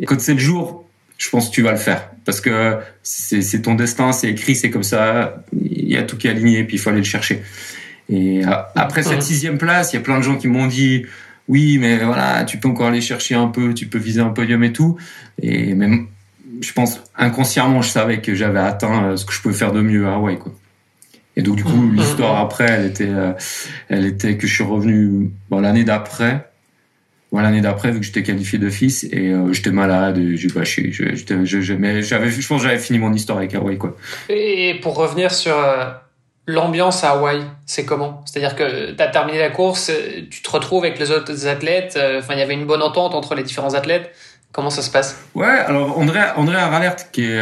Et 0.00 0.06
quand 0.06 0.20
c'est 0.20 0.34
le 0.34 0.40
jour, 0.40 0.84
je 1.18 1.28
pense 1.30 1.48
que 1.48 1.54
tu 1.54 1.62
vas 1.62 1.72
le 1.72 1.78
faire. 1.78 2.10
Parce 2.24 2.40
que 2.40 2.76
c'est 3.02 3.62
ton 3.62 3.74
destin, 3.74 4.12
c'est 4.12 4.28
écrit, 4.28 4.54
c'est 4.54 4.70
comme 4.70 4.82
ça. 4.82 5.42
Il 5.52 5.88
y 5.88 5.96
a 5.96 6.02
tout 6.02 6.16
qui 6.16 6.26
est 6.28 6.30
aligné, 6.30 6.64
puis 6.64 6.76
il 6.76 6.78
faut 6.78 6.90
aller 6.90 6.98
le 6.98 7.04
chercher. 7.04 7.42
Et 8.08 8.44
euh, 8.44 8.50
après 8.74 9.02
cette 9.02 9.22
sixième 9.22 9.58
place, 9.58 9.92
il 9.92 9.96
y 9.96 9.98
a 9.98 10.02
plein 10.02 10.18
de 10.18 10.22
gens 10.22 10.36
qui 10.36 10.48
m'ont 10.48 10.66
dit, 10.66 11.06
oui, 11.48 11.78
mais 11.78 11.98
voilà, 11.98 12.44
tu 12.44 12.58
peux 12.58 12.68
encore 12.68 12.88
aller 12.88 13.00
chercher 13.00 13.34
un 13.34 13.48
peu, 13.48 13.74
tu 13.74 13.86
peux 13.86 13.98
viser 13.98 14.20
un 14.20 14.30
podium 14.30 14.62
et 14.62 14.72
tout. 14.72 14.96
Et 15.42 15.74
même, 15.74 16.06
je 16.60 16.72
pense 16.72 17.00
inconsciemment, 17.16 17.82
je 17.82 17.88
savais 17.88 18.20
que 18.20 18.34
j'avais 18.34 18.60
atteint 18.60 19.04
euh, 19.04 19.16
ce 19.16 19.24
que 19.24 19.32
je 19.32 19.40
pouvais 19.40 19.54
faire 19.54 19.72
de 19.72 19.80
mieux 19.80 20.06
à 20.06 20.14
Hawaï, 20.14 20.38
quoi. 20.38 20.52
Et 21.36 21.42
donc 21.42 21.56
du 21.56 21.64
coup, 21.64 21.76
mmh. 21.76 21.96
l'histoire 21.96 22.40
après, 22.40 22.64
elle 22.64 22.86
était, 22.86 23.08
euh, 23.08 23.32
elle 23.88 24.06
était 24.06 24.38
que 24.38 24.46
je 24.46 24.54
suis 24.54 24.64
revenu 24.64 25.30
bon, 25.50 25.60
l'année 25.60 25.84
d'après. 25.84 26.48
Bon, 27.30 27.40
l'année 27.40 27.60
d'après, 27.60 27.90
vu 27.90 28.00
que 28.00 28.06
j'étais 28.06 28.22
qualifié 28.22 28.58
d'office 28.58 29.04
et 29.04 29.32
euh, 29.32 29.52
j'étais 29.52 29.70
malade, 29.70 30.18
j'ai 30.34 30.48
pas 30.48 30.64
je, 30.64 31.44
je, 31.44 31.74
mais 31.74 32.00
j'avais, 32.00 32.30
je 32.30 32.48
pense 32.48 32.62
que 32.62 32.68
j'avais 32.68 32.80
fini 32.80 32.98
mon 32.98 33.12
histoire 33.12 33.36
avec 33.36 33.54
Hawaï 33.54 33.76
quoi. 33.76 33.96
Et 34.30 34.78
pour 34.80 34.96
revenir 34.96 35.30
sur 35.30 35.58
euh, 35.58 35.90
l'ambiance 36.46 37.04
à 37.04 37.10
Hawaï, 37.10 37.42
c'est 37.66 37.84
comment? 37.84 38.22
C'est-à-dire 38.24 38.56
que 38.56 38.92
tu 38.92 39.02
as 39.02 39.08
terminé 39.08 39.38
la 39.38 39.50
course, 39.50 39.92
tu 40.30 40.40
te 40.40 40.50
retrouves 40.50 40.84
avec 40.84 40.98
les 40.98 41.10
autres 41.10 41.46
athlètes. 41.46 41.98
Enfin, 42.18 42.32
il 42.32 42.38
y 42.38 42.42
avait 42.42 42.54
une 42.54 42.64
bonne 42.64 42.82
entente 42.82 43.14
entre 43.14 43.34
les 43.34 43.42
différents 43.42 43.74
athlètes. 43.74 44.10
Comment 44.52 44.70
ça 44.70 44.80
se 44.80 44.90
passe? 44.90 45.20
Ouais, 45.34 45.44
alors 45.44 45.98
André, 45.98 46.20
André 46.36 46.56
Ralert, 46.56 47.10
qui 47.10 47.24
est 47.24 47.38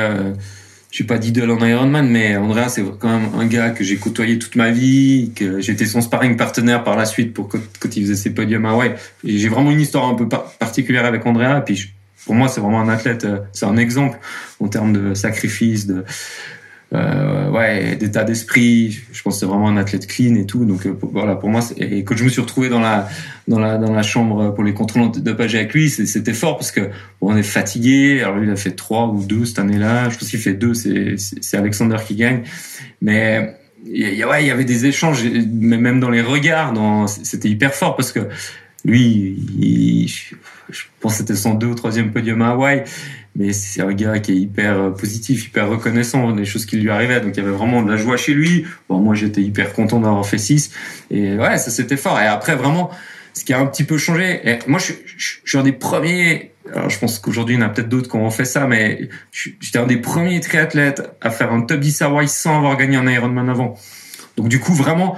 je 0.94 0.98
suis 0.98 1.04
pas 1.06 1.18
d'idole 1.18 1.50
en 1.50 1.66
Ironman, 1.66 2.08
mais 2.08 2.36
Andrea, 2.36 2.68
c'est 2.68 2.84
quand 3.00 3.08
même 3.08 3.28
un 3.36 3.46
gars 3.46 3.70
que 3.70 3.82
j'ai 3.82 3.96
côtoyé 3.96 4.38
toute 4.38 4.54
ma 4.54 4.70
vie, 4.70 5.32
que 5.34 5.60
j'étais 5.60 5.86
son 5.86 6.00
sparring 6.00 6.36
partenaire 6.36 6.84
par 6.84 6.96
la 6.96 7.04
suite 7.04 7.34
pour 7.34 7.48
quand, 7.48 7.96
il 7.96 8.02
faisait 8.04 8.14
ses 8.14 8.30
podiums 8.30 8.64
à 8.64 8.76
ouais. 8.76 8.94
J'ai 9.24 9.48
vraiment 9.48 9.72
une 9.72 9.80
histoire 9.80 10.08
un 10.08 10.14
peu 10.14 10.28
particulière 10.28 11.04
avec 11.04 11.26
Andrea, 11.26 11.62
puis 11.66 11.90
pour 12.24 12.36
moi, 12.36 12.46
c'est 12.46 12.60
vraiment 12.60 12.80
un 12.80 12.88
athlète, 12.88 13.24
euh, 13.24 13.40
c'est 13.52 13.66
un 13.66 13.76
exemple 13.76 14.20
en 14.60 14.68
termes 14.68 14.92
de 14.92 15.14
sacrifice, 15.14 15.88
de, 15.88 16.04
euh, 16.94 17.50
ouais, 17.50 17.96
d'état 17.96 18.24
d'esprit. 18.24 18.92
Je 19.12 19.22
pense 19.22 19.34
que 19.34 19.40
c'est 19.40 19.46
vraiment 19.46 19.68
un 19.68 19.76
athlète 19.76 20.06
clean 20.06 20.34
et 20.36 20.46
tout. 20.46 20.64
Donc 20.64 20.86
euh, 20.86 20.96
voilà, 21.02 21.34
pour 21.34 21.48
moi, 21.48 21.60
et 21.78 22.04
quand 22.04 22.16
je 22.16 22.24
me 22.24 22.28
suis 22.28 22.40
retrouvé 22.40 22.68
dans 22.68 22.80
la 22.80 23.08
dans 23.48 23.58
la 23.58 23.78
dans 23.78 23.92
la 23.92 24.02
chambre 24.02 24.54
pour 24.54 24.64
les 24.64 24.74
contrôles 24.74 25.10
de 25.10 25.32
page 25.32 25.54
avec 25.54 25.74
lui, 25.74 25.90
c'était 25.90 26.34
fort 26.34 26.56
parce 26.56 26.70
que 26.70 26.90
on 27.20 27.36
est 27.36 27.42
fatigué. 27.42 28.20
Alors 28.22 28.36
lui, 28.36 28.46
il 28.46 28.52
a 28.52 28.56
fait 28.56 28.72
trois 28.72 29.08
ou 29.08 29.24
deux 29.24 29.44
cette 29.44 29.58
année-là. 29.58 30.08
Je 30.10 30.18
pense 30.18 30.28
qu'il 30.28 30.40
fait 30.40 30.54
deux. 30.54 30.74
C'est 30.74 31.16
c'est 31.18 31.56
Alexander 31.56 31.96
qui 32.06 32.14
gagne, 32.14 32.42
mais 33.02 33.56
il 33.86 34.14
y, 34.14 34.24
ouais, 34.24 34.42
il 34.42 34.46
y 34.46 34.50
avait 34.50 34.64
des 34.64 34.86
échanges, 34.86 35.24
même 35.24 36.00
dans 36.00 36.08
les 36.08 36.22
regards, 36.22 36.72
c'était 37.08 37.50
hyper 37.50 37.74
fort 37.74 37.96
parce 37.96 38.12
que 38.12 38.20
lui, 38.84 39.36
il, 39.58 40.08
je 40.08 40.84
pense 41.00 41.12
que 41.12 41.18
c'était 41.18 41.36
son 41.36 41.54
deux 41.54 41.68
ou 41.68 41.74
troisième 41.74 42.12
podium 42.12 42.42
à 42.42 42.50
Hawaï 42.50 42.84
mais 43.36 43.52
c'est 43.52 43.82
un 43.82 43.92
gars 43.92 44.18
qui 44.20 44.32
est 44.32 44.36
hyper 44.36 44.78
euh, 44.78 44.90
positif, 44.90 45.46
hyper 45.46 45.68
reconnaissant 45.68 46.30
des 46.32 46.44
choses 46.44 46.66
qui 46.66 46.76
lui 46.76 46.90
arrivaient. 46.90 47.20
Donc 47.20 47.36
il 47.36 47.42
y 47.42 47.46
avait 47.46 47.54
vraiment 47.54 47.82
de 47.82 47.90
la 47.90 47.96
joie 47.96 48.16
chez 48.16 48.32
lui. 48.32 48.64
Bon, 48.88 49.00
moi 49.00 49.14
j'étais 49.14 49.40
hyper 49.40 49.72
content 49.72 50.00
d'avoir 50.00 50.24
fait 50.24 50.38
6 50.38 50.70
et 51.10 51.36
ouais, 51.36 51.58
ça 51.58 51.70
c'était 51.70 51.96
fort. 51.96 52.20
Et 52.20 52.26
après 52.26 52.54
vraiment, 52.54 52.90
ce 53.32 53.44
qui 53.44 53.52
a 53.52 53.58
un 53.58 53.66
petit 53.66 53.84
peu 53.84 53.98
changé. 53.98 54.40
Et 54.48 54.58
moi 54.68 54.78
je, 54.78 54.92
je, 55.04 55.38
je 55.42 55.48
suis 55.48 55.58
un 55.58 55.64
des 55.64 55.72
premiers. 55.72 56.52
Alors 56.72 56.90
je 56.90 56.98
pense 56.98 57.18
qu'aujourd'hui 57.18 57.56
il 57.56 57.60
y 57.60 57.62
en 57.62 57.66
a 57.66 57.70
peut-être 57.70 57.88
d'autres 57.88 58.08
qui 58.08 58.16
ont 58.16 58.30
fait 58.30 58.44
ça, 58.44 58.66
mais 58.68 59.08
j'étais 59.32 59.78
un 59.78 59.86
des 59.86 59.98
premiers 59.98 60.38
triathlètes 60.40 61.02
à 61.20 61.30
faire 61.30 61.52
un 61.52 61.62
top 61.62 61.80
10 61.80 62.02
Hawaii 62.02 62.28
sans 62.28 62.58
avoir 62.58 62.76
gagné 62.76 62.96
un 62.96 63.10
Ironman 63.10 63.48
avant. 63.48 63.74
Donc 64.36 64.48
du 64.48 64.60
coup 64.60 64.74
vraiment. 64.74 65.16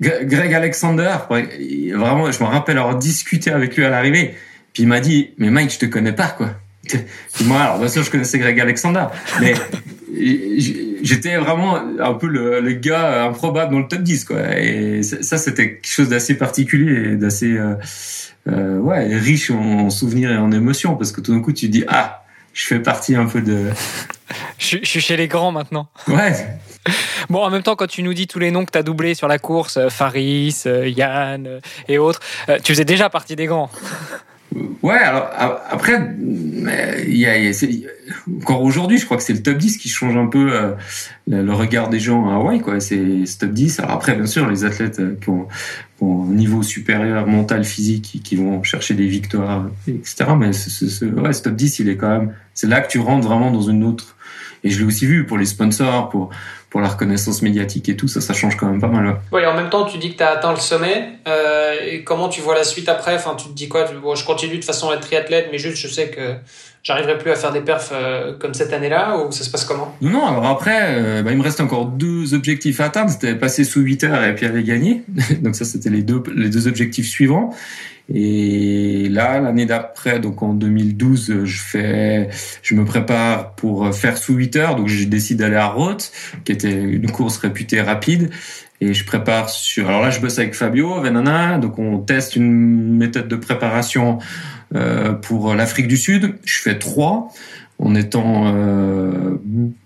Greg 0.00 0.54
Alexander, 0.54 1.16
vraiment, 1.28 2.30
je 2.30 2.42
me 2.42 2.48
rappelle 2.48 2.78
avoir 2.78 2.98
discuté 2.98 3.50
avec 3.50 3.76
lui 3.76 3.84
à 3.84 3.90
l'arrivée. 3.90 4.34
Puis 4.72 4.82
il 4.82 4.88
m'a 4.88 5.00
dit, 5.00 5.30
mais 5.38 5.50
Mike, 5.50 5.72
je 5.72 5.78
te 5.78 5.86
connais 5.86 6.12
pas, 6.12 6.28
quoi 6.28 6.50
moi, 7.44 7.60
alors 7.60 7.78
bien 7.78 7.88
sûr, 7.88 8.02
je 8.02 8.10
connaissais 8.10 8.38
Greg 8.38 8.60
Alexander, 8.60 9.06
mais 9.40 9.54
j'étais 11.02 11.36
vraiment 11.36 11.76
un 11.76 12.14
peu 12.14 12.26
le, 12.26 12.72
gars 12.72 13.24
improbable 13.24 13.72
dans 13.72 13.80
le 13.80 13.88
top 13.88 14.02
10, 14.02 14.24
quoi. 14.24 14.58
Et 14.58 15.02
ça, 15.02 15.38
c'était 15.38 15.76
quelque 15.76 15.88
chose 15.88 16.08
d'assez 16.08 16.34
particulier 16.34 17.16
d'assez 17.16 17.56
euh, 17.56 17.74
euh, 18.48 18.78
ouais, 18.78 19.16
riche 19.16 19.50
en, 19.50 19.90
souvenirs 19.90 20.30
et 20.30 20.36
en 20.36 20.52
émotions, 20.52 20.96
parce 20.96 21.12
que 21.12 21.20
tout 21.20 21.32
d'un 21.32 21.40
coup, 21.40 21.52
tu 21.52 21.66
te 21.66 21.72
dis 21.72 21.84
ah, 21.88 22.24
je 22.52 22.66
fais 22.66 22.80
partie 22.80 23.14
un 23.16 23.26
peu 23.26 23.40
de. 23.40 23.70
Je, 24.58 24.78
suis 24.82 25.00
chez 25.00 25.16
les 25.16 25.28
grands 25.28 25.52
maintenant. 25.52 25.88
Ouais. 26.08 26.32
Bon, 27.30 27.42
en 27.42 27.50
même 27.50 27.62
temps, 27.62 27.76
quand 27.76 27.86
tu 27.86 28.02
nous 28.02 28.14
dis 28.14 28.26
tous 28.26 28.38
les 28.38 28.50
noms 28.50 28.64
que 28.64 28.70
tu 28.70 28.78
as 28.78 28.82
doublés 28.82 29.14
sur 29.14 29.28
la 29.28 29.38
course, 29.38 29.78
euh, 29.78 29.88
Faris, 29.88 30.64
Yann 30.66 31.60
et 31.88 31.98
autres, 31.98 32.20
tu 32.62 32.72
faisais 32.72 32.84
déjà 32.84 33.08
partie 33.08 33.36
des 33.36 33.46
grands. 33.46 33.70
Ouais, 34.82 34.98
alors 34.98 35.30
après, 35.68 35.94
il 37.06 37.16
y 37.16 37.26
a, 37.26 37.34
encore 38.36 38.62
aujourd'hui, 38.62 38.98
je 38.98 39.04
crois 39.04 39.16
que 39.16 39.22
c'est 39.22 39.32
le 39.32 39.42
top 39.42 39.58
10 39.58 39.78
qui 39.78 39.88
change 39.88 40.16
un 40.16 40.26
peu 40.26 40.52
euh, 40.52 40.72
le, 41.26 41.52
regard 41.52 41.88
des 41.88 41.98
gens 41.98 42.28
à 42.28 42.34
Hawaï, 42.34 42.60
quoi. 42.60 42.78
C'est 42.78 43.24
top 43.38 43.50
10. 43.50 43.80
Alors 43.80 43.92
après, 43.92 44.14
bien 44.14 44.26
sûr, 44.26 44.48
les 44.48 44.64
athlètes 44.64 45.00
euh, 45.00 45.16
qui 45.20 45.30
ont, 45.30 45.48
un 46.02 46.34
niveau 46.34 46.62
supérieur, 46.62 47.26
mental, 47.26 47.64
physique, 47.64 48.20
qui, 48.22 48.36
vont 48.36 48.62
chercher 48.62 48.94
des 48.94 49.06
victoires, 49.06 49.66
etc. 49.88 50.26
Mais 50.38 50.52
ce, 50.52 51.04
ouais, 51.06 51.32
ce 51.32 51.42
top 51.42 51.54
10, 51.54 51.78
il 51.78 51.88
est 51.88 51.96
quand 51.96 52.10
même, 52.10 52.34
c'est 52.52 52.66
là 52.66 52.80
que 52.82 52.88
tu 52.88 52.98
rentres 52.98 53.26
vraiment 53.26 53.50
dans 53.50 53.62
une 53.62 53.82
autre. 53.84 54.13
Et 54.64 54.70
je 54.70 54.80
l'ai 54.80 54.86
aussi 54.86 55.06
vu 55.06 55.26
pour 55.26 55.38
les 55.38 55.46
sponsors, 55.46 56.08
pour 56.08 56.30
pour 56.74 56.80
la 56.80 56.88
reconnaissance 56.88 57.40
médiatique 57.40 57.88
et 57.88 57.96
tout, 57.96 58.08
ça, 58.08 58.20
ça 58.20 58.34
change 58.34 58.56
quand 58.56 58.66
même 58.66 58.80
pas 58.80 58.88
mal. 58.88 59.20
Oui, 59.30 59.46
en 59.46 59.54
même 59.54 59.70
temps, 59.70 59.84
tu 59.84 59.96
dis 59.96 60.10
que 60.10 60.16
tu 60.16 60.24
as 60.24 60.30
atteint 60.30 60.50
le 60.50 60.58
sommet. 60.58 61.10
Euh, 61.28 61.76
et 61.86 62.02
comment 62.02 62.28
tu 62.28 62.40
vois 62.40 62.56
la 62.56 62.64
suite 62.64 62.88
après? 62.88 63.14
Enfin, 63.14 63.36
tu 63.36 63.46
te 63.46 63.52
dis 63.52 63.68
quoi? 63.68 63.86
Je 63.86 64.24
continue 64.24 64.58
de 64.58 64.64
façon 64.64 64.90
à 64.90 64.94
être 64.94 65.02
triathlète, 65.02 65.50
mais 65.52 65.58
juste, 65.58 65.76
je 65.76 65.86
sais 65.86 66.08
que 66.08 66.34
j'arriverai 66.84 67.18
plus 67.18 67.30
à 67.30 67.34
faire 67.34 67.52
des 67.52 67.62
perfs 67.62 67.90
euh, 67.92 68.36
comme 68.38 68.54
cette 68.54 68.72
année-là 68.72 69.18
ou 69.18 69.32
ça 69.32 69.42
se 69.42 69.50
passe 69.50 69.64
comment? 69.64 69.96
Non, 70.00 70.26
alors 70.26 70.46
après, 70.46 70.94
euh, 70.98 71.22
bah, 71.22 71.32
il 71.32 71.38
me 71.38 71.42
reste 71.42 71.60
encore 71.60 71.86
deux 71.86 72.34
objectifs 72.34 72.80
à 72.80 72.84
atteindre. 72.84 73.10
C'était 73.10 73.34
passer 73.34 73.64
sous 73.64 73.80
8 73.80 74.04
heures 74.04 74.22
et 74.22 74.34
puis 74.34 74.46
aller 74.46 74.62
gagner. 74.62 75.02
Donc 75.40 75.56
ça, 75.56 75.64
c'était 75.64 75.90
les 75.90 76.02
deux, 76.02 76.22
les 76.36 76.50
deux 76.50 76.68
objectifs 76.68 77.08
suivants. 77.08 77.54
Et 78.12 79.08
là, 79.08 79.40
l'année 79.40 79.64
d'après, 79.64 80.20
donc 80.20 80.42
en 80.42 80.52
2012, 80.52 81.44
je 81.44 81.58
fais, 81.58 82.28
je 82.62 82.74
me 82.74 82.84
prépare 82.84 83.54
pour 83.54 83.94
faire 83.94 84.18
sous 84.18 84.34
8 84.34 84.56
heures. 84.56 84.76
Donc, 84.76 84.88
je 84.88 85.04
décide 85.04 85.38
d'aller 85.38 85.56
à 85.56 85.68
Roth, 85.68 86.12
qui 86.44 86.52
était 86.52 86.70
une 86.70 87.10
course 87.10 87.38
réputée 87.38 87.80
rapide. 87.80 88.28
Et 88.82 88.92
je 88.92 89.06
prépare 89.06 89.48
sur. 89.48 89.88
Alors 89.88 90.02
là, 90.02 90.10
je 90.10 90.20
bosse 90.20 90.38
avec 90.38 90.54
Fabio 90.54 91.00
Venana. 91.00 91.56
Donc, 91.56 91.78
on 91.78 91.98
teste 91.98 92.36
une 92.36 92.94
méthode 92.98 93.28
de 93.28 93.36
préparation 93.36 94.18
pour 95.22 95.54
l'Afrique 95.54 95.88
du 95.88 95.96
Sud. 95.96 96.34
Je 96.44 96.58
fais 96.58 96.78
trois 96.78 97.30
en 97.78 97.94
étant 97.94 98.44
euh, 98.46 99.36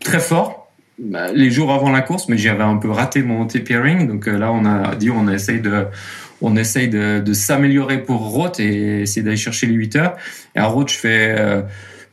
très 0.01 0.21
fort 0.21 0.71
bah, 0.99 1.33
les 1.33 1.51
jours 1.51 1.73
avant 1.73 1.91
la 1.91 2.01
course, 2.01 2.29
mais 2.29 2.37
j'avais 2.37 2.65
un 2.65 2.77
peu 2.77 2.91
raté 2.91 3.23
mon 3.23 3.47
tapering. 3.47 4.09
Donc 4.09 4.27
euh, 4.27 4.37
là, 4.37 4.53
on 4.53 4.65
a 4.65 4.95
dit 4.97 5.11
on 5.11 5.29
essaye 5.29 5.61
de 5.61 5.87
on 6.41 6.57
essaye 6.57 6.89
de, 6.89 7.33
s'améliorer 7.33 8.03
pour 8.03 8.21
Roth 8.21 8.61
et 8.61 9.03
essayer 9.03 9.23
d'aller 9.23 9.37
chercher 9.37 9.67
les 9.67 9.75
8 9.75 9.97
heures. 9.97 10.17
Et 10.55 10.61
à 10.61 10.67
Roth, 10.67 10.91
je 10.91 10.97
fais 10.97 11.35
euh, 11.37 11.63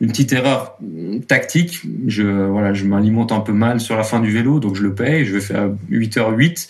une 0.00 0.08
petite 0.08 0.32
erreur 0.32 0.78
tactique. 1.26 1.82
Je 2.06 2.22
voilà, 2.22 2.72
je 2.72 2.84
m'alimente 2.84 3.32
un 3.32 3.40
peu 3.40 3.52
mal 3.52 3.80
sur 3.80 3.96
la 3.96 4.02
fin 4.02 4.20
du 4.20 4.30
vélo, 4.30 4.60
donc 4.60 4.74
je 4.74 4.82
le 4.82 4.94
paye. 4.94 5.24
Je 5.24 5.34
vais 5.34 5.40
faire 5.40 5.70
8 5.88 6.16
h 6.18 6.36
8 6.36 6.68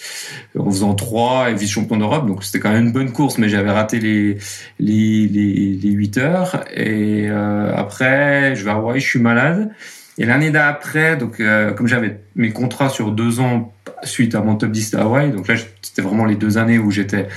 en 0.59 0.71
faisant 0.71 0.95
3 0.95 1.51
et 1.51 1.55
vice 1.55 1.71
champion 1.71 1.97
d'Europe. 1.97 2.27
Donc 2.27 2.45
c'était 2.45 2.61
quand 2.61 2.71
même 2.71 2.87
une 2.87 2.93
bonne 2.93 3.13
course, 3.13 3.39
mais 3.39 3.49
j'avais 3.49 3.71
raté 3.71 3.99
les 3.99 4.39
les 4.79 5.27
les, 5.29 5.75
les 5.75 5.91
8 5.91 6.19
heures. 6.19 6.65
Et 6.75 7.27
euh, 7.29 7.75
après, 7.75 8.55
je 8.55 8.65
vais 8.65 8.71
à 8.71 8.75
Hawaï, 8.75 9.01
je 9.01 9.07
suis 9.07 9.21
malade. 9.21 9.71
Et 10.19 10.25
l'année 10.25 10.51
d'après, 10.51 11.17
donc 11.17 11.41
euh, 11.41 11.73
comme 11.73 11.87
j'avais 11.87 12.21
mes 12.37 12.51
contrats 12.51 12.89
sur 12.89 13.13
deux 13.13 13.41
ans 13.41 13.75
suite 14.03 14.35
à 14.35 14.41
mon 14.41 14.57
top 14.57 14.71
10 14.71 14.95
à 14.95 15.03
Hawaï, 15.03 15.31
donc 15.31 15.49
là 15.49 15.57
c'était 15.83 16.01
vraiment 16.03 16.25
les 16.25 16.37
deux 16.37 16.59
années 16.59 16.79
où 16.79 16.91
j'étais 16.91 17.29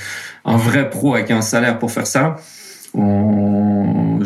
un 0.46 0.56
vrai 0.56 0.90
pro 0.90 1.16
avec 1.16 1.30
un 1.32 1.42
salaire 1.42 1.78
pour 1.78 1.92
faire 1.92 2.08
ça. 2.08 2.38
On... 2.94 4.20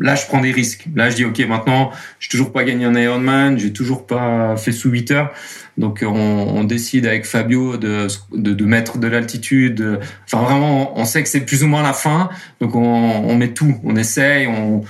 Là, 0.00 0.14
je 0.14 0.26
prends 0.26 0.40
des 0.40 0.52
risques. 0.52 0.86
Là, 0.94 1.10
je 1.10 1.16
dis, 1.16 1.24
OK, 1.24 1.38
maintenant, 1.48 1.90
j'ai 2.20 2.28
toujours 2.28 2.52
pas 2.52 2.64
gagné 2.64 2.84
un 2.84 2.94
Ironman, 2.94 3.58
j'ai 3.58 3.72
toujours 3.72 4.06
pas 4.06 4.56
fait 4.56 4.72
sous 4.72 4.90
8 4.90 5.10
heures. 5.10 5.32
Donc, 5.76 6.04
on, 6.06 6.64
décide 6.64 7.06
avec 7.06 7.24
Fabio 7.24 7.76
de, 7.76 8.08
de, 8.32 8.64
mettre 8.64 8.98
de 8.98 9.06
l'altitude. 9.06 10.00
Enfin, 10.24 10.42
vraiment, 10.42 10.98
on 10.98 11.04
sait 11.04 11.22
que 11.22 11.28
c'est 11.28 11.42
plus 11.42 11.62
ou 11.62 11.68
moins 11.68 11.82
la 11.82 11.92
fin. 11.92 12.30
Donc, 12.60 12.74
on, 12.74 13.34
met 13.36 13.48
tout. 13.48 13.76
On 13.84 13.94
essaye, 13.94 14.48
on, 14.48 14.82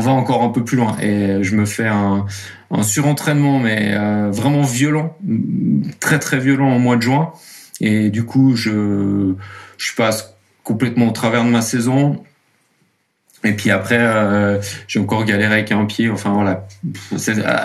va 0.00 0.10
encore 0.10 0.42
un 0.42 0.48
peu 0.48 0.64
plus 0.64 0.78
loin. 0.78 0.96
Et 1.02 1.42
je 1.42 1.54
me 1.54 1.66
fais 1.66 1.86
un, 1.86 2.24
un 2.70 2.82
surentraînement, 2.82 3.58
mais 3.58 3.92
euh, 3.94 4.30
vraiment 4.30 4.62
violent, 4.62 5.16
très, 6.00 6.18
très 6.18 6.38
violent 6.38 6.74
au 6.74 6.78
mois 6.78 6.96
de 6.96 7.02
juin. 7.02 7.32
Et 7.80 8.08
du 8.10 8.24
coup, 8.24 8.56
je, 8.56 9.34
je 9.76 9.94
passe 9.94 10.34
complètement 10.64 11.08
au 11.08 11.12
travers 11.12 11.44
de 11.44 11.50
ma 11.50 11.62
saison. 11.62 12.22
Et 13.46 13.52
puis 13.52 13.70
après, 13.70 13.98
euh, 13.98 14.58
j'ai 14.88 14.98
encore 14.98 15.24
galéré 15.24 15.54
avec 15.54 15.72
un 15.72 15.84
pied. 15.84 16.10
Enfin 16.10 16.32
voilà. 16.32 16.66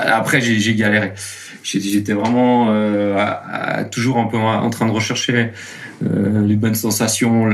Après, 0.07 0.39
j'ai 0.41 0.75
galéré. 0.75 1.13
J'étais 1.63 2.13
vraiment 2.13 2.67
euh, 2.69 3.84
toujours 3.91 4.17
un 4.17 4.25
peu 4.25 4.38
en 4.38 4.69
train 4.69 4.88
de 4.88 4.91
rechercher 4.91 5.51
euh, 6.03 6.45
les 6.45 6.55
bonnes 6.55 6.75
sensations, 6.75 7.49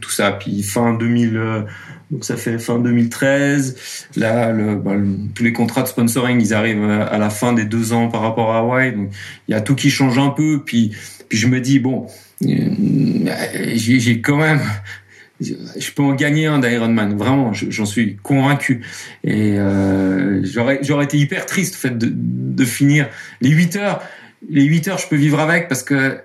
tout 0.00 0.10
ça. 0.10 0.32
Puis 0.32 0.62
fin 0.62 0.94
2000, 0.94 1.36
euh, 1.36 1.62
donc 2.10 2.24
ça 2.24 2.36
fait 2.36 2.58
fin 2.58 2.78
2013. 2.78 3.76
Là, 4.16 4.52
bah, 4.52 4.92
tous 5.34 5.44
les 5.44 5.52
contrats 5.52 5.82
de 5.82 5.88
sponsoring, 5.88 6.40
ils 6.40 6.54
arrivent 6.54 6.90
à 6.90 7.18
la 7.18 7.30
fin 7.30 7.52
des 7.52 7.64
deux 7.64 7.92
ans 7.92 8.08
par 8.08 8.22
rapport 8.22 8.52
à 8.52 8.58
Hawaii. 8.58 8.92
Donc 8.92 9.10
il 9.48 9.52
y 9.52 9.54
a 9.54 9.60
tout 9.60 9.74
qui 9.74 9.90
change 9.90 10.18
un 10.18 10.30
peu. 10.30 10.62
Puis 10.64 10.92
je 11.30 11.46
me 11.46 11.60
dis 11.60 11.78
bon, 11.78 12.06
j'ai 12.40 14.20
quand 14.20 14.36
même 14.36 14.60
je 15.44 15.90
peux 15.92 16.02
en 16.02 16.14
gagner 16.14 16.46
un 16.46 16.58
d'Ironman, 16.58 17.16
vraiment, 17.16 17.52
j'en 17.52 17.86
suis 17.86 18.16
convaincu. 18.16 18.82
Et 19.22 19.58
euh, 19.58 20.42
j'aurais 20.44 21.04
été 21.04 21.18
hyper 21.18 21.46
triste 21.46 21.74
en 21.76 21.78
fait 21.78 21.98
de, 21.98 22.64
finir 22.64 23.08
les 23.40 23.50
8 23.50 23.76
heures. 23.76 24.02
Les 24.48 24.64
8 24.64 24.88
heures, 24.88 24.98
je 24.98 25.08
peux 25.08 25.16
vivre 25.16 25.40
avec 25.40 25.68
parce 25.68 25.82
que 25.82 26.18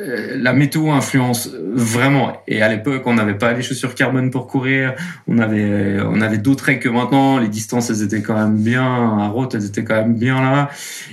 euh, 0.00 0.36
la 0.40 0.52
météo 0.52 0.90
influence 0.90 1.50
vraiment. 1.54 2.42
Et 2.48 2.62
à 2.62 2.68
l'époque, 2.68 3.02
on 3.06 3.14
n'avait 3.14 3.38
pas 3.38 3.52
les 3.52 3.62
chaussures 3.62 3.94
carbone 3.94 4.30
pour 4.30 4.48
courir. 4.48 4.94
On 5.28 5.38
avait, 5.38 6.00
on 6.00 6.20
avait 6.20 6.38
d'autres 6.38 6.64
règles 6.64 6.82
que 6.82 6.88
maintenant. 6.88 7.38
Les 7.38 7.48
distances, 7.48 7.90
elles 7.90 8.02
étaient 8.02 8.22
quand 8.22 8.34
même 8.34 8.56
bien. 8.56 9.18
À 9.18 9.28
route, 9.28 9.54
elles 9.54 9.66
étaient 9.66 9.84
quand 9.84 9.94
même 9.94 10.14
bien 10.14 10.40
là. 10.42 10.70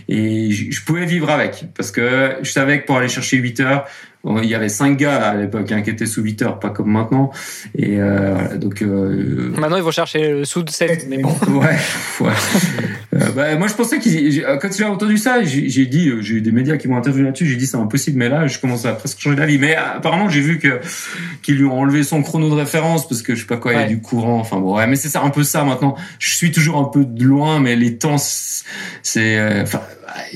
Et 0.10 0.50
je 0.52 0.84
pouvais 0.84 1.06
vivre 1.06 1.30
avec. 1.30 1.66
Parce 1.76 1.92
que 1.92 2.38
je 2.42 2.52
savais 2.52 2.82
que 2.82 2.88
pour 2.88 2.98
aller 2.98 3.10
chercher 3.10 3.38
8 3.38 3.60
heures, 3.60 3.86
il 4.24 4.50
y 4.50 4.56
avait 4.56 4.70
cinq 4.70 4.98
gars 4.98 5.30
à 5.30 5.36
l'époque 5.36 5.72
hein, 5.72 5.82
qui 5.82 5.90
étaient 5.90 6.06
sous 6.06 6.22
8 6.22 6.42
heures, 6.44 6.60
pas 6.60 6.70
comme 6.70 6.92
maintenant. 6.92 7.32
Et 7.76 8.00
euh, 8.00 8.58
donc 8.58 8.82
euh, 8.84 9.52
maintenant 9.58 9.78
ils 9.78 9.84
vont 9.84 9.92
chercher 9.92 10.32
le 10.32 10.46
sous 10.46 10.62
de 10.62 10.70
7 10.70 11.08
mais 11.10 11.18
bon. 11.18 11.30
ouais. 11.48 11.76
ouais. 12.20 12.32
euh, 13.16 13.32
bah, 13.36 13.56
moi 13.56 13.68
je 13.68 13.74
pensais 13.74 14.00
qu'ils 14.00 14.46
quand 14.62 14.70
j'ai 14.72 14.86
entendu 14.86 15.18
ça, 15.18 15.44
j'ai 15.44 15.86
dit 15.88 16.10
euh, 16.10 16.22
j'ai 16.22 16.36
eu 16.36 16.42
des 16.42 16.52
médias 16.52 16.78
qui 16.78 16.88
m'ont 16.88 16.98
interviewé 16.98 17.26
là-dessus, 17.26 17.48
j'ai 17.48 17.56
dit 17.56 17.66
c'est 17.66 17.78
impossible 17.78 18.20
mais 18.20 18.30
là 18.30 18.46
je 18.46 18.60
commence 18.60 18.86
à 18.86 18.94
presque 18.94 19.20
changer 19.20 19.36
d'avis. 19.36 19.58
Mais 19.58 19.76
apparemment 19.76 20.30
j'ai 20.30 20.42
vu 20.42 20.60
que 20.60 20.80
qu'ils 21.42 21.56
lui 21.56 21.66
ont 21.66 21.80
enlevé 21.80 22.04
son 22.04 22.22
chrono 22.22 22.50
de 22.50 22.56
référence 22.56 23.08
parce 23.10 23.24
que 23.24 23.34
je 23.34 23.42
sais 23.42 23.48
pas 23.48 23.58
quoi, 23.58 23.74
il 23.74 23.80
y 23.80 23.84
a 23.84 23.88
du 23.88 24.02
courant. 24.02 24.40
Enfin 24.40 24.60
bon 24.60 24.78
ouais, 24.78 24.86
mais 24.86 24.98
c'est 24.98 25.10
ça 25.10 25.22
un 25.24 25.32
peu 25.32 25.44
ça 25.44 25.64
maintenant. 25.64 25.96
Je 26.20 26.36
suis 26.36 26.52
toujours 26.52 26.78
un 26.78 26.86
peu 26.86 27.06
de 27.06 27.24
loin 27.24 27.60
mais 27.60 27.76
les 27.76 27.98
temps 27.98 28.18
c'est 28.20 29.40
euh, 29.40 29.64
enfin 29.64 29.82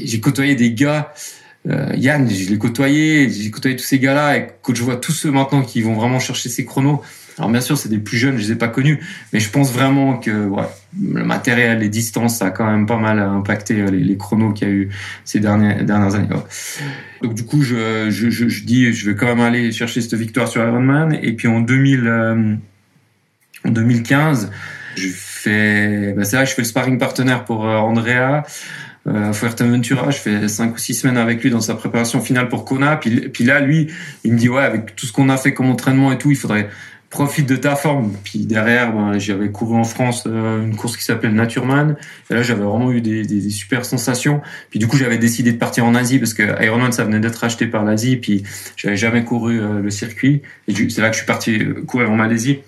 j'ai 0.03 0.19
côtoyé 0.19 0.55
des 0.55 0.71
gars 0.73 1.13
euh, 1.67 1.91
Yann, 1.95 2.29
je 2.29 2.49
l'ai 2.49 2.57
côtoyé, 2.57 3.29
j'ai 3.29 3.49
côtoyé 3.49 3.75
tous 3.75 3.85
ces 3.85 3.99
gars-là, 3.99 4.37
et 4.37 4.47
quand 4.61 4.75
je 4.75 4.83
vois 4.83 4.97
tous 4.97 5.11
ceux 5.11 5.31
maintenant 5.31 5.63
qui 5.63 5.81
vont 5.81 5.95
vraiment 5.95 6.19
chercher 6.19 6.49
ces 6.49 6.63
chronos, 6.65 7.01
alors 7.37 7.49
bien 7.49 7.59
sûr 7.59 7.77
c'est 7.77 7.89
des 7.89 7.97
plus 7.97 8.17
jeunes, 8.17 8.37
je 8.37 8.43
les 8.43 8.51
ai 8.51 8.55
pas 8.55 8.67
connus, 8.67 8.99
mais 9.33 9.39
je 9.39 9.49
pense 9.49 9.73
vraiment 9.73 10.17
que 10.17 10.29
le 10.29 11.25
matériel, 11.25 11.79
les 11.79 11.89
distances, 11.89 12.37
ça 12.37 12.47
a 12.47 12.51
quand 12.51 12.65
même 12.69 12.85
pas 12.85 12.97
mal 12.97 13.19
impacté 13.19 13.81
euh, 13.81 13.89
les, 13.89 14.17
chronos 14.17 14.53
qu'il 14.53 14.67
y 14.67 14.71
a 14.71 14.73
eu 14.73 14.89
ces 15.25 15.39
dernières, 15.39 15.83
dernières 15.83 16.15
années. 16.15 16.29
Donc 17.21 17.33
du 17.33 17.43
coup, 17.43 17.63
je, 17.63 18.09
je, 18.09 18.63
dis, 18.63 18.93
je 18.93 19.09
vais 19.09 19.15
quand 19.15 19.25
même 19.25 19.41
aller 19.41 19.71
chercher 19.71 20.01
cette 20.01 20.13
victoire 20.13 20.47
sur 20.47 20.63
Ironman, 20.63 21.17
et 21.21 21.33
puis 21.33 21.47
en 21.47 21.61
2000, 21.61 22.03
euh, 22.05 22.55
2015, 23.65 24.51
je 24.95 25.07
fais, 25.09 26.13
bah 26.15 26.23
c'est 26.23 26.37
là, 26.37 26.45
je 26.45 26.53
fais 26.53 26.61
le 26.61 26.67
sparring 26.67 26.99
partenaire 26.99 27.43
pour 27.43 27.65
Andrea 27.65 28.43
euh, 29.07 29.33
Fuerteventura. 29.33 30.11
Je 30.11 30.17
fais 30.17 30.47
cinq 30.47 30.75
ou 30.75 30.77
six 30.77 30.93
semaines 30.93 31.17
avec 31.17 31.43
lui 31.43 31.49
dans 31.49 31.61
sa 31.61 31.75
préparation 31.75 32.21
finale 32.21 32.49
pour 32.49 32.65
Kona. 32.65 32.97
Puis, 32.97 33.29
puis 33.29 33.43
là, 33.43 33.59
lui, 33.59 33.87
il 34.23 34.33
me 34.33 34.37
dit 34.37 34.49
ouais, 34.49 34.63
avec 34.63 34.95
tout 34.95 35.05
ce 35.05 35.11
qu'on 35.11 35.29
a 35.29 35.37
fait 35.37 35.53
comme 35.53 35.69
entraînement 35.69 36.11
et 36.11 36.17
tout, 36.17 36.31
il 36.31 36.37
faudrait 36.37 36.69
profite 37.15 37.47
de 37.47 37.55
ta 37.55 37.75
forme. 37.75 38.13
Puis 38.23 38.39
derrière, 38.39 38.93
ben, 38.93 39.17
j'avais 39.17 39.49
couru 39.49 39.77
en 39.77 39.83
France 39.83 40.25
euh, 40.27 40.63
une 40.63 40.75
course 40.75 40.97
qui 40.97 41.03
s'appelle 41.03 41.33
Natureman. 41.33 41.95
Et 42.29 42.33
là, 42.33 42.43
j'avais 42.43 42.63
vraiment 42.63 42.91
eu 42.91 43.01
des, 43.01 43.23
des, 43.23 43.49
super 43.49 43.85
sensations. 43.85 44.41
Puis 44.69 44.79
du 44.79 44.87
coup, 44.87 44.97
j'avais 44.97 45.17
décidé 45.17 45.53
de 45.53 45.57
partir 45.57 45.85
en 45.85 45.95
Asie 45.95 46.19
parce 46.19 46.33
que 46.33 46.61
Ironman, 46.63 46.91
ça 46.91 47.05
venait 47.05 47.19
d'être 47.19 47.43
acheté 47.43 47.67
par 47.67 47.83
l'Asie. 47.85 48.17
Puis 48.17 48.43
j'avais 48.75 48.97
jamais 48.97 49.23
couru 49.23 49.61
euh, 49.61 49.79
le 49.81 49.89
circuit. 49.89 50.41
Et 50.67 50.73
c'est 50.89 51.01
là 51.01 51.09
que 51.09 51.13
je 51.13 51.19
suis 51.19 51.27
parti 51.27 51.59
courir 51.87 52.11
en 52.11 52.15
Malaisie 52.15 52.59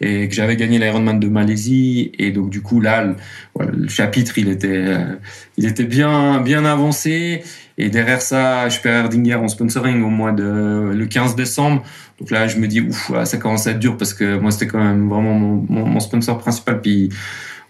et 0.00 0.28
que 0.28 0.34
j'avais 0.34 0.56
gagné 0.56 0.78
l'Ironman 0.78 1.18
de 1.18 1.28
Malaisie. 1.28 2.12
Et 2.18 2.30
donc 2.30 2.50
du 2.50 2.62
coup 2.62 2.80
là 2.80 3.04
le, 3.04 3.16
voilà, 3.54 3.72
chapitre 3.88 4.38
il 4.38 4.48
était 4.48 4.68
euh, 4.68 5.16
il 5.56 5.66
était 5.66 5.84
bien 5.84 6.40
bien 6.40 6.64
avancé. 6.64 7.42
Et 7.78 7.90
derrière 7.90 8.22
ça 8.22 8.68
je 8.68 8.80
perds 8.80 9.04
Erdinger 9.04 9.36
en 9.36 9.48
sponsoring 9.48 10.02
au 10.02 10.10
mois 10.10 10.32
de 10.32 10.92
le 10.94 11.06
15 11.06 11.36
décembre. 11.36 11.82
Donc 12.18 12.30
là 12.30 12.48
je 12.48 12.58
me 12.58 12.66
dis 12.66 12.80
ouf 12.80 13.12
ça 13.24 13.36
commence 13.38 13.66
à 13.66 13.72
être 13.72 13.78
dur 13.78 13.96
parce 13.96 14.14
que 14.14 14.38
moi 14.38 14.50
c'était 14.50 14.66
quand 14.66 14.82
même 14.82 15.08
vraiment 15.08 15.34
mon, 15.34 16.00
sponsor 16.00 16.38
principal. 16.38 16.80
Puis 16.80 17.10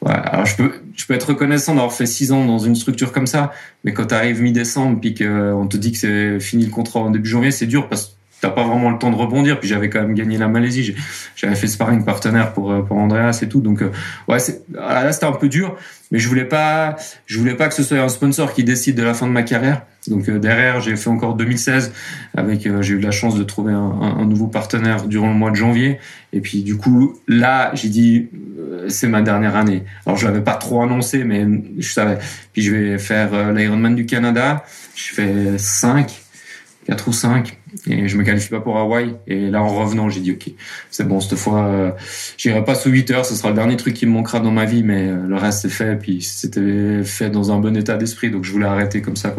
Ouais, 0.00 0.12
alors 0.12 0.46
je 0.46 0.54
peux, 0.54 0.72
je 0.94 1.06
peux 1.06 1.14
être 1.14 1.30
reconnaissant 1.30 1.74
d'avoir 1.74 1.92
fait 1.92 2.06
six 2.06 2.30
ans 2.30 2.44
dans 2.44 2.58
une 2.58 2.76
structure 2.76 3.10
comme 3.10 3.26
ça, 3.26 3.52
mais 3.82 3.92
quand 3.92 4.06
tu 4.06 4.14
arrives 4.14 4.40
mi-décembre 4.40 5.00
puis 5.00 5.12
qu'on 5.12 5.66
te 5.66 5.76
dit 5.76 5.90
que 5.90 5.98
c'est 5.98 6.38
fini 6.38 6.66
le 6.66 6.70
contrat 6.70 7.00
en 7.00 7.10
début 7.10 7.28
janvier, 7.28 7.50
c'est 7.50 7.66
dur 7.66 7.88
parce 7.88 8.17
t'as 8.40 8.50
pas 8.50 8.64
vraiment 8.64 8.90
le 8.90 8.98
temps 8.98 9.10
de 9.10 9.16
rebondir. 9.16 9.58
Puis 9.60 9.68
j'avais 9.68 9.90
quand 9.90 10.00
même 10.00 10.14
gagné 10.14 10.38
la 10.38 10.48
Malaisie. 10.48 10.94
J'avais 11.36 11.54
fait 11.54 11.66
sparring 11.66 12.04
partenaire 12.04 12.52
pour 12.52 12.72
euh, 12.72 12.82
pour 12.82 12.96
Andreas 12.96 13.40
et 13.42 13.48
tout. 13.48 13.60
Donc 13.60 13.82
euh, 13.82 13.90
ouais, 14.28 14.38
là 14.72 15.12
c'était 15.12 15.26
un 15.26 15.32
peu 15.32 15.48
dur, 15.48 15.76
mais 16.10 16.18
je 16.18 16.28
voulais 16.28 16.44
pas 16.44 16.96
je 17.26 17.38
voulais 17.38 17.54
pas 17.54 17.68
que 17.68 17.74
ce 17.74 17.82
soit 17.82 17.98
un 17.98 18.08
sponsor 18.08 18.52
qui 18.52 18.64
décide 18.64 18.96
de 18.96 19.02
la 19.02 19.14
fin 19.14 19.26
de 19.26 19.32
ma 19.32 19.42
carrière. 19.42 19.82
Donc 20.06 20.28
euh, 20.28 20.38
derrière, 20.38 20.80
j'ai 20.80 20.96
fait 20.96 21.10
encore 21.10 21.34
2016 21.34 21.92
avec 22.36 22.68
j'ai 22.80 22.94
eu 22.94 23.00
la 23.00 23.10
chance 23.10 23.36
de 23.36 23.42
trouver 23.42 23.72
un, 23.72 23.78
un, 23.78 24.24
nouveau 24.24 24.46
partenaire 24.46 25.06
durant 25.06 25.28
le 25.28 25.34
mois 25.34 25.50
de 25.50 25.56
janvier. 25.56 25.98
Et 26.32 26.40
puis 26.40 26.62
du 26.62 26.76
coup 26.76 27.18
là, 27.26 27.70
j'ai 27.74 27.88
dit 27.88 28.28
c'est 28.88 29.08
ma 29.08 29.22
dernière 29.22 29.56
année. 29.56 29.84
Alors 30.06 30.16
je 30.16 30.26
l'avais 30.26 30.40
pas 30.40 30.54
trop 30.54 30.82
annoncé, 30.82 31.24
mais 31.24 31.46
je 31.78 31.88
savais. 31.88 32.18
Puis 32.52 32.62
je 32.62 32.74
vais 32.74 32.98
faire 32.98 33.52
l'Ironman 33.52 33.94
du 33.94 34.06
Canada. 34.06 34.64
Je 34.94 35.14
fais 35.14 35.58
5 35.58 36.24
4 36.88 37.08
ou 37.08 37.12
5 37.12 37.57
et 37.86 38.08
je 38.08 38.16
me 38.16 38.22
qualifie 38.22 38.50
pas 38.50 38.60
pour 38.60 38.76
Hawaï. 38.78 39.14
Et 39.26 39.50
là 39.50 39.62
en 39.62 39.68
revenant 39.68 40.08
j'ai 40.08 40.20
dit 40.20 40.32
ok 40.32 40.50
c'est 40.90 41.06
bon 41.06 41.20
cette 41.20 41.38
fois 41.38 41.66
euh, 41.66 41.90
j'irai 42.36 42.64
pas 42.64 42.74
sous 42.74 42.90
8 42.90 43.10
heures 43.10 43.26
ce 43.26 43.34
sera 43.34 43.50
le 43.50 43.54
dernier 43.54 43.76
truc 43.76 43.94
qui 43.94 44.06
me 44.06 44.12
manquera 44.12 44.40
dans 44.40 44.50
ma 44.50 44.64
vie 44.64 44.82
mais 44.82 45.08
euh, 45.08 45.26
le 45.26 45.36
reste 45.36 45.62
c'est 45.62 45.68
fait. 45.68 45.96
Puis 45.96 46.22
c'était 46.22 47.02
fait 47.04 47.30
dans 47.30 47.52
un 47.52 47.58
bon 47.58 47.76
état 47.76 47.96
d'esprit 47.96 48.30
donc 48.30 48.44
je 48.44 48.52
voulais 48.52 48.66
arrêter 48.66 49.02
comme 49.02 49.16
ça 49.16 49.34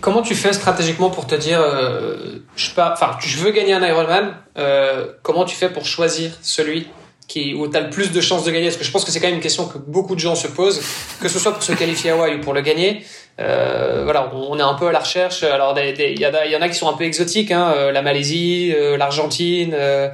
comment 0.00 0.22
tu 0.22 0.34
fais 0.34 0.52
stratégiquement 0.52 1.10
pour 1.10 1.26
te 1.26 1.34
dire 1.34 1.60
euh, 1.60 2.38
je 2.56 2.70
pas 2.70 2.92
enfin 2.92 3.16
je 3.20 3.38
veux 3.38 3.50
gagner 3.50 3.72
un 3.72 3.86
Ironman 3.86 4.34
euh, 4.58 5.06
comment 5.22 5.44
tu 5.44 5.56
fais 5.56 5.70
pour 5.70 5.84
choisir 5.84 6.32
celui 6.42 6.86
qui, 7.30 7.54
où 7.54 7.68
tu 7.68 7.76
as 7.76 7.80
le 7.80 7.90
plus 7.90 8.10
de 8.10 8.20
chances 8.20 8.44
de 8.44 8.50
gagner 8.50 8.66
Parce 8.66 8.76
que 8.76 8.84
je 8.84 8.90
pense 8.90 9.04
que 9.04 9.12
c'est 9.12 9.20
quand 9.20 9.28
même 9.28 9.36
une 9.36 9.42
question 9.42 9.66
que 9.66 9.78
beaucoup 9.78 10.16
de 10.16 10.20
gens 10.20 10.34
se 10.34 10.48
posent, 10.48 10.82
que 11.20 11.28
ce 11.28 11.38
soit 11.38 11.52
pour 11.52 11.62
se 11.62 11.72
qualifier 11.72 12.10
à 12.10 12.14
Hawaï 12.14 12.34
ou 12.34 12.40
pour 12.40 12.52
le 12.52 12.60
gagner. 12.60 13.04
Euh, 13.40 14.02
voilà, 14.02 14.34
on 14.34 14.58
est 14.58 14.62
un 14.62 14.74
peu 14.74 14.88
à 14.88 14.92
la 14.92 14.98
recherche. 14.98 15.44
Alors, 15.44 15.78
il 15.78 16.18
y, 16.18 16.22
y, 16.22 16.56
en 16.56 16.60
a 16.60 16.68
qui 16.68 16.74
sont 16.74 16.88
un 16.88 16.94
peu 16.94 17.04
exotiques, 17.04 17.52
hein, 17.52 17.72
euh, 17.76 17.92
la 17.92 18.02
Malaisie, 18.02 18.72
euh, 18.74 18.96
l'Argentine. 18.96 19.72
Euh, 19.74 20.10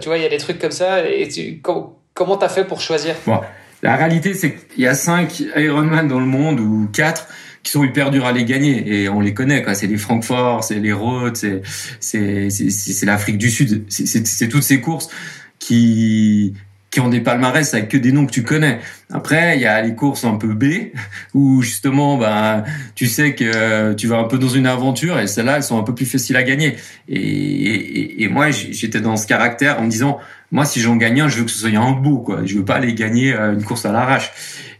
tu 0.00 0.08
vois, 0.08 0.16
il 0.16 0.22
y 0.22 0.26
a 0.26 0.30
des 0.30 0.38
trucs 0.38 0.58
comme 0.58 0.72
ça. 0.72 1.06
Et 1.06 1.28
tu, 1.28 1.60
comment 1.62 2.36
t'as 2.38 2.48
fait 2.48 2.64
pour 2.64 2.80
choisir? 2.80 3.14
Bon, 3.26 3.40
La 3.82 3.96
réalité, 3.96 4.32
c'est 4.32 4.54
qu'il 4.54 4.84
y 4.84 4.86
a 4.86 4.94
cinq 4.94 5.42
Ironman 5.54 6.08
dans 6.08 6.18
le 6.18 6.26
monde 6.26 6.60
ou 6.60 6.88
quatre 6.90 7.28
qui 7.62 7.72
sont 7.72 7.84
hyper 7.84 8.10
durs 8.10 8.24
à 8.24 8.32
les 8.32 8.44
gagner 8.44 8.84
et 8.86 9.08
on 9.10 9.20
les 9.20 9.34
connaît 9.34 9.62
quoi. 9.62 9.74
C'est 9.74 9.88
les 9.88 9.98
Francfort, 9.98 10.64
c'est 10.64 10.76
les 10.76 10.92
Rhodes, 10.92 11.36
c'est 11.36 11.60
c'est 12.00 13.06
l'Afrique 13.06 13.36
du 13.36 13.50
Sud. 13.50 13.84
C'est 13.88 14.48
toutes 14.48 14.62
ces 14.62 14.80
courses 14.80 15.10
qui 15.58 16.54
qui 16.90 17.00
ont 17.00 17.08
des 17.08 17.20
palmarès 17.20 17.74
avec 17.74 17.88
que 17.88 17.98
des 17.98 18.12
noms 18.12 18.24
que 18.24 18.32
tu 18.32 18.42
connais. 18.42 18.80
Après, 19.12 19.56
il 19.56 19.60
y 19.60 19.66
a 19.66 19.82
les 19.82 19.94
courses 19.94 20.24
un 20.24 20.36
peu 20.36 20.54
B 20.54 20.92
où 21.34 21.60
justement, 21.62 22.16
bah, 22.16 22.64
tu 22.94 23.06
sais 23.06 23.34
que 23.34 23.92
tu 23.92 24.06
vas 24.06 24.18
un 24.18 24.24
peu 24.24 24.38
dans 24.38 24.48
une 24.48 24.66
aventure 24.66 25.18
et 25.18 25.26
celles-là, 25.26 25.56
elles 25.56 25.62
sont 25.62 25.78
un 25.78 25.82
peu 25.82 25.94
plus 25.94 26.06
faciles 26.06 26.36
à 26.36 26.42
gagner. 26.42 26.76
Et, 27.08 27.20
et, 27.20 28.22
et 28.22 28.28
moi, 28.28 28.50
j'étais 28.50 29.00
dans 29.00 29.16
ce 29.16 29.26
caractère 29.26 29.80
en 29.80 29.84
me 29.84 29.90
disant, 29.90 30.18
moi, 30.50 30.64
si 30.64 30.80
j'en 30.80 30.96
gagne 30.96 31.20
un, 31.20 31.28
je 31.28 31.38
veux 31.38 31.44
que 31.44 31.50
ce 31.50 31.58
soit 31.58 31.78
un 31.78 31.92
beau, 31.92 32.20
quoi. 32.20 32.40
Je 32.44 32.56
veux 32.56 32.64
pas 32.64 32.76
aller 32.76 32.94
gagner 32.94 33.34
euh, 33.34 33.52
une 33.52 33.62
course 33.62 33.84
à 33.84 33.92
l'arrache. 33.92 34.32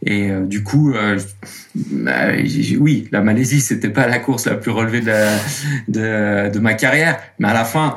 Et 0.05 0.31
euh, 0.31 0.47
du 0.47 0.63
coup, 0.63 0.95
euh, 0.95 1.19
bah, 1.75 2.29
oui, 2.79 3.09
la 3.11 3.21
Malaisie, 3.21 3.61
c'était 3.61 3.89
pas 3.89 4.07
la 4.07 4.19
course 4.19 4.47
la 4.47 4.55
plus 4.55 4.71
relevée 4.71 5.01
de, 5.01 5.13
de, 5.89 6.51
de 6.51 6.59
ma 6.61 6.75
carrière, 6.75 7.19
mais 7.39 7.49
à 7.49 7.55
la 7.55 7.65
fin, 7.65 7.97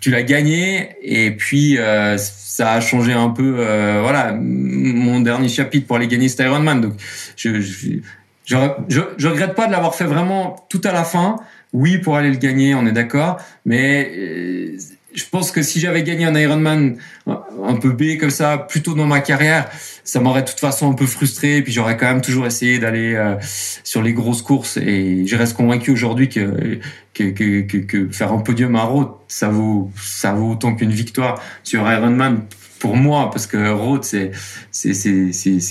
tu 0.00 0.10
l'as 0.10 0.22
gagné. 0.22 0.96
Et 1.02 1.30
puis 1.32 1.78
euh, 1.78 2.16
ça 2.18 2.72
a 2.72 2.80
changé 2.80 3.12
un 3.12 3.30
peu 3.30 3.56
euh, 3.58 4.00
voilà 4.02 4.32
mon 4.32 5.20
dernier 5.20 5.48
chapitre 5.48 5.86
pour 5.86 5.96
aller 5.96 6.08
gagner 6.08 6.28
cet 6.28 6.40
Ironman. 6.40 6.80
Donc 6.80 6.94
je 7.36 7.60
je, 7.60 7.98
je, 8.44 9.00
je, 9.16 9.28
regrette 9.28 9.54
pas 9.54 9.66
de 9.66 9.72
l'avoir 9.72 9.94
fait 9.94 10.04
vraiment 10.04 10.66
tout 10.68 10.80
à 10.84 10.92
la 10.92 11.04
fin. 11.04 11.36
Oui 11.72 11.98
pour 11.98 12.16
aller 12.16 12.30
le 12.30 12.36
gagner 12.36 12.74
on 12.74 12.86
est 12.86 12.92
d'accord. 12.92 13.38
Mais 13.64 14.10
euh, 14.16 14.76
je 15.14 15.24
pense 15.30 15.50
que 15.50 15.62
si 15.62 15.80
j'avais 15.80 16.02
gagné 16.02 16.24
un 16.24 16.34
Ironman 16.34 16.96
un 17.26 17.74
peu 17.76 17.90
B 17.90 18.18
comme 18.18 18.30
ça, 18.30 18.58
plutôt 18.58 18.94
dans 18.94 19.06
ma 19.06 19.20
carrière, 19.20 19.68
ça 20.04 20.20
m'aurait 20.20 20.42
de 20.42 20.48
toute 20.48 20.60
façon 20.60 20.90
un 20.90 20.94
peu 20.94 21.06
frustré. 21.06 21.58
Et 21.58 21.62
puis 21.62 21.72
j'aurais 21.72 21.96
quand 21.96 22.06
même 22.06 22.22
toujours 22.22 22.46
essayé 22.46 22.78
d'aller 22.78 23.14
euh, 23.14 23.36
sur 23.84 24.02
les 24.02 24.12
grosses 24.12 24.42
courses. 24.42 24.76
Et 24.78 25.26
je 25.26 25.36
reste 25.36 25.56
convaincu 25.56 25.90
aujourd'hui 25.90 26.28
que 26.28 26.80
que, 27.14 27.30
que, 27.30 28.08
faire 28.10 28.32
un 28.32 28.38
podium 28.38 28.74
à 28.76 28.82
Rhodes, 28.82 29.12
ça 29.28 29.48
vaut 29.48 29.90
ça 29.96 30.32
vaut 30.32 30.52
autant 30.52 30.74
qu'une 30.74 30.92
victoire 30.92 31.42
sur 31.62 31.90
Ironman 31.90 32.44
pour 32.78 32.96
moi, 32.96 33.30
parce 33.30 33.46
que 33.46 33.70
Rhodes 33.70 34.04
c'est 34.04 34.32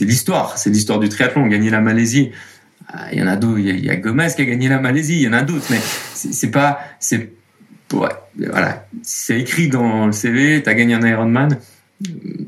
l'histoire, 0.06 0.58
c'est 0.58 0.70
l'histoire 0.70 1.00
du 1.00 1.10
triathlon. 1.10 1.48
Gagner 1.48 1.72
la 1.72 1.82
Malaisie, 1.82 2.32
ah, 2.88 3.08
il 3.12 3.20
y 3.20 3.24
en 3.24 3.28
a 3.28 3.36
d'autres. 3.36 3.60
Il 3.60 3.86
y 3.86 3.90
a 3.90 3.96
Gomez 3.96 4.30
qui 4.36 4.42
a 4.42 4.46
gagné 4.46 4.70
la 4.70 4.80
Malaisie. 4.80 5.16
Il 5.16 5.22
y 5.24 5.28
en 5.28 5.34
a 5.34 5.42
d'autres, 5.42 5.68
mais 5.70 5.80
c'est 6.14 6.52
pas 6.52 6.80
ouais, 7.94 8.10
voilà, 8.38 8.86
c'est 9.04 9.40
écrit 9.40 9.68
dans 9.68 10.06
le 10.08 10.12
CV, 10.12 10.62
tu 10.64 10.70
as 10.70 10.74
gagné 10.74 10.94
un 10.94 11.06
Ironman. 11.06 11.58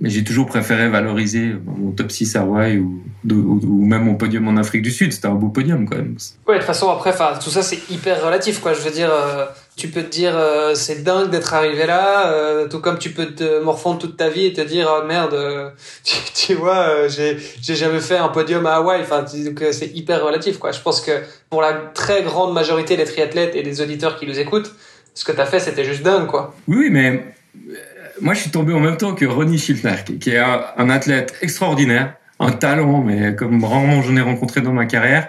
Mais 0.01 0.09
j'ai 0.09 0.23
toujours 0.23 0.47
préféré 0.47 0.89
valoriser 0.89 1.53
mon 1.65 1.91
top 1.91 2.11
6 2.11 2.35
à 2.35 2.41
Hawaï 2.41 2.79
ou, 2.79 3.03
ou, 3.29 3.85
même 3.85 4.05
mon 4.05 4.15
podium 4.15 4.47
en 4.47 4.57
Afrique 4.57 4.81
du 4.81 4.91
Sud. 4.91 5.13
C'était 5.13 5.27
un 5.27 5.35
beau 5.35 5.49
podium 5.49 5.87
quand 5.87 5.95
même. 5.95 6.17
Ouais, 6.47 6.55
de 6.55 6.59
toute 6.59 6.67
façon, 6.67 6.89
après, 6.89 7.13
tout 7.41 7.49
ça 7.49 7.61
c'est 7.61 7.79
hyper 7.91 8.25
relatif. 8.25 8.59
Quoi. 8.59 8.73
Je 8.73 8.81
veux 8.81 8.89
dire, 8.89 9.11
euh, 9.13 9.45
tu 9.75 9.89
peux 9.89 10.01
te 10.01 10.09
dire 10.09 10.33
euh, 10.35 10.73
c'est 10.73 11.03
dingue 11.03 11.29
d'être 11.29 11.53
arrivé 11.53 11.85
là, 11.85 12.31
euh, 12.31 12.67
tout 12.67 12.79
comme 12.79 12.97
tu 12.97 13.11
peux 13.11 13.27
te 13.27 13.61
morfondre 13.61 13.99
toute 13.99 14.17
ta 14.17 14.29
vie 14.29 14.45
et 14.47 14.53
te 14.53 14.61
dire 14.61 14.89
oh, 14.91 15.05
merde, 15.05 15.37
tu, 16.35 16.55
vois, 16.55 17.07
j'ai 17.07 17.37
jamais 17.75 17.99
fait 17.99 18.17
un 18.17 18.29
podium 18.29 18.65
à 18.65 18.75
Hawaï. 18.75 19.05
C'est 19.71 19.95
hyper 19.95 20.25
relatif. 20.25 20.57
Quoi. 20.57 20.71
Je 20.71 20.81
pense 20.81 20.99
que 20.99 21.11
pour 21.51 21.61
la 21.61 21.73
très 21.93 22.23
grande 22.23 22.53
majorité 22.53 22.97
des 22.97 23.05
triathlètes 23.05 23.55
et 23.55 23.61
des 23.61 23.81
auditeurs 23.81 24.19
qui 24.19 24.25
nous 24.25 24.39
écoutent, 24.39 24.73
ce 25.13 25.25
que 25.25 25.31
tu 25.31 25.39
as 25.39 25.45
fait, 25.45 25.59
c'était 25.59 25.83
juste 25.83 26.03
dingue, 26.03 26.27
quoi. 26.27 26.55
Oui, 26.67 26.89
mais 26.89 27.35
euh, 27.55 27.75
moi, 28.21 28.33
je 28.33 28.41
suis 28.41 28.51
tombé 28.51 28.73
en 28.73 28.79
même 28.79 28.97
temps 28.97 29.15
que 29.15 29.25
Ronnie 29.25 29.57
Schiltner, 29.57 29.95
qui 30.19 30.31
est 30.31 30.37
un 30.37 30.89
athlète 30.89 31.35
extraordinaire, 31.41 32.15
un 32.43 32.51
talent, 32.51 33.03
mais 33.03 33.35
comme 33.35 33.63
rarement 33.63 34.01
j'en 34.01 34.15
ai 34.15 34.21
rencontré 34.21 34.61
dans 34.61 34.73
ma 34.73 34.85
carrière. 34.85 35.27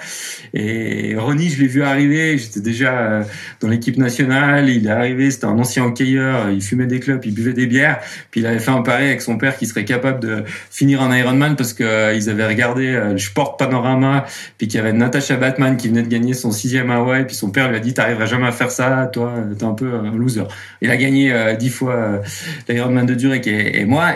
Et 0.53 1.15
Ronnie, 1.17 1.49
je 1.51 1.61
l'ai 1.61 1.69
vu 1.69 1.83
arriver, 1.83 2.39
j'étais 2.39 2.61
déjà 2.61 2.93
euh, 2.93 3.23
dans 3.61 3.69
l'équipe 3.69 3.97
nationale, 3.97 4.69
il 4.69 4.87
est 4.87 4.91
arrivé, 4.91 5.31
c'était 5.31 5.47
un 5.47 5.59
ancien 5.59 5.85
hockeyeur, 5.85 6.51
il 6.51 6.63
fumait 6.63 6.87
des 6.87 7.01
clubs, 7.01 7.25
il 7.25 7.35
buvait 7.35 7.53
des 7.53 7.67
bières, 7.67 8.01
puis 8.31 8.41
il 8.41 8.47
avait 8.47 8.59
fait 8.59 8.71
un 8.71 8.83
pari 8.83 9.07
avec 9.07 9.21
son 9.21 9.37
père 9.37 9.57
qui 9.57 9.67
serait 9.67 9.85
capable 9.85 10.21
de 10.21 10.45
finir 10.71 11.03
un 11.03 11.17
Ironman 11.17 11.57
parce 11.57 11.73
que 11.73 11.85
euh, 11.85 12.31
avaient 12.31 12.47
regardé 12.47 12.87
euh, 12.87 13.13
le 13.13 13.19
Sport 13.19 13.57
Panorama, 13.57 14.25
puis 14.59 14.69
qu'il 14.69 14.79
y 14.79 14.81
avait 14.81 14.93
Natasha 14.93 15.37
Batman 15.37 15.77
qui 15.77 15.89
venait 15.89 16.03
de 16.03 16.09
gagner 16.09 16.35
son 16.35 16.51
sixième 16.51 16.91
Hawaii, 16.91 17.25
puis 17.25 17.37
son 17.37 17.51
père 17.51 17.69
lui 17.69 17.77
a 17.77 17.81
dit 17.81 17.95
t'arriveras 17.95 18.27
jamais 18.27 18.47
à 18.47 18.53
faire 18.53 18.71
ça, 18.71 19.09
toi 19.13 19.35
t'es 19.59 19.65
un 19.65 19.75
peu 19.75 19.93
un 19.95 20.17
loser. 20.17 20.45
Il 20.81 20.91
a 20.91 20.97
gagné 20.97 21.55
dix 21.59 21.71
fois 21.71 22.23
l'Ironman 22.69 23.07
de 23.07 23.19
Zurich 23.19 23.47
et, 23.47 23.81
et 23.81 23.85
moi, 23.85 24.13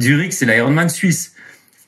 Zurich 0.00 0.32
c'est 0.32 0.46
l'Ironman 0.46 0.88
suisse. 0.88 1.35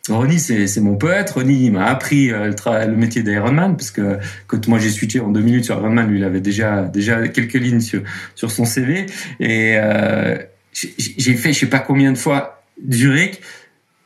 Ronnie, 0.09 0.39
c'est 0.39 0.81
mon 0.81 0.97
poète. 0.97 1.31
Ronnie 1.31 1.71
m'a 1.71 1.87
appris 1.87 2.31
euh, 2.31 2.51
le, 2.51 2.91
le 2.91 2.97
métier 2.97 3.23
d'Ironman 3.23 3.77
parce 3.77 3.91
que 3.91 4.19
quand 4.47 4.67
moi 4.69 4.79
j'ai 4.79 4.91
switché 4.91 5.21
en 5.21 5.29
deux 5.29 5.41
minutes 5.41 5.65
sur 5.65 5.77
Ironman, 5.77 6.09
lui 6.09 6.19
il 6.19 6.25
avait 6.25 6.41
déjà 6.41 6.83
déjà 6.83 7.29
quelques 7.29 7.55
lignes 7.55 7.81
sur, 7.81 8.03
sur 8.35 8.51
son 8.51 8.65
CV 8.65 9.07
et 9.41 9.75
euh, 9.77 10.39
j'ai 10.73 11.35
fait 11.35 11.53
je 11.53 11.61
sais 11.61 11.67
pas 11.67 11.81
combien 11.81 12.13
de 12.13 12.19
fois 12.19 12.63
Zurich 12.91 13.41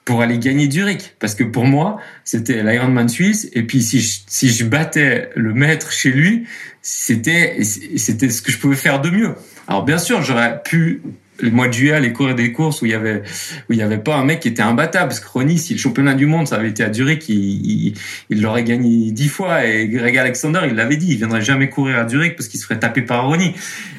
pour 0.05 0.22
aller 0.22 0.38
gagner 0.38 0.70
Zurich 0.70 1.14
parce 1.18 1.34
que 1.34 1.44
pour 1.44 1.64
moi 1.64 1.98
c'était 2.24 2.62
l'Ironman 2.62 3.09
suisse 3.09 3.48
et 3.53 3.62
puis 3.62 3.82
si 3.82 4.00
je, 4.00 4.20
si 4.26 4.50
je 4.50 4.64
battais 4.64 5.30
le 5.36 5.55
maître 5.55 5.92
chez 5.92 6.11
lui 6.11 6.46
c'était 6.80 7.59
c'était 7.62 8.28
ce 8.28 8.42
que 8.42 8.50
je 8.50 8.59
pouvais 8.59 8.76
faire 8.76 9.00
de 9.00 9.11
mieux. 9.11 9.34
Alors 9.68 9.84
bien 9.84 9.98
sûr 9.98 10.22
j'aurais 10.22 10.62
pu 10.62 11.03
le 11.43 11.51
mois 11.51 11.68
de 11.68 11.72
juillet, 11.72 12.01
les 12.01 12.12
courir 12.12 12.34
des 12.34 12.53
courses 12.53 12.82
où 12.82 12.86
il 12.86 12.93
y 12.93 12.95
avait 12.95 13.22
où 13.68 13.72
il 13.72 13.78
y 13.78 13.82
avait 13.82 13.99
pas 13.99 14.16
un 14.16 14.24
mec 14.24 14.40
qui 14.40 14.49
était 14.49 14.62
imbattable. 14.62 15.09
Parce 15.09 15.20
que 15.20 15.28
Ronnie, 15.28 15.59
si 15.59 15.74
le 15.74 15.78
championnat 15.78 16.14
du 16.14 16.26
monde 16.26 16.49
ça 16.49 16.57
avait 16.57 16.70
été 16.70 16.84
à 16.84 16.93
Zurich, 16.93 17.28
il, 17.28 17.95
l'aurait 18.30 18.64
gagné 18.64 19.11
dix 19.12 19.28
fois. 19.28 19.66
Et 19.66 19.88
Greg 19.88 20.16
Alexander, 20.16 20.61
il 20.66 20.74
l'avait 20.74 20.97
dit, 20.97 21.09
il 21.11 21.16
viendrait 21.16 21.43
jamais 21.43 21.68
courir 21.68 21.99
à 21.99 22.09
Zurich 22.09 22.36
parce 22.36 22.49
qu'il 22.49 22.61
se 22.61 22.66
ferait 22.66 22.78
taper 22.78 23.03
par 23.03 23.26
Ronnie. 23.26 23.55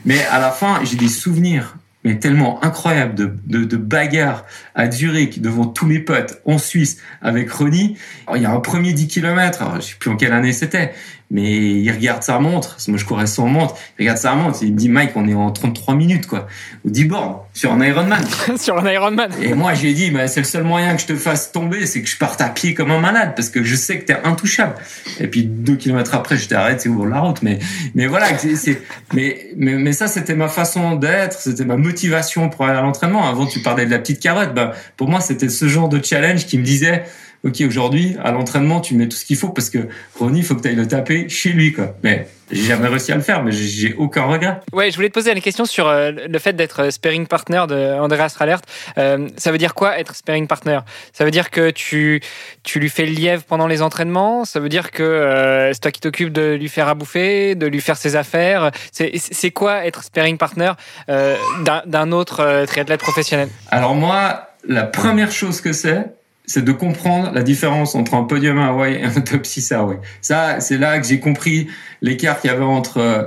Mais 0.05 0.23
à 0.31 0.39
la 0.39 0.51
fin, 0.51 0.79
j'ai 0.83 0.95
des 0.95 1.07
souvenirs 1.07 1.77
mais 2.03 2.19
tellement 2.19 2.63
incroyables 2.63 3.15
de, 3.15 3.63
de, 3.63 3.77
bagarres 3.77 4.45
à 4.75 4.91
Zurich 4.91 5.41
devant 5.41 5.65
tous 5.65 5.85
mes 5.85 5.99
potes 5.99 6.41
en 6.45 6.57
Suisse 6.57 6.97
avec 7.21 7.49
Ronnie. 7.51 7.97
il 8.35 8.41
y 8.41 8.45
a 8.45 8.51
un 8.51 8.59
premier 8.59 8.93
10 8.93 9.07
km, 9.07 9.75
je 9.77 9.81
sais 9.81 9.95
plus 9.97 10.09
en 10.09 10.17
quelle 10.17 10.33
année 10.33 10.51
c'était, 10.51 10.93
mais 11.33 11.51
il 11.51 11.91
regarde 11.91 12.21
sa 12.21 12.37
montre, 12.37 12.77
moi 12.87 12.97
je 12.99 13.05
courais 13.05 13.25
sans 13.25 13.47
montre, 13.47 13.75
il 13.97 14.03
regarde 14.03 14.19
sa 14.19 14.35
montre, 14.35 14.59
il 14.61 14.71
me 14.71 14.77
dit 14.77 14.87
Mike, 14.87 15.13
on 15.15 15.27
est 15.27 15.33
en 15.33 15.49
33 15.49 15.95
minutes 15.95 16.27
quoi, 16.27 16.47
ou 16.85 16.91
10 16.91 17.05
bornes 17.05 17.37
sur 17.55 17.73
un 17.73 17.83
Ironman. 17.83 18.23
sur 18.57 18.77
un 18.77 18.89
Ironman. 18.89 19.31
Et 19.41 19.55
moi 19.55 19.73
j'ai 19.73 19.93
dit, 19.93 20.11
bah, 20.11 20.27
c'est 20.27 20.41
le 20.41 20.45
seul 20.45 20.63
moyen 20.63 20.95
que 20.95 21.01
je 21.01 21.07
te 21.07 21.15
fasse 21.15 21.51
tomber, 21.51 21.87
c'est 21.87 22.03
que 22.03 22.07
je 22.07 22.17
parte 22.17 22.39
à 22.39 22.49
pied 22.49 22.75
comme 22.75 22.91
un 22.91 22.99
malade 22.99 23.33
parce 23.35 23.49
que 23.49 23.63
je 23.63 23.75
sais 23.75 23.97
que 23.97 24.05
t'es 24.05 24.17
intouchable. 24.23 24.75
Et 25.19 25.27
puis 25.27 25.43
deux 25.43 25.75
kilomètres 25.75 26.13
après, 26.13 26.37
je 26.37 26.47
t'arrête, 26.47 26.81
c'est 26.81 26.89
ouvre 26.89 27.07
la 27.07 27.19
route. 27.21 27.41
Mais 27.41 27.57
mais 27.95 28.05
voilà, 28.05 28.27
c'est 28.37 28.79
mais, 29.13 29.47
mais 29.57 29.73
mais 29.73 29.93
ça 29.93 30.07
c'était 30.07 30.35
ma 30.35 30.49
façon 30.49 30.95
d'être, 30.95 31.39
c'était 31.39 31.65
ma 31.65 31.77
motivation 31.77 32.47
pour 32.49 32.65
aller 32.65 32.77
à 32.77 32.83
l'entraînement. 32.83 33.27
Avant 33.27 33.47
tu 33.47 33.59
parlais 33.59 33.87
de 33.87 33.91
la 33.91 33.97
petite 33.97 34.19
carotte, 34.19 34.53
bah 34.53 34.73
pour 34.97 35.09
moi 35.09 35.19
c'était 35.19 35.49
ce 35.49 35.67
genre 35.67 35.89
de 35.89 35.99
challenge 36.03 36.45
qui 36.45 36.59
me 36.59 36.63
disait 36.63 37.05
ok, 37.43 37.61
aujourd'hui, 37.67 38.15
à 38.23 38.31
l'entraînement, 38.31 38.79
tu 38.79 38.95
mets 38.95 39.07
tout 39.07 39.17
ce 39.17 39.25
qu'il 39.25 39.35
faut 39.35 39.49
parce 39.49 39.69
que 39.69 39.89
Ronnie, 40.17 40.39
il 40.39 40.45
faut 40.45 40.55
que 40.55 40.61
tu 40.61 40.69
ailles 40.69 40.75
le 40.75 40.87
taper 40.87 41.27
chez 41.27 41.49
lui, 41.49 41.73
quoi. 41.73 41.95
Mais 42.01 42.27
j'ai 42.51 42.63
jamais 42.63 42.87
réussi 42.87 43.11
à 43.11 43.15
le 43.15 43.21
faire, 43.21 43.43
mais 43.43 43.51
j'ai 43.51 43.93
aucun 43.95 44.23
regret. 44.23 44.61
Ouais, 44.71 44.91
je 44.91 44.95
voulais 44.95 45.09
te 45.09 45.13
poser 45.13 45.31
une 45.31 45.41
question 45.41 45.65
sur 45.65 45.87
euh, 45.87 46.11
le 46.11 46.39
fait 46.39 46.53
d'être 46.53 46.89
sparring 46.91 47.27
partner 47.27 47.63
de 47.67 47.99
Andreas 47.99 48.35
Rallert. 48.37 48.61
Euh, 48.97 49.27
ça 49.37 49.51
veut 49.51 49.57
dire 49.57 49.73
quoi 49.73 49.99
être 49.99 50.15
sparring 50.15 50.47
partner? 50.47 50.79
Ça 51.11 51.25
veut 51.25 51.31
dire 51.31 51.49
que 51.49 51.69
tu, 51.69 52.21
tu 52.63 52.79
lui 52.79 52.89
fais 52.89 53.05
le 53.05 53.11
lièvre 53.11 53.43
pendant 53.43 53.67
les 53.67 53.81
entraînements? 53.81 54.45
Ça 54.45 54.59
veut 54.61 54.69
dire 54.69 54.91
que 54.91 55.03
euh, 55.03 55.73
c'est 55.73 55.81
toi 55.81 55.91
qui 55.91 55.99
t'occupes 55.99 56.31
de 56.31 56.53
lui 56.53 56.69
faire 56.69 56.87
à 56.87 56.95
bouffer, 56.95 57.55
de 57.55 57.67
lui 57.67 57.81
faire 57.81 57.97
ses 57.97 58.15
affaires? 58.15 58.71
C'est 58.91 59.51
quoi 59.51 59.85
être 59.85 60.03
sparring 60.03 60.37
partner 60.37 60.71
d'un 61.07 62.11
autre 62.11 62.65
triathlète 62.67 63.01
professionnel? 63.01 63.49
Alors 63.69 63.95
moi, 63.95 64.49
la 64.67 64.83
première 64.83 65.31
chose 65.31 65.59
que 65.59 65.73
c'est, 65.73 66.05
c'est 66.45 66.63
de 66.63 66.71
comprendre 66.71 67.31
la 67.33 67.41
différence 67.43 67.95
entre 67.95 68.15
un 68.15 68.23
podium 68.23 68.59
à 68.59 68.67
Hawaï 68.67 68.95
et 68.95 69.03
un 69.03 69.11
top 69.21 69.45
6 69.45 69.71
à 69.71 69.79
Hawaï. 69.79 69.97
Ça, 70.21 70.59
c'est 70.59 70.77
là 70.77 70.99
que 70.99 71.07
j'ai 71.07 71.19
compris 71.19 71.67
l'écart 72.01 72.39
qu'il 72.39 72.49
y 72.49 72.53
avait 72.53 72.63
entre 72.63 72.97
euh, 72.97 73.23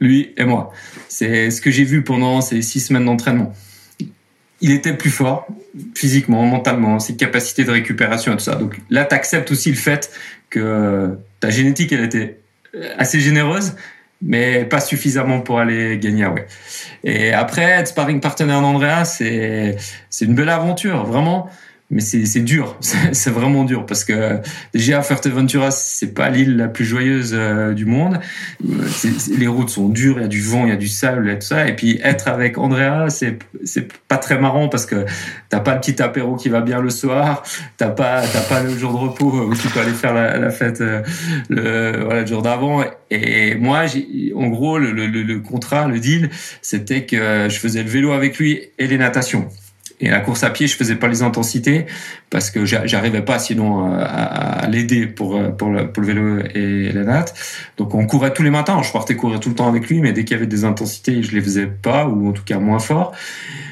lui 0.00 0.32
et 0.36 0.44
moi. 0.44 0.72
C'est 1.08 1.50
ce 1.50 1.60
que 1.60 1.70
j'ai 1.70 1.84
vu 1.84 2.02
pendant 2.02 2.40
ces 2.40 2.60
six 2.62 2.80
semaines 2.80 3.06
d'entraînement. 3.06 3.52
Il 4.60 4.70
était 4.70 4.94
plus 4.94 5.10
fort 5.10 5.46
physiquement, 5.94 6.42
mentalement, 6.44 6.98
ses 6.98 7.16
capacités 7.16 7.64
de 7.64 7.70
récupération 7.70 8.32
et 8.32 8.36
tout 8.36 8.44
ça. 8.44 8.54
Donc 8.54 8.80
là, 8.90 9.04
tu 9.04 9.14
acceptes 9.14 9.50
aussi 9.50 9.70
le 9.70 9.76
fait 9.76 10.10
que 10.50 10.60
euh, 10.60 11.08
ta 11.40 11.50
génétique, 11.50 11.92
elle 11.92 12.04
était 12.04 12.40
assez 12.98 13.20
généreuse, 13.20 13.74
mais 14.22 14.64
pas 14.64 14.80
suffisamment 14.80 15.40
pour 15.40 15.58
aller 15.58 15.98
gagner 15.98 16.24
Hawaï. 16.24 16.44
Et 17.02 17.32
après, 17.32 17.62
être 17.62 17.88
sparring 17.88 18.20
partenaire 18.20 18.60
d'Andrea, 18.60 19.04
c'est 19.04 19.76
une 20.20 20.34
belle 20.34 20.48
aventure, 20.48 21.04
vraiment 21.04 21.50
mais 21.90 22.00
c'est 22.00 22.40
dur, 22.40 22.76
c'est 23.12 23.30
vraiment 23.30 23.64
dur 23.64 23.84
parce 23.84 24.04
que 24.04 24.40
déjà 24.72 25.02
Fuerteventura 25.02 25.70
c'est 25.70 26.14
pas 26.14 26.30
l'île 26.30 26.56
la 26.56 26.68
plus 26.68 26.84
joyeuse 26.84 27.32
euh, 27.34 27.74
du 27.74 27.84
monde. 27.84 28.20
les 29.36 29.46
routes 29.46 29.68
sont 29.68 29.88
dures, 29.90 30.16
il 30.18 30.22
y 30.22 30.24
a 30.24 30.28
du 30.28 30.40
vent, 30.40 30.64
il 30.64 30.70
y 30.70 30.72
a 30.72 30.76
du 30.76 30.88
sable 30.88 31.28
et 31.28 31.38
tout 31.38 31.46
ça. 31.46 31.68
Et 31.68 31.76
puis 31.76 32.00
être 32.02 32.28
avec 32.28 32.56
Andrea, 32.56 33.10
c'est 33.10 33.38
c'est 33.64 33.92
pas 34.08 34.16
très 34.16 34.38
marrant 34.38 34.68
parce 34.68 34.86
que 34.86 35.04
t'as 35.50 35.60
pas 35.60 35.74
le 35.74 35.80
petit 35.80 36.00
apéro 36.02 36.36
qui 36.36 36.48
va 36.48 36.62
bien 36.62 36.80
le 36.80 36.90
soir, 36.90 37.42
t'as 37.76 37.90
pas 37.90 38.22
t'as 38.26 38.42
pas 38.42 38.62
le 38.62 38.76
jour 38.76 38.92
de 38.92 38.98
repos 38.98 39.30
où 39.30 39.54
tu 39.54 39.68
peux 39.68 39.80
aller 39.80 39.92
faire 39.92 40.14
la, 40.14 40.38
la 40.38 40.50
fête 40.50 40.80
euh, 40.80 41.02
le 41.50 42.02
voilà 42.04 42.22
le 42.22 42.26
jour 42.26 42.40
d'avant. 42.40 42.82
Et 43.10 43.54
moi, 43.54 43.84
en 44.34 44.48
gros, 44.48 44.78
le, 44.78 44.90
le, 44.90 45.06
le 45.06 45.38
contrat, 45.38 45.86
le 45.86 46.00
deal, 46.00 46.30
c'était 46.62 47.04
que 47.04 47.46
je 47.48 47.58
faisais 47.58 47.82
le 47.82 47.88
vélo 47.88 48.12
avec 48.12 48.38
lui 48.38 48.60
et 48.78 48.86
les 48.86 48.98
natations. 48.98 49.48
Et 50.00 50.10
la 50.10 50.20
course 50.20 50.42
à 50.42 50.50
pied, 50.50 50.66
je 50.66 50.76
faisais 50.76 50.96
pas 50.96 51.08
les 51.08 51.22
intensités 51.22 51.86
parce 52.30 52.50
que 52.50 52.64
j'arrivais 52.64 53.22
pas 53.22 53.38
sinon 53.38 53.92
euh, 53.92 54.04
à, 54.04 54.66
l'aider 54.68 55.06
pour 55.06 55.36
euh, 55.36 55.50
pour 55.50 55.70
le, 55.70 55.88
vélo 55.98 56.40
et 56.54 56.90
la 56.92 57.04
natte. 57.04 57.34
Donc 57.76 57.94
on 57.94 58.06
courait 58.06 58.32
tous 58.32 58.42
les 58.42 58.50
matins. 58.50 58.82
Je 58.82 58.90
partais 58.90 59.14
courir 59.14 59.38
tout 59.38 59.50
le 59.50 59.54
temps 59.54 59.68
avec 59.68 59.88
lui, 59.88 60.00
mais 60.00 60.12
dès 60.12 60.24
qu'il 60.24 60.36
y 60.36 60.38
avait 60.38 60.48
des 60.48 60.64
intensités, 60.64 61.22
je 61.22 61.32
les 61.32 61.40
faisais 61.40 61.66
pas 61.66 62.06
ou 62.06 62.28
en 62.28 62.32
tout 62.32 62.42
cas 62.44 62.58
moins 62.58 62.80
fort. 62.80 63.12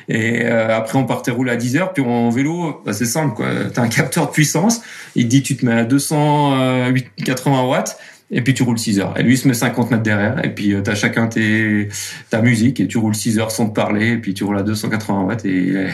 Et 0.09 0.44
euh, 0.44 0.77
après, 0.77 0.99
on 0.99 1.05
partait 1.05 1.31
rouler 1.31 1.53
à 1.53 1.57
10 1.57 1.77
heures. 1.77 1.93
Puis 1.93 2.05
en 2.05 2.31
vélo, 2.31 2.82
bah, 2.85 2.93
c'est 2.93 3.07
simple. 3.07 3.35
quoi. 3.35 3.47
T'as 3.73 3.82
un 3.82 3.89
capteur 3.89 4.27
de 4.27 4.32
puissance. 4.32 4.82
Il 5.16 5.24
te 5.24 5.31
dit 5.31 5.43
tu 5.43 5.57
te 5.57 5.66
mets 5.66 5.73
à 5.73 5.85
280 5.85 7.62
watts 7.65 7.99
et 8.32 8.40
puis 8.40 8.54
tu 8.54 8.62
roules 8.62 8.78
6 8.78 9.00
heures. 9.00 9.14
Et 9.18 9.22
lui, 9.22 9.34
il 9.34 9.38
se 9.38 9.46
met 9.46 9.54
50 9.54 9.90
mètres 9.90 10.02
derrière, 10.02 10.42
et 10.44 10.48
puis 10.48 10.72
euh, 10.72 10.82
tu 10.82 10.90
as 10.90 10.94
chacun 10.94 11.26
tes, 11.26 11.88
ta 12.30 12.40
musique, 12.40 12.80
et 12.80 12.86
tu 12.86 12.96
roules 12.98 13.14
6 13.14 13.38
heures 13.38 13.50
sans 13.50 13.68
te 13.68 13.74
parler, 13.74 14.12
et 14.12 14.16
puis 14.16 14.32
tu 14.32 14.42
roules 14.44 14.59
à 14.59 14.62
280 14.62 15.22
watts, 15.24 15.44
et, 15.44 15.88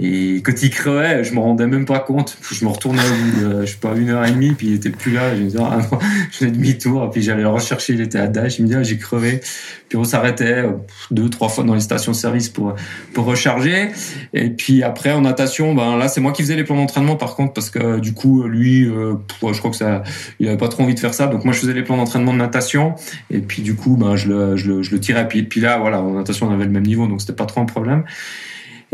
et 0.00 0.42
quand 0.42 0.60
il 0.60 0.70
crevait, 0.70 1.22
je 1.22 1.32
me 1.32 1.38
rendais 1.38 1.68
même 1.68 1.86
pas 1.86 2.00
compte. 2.00 2.36
Je 2.50 2.64
me 2.64 2.70
retournais 2.70 3.02
au 3.02 3.14
bout 3.14 3.40
de, 3.40 3.60
je 3.64 3.70
sais 3.70 3.78
pas, 3.80 3.94
une 3.96 4.10
heure 4.10 4.24
et 4.24 4.32
demie, 4.32 4.52
puis 4.52 4.68
il 4.68 4.74
était 4.74 4.90
plus 4.90 5.12
là, 5.12 5.36
je 5.36 5.40
me 5.40 5.46
disais, 5.46 5.58
ah 5.62 5.78
non, 5.90 5.98
je 6.32 6.36
faisais 6.38 6.50
demi-tour, 6.50 7.04
et 7.04 7.10
puis 7.10 7.22
j'allais 7.22 7.42
le 7.42 7.48
rechercher, 7.48 7.92
il 7.92 8.00
était 8.00 8.18
à 8.18 8.26
Dash, 8.26 8.58
il 8.58 8.62
me 8.62 8.66
disait, 8.66 8.80
ah, 8.80 8.82
j'ai 8.82 8.98
crevé. 8.98 9.40
Puis 9.88 9.98
on 9.98 10.04
s'arrêtait 10.04 10.64
euh, 10.64 10.72
deux, 11.10 11.28
trois 11.28 11.50
fois 11.50 11.64
dans 11.64 11.74
les 11.74 11.80
stations-service 11.80 12.48
pour, 12.48 12.74
pour 13.12 13.26
recharger. 13.26 13.90
Et 14.32 14.48
puis 14.48 14.82
après, 14.82 15.12
en 15.12 15.20
natation, 15.20 15.74
ben 15.74 15.98
là, 15.98 16.08
c'est 16.08 16.22
moi 16.22 16.32
qui 16.32 16.42
faisais 16.42 16.56
les 16.56 16.64
plans 16.64 16.76
d'entraînement, 16.76 17.16
par 17.16 17.36
contre, 17.36 17.52
parce 17.52 17.70
que 17.70 18.00
du 18.00 18.14
coup, 18.14 18.44
lui, 18.44 18.86
euh, 18.86 19.14
je 19.42 19.58
crois 19.58 19.70
que 19.70 19.76
ça, 19.76 20.02
il 20.40 20.48
avait 20.48 20.56
pas 20.56 20.68
trop 20.68 20.82
envie 20.82 20.94
de 20.94 21.00
faire 21.00 21.14
ça, 21.14 21.26
donc 21.26 21.44
je 21.52 21.60
faisais 21.60 21.74
les 21.74 21.82
plans 21.82 21.96
d'entraînement 21.96 22.32
de 22.32 22.38
natation 22.38 22.94
et 23.30 23.38
puis 23.38 23.62
du 23.62 23.74
coup, 23.74 23.96
ben, 23.96 24.16
je 24.16 24.28
le, 24.28 24.56
je 24.56 24.72
le, 24.72 24.82
je 24.82 24.90
le 24.90 25.00
tirais. 25.00 25.28
Puis, 25.28 25.42
puis 25.42 25.60
là, 25.60 25.78
voilà, 25.78 26.02
en 26.02 26.12
natation, 26.12 26.48
on 26.48 26.52
avait 26.52 26.64
le 26.64 26.70
même 26.70 26.86
niveau, 26.86 27.06
donc 27.06 27.20
c'était 27.20 27.32
pas 27.32 27.46
trop 27.46 27.60
un 27.60 27.66
problème. 27.66 28.04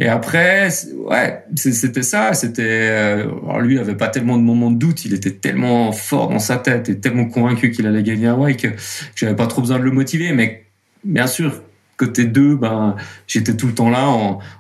Et 0.00 0.06
après, 0.06 0.68
ouais, 0.96 1.42
c'était 1.56 2.02
ça. 2.04 2.32
C'était 2.32 2.62
euh, 2.62 3.26
lui, 3.60 3.74
il 3.74 3.78
avait 3.80 3.96
pas 3.96 4.06
tellement 4.06 4.38
de 4.38 4.42
moments 4.42 4.70
de 4.70 4.78
doute. 4.78 5.04
Il 5.04 5.12
était 5.12 5.32
tellement 5.32 5.90
fort 5.90 6.28
dans 6.28 6.38
sa 6.38 6.56
tête 6.56 6.88
et 6.88 7.00
tellement 7.00 7.24
convaincu 7.24 7.72
qu'il 7.72 7.84
allait 7.86 8.04
gagner 8.04 8.28
Hawaii 8.28 8.56
que 8.56 8.68
j'avais 9.16 9.34
pas 9.34 9.48
trop 9.48 9.60
besoin 9.60 9.80
de 9.80 9.82
le 9.82 9.90
motiver. 9.90 10.32
Mais 10.32 10.66
bien 11.02 11.26
sûr, 11.26 11.62
Côté 11.98 12.26
2, 12.26 12.54
ben, 12.54 12.94
j'étais 13.26 13.56
tout 13.56 13.66
le 13.66 13.74
temps 13.74 13.90
là. 13.90 14.08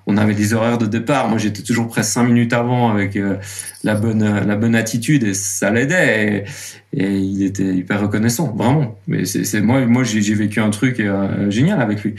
On, 0.08 0.16
avait 0.16 0.34
des 0.34 0.54
horaires 0.54 0.76
de 0.76 0.86
départ. 0.86 1.28
Moi, 1.28 1.38
j'étais 1.38 1.62
toujours 1.62 1.86
presque 1.86 2.10
cinq 2.10 2.24
minutes 2.24 2.52
avant 2.52 2.90
avec 2.90 3.14
euh, 3.14 3.36
la 3.84 3.94
bonne 3.94 4.44
la 4.44 4.56
bonne 4.56 4.74
attitude 4.74 5.22
et 5.22 5.34
ça 5.34 5.70
l'aidait. 5.70 6.44
Et, 6.92 7.16
il 7.16 7.44
était 7.44 7.62
hyper 7.62 8.00
reconnaissant, 8.00 8.52
vraiment. 8.52 8.98
Mais 9.06 9.24
c'est 9.24 9.60
moi, 9.60 9.86
moi, 9.86 10.02
j'ai 10.02 10.34
vécu 10.34 10.58
un 10.58 10.70
truc 10.70 10.98
euh, 10.98 11.48
génial 11.48 11.80
avec 11.80 12.02
lui. 12.02 12.16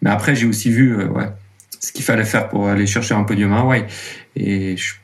Mais 0.00 0.08
après, 0.08 0.34
j'ai 0.34 0.46
aussi 0.46 0.70
vu, 0.70 0.96
euh, 0.98 1.06
ouais, 1.08 1.28
ce 1.78 1.92
qu'il 1.92 2.04
fallait 2.04 2.24
faire 2.24 2.48
pour 2.48 2.66
aller 2.66 2.86
chercher 2.86 3.14
un 3.14 3.24
podium 3.24 3.52
à 3.52 3.60
Hawaii. 3.60 3.84
Et 4.36 4.78
je 4.78 4.94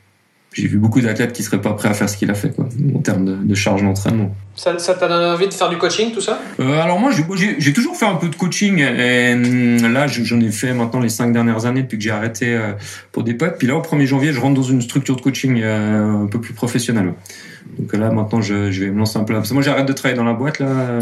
j'ai 0.51 0.67
vu 0.67 0.77
beaucoup 0.77 0.99
d'athlètes 0.99 1.33
qui 1.33 1.43
seraient 1.43 1.61
pas 1.61 1.73
prêts 1.73 1.89
à 1.89 1.93
faire 1.93 2.09
ce 2.09 2.17
qu'il 2.17 2.29
a 2.31 2.33
fait, 2.33 2.49
quoi, 2.49 2.67
en 2.95 2.99
termes 2.99 3.23
de, 3.23 3.35
de 3.35 3.55
charge 3.55 3.83
d'entraînement. 3.83 4.35
Ça, 4.55 4.73
t'a 4.75 5.07
donné 5.07 5.25
envie 5.25 5.47
de 5.47 5.53
faire 5.53 5.69
du 5.69 5.77
coaching, 5.77 6.11
tout 6.11 6.21
ça? 6.21 6.39
Euh, 6.59 6.81
Alors 6.81 6.99
moi, 6.99 7.11
j'ai 7.11 7.73
toujours 7.73 7.95
fait 7.95 8.07
un 8.07 8.15
peu 8.15 8.27
de 8.27 8.35
coaching. 8.35 8.79
Et 8.79 9.33
hum, 9.33 9.93
là, 9.93 10.07
j'en 10.07 10.39
ai 10.39 10.51
fait 10.51 10.73
maintenant 10.73 10.99
les 10.99 11.09
cinq 11.09 11.31
dernières 11.31 11.65
années 11.65 11.83
depuis 11.83 11.97
que 11.97 12.03
j'ai 12.03 12.11
arrêté 12.11 12.55
euh, 12.55 12.73
pour 13.11 13.23
des 13.23 13.35
potes. 13.35 13.57
Puis 13.57 13.67
là, 13.67 13.75
au 13.75 13.81
1er 13.81 14.05
janvier, 14.05 14.33
je 14.33 14.39
rentre 14.39 14.55
dans 14.55 14.63
une 14.63 14.81
structure 14.81 15.15
de 15.15 15.21
coaching 15.21 15.61
euh, 15.63 16.23
un 16.23 16.27
peu 16.27 16.41
plus 16.41 16.53
professionnelle. 16.53 17.13
Donc 17.77 17.93
là, 17.93 18.09
maintenant, 18.11 18.41
je, 18.41 18.71
je 18.71 18.83
vais 18.83 18.91
me 18.91 18.97
lancer 18.97 19.19
un 19.19 19.23
peu. 19.23 19.35
Parce 19.35 19.49
que 19.49 19.53
moi, 19.53 19.63
j'arrête 19.63 19.85
de 19.85 19.93
travailler 19.93 20.17
dans 20.17 20.25
la 20.25 20.33
boîte 20.33 20.59
là 20.59 20.99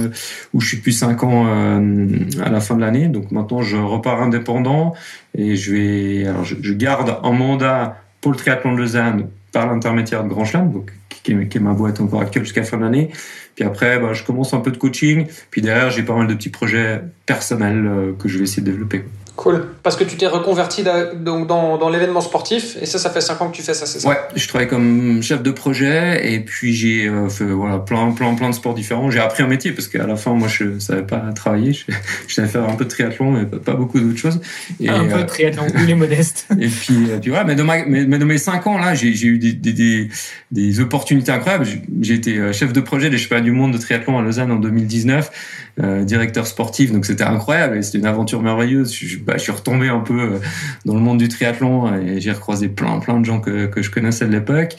où 0.54 0.60
je 0.60 0.68
suis 0.68 0.78
depuis 0.78 0.94
cinq 0.94 1.24
ans 1.24 1.48
à 1.48 2.50
la 2.50 2.60
fin 2.60 2.76
de 2.76 2.82
l'année. 2.82 3.08
Donc 3.08 3.32
maintenant, 3.32 3.62
je 3.62 3.78
repars 3.78 4.22
indépendant 4.22 4.94
et 5.36 5.56
je 5.56 5.74
vais. 5.74 6.28
Alors, 6.28 6.44
je, 6.44 6.56
je 6.62 6.74
garde 6.74 7.18
un 7.24 7.32
mandat 7.32 7.98
pour 8.22 8.32
le 8.32 8.38
triathlon 8.38 8.74
de 8.74 8.80
Lausanne 8.80 9.30
par 9.52 9.68
l'intermédiaire 9.68 10.24
de 10.24 10.30
Grand 10.30 10.46
Chelem, 10.46 10.72
donc 10.72 10.92
qui 11.24 11.58
est, 11.58 11.60
ma 11.60 11.74
boîte 11.74 12.00
encore 12.00 12.22
actuelle 12.22 12.44
jusqu'à 12.44 12.64
fin 12.64 12.78
de 12.78 12.84
l'année. 12.84 13.10
Puis 13.56 13.66
après, 13.66 14.00
bah, 14.00 14.14
je 14.14 14.24
commence 14.24 14.54
un 14.54 14.60
peu 14.60 14.72
de 14.72 14.78
coaching. 14.78 15.28
Puis 15.52 15.62
derrière, 15.62 15.90
j'ai 15.90 16.04
pas 16.04 16.16
mal 16.16 16.28
de 16.28 16.34
petits 16.34 16.50
projets 16.50 17.02
personnels 17.26 17.86
euh, 17.86 18.14
que 18.18 18.30
je 18.30 18.38
vais 18.38 18.44
essayer 18.44 18.62
de 18.62 18.72
développer. 18.72 19.04
Cool. 19.38 19.68
Parce 19.84 19.96
que 19.96 20.04
tu 20.04 20.18
t'es 20.18 20.26
reconverti 20.26 20.84
donc 21.16 21.46
dans, 21.46 21.78
dans 21.78 21.90
l'événement 21.90 22.22
sportif 22.22 22.76
et 22.82 22.88
ça, 22.88 22.98
ça 22.98 23.12
fait 23.12 23.22
5 23.22 23.40
ans 23.40 23.50
que 23.50 23.56
tu 23.56 23.62
fais 23.62 23.76
ça, 23.76 23.86
c'est 23.86 24.00
ça? 24.00 24.10
Ouais, 24.10 24.18
je 24.36 24.48
travaille 24.48 24.68
comme 24.68 25.22
chef 25.22 25.44
de 25.44 25.52
projet 25.52 26.34
et 26.34 26.40
puis 26.40 26.74
j'ai 26.74 27.08
euh, 27.08 27.30
fait 27.30 27.46
voilà, 27.46 27.78
plein, 27.78 28.12
plein, 28.12 28.34
plein 28.34 28.50
de 28.50 28.56
sports 28.56 28.74
différents. 28.74 29.12
J'ai 29.12 29.20
appris 29.20 29.44
un 29.44 29.48
métier 29.48 29.74
parce 29.74 29.88
qu'à 29.88 30.08
la 30.08 30.16
fin, 30.16 30.34
moi, 30.34 30.48
je 30.48 30.80
savais 30.80 31.04
pas 31.04 31.20
travailler. 31.36 31.74
Je, 31.74 31.86
je 32.28 32.34
savais 32.34 32.48
faire 32.48 32.68
un 32.68 32.74
peu 32.74 32.86
de 32.86 32.90
triathlon 32.90 33.32
mais 33.32 33.46
pas 33.46 33.74
beaucoup 33.74 34.00
d'autres 34.00 34.18
choses. 34.18 34.42
Et, 34.80 34.90
un 34.90 35.06
peu 35.06 35.18
de 35.18 35.22
euh, 35.22 35.26
triathlon, 35.26 35.68
il 35.84 35.90
est 35.90 35.96
modeste. 35.96 36.48
Et 36.60 36.68
puis, 36.68 37.08
puis 37.22 37.32
ouais, 37.32 37.44
mais 37.46 37.56
dans, 37.56 37.64
ma, 37.64 37.86
mais, 37.86 38.06
mais 38.06 38.18
dans 38.18 38.26
mes 38.26 38.40
5 38.40 38.66
ans, 38.66 38.78
là, 38.78 38.96
j'ai 38.96 39.10
eu 39.10 39.38
des, 39.38 39.54
des, 39.54 39.74
des, 39.74 40.10
des, 40.52 40.80
opportunités 40.80 41.32
incroyables. 41.32 41.68
J'ai 42.02 42.14
été 42.16 42.38
euh, 42.38 42.54
chef 42.54 42.74
de 42.74 42.82
projet 42.82 43.10
des 43.10 43.18
championnats 43.18 43.44
du 43.44 43.52
monde 43.52 43.74
de 43.74 43.78
triathlon 43.78 44.18
à 44.18 44.22
Lausanne 44.22 44.52
en 44.52 44.56
2019, 44.56 45.32
euh, 45.80 46.04
directeur 46.04 46.48
sportif, 46.48 46.92
donc 46.92 47.06
c'était 47.06 47.24
incroyable. 47.24 47.84
C'était 47.84 48.00
une 48.00 48.08
aventure 48.08 48.42
merveilleuse. 48.42 48.94
Je, 48.94 49.18
bah, 49.28 49.34
je 49.36 49.44
suis 49.44 49.52
retombé 49.52 49.90
un 49.90 50.00
peu 50.00 50.20
euh, 50.20 50.40
dans 50.86 50.96
le 50.96 51.02
monde 51.02 51.18
du 51.18 51.28
triathlon 51.28 51.94
et 51.94 52.22
j'ai 52.22 52.32
recroisé 52.32 52.70
plein 52.70 53.00
plein 53.00 53.20
de 53.20 53.26
gens 53.26 53.40
que, 53.42 53.68
que 53.68 53.82
je 53.82 53.92
connaissais 53.92 54.26
de 54.26 54.32
l'époque. 54.32 54.76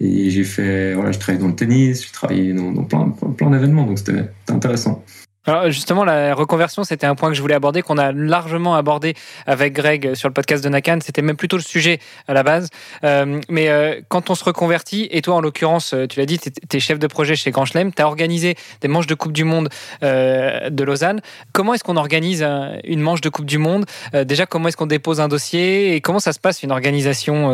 Et 0.00 0.30
j'ai 0.30 0.44
fait 0.44 0.94
voilà 0.94 1.12
je 1.12 1.18
travaillé 1.18 1.40
dans 1.40 1.48
le 1.48 1.54
tennis 1.54 2.04
j'ai 2.04 2.12
travaillé 2.12 2.52
dans, 2.52 2.72
dans 2.72 2.84
plein 2.84 3.14
plein 3.36 3.50
d'événements 3.50 3.86
donc 3.86 3.98
c'était 3.98 4.24
intéressant 4.48 5.04
alors 5.44 5.70
justement, 5.70 6.04
la 6.04 6.34
reconversion, 6.34 6.84
c'était 6.84 7.06
un 7.06 7.16
point 7.16 7.28
que 7.28 7.34
je 7.34 7.42
voulais 7.42 7.54
aborder, 7.54 7.82
qu'on 7.82 7.98
a 7.98 8.12
largement 8.12 8.76
abordé 8.76 9.14
avec 9.46 9.72
Greg 9.72 10.14
sur 10.14 10.28
le 10.28 10.34
podcast 10.34 10.62
de 10.62 10.68
Nakan. 10.68 10.98
C'était 11.02 11.22
même 11.22 11.36
plutôt 11.36 11.56
le 11.56 11.62
sujet 11.62 11.98
à 12.28 12.34
la 12.34 12.44
base. 12.44 12.68
Euh, 13.02 13.40
mais 13.48 13.68
euh, 13.68 14.00
quand 14.08 14.30
on 14.30 14.36
se 14.36 14.44
reconvertit, 14.44 15.08
et 15.10 15.20
toi 15.20 15.34
en 15.34 15.40
l'occurrence, 15.40 15.96
tu 16.08 16.20
l'as 16.20 16.26
dit, 16.26 16.38
tu 16.38 16.76
es 16.76 16.80
chef 16.80 17.00
de 17.00 17.06
projet 17.08 17.34
chez 17.34 17.50
Grand 17.50 17.64
Chelem, 17.64 17.92
tu 17.92 18.00
as 18.02 18.06
organisé 18.06 18.54
des 18.82 18.88
manches 18.88 19.08
de 19.08 19.14
Coupe 19.14 19.32
du 19.32 19.42
Monde 19.42 19.68
euh, 20.04 20.70
de 20.70 20.84
Lausanne. 20.84 21.20
Comment 21.52 21.74
est-ce 21.74 21.82
qu'on 21.82 21.96
organise 21.96 22.46
une 22.84 23.00
manche 23.00 23.20
de 23.20 23.28
Coupe 23.28 23.46
du 23.46 23.58
Monde? 23.58 23.86
Déjà, 24.12 24.46
comment 24.46 24.68
est-ce 24.68 24.76
qu'on 24.76 24.86
dépose 24.86 25.20
un 25.20 25.28
dossier 25.28 25.96
et 25.96 26.00
comment 26.00 26.20
ça 26.20 26.32
se 26.32 26.38
passe 26.38 26.62
une 26.62 26.70
organisation 26.70 27.46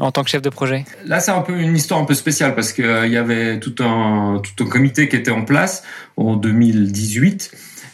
en 0.00 0.10
tant 0.10 0.24
que 0.24 0.30
chef 0.30 0.42
de 0.42 0.50
projet? 0.50 0.84
Là, 1.04 1.20
c'est 1.20 1.30
un 1.30 1.42
peu 1.42 1.58
une 1.58 1.76
histoire 1.76 2.00
un 2.00 2.04
peu 2.04 2.14
spéciale 2.14 2.54
parce 2.54 2.72
qu'il 2.72 3.08
y 3.08 3.16
avait 3.16 3.60
tout 3.60 3.74
un, 3.80 4.40
tout 4.42 4.64
un 4.64 4.68
comité 4.68 5.08
qui 5.08 5.16
était 5.16 5.30
en 5.30 5.44
place 5.44 5.84
en 6.16 6.36
2018 6.36 7.35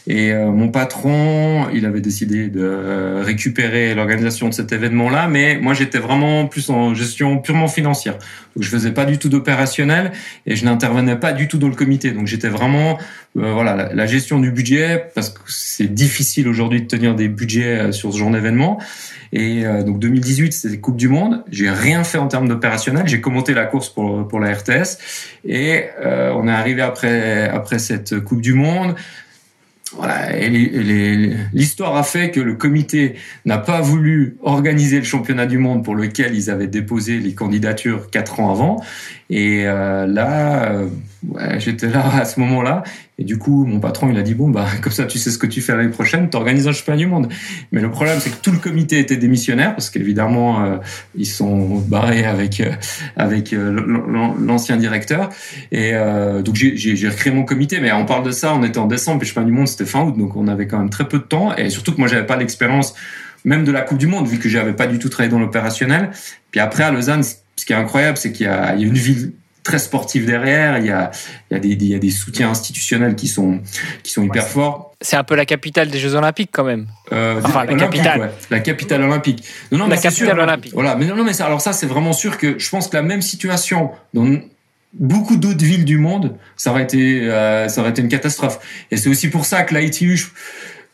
Et 0.05 0.33
euh, 0.33 0.51
mon 0.51 0.67
patron, 0.67 1.69
il 1.73 1.85
avait 1.85 2.01
décidé 2.01 2.49
de 2.49 3.21
récupérer 3.21 3.95
l'organisation 3.95 4.49
de 4.49 4.53
cet 4.53 4.73
événement-là, 4.73 5.27
mais 5.29 5.57
moi 5.61 5.73
j'étais 5.73 5.99
vraiment 5.99 6.45
plus 6.45 6.69
en 6.69 6.93
gestion 6.93 7.37
purement 7.37 7.69
financière. 7.69 8.15
Donc 8.55 8.63
je 8.63 8.69
faisais 8.69 8.91
pas 8.91 9.05
du 9.05 9.17
tout 9.17 9.29
d'opérationnel 9.29 10.11
et 10.45 10.57
je 10.57 10.65
n'intervenais 10.65 11.15
pas 11.15 11.31
du 11.31 11.47
tout 11.47 11.57
dans 11.57 11.69
le 11.69 11.75
comité. 11.75 12.11
Donc 12.11 12.27
j'étais 12.27 12.49
vraiment 12.49 12.97
euh, 13.37 13.53
voilà 13.53 13.93
la, 13.93 14.05
gestion 14.05 14.39
du 14.39 14.51
budget 14.51 15.05
parce 15.15 15.29
que 15.29 15.39
c'est 15.47 15.93
difficile 15.93 16.49
aujourd'hui 16.49 16.81
de 16.81 16.87
tenir 16.87 17.15
des 17.15 17.29
budgets 17.29 17.79
euh, 17.79 17.91
sur 17.93 18.11
ce 18.11 18.17
genre 18.17 18.31
d'événement. 18.31 18.81
Et 19.35 19.63
donc 19.63 19.97
2018, 19.97 20.53
c'était 20.53 20.77
Coupe 20.77 20.95
du 20.95 21.07
Monde. 21.07 21.43
J'ai 21.49 21.71
rien 21.71 22.03
fait 22.03 22.19
en 22.19 22.27
termes 22.27 22.47
d'opérationnel. 22.47 23.07
J'ai 23.07 23.19
commenté 23.19 23.55
la 23.55 23.65
course 23.65 23.89
pour 23.89 24.27
pour 24.27 24.39
la 24.39 24.53
RTS 24.53 24.99
et 25.43 25.85
on 25.99 26.47
est 26.47 26.51
arrivé 26.51 26.83
après 26.83 27.49
après 27.49 27.79
cette 27.79 28.19
Coupe 28.19 28.41
du 28.41 28.53
Monde 28.53 28.93
l'histoire 31.53 31.95
a 31.95 32.03
fait 32.03 32.31
que 32.31 32.39
le 32.39 32.55
comité 32.55 33.15
n'a 33.45 33.57
pas 33.57 33.81
voulu 33.81 34.37
organiser 34.41 34.97
le 34.97 35.03
championnat 35.03 35.45
du 35.45 35.57
monde 35.57 35.83
pour 35.83 35.95
lequel 35.95 36.35
ils 36.35 36.49
avaient 36.49 36.67
déposé 36.67 37.19
les 37.19 37.33
candidatures 37.33 38.09
quatre 38.09 38.39
ans 38.39 38.51
avant. 38.51 38.83
Et 39.29 39.63
euh, 39.65 40.05
là, 40.07 40.71
euh, 41.35 41.59
j'étais 41.59 41.89
là 41.89 42.03
à 42.15 42.25
ce 42.25 42.39
moment-là. 42.39 42.83
Et 43.17 43.23
du 43.23 43.37
coup, 43.37 43.65
mon 43.65 43.79
patron, 43.79 44.09
il 44.09 44.17
a 44.17 44.21
dit, 44.21 44.33
bon, 44.33 44.49
bah, 44.49 44.65
comme 44.81 44.91
ça, 44.91 45.05
tu 45.05 45.19
sais 45.19 45.31
ce 45.31 45.37
que 45.37 45.47
tu 45.47 45.61
fais 45.61 45.75
l'année 45.75 45.89
prochaine, 45.89 46.29
tu 46.29 46.37
organises 46.37 46.67
un 46.67 46.71
championnat 46.71 46.97
du 46.97 47.07
monde. 47.07 47.27
Mais 47.71 47.81
le 47.81 47.91
problème, 47.91 48.17
c'est 48.19 48.29
que 48.29 48.41
tout 48.41 48.51
le 48.51 48.57
comité 48.57 48.99
était 48.99 49.17
démissionnaire, 49.17 49.75
parce 49.75 49.89
qu'évidemment, 49.89 50.63
euh, 50.63 50.77
ils 51.15 51.27
sont 51.27 51.77
barrés 51.77 52.25
avec, 52.25 52.59
euh, 52.59 52.71
avec 53.15 53.53
l'ancien 53.53 54.77
directeur. 54.77 55.29
Et 55.71 55.93
donc, 56.43 56.55
j'ai 56.55 57.09
recréé 57.09 57.33
mon 57.33 57.43
comité. 57.43 57.79
Mais 57.79 57.91
on 57.91 58.05
parle 58.05 58.25
de 58.25 58.31
ça, 58.31 58.53
on 58.55 58.63
était 58.63 58.79
en 58.79 58.87
décembre, 58.87 59.19
puis 59.19 59.27
le 59.27 59.29
championnat 59.29 59.47
du 59.47 59.57
monde, 59.57 59.67
c'était 59.67 59.85
fin 59.85 60.01
août. 60.01 60.15
Donc, 60.17 60.35
on 60.35 60.47
avait 60.47 60.67
quand 60.67 60.79
même 60.79 60.89
très 60.89 61.07
peu 61.07 61.19
de 61.19 61.23
temps. 61.23 61.55
Et 61.55 61.69
surtout 61.69 61.93
que 61.93 61.99
moi, 61.99 62.07
j'avais 62.07 62.25
pas 62.25 62.37
l'expérience 62.37 62.93
même 63.45 63.63
de 63.65 63.71
la 63.71 63.81
Coupe 63.81 63.97
du 63.97 64.07
Monde, 64.07 64.27
vu 64.27 64.39
que 64.39 64.49
j'avais 64.49 64.73
pas 64.73 64.87
du 64.87 64.99
tout 64.99 65.09
travaillé 65.09 65.31
dans 65.31 65.39
l'opérationnel. 65.39 66.11
Puis 66.51 66.59
après, 66.59 66.83
à 66.83 66.91
Lausanne, 66.91 67.23
ce 67.23 67.65
qui 67.65 67.73
est 67.73 67.75
incroyable, 67.75 68.17
c'est 68.17 68.31
qu'il 68.31 68.45
y, 68.45 68.49
a 68.49 68.75
une 68.75 68.93
ville 68.93 69.33
très 69.63 69.79
sportive 69.79 70.25
derrière. 70.25 70.77
Il 70.77 70.85
y 70.85 70.91
a, 70.91 71.11
il 71.49 71.55
y 71.55 71.57
a, 71.57 71.59
des, 71.59 71.69
il 71.69 71.83
y 71.85 71.95
a 71.95 71.99
des 71.99 72.11
soutiens 72.11 72.49
institutionnels 72.49 73.15
qui 73.15 73.27
sont, 73.27 73.61
qui 74.03 74.11
sont 74.11 74.23
hyper 74.23 74.47
forts. 74.47 74.93
C'est 75.01 75.15
un 75.15 75.23
peu 75.23 75.35
la 75.35 75.45
capitale 75.45 75.89
des 75.89 75.99
Jeux 75.99 76.15
Olympiques 76.15 76.51
quand 76.51 76.63
même. 76.63 76.87
Euh, 77.11 77.41
enfin, 77.43 77.65
la 77.65 77.75
capitale. 77.75 78.31
La 78.49 78.59
capitale 78.59 79.01
olympique. 79.01 79.43
Non, 79.71 79.79
non, 79.79 79.87
la 79.87 79.97
capitale 79.97 80.39
olympique. 80.39 80.73
Voilà, 80.73 80.95
mais 80.95 81.05
non, 81.05 81.23
mais 81.23 81.33
ça, 81.33 81.45
alors 81.45 81.61
ça, 81.61 81.73
c'est 81.73 81.87
vraiment 81.87 82.13
sûr 82.13 82.37
que 82.37 82.59
je 82.59 82.69
pense 82.69 82.87
que 82.87 82.95
la 82.95 83.03
même 83.03 83.21
situation 83.21 83.91
dans 84.13 84.39
beaucoup 84.93 85.37
d'autres 85.37 85.65
villes 85.65 85.85
du 85.85 85.97
monde, 85.97 86.35
ça 86.55 86.71
aurait 86.71 86.83
été, 86.83 87.21
euh, 87.29 87.67
ça 87.67 87.81
aurait 87.81 87.89
été 87.89 88.01
une 88.01 88.09
catastrophe. 88.09 88.59
Et 88.91 88.97
c'est 88.97 89.09
aussi 89.09 89.29
pour 89.29 89.45
ça 89.45 89.63
que 89.63 89.75
l'ITU, 89.75 90.19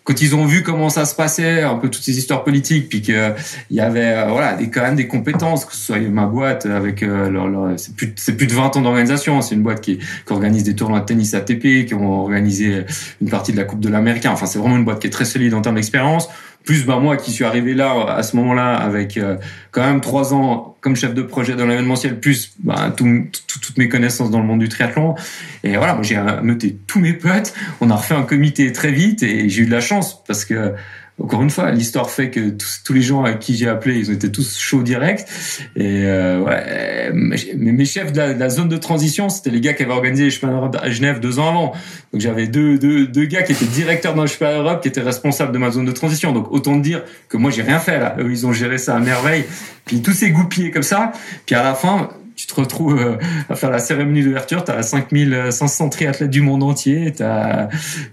quand 0.09 0.21
ils 0.23 0.33
ont 0.33 0.47
vu 0.47 0.63
comment 0.63 0.89
ça 0.89 1.05
se 1.05 1.13
passait, 1.13 1.61
un 1.61 1.75
peu 1.75 1.87
toutes 1.87 2.01
ces 2.01 2.17
histoires 2.17 2.43
politiques, 2.43 2.89
puis 2.89 3.03
qu'il 3.03 3.35
y 3.69 3.79
avait 3.79 4.15
euh, 4.15 4.25
voilà 4.29 4.53
des, 4.55 4.71
quand 4.71 4.81
même 4.81 4.95
des 4.95 5.07
compétences, 5.07 5.65
que 5.65 5.75
ce 5.75 5.85
soit 5.85 5.99
ma 5.99 6.25
boîte 6.25 6.65
avec 6.65 7.03
euh, 7.03 7.29
leur, 7.29 7.77
c'est 7.77 7.95
plus 7.95 8.11
c'est 8.15 8.35
plus 8.35 8.47
de 8.47 8.53
20 8.53 8.75
ans 8.75 8.81
d'organisation, 8.81 9.39
c'est 9.43 9.53
une 9.53 9.61
boîte 9.61 9.81
qui, 9.81 9.99
qui, 9.99 10.33
organise 10.33 10.63
des 10.63 10.73
tournois 10.73 11.01
de 11.01 11.05
tennis 11.05 11.35
ATP, 11.35 11.85
qui 11.85 11.93
ont 11.93 12.21
organisé 12.21 12.85
une 13.21 13.29
partie 13.29 13.51
de 13.51 13.57
la 13.57 13.65
Coupe 13.65 13.81
de 13.81 13.89
l'Américain. 13.89 14.31
Enfin, 14.31 14.47
c'est 14.47 14.57
vraiment 14.57 14.77
une 14.77 14.85
boîte 14.85 14.99
qui 14.99 15.05
est 15.05 15.11
très 15.11 15.25
solide 15.25 15.53
en 15.53 15.61
termes 15.61 15.75
d'expérience 15.75 16.27
plus 16.65 16.85
bah 16.85 16.99
moi 16.99 17.17
qui 17.17 17.31
suis 17.31 17.45
arrivé 17.45 17.73
là 17.73 18.05
à 18.09 18.21
ce 18.21 18.35
moment-là 18.37 18.75
avec 18.75 19.17
euh, 19.17 19.37
quand 19.71 19.81
même 19.81 20.01
trois 20.01 20.33
ans 20.33 20.75
comme 20.81 20.95
chef 20.95 21.13
de 21.13 21.21
projet 21.21 21.55
dans 21.55 21.65
l'événementiel, 21.65 22.19
plus 22.19 22.53
bah, 22.63 22.93
toutes 22.95 23.77
mes 23.77 23.89
connaissances 23.89 24.31
dans 24.31 24.39
le 24.39 24.45
monde 24.45 24.59
du 24.59 24.69
triathlon. 24.69 25.15
Et 25.63 25.75
voilà, 25.75 25.97
j'ai 26.01 26.21
noté 26.41 26.77
tous 26.87 26.99
mes 26.99 27.13
potes. 27.13 27.53
On 27.81 27.89
a 27.89 27.95
refait 27.95 28.15
un 28.15 28.23
comité 28.23 28.71
très 28.71 28.91
vite 28.91 29.23
et 29.23 29.49
j'ai 29.49 29.63
eu 29.63 29.65
de 29.65 29.71
la 29.71 29.81
chance 29.81 30.23
parce 30.25 30.45
que 30.45 30.73
encore 31.21 31.41
une 31.41 31.49
fois, 31.49 31.71
l'histoire 31.71 32.09
fait 32.09 32.29
que 32.29 32.49
tous, 32.49 32.93
les 32.93 33.01
gens 33.01 33.23
à 33.23 33.33
qui 33.33 33.55
j'ai 33.55 33.67
appelé, 33.67 33.99
ils 33.99 34.09
ont 34.09 34.13
été 34.13 34.31
tous 34.31 34.57
chauds 34.57 34.83
direct. 34.83 35.27
Et 35.75 36.03
euh, 36.05 36.39
ouais, 36.39 37.11
mes, 37.13 37.71
mes 37.71 37.85
chefs 37.85 38.13
de 38.13 38.19
la, 38.19 38.49
zone 38.49 38.69
de 38.69 38.77
transition, 38.77 39.27
c'était 39.29 39.49
les 39.49 39.59
gars 39.59 39.73
qui 39.73 39.83
avaient 39.83 39.93
organisé 39.93 40.23
les 40.23 40.31
championnats 40.31 40.55
d'Europe 40.55 40.77
à 40.81 40.89
Genève 40.89 41.19
deux 41.19 41.39
ans 41.39 41.49
avant. 41.49 41.73
Donc 42.13 42.21
j'avais 42.21 42.47
deux, 42.47 42.77
deux, 42.77 43.05
deux 43.05 43.25
gars 43.25 43.43
qui 43.43 43.51
étaient 43.51 43.65
directeurs 43.65 44.15
dans 44.15 44.21
le 44.21 44.27
championnat 44.27 44.53
d'Europe, 44.53 44.81
qui 44.81 44.87
étaient 44.87 45.01
responsables 45.01 45.51
de 45.51 45.57
ma 45.57 45.71
zone 45.71 45.85
de 45.85 45.91
transition. 45.91 46.31
Donc 46.31 46.51
autant 46.51 46.77
dire 46.77 47.03
que 47.27 47.37
moi 47.37 47.51
j'ai 47.51 47.63
rien 47.63 47.79
fait 47.79 47.99
là. 47.99 48.15
Ils 48.19 48.47
ont 48.47 48.53
géré 48.53 48.77
ça 48.77 48.95
à 48.95 48.99
merveille. 48.99 49.43
Puis 49.85 50.01
tout 50.01 50.13
s'est 50.13 50.31
goupillé 50.31 50.71
comme 50.71 50.83
ça. 50.83 51.11
Puis 51.45 51.55
à 51.55 51.63
la 51.63 51.73
fin, 51.73 52.09
tu 52.39 52.47
te 52.47 52.55
retrouves 52.55 52.97
euh, 52.97 53.17
à 53.49 53.55
faire 53.55 53.69
la 53.69 53.79
cérémonie 53.79 54.23
d'ouverture, 54.23 54.63
tu 54.63 54.71
as 54.71 54.81
5500 54.81 55.89
triathlètes 55.89 56.29
du 56.29 56.39
monde 56.39 56.63
entier, 56.63 57.11
tu 57.11 57.21
as, 57.21 57.67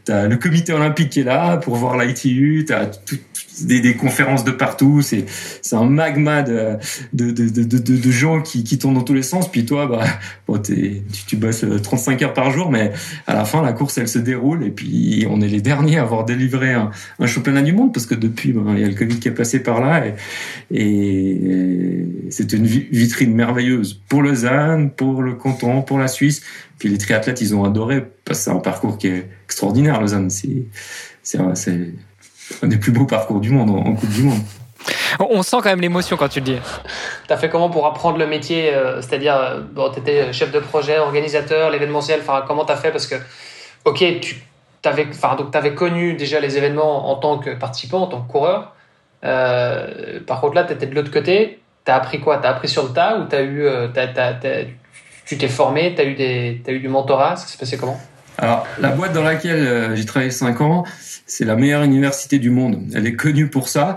le 0.09 0.35
comité 0.35 0.73
olympique 0.73 1.11
qui 1.11 1.21
est 1.21 1.25
là 1.25 1.59
pour 1.59 1.77
voir 1.77 1.97
l'ITU, 1.97 2.65
tu 2.67 2.75
as 2.75 2.87
tout, 2.87 3.19
des, 3.63 3.81
des, 3.81 3.95
conférences 3.95 4.45
de 4.45 4.51
partout. 4.51 5.03
C'est 5.03 5.25
c'est 5.63 5.77
un 5.77 5.87
magma 5.87 6.43
de 6.43 6.77
de, 7.13 7.31
de, 7.31 7.49
de, 7.49 7.79
de, 7.79 8.11
gens 8.11 8.43
qui, 8.43 8.65
qui 8.65 8.79
tournent 8.79 8.95
dans 8.95 9.03
tous 9.03 9.15
les 9.15 9.23
sens. 9.23 9.51
Puis 9.51 9.65
toi, 9.65 9.87
bah, 9.87 10.05
bon, 10.47 10.59
tu, 10.59 11.03
tu 11.27 11.37
bosses 11.37 11.65
35 11.83 12.21
euh, 12.21 12.25
heures 12.27 12.35
par 12.35 12.51
jour, 12.51 12.71
mais 12.71 12.93
à 13.27 13.35
la 13.35 13.45
fin, 13.45 13.63
la 13.63 13.73
course, 13.73 13.99
elle 13.99 14.09
se 14.09 14.19
déroule. 14.19 14.65
Et 14.65 14.71
puis, 14.71 15.27
on 15.31 15.41
est 15.41 15.49
les 15.49 15.61
derniers 15.61 15.99
à 15.99 16.03
avoir 16.03 16.25
délivré 16.25 16.73
un, 16.73 16.91
un 17.19 17.27
championnat 17.27 17.63
du 17.63 17.73
monde 17.73 17.93
parce 17.93 18.07
que 18.07 18.15
depuis, 18.15 18.53
ben, 18.53 18.75
il 18.75 18.81
y 18.81 18.85
a 18.85 18.89
le 18.89 18.95
Covid 18.95 19.19
qui 19.19 19.29
est 19.29 19.33
passé 19.33 19.61
par 19.61 19.81
là. 19.81 20.07
Et, 20.07 20.15
et 20.71 22.07
c'est 22.31 22.53
une 22.53 22.67
vitrine 22.67 23.35
merveilleuse 23.35 23.95
pour 24.09 24.23
Lausanne, 24.23 24.91
pour 24.91 25.23
le 25.23 25.35
canton, 25.35 25.83
pour 25.83 25.99
la 25.99 26.09
Suisse. 26.09 26.43
Puis 26.79 26.89
les 26.89 26.99
triathlètes, 26.99 27.41
ils 27.41 27.55
ont 27.55 27.65
adoré 27.65 28.05
parce 28.25 28.41
c'est 28.41 28.51
un 28.51 28.59
parcours 28.59 28.99
qui 28.99 29.09
est 29.09 29.29
extraordinaire, 29.45 30.01
Lausanne. 30.01 30.31
C'est, 30.31 30.67
c'est, 31.23 31.39
un 32.63 32.69
des 32.69 32.79
plus 32.79 32.93
beaux 32.93 33.07
parcours 33.07 33.41
du 33.41 33.51
monde 33.51 33.71
en, 33.71 33.95
Coupe 33.95 34.11
du 34.11 34.23
Monde. 34.23 34.41
On 35.19 35.43
sent 35.43 35.57
quand 35.63 35.71
même 35.71 35.81
l'émotion 35.81 36.17
quand 36.17 36.29
tu 36.29 36.41
le 36.41 36.45
dis. 36.45 36.59
T'as 37.27 37.37
fait 37.37 37.49
comment 37.49 37.71
pour 37.71 37.87
apprendre 37.87 38.19
le 38.19 38.27
métier 38.27 38.73
euh, 38.73 39.01
C'est-à-dire, 39.01 39.35
euh, 39.37 39.61
bon, 39.61 39.91
tu 39.91 40.01
étais 40.01 40.33
chef 40.33 40.53
de 40.53 40.61
projet, 40.61 40.99
organisateur, 40.99 41.71
l'événementiel. 41.71 42.21
Enfin, 42.21 42.45
comment 42.47 42.65
t'as 42.65 42.77
fait? 42.77 42.91
Parce 42.91 43.07
que, 43.07 43.17
ok, 43.85 44.05
tu 44.21 44.43
avais, 44.85 45.07
enfin, 45.09 45.35
donc 45.35 45.55
avais 45.57 45.75
connu 45.75 46.15
déjà 46.15 46.39
les 46.39 46.57
événements 46.57 47.11
en 47.11 47.17
tant 47.17 47.39
que 47.39 47.51
participant, 47.51 48.03
en 48.03 48.07
tant 48.07 48.21
que 48.21 48.31
coureur. 48.31 48.75
Euh, 49.25 50.21
par 50.25 50.41
contre, 50.41 50.55
là, 50.55 50.65
tu 50.65 50.73
étais 50.73 50.87
de 50.87 50.95
l'autre 50.95 51.11
côté. 51.11 51.61
Tu 51.85 51.91
as 51.91 51.97
appris 51.97 52.21
quoi? 52.21 52.39
Tu 52.39 52.47
as 52.47 52.51
appris 52.51 52.69
sur 52.69 52.85
le 52.85 52.91
tas 52.91 53.19
ou 53.19 53.27
as 53.35 53.43
eu, 53.43 53.67
tu 55.25 55.39
t'es 55.39 55.49
formé 55.49 55.95
Tu 55.95 56.01
as, 56.01 56.05
eu 56.05 56.15
des, 56.15 56.63
as 56.67 56.71
eu 56.71 56.81
du 56.81 56.89
mentorat? 56.89 57.37
Ça 57.37 57.47
s'est 57.47 57.59
passé 57.59 57.77
comment? 57.77 57.99
Alors, 58.39 58.67
la 58.81 58.91
boîte 58.91 59.13
dans 59.13 59.23
laquelle 59.23 59.95
j'ai 59.95 60.05
travaillé 60.05 60.31
5 60.31 60.61
ans, 60.61 60.85
c'est 61.27 61.45
la 61.45 61.57
meilleure 61.57 61.83
université 61.83 62.39
du 62.39 62.51
monde. 62.51 62.83
Elle 62.95 63.07
est 63.07 63.17
connue 63.17 63.49
pour 63.49 63.69
ça. 63.69 63.97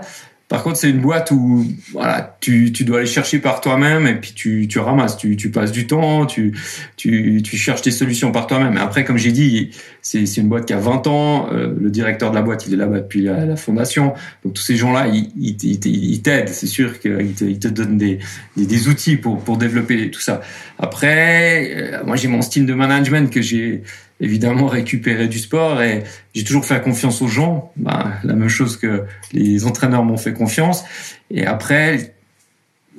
Par 0.50 0.64
contre, 0.64 0.78
c'est 0.78 0.90
une 0.90 1.00
boîte 1.00 1.30
où 1.30 1.64
voilà, 1.92 2.36
tu, 2.40 2.72
tu 2.72 2.82
dois 2.82 2.98
aller 2.98 3.06
chercher 3.06 3.38
par 3.38 3.60
toi-même 3.60 4.08
et 4.08 4.16
puis 4.16 4.32
tu, 4.34 4.66
tu 4.66 4.80
ramasses, 4.80 5.16
tu, 5.16 5.36
tu 5.36 5.52
passes 5.52 5.70
du 5.70 5.86
temps, 5.86 6.26
tu, 6.26 6.58
tu, 6.96 7.40
tu 7.44 7.56
cherches 7.56 7.82
tes 7.82 7.92
solutions 7.92 8.32
par 8.32 8.48
toi-même. 8.48 8.76
Et 8.76 8.80
après, 8.80 9.04
comme 9.04 9.16
j'ai 9.16 9.30
dit, 9.30 9.70
c'est 10.02 10.24
une 10.38 10.48
boîte 10.48 10.66
qui 10.66 10.72
a 10.72 10.80
20 10.80 11.06
ans. 11.06 11.48
Euh, 11.52 11.72
le 11.80 11.88
directeur 11.88 12.32
de 12.32 12.34
la 12.34 12.42
boîte, 12.42 12.66
il 12.66 12.74
est 12.74 12.76
là-bas 12.76 12.98
depuis 12.98 13.22
la, 13.22 13.54
fondation. 13.54 14.12
Donc 14.44 14.54
tous 14.54 14.62
ces 14.62 14.74
gens-là, 14.74 15.06
ils, 15.06 15.30
ils, 15.38 15.86
ils 15.86 16.20
t'aident. 16.20 16.48
C'est 16.48 16.66
sûr 16.66 16.98
qu'ils 16.98 17.34
te, 17.34 17.44
ils 17.44 17.60
te 17.60 17.68
donnent 17.68 17.96
des, 17.96 18.18
des, 18.56 18.66
des, 18.66 18.88
outils 18.88 19.14
pour, 19.14 19.38
pour 19.38 19.56
développer 19.56 20.10
tout 20.10 20.20
ça. 20.20 20.40
Après, 20.80 21.70
euh, 21.76 22.04
moi 22.04 22.16
j'ai 22.16 22.26
mon 22.26 22.42
style 22.42 22.66
de 22.66 22.74
management 22.74 23.32
que 23.32 23.40
j'ai 23.40 23.84
évidemment 24.20 24.66
récupérer 24.66 25.28
du 25.28 25.38
sport. 25.38 25.82
Et 25.82 26.04
j'ai 26.34 26.44
toujours 26.44 26.64
fait 26.64 26.80
confiance 26.82 27.22
aux 27.22 27.28
gens, 27.28 27.72
bah, 27.76 28.12
la 28.24 28.34
même 28.34 28.48
chose 28.48 28.76
que 28.76 29.04
les 29.32 29.66
entraîneurs 29.66 30.04
m'ont 30.04 30.16
fait 30.16 30.32
confiance. 30.32 30.84
Et 31.30 31.46
après, 31.46 32.14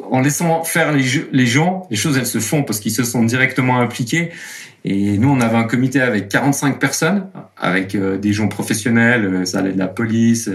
en 0.10 0.22
laissant 0.22 0.64
faire 0.64 0.92
les, 0.92 1.04
les 1.32 1.46
gens, 1.46 1.88
les 1.90 1.98
choses 1.98 2.18
elles 2.18 2.26
se 2.26 2.40
font 2.40 2.64
parce 2.64 2.80
qu'ils 2.80 2.92
se 2.92 3.04
sont 3.04 3.24
directement 3.24 3.80
impliqués 3.80 4.32
et 4.84 5.18
nous, 5.18 5.30
on 5.30 5.40
avait 5.42 5.58
un 5.58 5.66
comité 5.66 6.02
avec 6.02 6.28
45 6.30 6.80
personnes, 6.80 7.28
avec 7.56 7.94
euh, 7.94 8.18
des 8.18 8.34
gens 8.34 8.48
professionnels, 8.48 9.26
euh, 9.26 9.46
ça 9.46 9.60
allait 9.60 9.74
de 9.74 9.78
la 9.78 9.88
police 9.88 10.50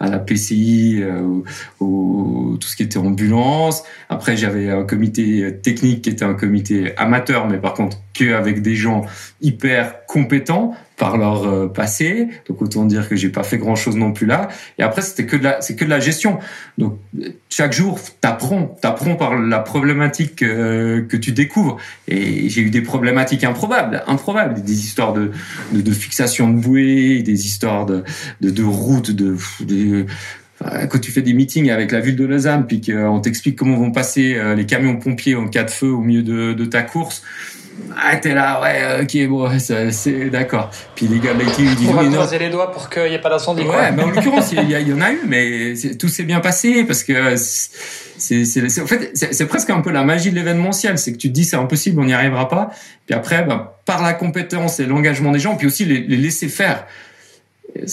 à 0.00 0.08
la 0.08 0.18
PCI, 0.18 1.02
euh, 1.02 1.42
tout 1.78 2.58
ce 2.62 2.74
qui 2.74 2.82
était 2.82 2.98
ambulance. 2.98 3.84
Après, 4.08 4.36
j'avais 4.36 4.70
un 4.70 4.84
comité 4.84 5.58
technique 5.62 6.02
qui 6.02 6.10
était 6.10 6.24
un 6.24 6.34
comité 6.34 6.96
amateur, 6.96 7.48
mais 7.48 7.58
par 7.58 7.74
contre 7.74 7.98
que 8.14 8.32
avec 8.32 8.62
des 8.62 8.74
gens 8.74 9.04
hyper 9.42 10.06
compétents 10.06 10.74
par 10.96 11.16
leur 11.16 11.46
euh, 11.46 11.68
passé. 11.68 12.28
Donc 12.48 12.62
autant 12.62 12.84
dire 12.84 13.08
que 13.08 13.16
j'ai 13.16 13.28
pas 13.28 13.42
fait 13.42 13.58
grand 13.58 13.76
chose 13.76 13.96
non 13.96 14.12
plus 14.12 14.26
là. 14.26 14.48
Et 14.78 14.82
après 14.82 15.02
c'était 15.02 15.26
que 15.26 15.36
de 15.36 15.44
la 15.44 15.60
c'est 15.60 15.76
que 15.76 15.84
de 15.84 15.90
la 15.90 16.00
gestion. 16.00 16.38
Donc 16.78 16.98
chaque 17.48 17.72
jour 17.72 18.00
t'apprends 18.20 18.76
t'apprends 18.80 19.16
par 19.16 19.38
la 19.38 19.58
problématique 19.58 20.42
euh, 20.42 21.02
que 21.02 21.16
tu 21.16 21.32
découvres. 21.32 21.76
Et 22.08 22.48
j'ai 22.48 22.62
eu 22.62 22.70
des 22.70 22.82
problématiques 22.82 23.44
improbables, 23.44 24.02
improbables, 24.06 24.62
des 24.62 24.84
histoires 24.84 25.12
de 25.12 25.30
de, 25.72 25.80
de 25.80 25.92
fixation 25.92 26.50
de 26.50 26.58
bouée, 26.58 27.22
des 27.22 27.46
histoires 27.46 27.86
de 27.86 28.02
de, 28.40 28.50
de 28.50 28.62
routes, 28.62 29.10
de, 29.10 29.36
de 29.60 30.06
quand 30.90 30.98
tu 30.98 31.12
fais 31.12 31.22
des 31.22 31.34
meetings 31.34 31.70
avec 31.70 31.92
la 31.92 32.00
ville 32.00 32.16
de 32.16 32.24
Lausanne, 32.24 32.66
puis 32.66 32.80
qu'on 32.80 33.20
t'explique 33.20 33.56
comment 33.56 33.76
vont 33.76 33.92
passer 33.92 34.36
euh, 34.36 34.54
les 34.54 34.64
camions 34.64 34.96
pompiers 34.96 35.34
en 35.34 35.48
cas 35.48 35.64
de 35.64 35.70
feu 35.70 35.88
au 35.88 36.00
milieu 36.00 36.22
de, 36.22 36.54
de 36.54 36.64
ta 36.64 36.82
course, 36.82 37.22
Ah, 37.96 38.16
t'es 38.16 38.34
là, 38.34 38.60
ouais, 38.60 39.02
ok, 39.02 39.28
bon, 39.28 39.50
c'est 39.58 40.30
d'accord. 40.30 40.70
Puis 40.94 41.08
les 41.08 41.18
gars 41.18 41.32
l'ITU, 41.32 41.62
ils 41.62 41.74
disent. 41.74 41.88
On 41.88 41.94
va 41.94 42.04
croiser 42.04 42.38
les 42.38 42.50
doigts 42.50 42.70
pour 42.70 42.88
qu'il 42.90 43.04
n'y 43.04 43.14
ait 43.14 43.20
pas 43.20 43.30
d'incendie. 43.30 43.62
Ouais, 43.62 43.92
mais 43.92 44.02
en 44.02 44.10
l'occurrence, 44.10 44.52
il 44.52 44.70
y, 44.70 44.92
en 44.92 45.00
a 45.00 45.12
eu, 45.12 45.20
mais 45.26 45.74
tout 45.98 46.08
s'est 46.08 46.24
bien 46.24 46.40
passé 46.40 46.84
parce 46.84 47.02
que 47.04 47.36
c'est, 47.36 48.82
en 48.82 48.86
fait, 48.86 49.10
c'est 49.14 49.46
presque 49.46 49.70
un 49.70 49.80
peu 49.80 49.90
la 49.90 50.04
magie 50.04 50.30
de 50.30 50.34
l'événementiel. 50.34 50.98
C'est 50.98 51.12
que 51.12 51.18
tu 51.18 51.28
te 51.28 51.32
dis, 51.32 51.44
c'est 51.44 51.56
impossible, 51.56 52.00
on 52.00 52.04
n'y 52.04 52.14
arrivera 52.14 52.48
pas. 52.48 52.70
Puis 53.06 53.14
après, 53.14 53.44
ben, 53.44 53.70
par 53.84 54.02
la 54.02 54.14
compétence 54.14 54.80
et 54.80 54.86
l'engagement 54.86 55.32
des 55.32 55.38
gens, 55.38 55.56
puis 55.56 55.66
aussi 55.66 55.84
les, 55.84 56.00
les 56.00 56.16
laisser 56.16 56.48
faire. 56.48 56.86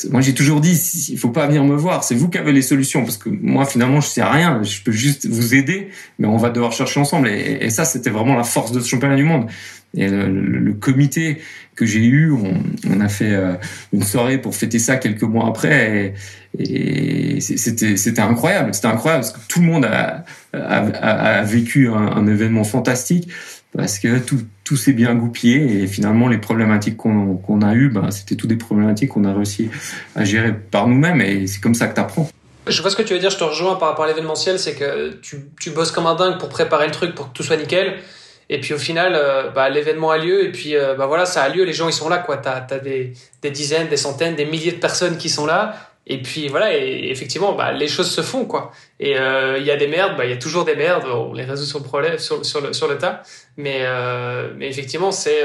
Moi, 0.09 0.21
j'ai 0.21 0.33
toujours 0.33 0.61
dit, 0.61 0.79
il 1.09 1.17
faut 1.17 1.29
pas 1.29 1.47
venir 1.47 1.63
me 1.63 1.75
voir. 1.75 2.03
C'est 2.03 2.15
vous 2.15 2.29
qui 2.29 2.37
avez 2.37 2.51
les 2.51 2.61
solutions, 2.61 3.03
parce 3.03 3.17
que 3.17 3.29
moi, 3.29 3.65
finalement, 3.65 4.01
je 4.01 4.07
sais 4.07 4.23
rien. 4.23 4.61
Je 4.63 4.81
peux 4.81 4.91
juste 4.91 5.27
vous 5.27 5.55
aider, 5.55 5.89
mais 6.19 6.27
on 6.27 6.37
va 6.37 6.49
devoir 6.49 6.71
chercher 6.71 6.99
ensemble. 6.99 7.27
Et, 7.27 7.69
ça, 7.69 7.85
c'était 7.85 8.09
vraiment 8.09 8.35
la 8.35 8.43
force 8.43 8.71
de 8.71 8.79
ce 8.79 8.87
championnat 8.87 9.15
du 9.15 9.23
monde. 9.23 9.47
Et 9.95 10.07
le, 10.07 10.73
comité 10.73 11.39
que 11.75 11.85
j'ai 11.85 12.03
eu, 12.03 12.31
on, 12.31 12.99
a 12.99 13.09
fait 13.09 13.31
euh, 13.31 13.53
une 13.93 14.03
soirée 14.03 14.39
pour 14.39 14.55
fêter 14.55 14.79
ça 14.79 14.97
quelques 14.97 15.23
mois 15.23 15.47
après, 15.47 16.13
et, 16.57 17.39
c'était 17.39 18.19
incroyable. 18.19 18.73
C'était 18.73 18.87
incroyable 18.87 19.23
parce 19.23 19.33
que 19.33 19.47
tout 19.47 19.59
le 19.59 19.67
monde 19.67 19.85
a, 19.85 21.43
vécu 21.43 21.89
un, 21.89 22.27
événement 22.27 22.63
fantastique 22.63 23.29
parce 23.75 23.99
que 23.99 24.19
tout, 24.19 24.39
tout 24.63 24.75
s'est 24.75 24.93
bien 24.93 25.15
goupillé 25.15 25.83
et 25.83 25.87
finalement 25.87 26.27
les 26.27 26.37
problématiques 26.37 26.97
qu'on 26.97 27.35
qu'on 27.37 27.61
a 27.61 27.73
eues, 27.73 27.89
ben, 27.89 28.11
c'était 28.11 28.35
toutes 28.35 28.49
des 28.49 28.55
problématiques 28.55 29.09
qu'on 29.09 29.25
a 29.25 29.33
réussi 29.33 29.69
à 30.15 30.23
gérer 30.23 30.53
par 30.53 30.87
nous-mêmes 30.87 31.21
et 31.21 31.47
c'est 31.47 31.59
comme 31.59 31.75
ça 31.75 31.87
que 31.87 31.95
tu 31.95 32.01
apprends. 32.01 32.29
Je 32.67 32.81
vois 32.81 32.91
ce 32.91 32.95
que 32.95 33.01
tu 33.01 33.13
veux 33.13 33.19
dire, 33.19 33.29
je 33.29 33.37
te 33.37 33.43
rejoins 33.43 33.75
par 33.75 33.89
rapport 33.89 34.05
à 34.05 34.07
l'événementiel, 34.07 34.57
c'est 34.57 34.73
que 34.75 35.13
tu, 35.21 35.47
tu 35.59 35.71
bosses 35.71 35.91
comme 35.91 36.05
un 36.05 36.15
dingue 36.15 36.37
pour 36.39 36.49
préparer 36.49 36.85
le 36.85 36.93
truc 36.93 37.13
pour 37.13 37.29
que 37.29 37.33
tout 37.33 37.43
soit 37.43 37.57
nickel. 37.57 37.95
Et 38.49 38.59
puis 38.59 38.73
au 38.73 38.77
final, 38.77 39.13
euh, 39.15 39.49
bah, 39.49 39.69
l'événement 39.69 40.11
a 40.11 40.17
lieu 40.17 40.45
et 40.45 40.51
puis 40.51 40.75
euh, 40.75 40.95
bah, 40.95 41.07
voilà, 41.07 41.25
ça 41.25 41.43
a 41.43 41.49
lieu, 41.49 41.63
les 41.63 41.73
gens 41.73 41.87
ils 41.87 41.93
sont 41.93 42.09
là. 42.09 42.23
Tu 42.25 42.49
as 42.49 42.79
des, 42.79 43.13
des, 43.41 43.51
dizaines, 43.51 43.87
des 43.87 43.97
centaines, 43.97 44.35
des 44.35 44.45
milliers 44.45 44.73
de 44.73 44.79
personnes 44.79 45.17
qui 45.17 45.29
sont 45.29 45.45
là. 45.45 45.75
Et 46.05 46.21
puis 46.21 46.47
voilà, 46.49 46.75
et, 46.75 47.09
effectivement, 47.09 47.53
bah, 47.53 47.71
les 47.71 47.87
choses 47.87 48.11
se 48.11 48.21
font. 48.21 48.45
quoi. 48.45 48.71
Et 48.99 49.17
euh, 49.17 49.57
il 49.57 49.65
y 49.65 49.71
a 49.71 49.77
des 49.77 49.87
merdes, 49.87 50.17
bah, 50.17 50.25
il 50.25 50.31
y 50.31 50.33
a 50.33 50.37
toujours 50.37 50.65
des 50.65 50.75
merdes, 50.75 51.05
on 51.05 51.33
les 51.33 51.45
résout 51.45 51.65
sur 51.65 51.79
le, 51.79 51.85
problème, 51.85 52.17
sur, 52.17 52.37
le, 52.37 52.73
sur 52.73 52.87
le 52.87 52.97
tas. 52.97 53.23
Mais, 53.57 53.85
mais 54.57 54.67
effectivement, 54.67 55.11
c'est 55.11 55.43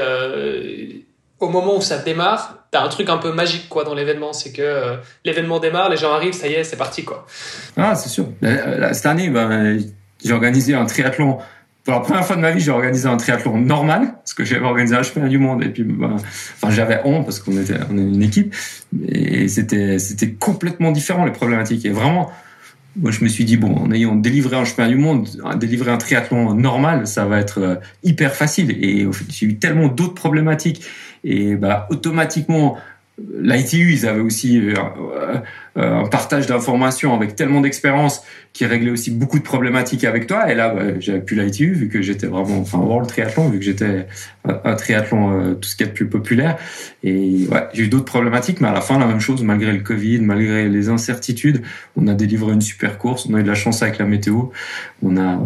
au 1.39 1.47
moment 1.47 1.77
où 1.77 1.81
ça 1.81 1.97
démarre, 1.99 2.65
tu 2.71 2.77
as 2.77 2.83
un 2.83 2.89
truc 2.89 3.09
un 3.09 3.17
peu 3.17 3.31
magique 3.31 3.69
quoi 3.69 3.85
dans 3.85 3.93
l'événement, 3.93 4.33
c'est 4.33 4.51
que 4.51 4.97
l'événement 5.23 5.59
démarre, 5.59 5.89
les 5.89 5.95
gens 5.95 6.11
arrivent, 6.11 6.33
ça 6.33 6.47
y 6.47 6.53
est, 6.53 6.65
c'est 6.65 6.75
parti 6.75 7.05
quoi. 7.05 7.25
Ah, 7.77 7.95
c'est 7.95 8.09
sûr. 8.09 8.27
Cette 8.91 9.05
année, 9.05 9.29
ben, 9.29 9.79
j'ai 10.23 10.33
organisé 10.33 10.73
un 10.73 10.85
triathlon 10.85 11.39
pour 11.83 11.93
la 11.93 11.99
première 12.01 12.25
fois 12.25 12.35
de 12.35 12.41
ma 12.41 12.51
vie, 12.51 12.59
j'ai 12.59 12.71
organisé 12.71 13.07
un 13.07 13.17
triathlon 13.17 13.57
normal, 13.57 14.13
parce 14.17 14.33
que 14.33 14.43
j'avais 14.43 14.65
organisé 14.65 14.95
un 14.95 15.03
championnat 15.03 15.29
du 15.29 15.37
monde, 15.37 15.63
et 15.63 15.69
puis, 15.69 15.83
bah, 15.83 16.11
enfin, 16.15 16.69
j'avais 16.69 17.01
honte 17.05 17.25
parce 17.25 17.39
qu'on 17.39 17.57
était, 17.59 17.75
on 17.89 17.97
est 17.97 18.01
une 18.01 18.21
équipe, 18.21 18.53
et 19.07 19.47
c'était, 19.47 19.97
c'était 19.97 20.31
complètement 20.31 20.91
différent 20.91 21.25
les 21.25 21.31
problématiques. 21.31 21.85
Et 21.85 21.89
vraiment, 21.89 22.31
moi, 22.95 23.11
je 23.11 23.23
me 23.23 23.29
suis 23.29 23.45
dit 23.45 23.57
bon, 23.57 23.75
en 23.75 23.91
ayant 23.91 24.15
délivré 24.15 24.57
un 24.57 24.65
championnat 24.65 24.89
du 24.89 24.97
monde, 24.97 25.27
délivrer 25.57 25.91
un 25.91 25.97
triathlon 25.97 26.53
normal, 26.53 27.07
ça 27.07 27.25
va 27.25 27.39
être 27.39 27.59
euh, 27.59 27.75
hyper 28.03 28.35
facile. 28.35 28.71
Et 28.71 29.07
j'ai 29.29 29.45
eu 29.45 29.57
tellement 29.57 29.87
d'autres 29.87 30.15
problématiques, 30.15 30.85
et 31.23 31.55
bah, 31.55 31.87
automatiquement, 31.89 32.77
l'ITU, 33.41 33.91
ils 33.91 34.07
avaient 34.07 34.21
aussi 34.21 34.59
euh, 34.59 34.73
euh, 35.77 36.03
un 36.03 36.07
partage 36.07 36.47
d'informations 36.47 37.13
avec 37.13 37.35
tellement 37.35 37.61
d'expérience 37.61 38.23
qui 38.53 38.65
réglait 38.65 38.91
aussi 38.91 39.11
beaucoup 39.11 39.39
de 39.39 39.43
problématiques 39.43 40.03
avec 40.03 40.27
toi. 40.27 40.51
Et 40.51 40.55
là, 40.55 40.69
bah, 40.69 40.99
j'avais 40.99 41.21
plus 41.21 41.35
l'ITU 41.35 41.73
vu 41.73 41.89
que 41.89 42.01
j'étais 42.01 42.27
vraiment, 42.27 42.59
enfin, 42.59 42.79
le 42.79 43.05
Triathlon, 43.05 43.49
vu 43.49 43.59
que 43.59 43.65
j'étais 43.65 44.07
un, 44.45 44.75
triathlon, 44.75 45.31
euh, 45.31 45.53
tout 45.53 45.69
ce 45.69 45.75
qui 45.75 45.83
est 45.83 45.93
plus 45.93 46.07
populaire. 46.07 46.57
Et 47.03 47.47
ouais, 47.51 47.67
j'ai 47.73 47.83
eu 47.83 47.87
d'autres 47.87 48.05
problématiques, 48.05 48.61
mais 48.61 48.67
à 48.67 48.73
la 48.73 48.81
fin, 48.81 48.99
la 48.99 49.07
même 49.07 49.19
chose, 49.19 49.43
malgré 49.43 49.71
le 49.71 49.79
Covid, 49.79 50.19
malgré 50.19 50.69
les 50.69 50.89
incertitudes, 50.89 51.61
on 51.95 52.07
a 52.07 52.13
délivré 52.13 52.53
une 52.53 52.61
super 52.61 52.97
course, 52.97 53.27
on 53.29 53.35
a 53.35 53.39
eu 53.39 53.43
de 53.43 53.47
la 53.47 53.55
chance 53.55 53.81
avec 53.83 53.97
la 53.97 54.05
météo, 54.05 54.45
on 55.03 55.17
a, 55.17 55.39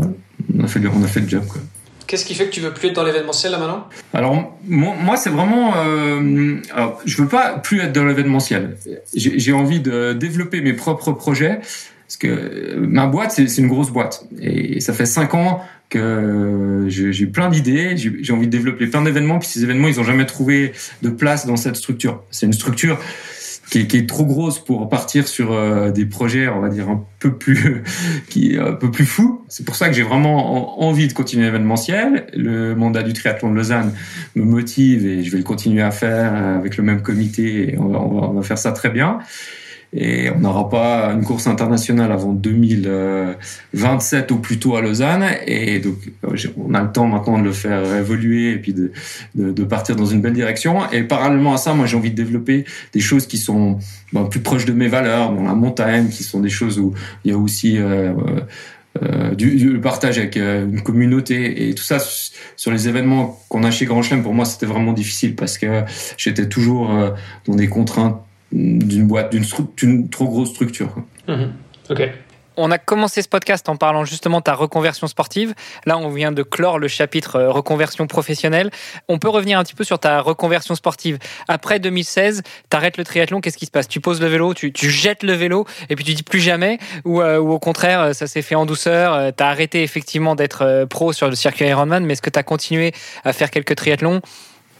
on 0.54 0.64
a 0.64 0.68
fait, 0.68 0.80
on 0.86 1.04
a 1.04 1.08
fait 1.08 1.22
le 1.22 1.30
job, 1.30 1.46
quoi. 1.48 1.62
Qu'est-ce 2.08 2.26
qui 2.26 2.36
fait 2.36 2.46
que 2.46 2.52
tu 2.52 2.62
veux 2.62 2.74
plus 2.74 2.90
être 2.90 2.96
dans 2.96 3.04
l'événementiel 3.04 3.52
là 3.52 3.60
maintenant? 3.60 3.88
Alors 4.14 4.58
moi, 4.68 5.18
c'est 5.18 5.30
vraiment, 5.30 5.74
euh, 5.78 6.58
alors, 6.74 7.02
je 7.06 7.22
veux 7.22 7.28
pas 7.28 7.60
plus 7.60 7.80
être 7.80 7.94
dans 7.94 8.06
l'événementiel. 8.06 8.78
J'ai 9.16 9.54
envie 9.54 9.80
de 9.80 10.14
développer 10.14 10.62
mes 10.62 10.74
propres 10.74 11.12
projets 11.12 11.60
parce 12.08 12.18
que 12.18 12.76
ma 12.78 13.08
boîte 13.08 13.32
c'est 13.32 13.58
une 13.58 13.68
grosse 13.68 13.90
boîte 13.90 14.26
et 14.40 14.80
ça 14.82 14.94
fait 14.94 15.06
cinq 15.06 15.34
ans 15.34 15.62
que 15.90 16.86
j'ai 16.90 17.26
plein 17.26 17.50
d'idées, 17.50 17.96
j'ai 17.98 18.34
envie 18.34 18.48
de 18.48 18.52
développer 18.52 18.88
plein 18.88 19.02
d'événements 19.02 19.40
puis 19.40 19.48
ces 19.48 19.64
événements 19.64 19.88
ils 19.88 20.00
ont 20.00 20.04
jamais 20.04 20.26
trouvé 20.26 20.74
de 21.02 21.10
place 21.10 21.46
dans 21.46 21.56
cette 21.56 21.76
structure. 21.76 22.24
C'est 22.30 22.46
une 22.46 22.54
structure 22.54 23.00
qui 23.70 23.80
est, 23.80 23.88
qui 23.88 23.98
est, 23.98 24.08
trop 24.08 24.26
grosse 24.26 24.60
pour 24.60 24.88
partir 24.90 25.28
sur 25.28 25.52
euh, 25.52 25.92
des 25.92 26.06
projets, 26.06 26.48
on 26.48 26.60
va 26.60 26.70
dire 26.70 26.90
un 26.90 27.04
peu 27.20 27.34
plus, 27.34 27.84
qui 28.30 28.58
un 28.58 28.74
peu 28.74 28.92
plus 28.92 29.06
fous. 29.06 29.46
C'est 29.50 29.66
pour 29.66 29.76
ça 29.76 29.88
que 29.88 29.96
j'ai 29.96 30.04
vraiment 30.04 30.82
envie 30.84 31.08
de 31.08 31.14
continuer 31.14 31.46
l'événementiel. 31.46 32.28
Le 32.34 32.76
mandat 32.76 33.04
du 33.04 33.14
triathlon 33.14 33.52
de 33.52 33.56
Lausanne 33.56 33.94
me 34.36 34.44
motive 34.44 35.06
et 35.06 35.24
je 35.24 35.32
vais 35.32 35.38
le 35.38 35.44
continuer 35.44 35.82
à 35.82 35.92
faire 35.92 36.36
avec 36.36 36.78
le 36.78 36.84
même 36.84 37.02
comité. 37.02 37.74
Et 37.74 37.78
on 37.80 37.88
va, 37.88 38.00
on 38.00 38.34
va 38.34 38.42
faire 38.42 38.58
ça 38.58 38.72
très 38.72 38.90
bien 38.90 39.20
et 39.96 40.30
on 40.32 40.40
n'aura 40.40 40.70
pas 40.70 41.12
une 41.14 41.24
course 41.24 41.48
internationale 41.48 42.12
avant 42.12 42.34
2027 42.34 44.32
ou 44.32 44.38
plus 44.38 44.58
tôt 44.58 44.76
à 44.76 44.82
Lausanne. 44.82 45.26
Et 45.46 45.80
donc 45.80 45.96
on 46.58 46.74
a 46.74 46.82
le 46.82 46.92
temps 46.92 47.08
maintenant 47.08 47.38
de 47.38 47.44
le 47.44 47.52
faire 47.52 47.96
évoluer 47.96 48.54
et 48.54 48.58
puis 48.58 48.74
de, 48.74 48.92
de, 49.36 49.52
de 49.52 49.64
partir 49.64 49.96
dans 49.96 50.06
une 50.06 50.22
belle 50.22 50.34
direction. 50.34 50.90
Et 50.92 51.04
parallèlement 51.04 51.54
à 51.54 51.58
ça 51.58 51.74
moi 51.74 51.86
j'ai 51.86 51.98
envie 51.98 52.12
de 52.12 52.16
développer 52.16 52.66
des 52.94 53.00
choses 53.00 53.28
qui 53.28 53.38
sont 53.38 53.78
ben, 54.12 54.26
plus 54.26 54.40
proches 54.40 54.66
de 54.66 54.74
mes 54.74 54.88
valeurs 54.88 55.32
dans 55.32 55.44
la 55.44 55.54
montagne 55.54 56.10
qui 56.10 56.24
sont 56.24 56.40
des 56.40 56.50
choses 56.50 56.80
où 56.80 56.94
il 57.24 57.32
y 57.32 57.34
a 57.34 57.38
aussi 57.38 57.78
euh, 57.78 58.14
euh, 59.02 59.34
du, 59.34 59.56
du, 59.56 59.80
partage 59.80 60.20
avec 60.20 60.38
euh, 60.38 60.66
une 60.66 60.82
communauté. 60.82 61.68
Et 61.68 61.74
tout 61.74 61.84
ça 61.84 61.98
sur 62.56 62.72
les 62.72 62.88
événements 62.88 63.40
qu'on 63.50 63.64
a 63.64 63.72
chez 63.72 63.86
Grand 63.86 64.04
Chelem 64.04 64.22
pour 64.22 64.36
moi 64.36 64.46
c'était 64.46 64.68
vraiment 64.68 64.94
difficile 64.94 65.36
parce 65.36 65.58
que 65.58 65.84
j'étais 66.16 66.48
toujours 66.48 66.94
euh, 66.94 67.10
dans 67.48 67.56
des 67.56 67.68
contraintes 67.68 68.22
d'une 68.54 69.08
boîte, 69.08 69.34
d'une 69.78 70.10
trop 70.10 70.26
grosse 70.26 70.50
structure. 70.50 70.96
Mhm. 71.28 71.54
Ok. 71.90 72.10
On 72.56 72.70
a 72.70 72.78
commencé 72.78 73.24
ce 73.24 73.28
podcast 73.28 73.68
en 73.68 73.78
parlant 73.78 74.06
justement 74.06 74.38
de 74.38 74.44
ta 74.44 74.54
reconversion 74.54 75.08
sportive. 75.08 75.56
Là, 75.88 75.98
on 75.98 76.10
vient 76.10 76.32
de 76.32 76.44
clore 76.44 76.78
le 76.78 76.88
chapitre 76.88 77.38
euh, 77.38 77.52
reconversion 77.52 78.06
professionnelle. 78.06 78.70
On 79.08 79.18
peut 79.18 79.30
revenir 79.30 79.58
un 79.58 79.64
petit 79.64 79.74
peu 79.74 79.84
sur 79.84 79.98
ta 79.98 80.22
reconversion 80.22 80.76
sportive. 80.76 81.18
Après 81.48 81.80
2016, 81.80 82.44
tu 82.70 82.78
arrêtes 82.78 82.98
le 82.98 83.06
triathlon, 83.06 83.42
qu'est-ce 83.42 83.58
qui 83.58 83.66
se 83.66 83.72
passe? 83.72 83.88
Tu 83.88 84.00
poses 84.02 84.22
le 84.22 84.28
vélo, 84.28 84.54
tu, 84.54 84.72
jettes 84.76 85.24
le 85.24 85.34
vélo 85.34 85.66
et 85.90 85.96
puis 85.96 86.06
tu 86.06 86.14
dis 86.14 86.24
plus 86.24 86.42
jamais 86.42 86.78
ou, 87.06 87.22
euh, 87.22 87.40
ou 87.40 87.52
au 87.52 87.60
contraire, 87.60 88.02
euh, 88.02 88.14
ça 88.14 88.28
s'est 88.28 88.44
fait 88.44 88.56
en 88.56 88.68
douceur 88.68 89.34
Tu 89.36 89.44
as 89.44 89.48
arrêté 89.48 89.82
effectivement 89.82 90.36
d'être 90.36 90.86
pro 90.90 91.12
sur 91.12 91.30
le 91.30 91.36
circuit 91.36 91.66
Ironman, 91.66 92.06
mais 92.06 92.14
est-ce 92.14 92.22
que 92.22 92.30
tu 92.30 92.40
as 92.40 92.44
continué 92.44 92.92
à 93.24 93.34
faire 93.34 93.50
quelques 93.50 93.76
triathlons? 93.76 94.22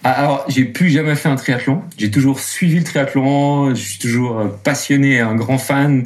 Alors, 0.04 0.46
j'ai 0.50 0.66
plus 0.66 0.90
jamais 0.90 1.16
fait 1.16 1.30
un 1.30 1.36
triathlon. 1.36 1.82
J'ai 1.98 2.12
toujours 2.12 2.42
suivi 2.42 2.78
le 2.78 2.84
triathlon. 2.84 3.74
Je 3.74 3.82
suis 3.82 4.00
toujours 4.00 4.38
euh, 4.38 4.48
passionné, 4.64 5.22
un 5.22 5.36
grand 5.36 5.58
fan. 5.58 6.04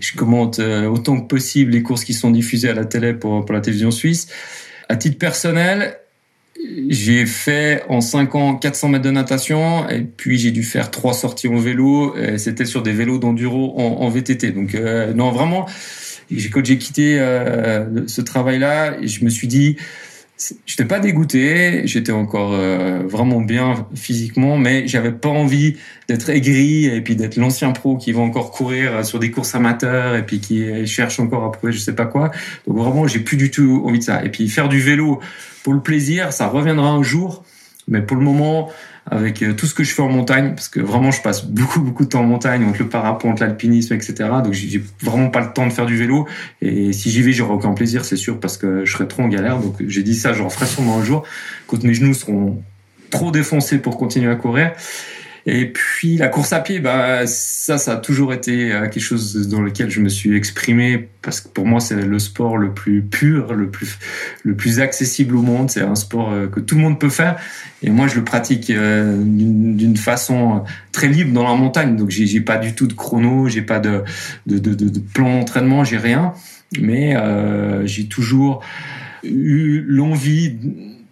Je 0.00 0.16
commente 0.16 0.58
euh, 0.58 0.86
autant 0.86 1.20
que 1.20 1.28
possible 1.28 1.70
les 1.70 1.82
courses 1.82 2.02
qui 2.02 2.14
sont 2.14 2.32
diffusées 2.32 2.68
à 2.68 2.74
la 2.74 2.84
télé 2.84 3.14
pour, 3.14 3.44
la 3.48 3.60
télévision 3.60 3.92
suisse. 3.92 4.26
À 4.88 4.96
titre 4.96 5.18
personnel, 5.18 5.98
j'ai 6.88 7.26
fait 7.26 7.84
en 7.88 8.00
5 8.00 8.34
ans 8.34 8.56
400 8.56 8.88
mètres 8.88 9.04
de 9.04 9.12
natation 9.12 9.88
et 9.88 10.00
puis 10.00 10.36
j'ai 10.38 10.50
dû 10.50 10.64
faire 10.64 10.90
trois 10.90 11.14
sorties 11.14 11.46
en 11.46 11.58
vélo. 11.58 12.16
C'était 12.38 12.64
sur 12.64 12.82
des 12.82 12.92
vélos 12.92 13.18
d'enduro 13.18 13.78
en, 13.78 14.08
VTT. 14.08 14.50
Donc 14.50 14.74
euh, 14.74 15.14
non, 15.14 15.30
vraiment, 15.30 15.66
quand 16.52 16.64
j'ai 16.64 16.78
quitté 16.78 17.18
ce 18.06 18.20
travail-là, 18.20 18.96
je 19.00 19.24
me 19.24 19.30
suis 19.30 19.46
dit, 19.46 19.76
je 20.38 20.54
n'étais 20.54 20.84
pas 20.84 21.00
dégoûté, 21.00 21.82
j'étais 21.86 22.12
encore 22.12 22.52
euh, 22.54 23.02
vraiment 23.04 23.40
bien 23.40 23.86
physiquement, 23.94 24.56
mais 24.56 24.86
j'avais 24.86 25.10
pas 25.10 25.28
envie 25.28 25.76
d'être 26.08 26.30
aigri 26.30 26.86
et 26.86 27.00
puis 27.00 27.16
d'être 27.16 27.36
l'ancien 27.36 27.72
pro 27.72 27.96
qui 27.96 28.12
va 28.12 28.20
encore 28.20 28.52
courir 28.52 29.04
sur 29.04 29.18
des 29.18 29.30
courses 29.32 29.54
amateurs 29.56 30.14
et 30.14 30.24
puis 30.24 30.40
qui 30.40 30.86
cherche 30.86 31.18
encore 31.18 31.44
à 31.44 31.50
prouver 31.50 31.72
je 31.72 31.78
sais 31.78 31.94
pas 31.94 32.06
quoi. 32.06 32.30
Donc 32.66 32.78
vraiment, 32.78 33.06
j'ai 33.08 33.18
plus 33.18 33.36
du 33.36 33.50
tout 33.50 33.82
envie 33.84 33.98
de 33.98 34.04
ça. 34.04 34.24
Et 34.24 34.30
puis 34.30 34.48
faire 34.48 34.68
du 34.68 34.80
vélo 34.80 35.20
pour 35.64 35.74
le 35.74 35.80
plaisir, 35.80 36.32
ça 36.32 36.46
reviendra 36.46 36.88
un 36.88 37.02
jour, 37.02 37.44
mais 37.88 38.00
pour 38.00 38.16
le 38.16 38.22
moment, 38.22 38.70
avec 39.10 39.42
euh, 39.42 39.54
tout 39.54 39.66
ce 39.66 39.74
que 39.74 39.84
je 39.84 39.94
fais 39.94 40.02
en 40.02 40.08
montagne, 40.08 40.50
parce 40.54 40.68
que 40.68 40.80
vraiment 40.80 41.10
je 41.10 41.22
passe 41.22 41.44
beaucoup 41.44 41.80
beaucoup 41.80 42.04
de 42.04 42.10
temps 42.10 42.20
en 42.20 42.26
montagne, 42.26 42.64
entre 42.64 42.82
le 42.82 42.88
parapente, 42.88 43.40
l'alpinisme, 43.40 43.94
etc. 43.94 44.14
Donc 44.44 44.52
j'ai 44.52 44.82
vraiment 45.02 45.30
pas 45.30 45.40
le 45.40 45.52
temps 45.52 45.66
de 45.66 45.72
faire 45.72 45.86
du 45.86 45.96
vélo. 45.96 46.26
Et 46.62 46.92
si 46.92 47.10
j'y 47.10 47.22
vais, 47.22 47.32
j'aurai 47.32 47.54
aucun 47.54 47.72
plaisir, 47.72 48.04
c'est 48.04 48.16
sûr, 48.16 48.38
parce 48.40 48.56
que 48.56 48.84
je 48.84 48.92
serais 48.92 49.06
trop 49.06 49.22
en 49.22 49.28
galère. 49.28 49.58
Donc 49.58 49.76
j'ai 49.86 50.02
dit 50.02 50.14
ça, 50.14 50.32
j'en 50.32 50.50
ferai 50.50 50.66
sûrement 50.66 50.98
un 50.98 51.04
jour, 51.04 51.24
quand 51.66 51.82
mes 51.84 51.94
genoux 51.94 52.14
seront 52.14 52.62
trop 53.10 53.30
défoncés 53.30 53.78
pour 53.78 53.96
continuer 53.96 54.30
à 54.30 54.36
courir. 54.36 54.72
Et 55.50 55.64
puis 55.64 56.18
la 56.18 56.28
course 56.28 56.52
à 56.52 56.60
pied, 56.60 56.78
bah 56.78 57.26
ça, 57.26 57.78
ça 57.78 57.94
a 57.94 57.96
toujours 57.96 58.34
été 58.34 58.70
euh, 58.70 58.82
quelque 58.82 59.00
chose 59.00 59.48
dans 59.48 59.62
lequel 59.62 59.88
je 59.88 60.02
me 60.02 60.10
suis 60.10 60.36
exprimé 60.36 61.08
parce 61.22 61.40
que 61.40 61.48
pour 61.48 61.64
moi 61.64 61.80
c'est 61.80 61.94
le 61.94 62.18
sport 62.18 62.58
le 62.58 62.74
plus 62.74 63.00
pur, 63.00 63.54
le 63.54 63.70
plus 63.70 63.98
le 64.42 64.54
plus 64.56 64.78
accessible 64.78 65.34
au 65.34 65.40
monde. 65.40 65.70
C'est 65.70 65.80
un 65.80 65.94
sport 65.94 66.32
euh, 66.32 66.48
que 66.48 66.60
tout 66.60 66.74
le 66.74 66.82
monde 66.82 67.00
peut 67.00 67.08
faire. 67.08 67.40
Et 67.82 67.88
moi 67.88 68.08
je 68.08 68.16
le 68.16 68.24
pratique 68.24 68.68
euh, 68.68 69.16
d'une 69.24 69.96
façon 69.96 70.64
très 70.92 71.08
libre 71.08 71.32
dans 71.32 71.48
la 71.48 71.54
montagne. 71.54 71.96
Donc 71.96 72.10
j'ai 72.10 72.42
pas 72.42 72.58
du 72.58 72.74
tout 72.74 72.86
de 72.86 72.92
chrono, 72.92 73.48
j'ai 73.48 73.62
pas 73.62 73.78
de 73.78 74.04
de, 74.46 74.58
de, 74.58 74.74
de 74.74 74.98
plan 74.98 75.38
d'entraînement, 75.38 75.82
j'ai 75.82 75.96
rien. 75.96 76.34
Mais 76.78 77.16
euh, 77.16 77.86
j'ai 77.86 78.06
toujours 78.06 78.62
eu 79.24 79.82
l'envie 79.88 80.58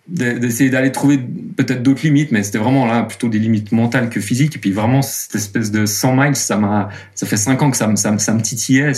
d'essayer 0.09 0.70
d'aller 0.70 0.93
trouver 0.93 1.19
peut-être 1.19 1.83
d'autres 1.83 2.03
limites, 2.05 2.31
mais 2.31 2.43
c'était 2.43 2.59
vraiment 2.59 2.87
là 2.87 3.03
plutôt 3.03 3.28
des 3.28 3.39
limites 3.39 3.73
mentales 3.73 4.09
que 4.09 4.20
physiques. 4.20 4.57
Et 4.57 4.59
puis 4.59 4.70
vraiment 4.70 5.03
cette 5.03 5.35
espèce 5.35 5.70
de 5.70 5.85
100 5.85 6.16
miles, 6.16 6.37
ça 6.37 6.57
m'a, 6.57 6.91
ça 7.15 7.27
fait 7.27 7.37
5 7.37 7.61
ans 7.62 7.70
que 7.70 7.77
ça 7.77 7.89
me, 7.89 7.97
ça 7.97 8.12
me, 8.12 8.19
ça 8.19 8.33
me 8.33 8.41
titillait. 8.41 8.93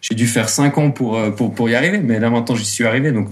J'ai 0.00 0.14
dû 0.14 0.26
faire 0.26 0.48
5 0.48 0.78
ans 0.78 0.90
pour, 0.90 1.16
euh, 1.16 1.30
pour, 1.30 1.54
pour 1.54 1.68
y 1.68 1.74
arriver, 1.74 1.98
mais 1.98 2.20
là 2.20 2.30
maintenant 2.30 2.54
j'y 2.54 2.64
suis 2.64 2.86
arrivé. 2.86 3.10
Donc 3.10 3.28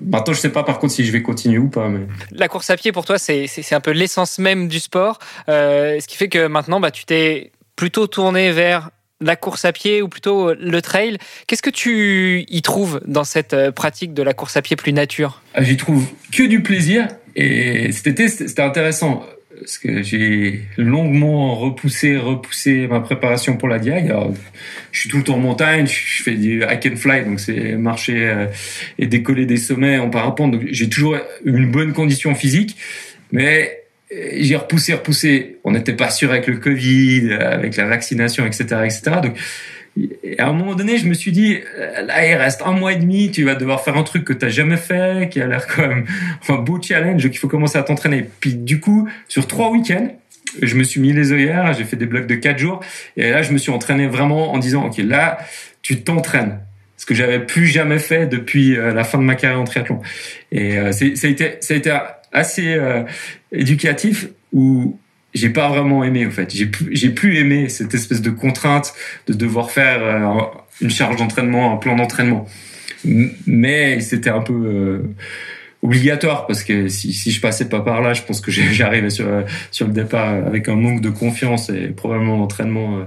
maintenant 0.00 0.32
je 0.32 0.40
sais 0.40 0.50
pas 0.50 0.62
par 0.62 0.78
contre 0.78 0.94
si 0.94 1.04
je 1.04 1.12
vais 1.12 1.22
continuer 1.22 1.58
ou 1.58 1.68
pas. 1.68 1.88
Mais... 1.88 2.06
La 2.32 2.48
course 2.48 2.70
à 2.70 2.76
pied 2.76 2.92
pour 2.92 3.04
toi 3.04 3.18
c'est, 3.18 3.46
c'est, 3.46 3.74
un 3.74 3.80
peu 3.80 3.90
l'essence 3.90 4.38
même 4.38 4.68
du 4.68 4.80
sport, 4.80 5.18
euh, 5.50 6.00
ce 6.00 6.06
qui 6.06 6.16
fait 6.16 6.28
que 6.28 6.46
maintenant 6.46 6.80
bah, 6.80 6.90
tu 6.90 7.04
t'es 7.04 7.52
plutôt 7.76 8.06
tourné 8.06 8.52
vers 8.52 8.90
la 9.24 9.36
course 9.36 9.64
à 9.64 9.72
pied 9.72 10.02
ou 10.02 10.08
plutôt 10.08 10.50
euh, 10.50 10.56
le 10.60 10.80
trail. 10.82 11.18
Qu'est-ce 11.46 11.62
que 11.62 11.70
tu 11.70 12.44
y 12.48 12.62
trouves 12.62 13.00
dans 13.06 13.24
cette 13.24 13.54
euh, 13.54 13.72
pratique 13.72 14.14
de 14.14 14.22
la 14.22 14.34
course 14.34 14.56
à 14.56 14.62
pied 14.62 14.76
plus 14.76 14.92
nature? 14.92 15.42
Ah, 15.54 15.62
J'y 15.62 15.76
trouve 15.76 16.06
que 16.32 16.42
du 16.42 16.62
plaisir 16.62 17.08
et 17.36 17.90
cet 17.92 18.06
été 18.06 18.28
c'était 18.28 18.62
intéressant 18.62 19.24
parce 19.60 19.78
que 19.78 20.02
j'ai 20.02 20.62
longuement 20.76 21.54
repoussé, 21.54 22.16
repoussé 22.16 22.86
ma 22.88 23.00
préparation 23.00 23.56
pour 23.56 23.68
la 23.68 23.78
Diag. 23.78 24.12
je 24.92 25.00
suis 25.00 25.08
tout 25.08 25.18
le 25.18 25.22
temps 25.22 25.36
en 25.36 25.38
montagne, 25.38 25.86
je 25.86 26.22
fais 26.22 26.34
du 26.34 26.62
hike 26.62 26.86
and 26.86 26.96
fly, 26.96 27.24
donc 27.24 27.40
c'est 27.40 27.76
marcher 27.76 28.28
euh, 28.28 28.46
et 28.98 29.06
décoller 29.06 29.46
des 29.46 29.56
sommets 29.56 29.98
en 29.98 30.10
parapente. 30.10 30.52
Donc 30.52 30.62
j'ai 30.70 30.88
toujours 30.88 31.16
une 31.44 31.70
bonne 31.70 31.92
condition 31.92 32.34
physique, 32.34 32.76
mais 33.32 33.83
j'ai 34.10 34.56
repoussé, 34.56 34.94
repoussé. 34.94 35.58
On 35.64 35.72
n'était 35.72 35.94
pas 35.94 36.10
sûr 36.10 36.30
avec 36.30 36.46
le 36.46 36.56
Covid, 36.56 37.32
avec 37.32 37.76
la 37.76 37.86
vaccination, 37.86 38.46
etc., 38.46 38.64
etc. 38.84 39.02
Donc, 39.22 39.36
à 40.38 40.48
un 40.48 40.52
moment 40.52 40.74
donné, 40.74 40.98
je 40.98 41.06
me 41.06 41.14
suis 41.14 41.30
dit, 41.30 41.58
là, 41.78 42.26
il 42.26 42.34
reste 42.34 42.62
un 42.64 42.72
mois 42.72 42.92
et 42.92 42.96
demi, 42.96 43.30
tu 43.30 43.44
vas 43.44 43.54
devoir 43.54 43.82
faire 43.82 43.96
un 43.96 44.02
truc 44.02 44.24
que 44.24 44.32
tu 44.32 44.44
n'as 44.44 44.50
jamais 44.50 44.76
fait, 44.76 45.28
qui 45.30 45.40
a 45.40 45.46
l'air 45.46 45.66
quand 45.66 45.86
même 45.86 46.04
un 46.48 46.56
beau 46.56 46.80
challenge, 46.80 47.22
qu'il 47.22 47.38
faut 47.38 47.48
commencer 47.48 47.78
à 47.78 47.82
t'entraîner. 47.82 48.24
Puis 48.40 48.54
du 48.54 48.80
coup, 48.80 49.08
sur 49.28 49.46
trois 49.46 49.70
week-ends, 49.70 50.08
je 50.60 50.74
me 50.74 50.84
suis 50.84 51.00
mis 51.00 51.12
les 51.12 51.32
œillères, 51.32 51.72
j'ai 51.74 51.84
fait 51.84 51.96
des 51.96 52.06
blocs 52.06 52.26
de 52.26 52.34
quatre 52.34 52.58
jours, 52.58 52.80
et 53.16 53.30
là, 53.30 53.42
je 53.42 53.52
me 53.52 53.58
suis 53.58 53.70
entraîné 53.70 54.06
vraiment 54.06 54.52
en 54.52 54.58
disant, 54.58 54.84
ok, 54.86 54.98
là, 54.98 55.38
tu 55.82 56.02
t'entraînes. 56.02 56.60
Ce 56.96 57.06
que 57.06 57.14
j'avais 57.14 57.40
plus 57.40 57.66
jamais 57.66 57.98
fait 57.98 58.26
depuis 58.26 58.76
euh, 58.76 58.94
la 58.94 59.04
fin 59.04 59.18
de 59.18 59.24
ma 59.24 59.34
carrière 59.34 59.60
en 59.60 59.64
triathlon. 59.64 60.00
Et 60.52 60.78
euh, 60.78 60.92
ça 60.92 61.04
a 61.04 61.30
été, 61.30 61.56
ça 61.60 61.74
a 61.74 61.76
été 61.76 61.90
assez 62.34 62.74
euh, 62.74 63.02
éducatif 63.52 64.28
où 64.52 64.98
j'ai 65.32 65.48
pas 65.48 65.68
vraiment 65.68 66.04
aimé 66.04 66.26
en 66.26 66.30
fait. 66.30 66.54
J'ai 66.54 66.66
plus, 66.66 66.94
j'ai 66.94 67.10
plus 67.10 67.38
aimé 67.38 67.68
cette 67.68 67.94
espèce 67.94 68.20
de 68.20 68.30
contrainte 68.30 68.92
de 69.26 69.32
devoir 69.32 69.70
faire 69.70 70.02
euh, 70.02 70.40
une 70.80 70.90
charge 70.90 71.16
d'entraînement, 71.16 71.72
un 71.72 71.76
plan 71.76 71.96
d'entraînement. 71.96 72.46
Mais 73.46 74.00
c'était 74.00 74.30
un 74.30 74.40
peu 74.40 74.52
euh, 74.52 75.14
obligatoire 75.82 76.46
parce 76.46 76.64
que 76.64 76.88
si, 76.88 77.12
si 77.12 77.30
je 77.30 77.40
passais 77.40 77.68
pas 77.68 77.80
par 77.80 78.00
là, 78.00 78.14
je 78.14 78.22
pense 78.22 78.40
que 78.40 78.50
j'arrivais 78.50 79.10
sur 79.10 79.26
sur 79.70 79.86
le 79.86 79.92
départ 79.92 80.28
avec 80.28 80.68
un 80.68 80.76
manque 80.76 81.00
de 81.00 81.10
confiance 81.10 81.68
et 81.70 81.88
probablement 81.88 82.38
d'entraînement 82.38 83.04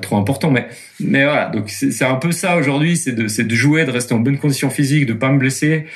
trop 0.00 0.16
important. 0.16 0.50
Mais 0.50 0.68
mais 1.00 1.24
voilà, 1.24 1.46
donc 1.50 1.68
c'est 1.68 2.04
un 2.04 2.14
peu 2.14 2.32
ça 2.32 2.56
aujourd'hui, 2.56 2.96
c'est 2.96 3.12
de 3.12 3.28
c'est 3.28 3.44
de 3.44 3.54
jouer, 3.54 3.84
de 3.84 3.90
rester 3.90 4.14
en 4.14 4.20
bonne 4.20 4.38
condition 4.38 4.70
physique, 4.70 5.06
de 5.06 5.12
pas 5.12 5.30
me 5.30 5.38
blesser 5.38 5.86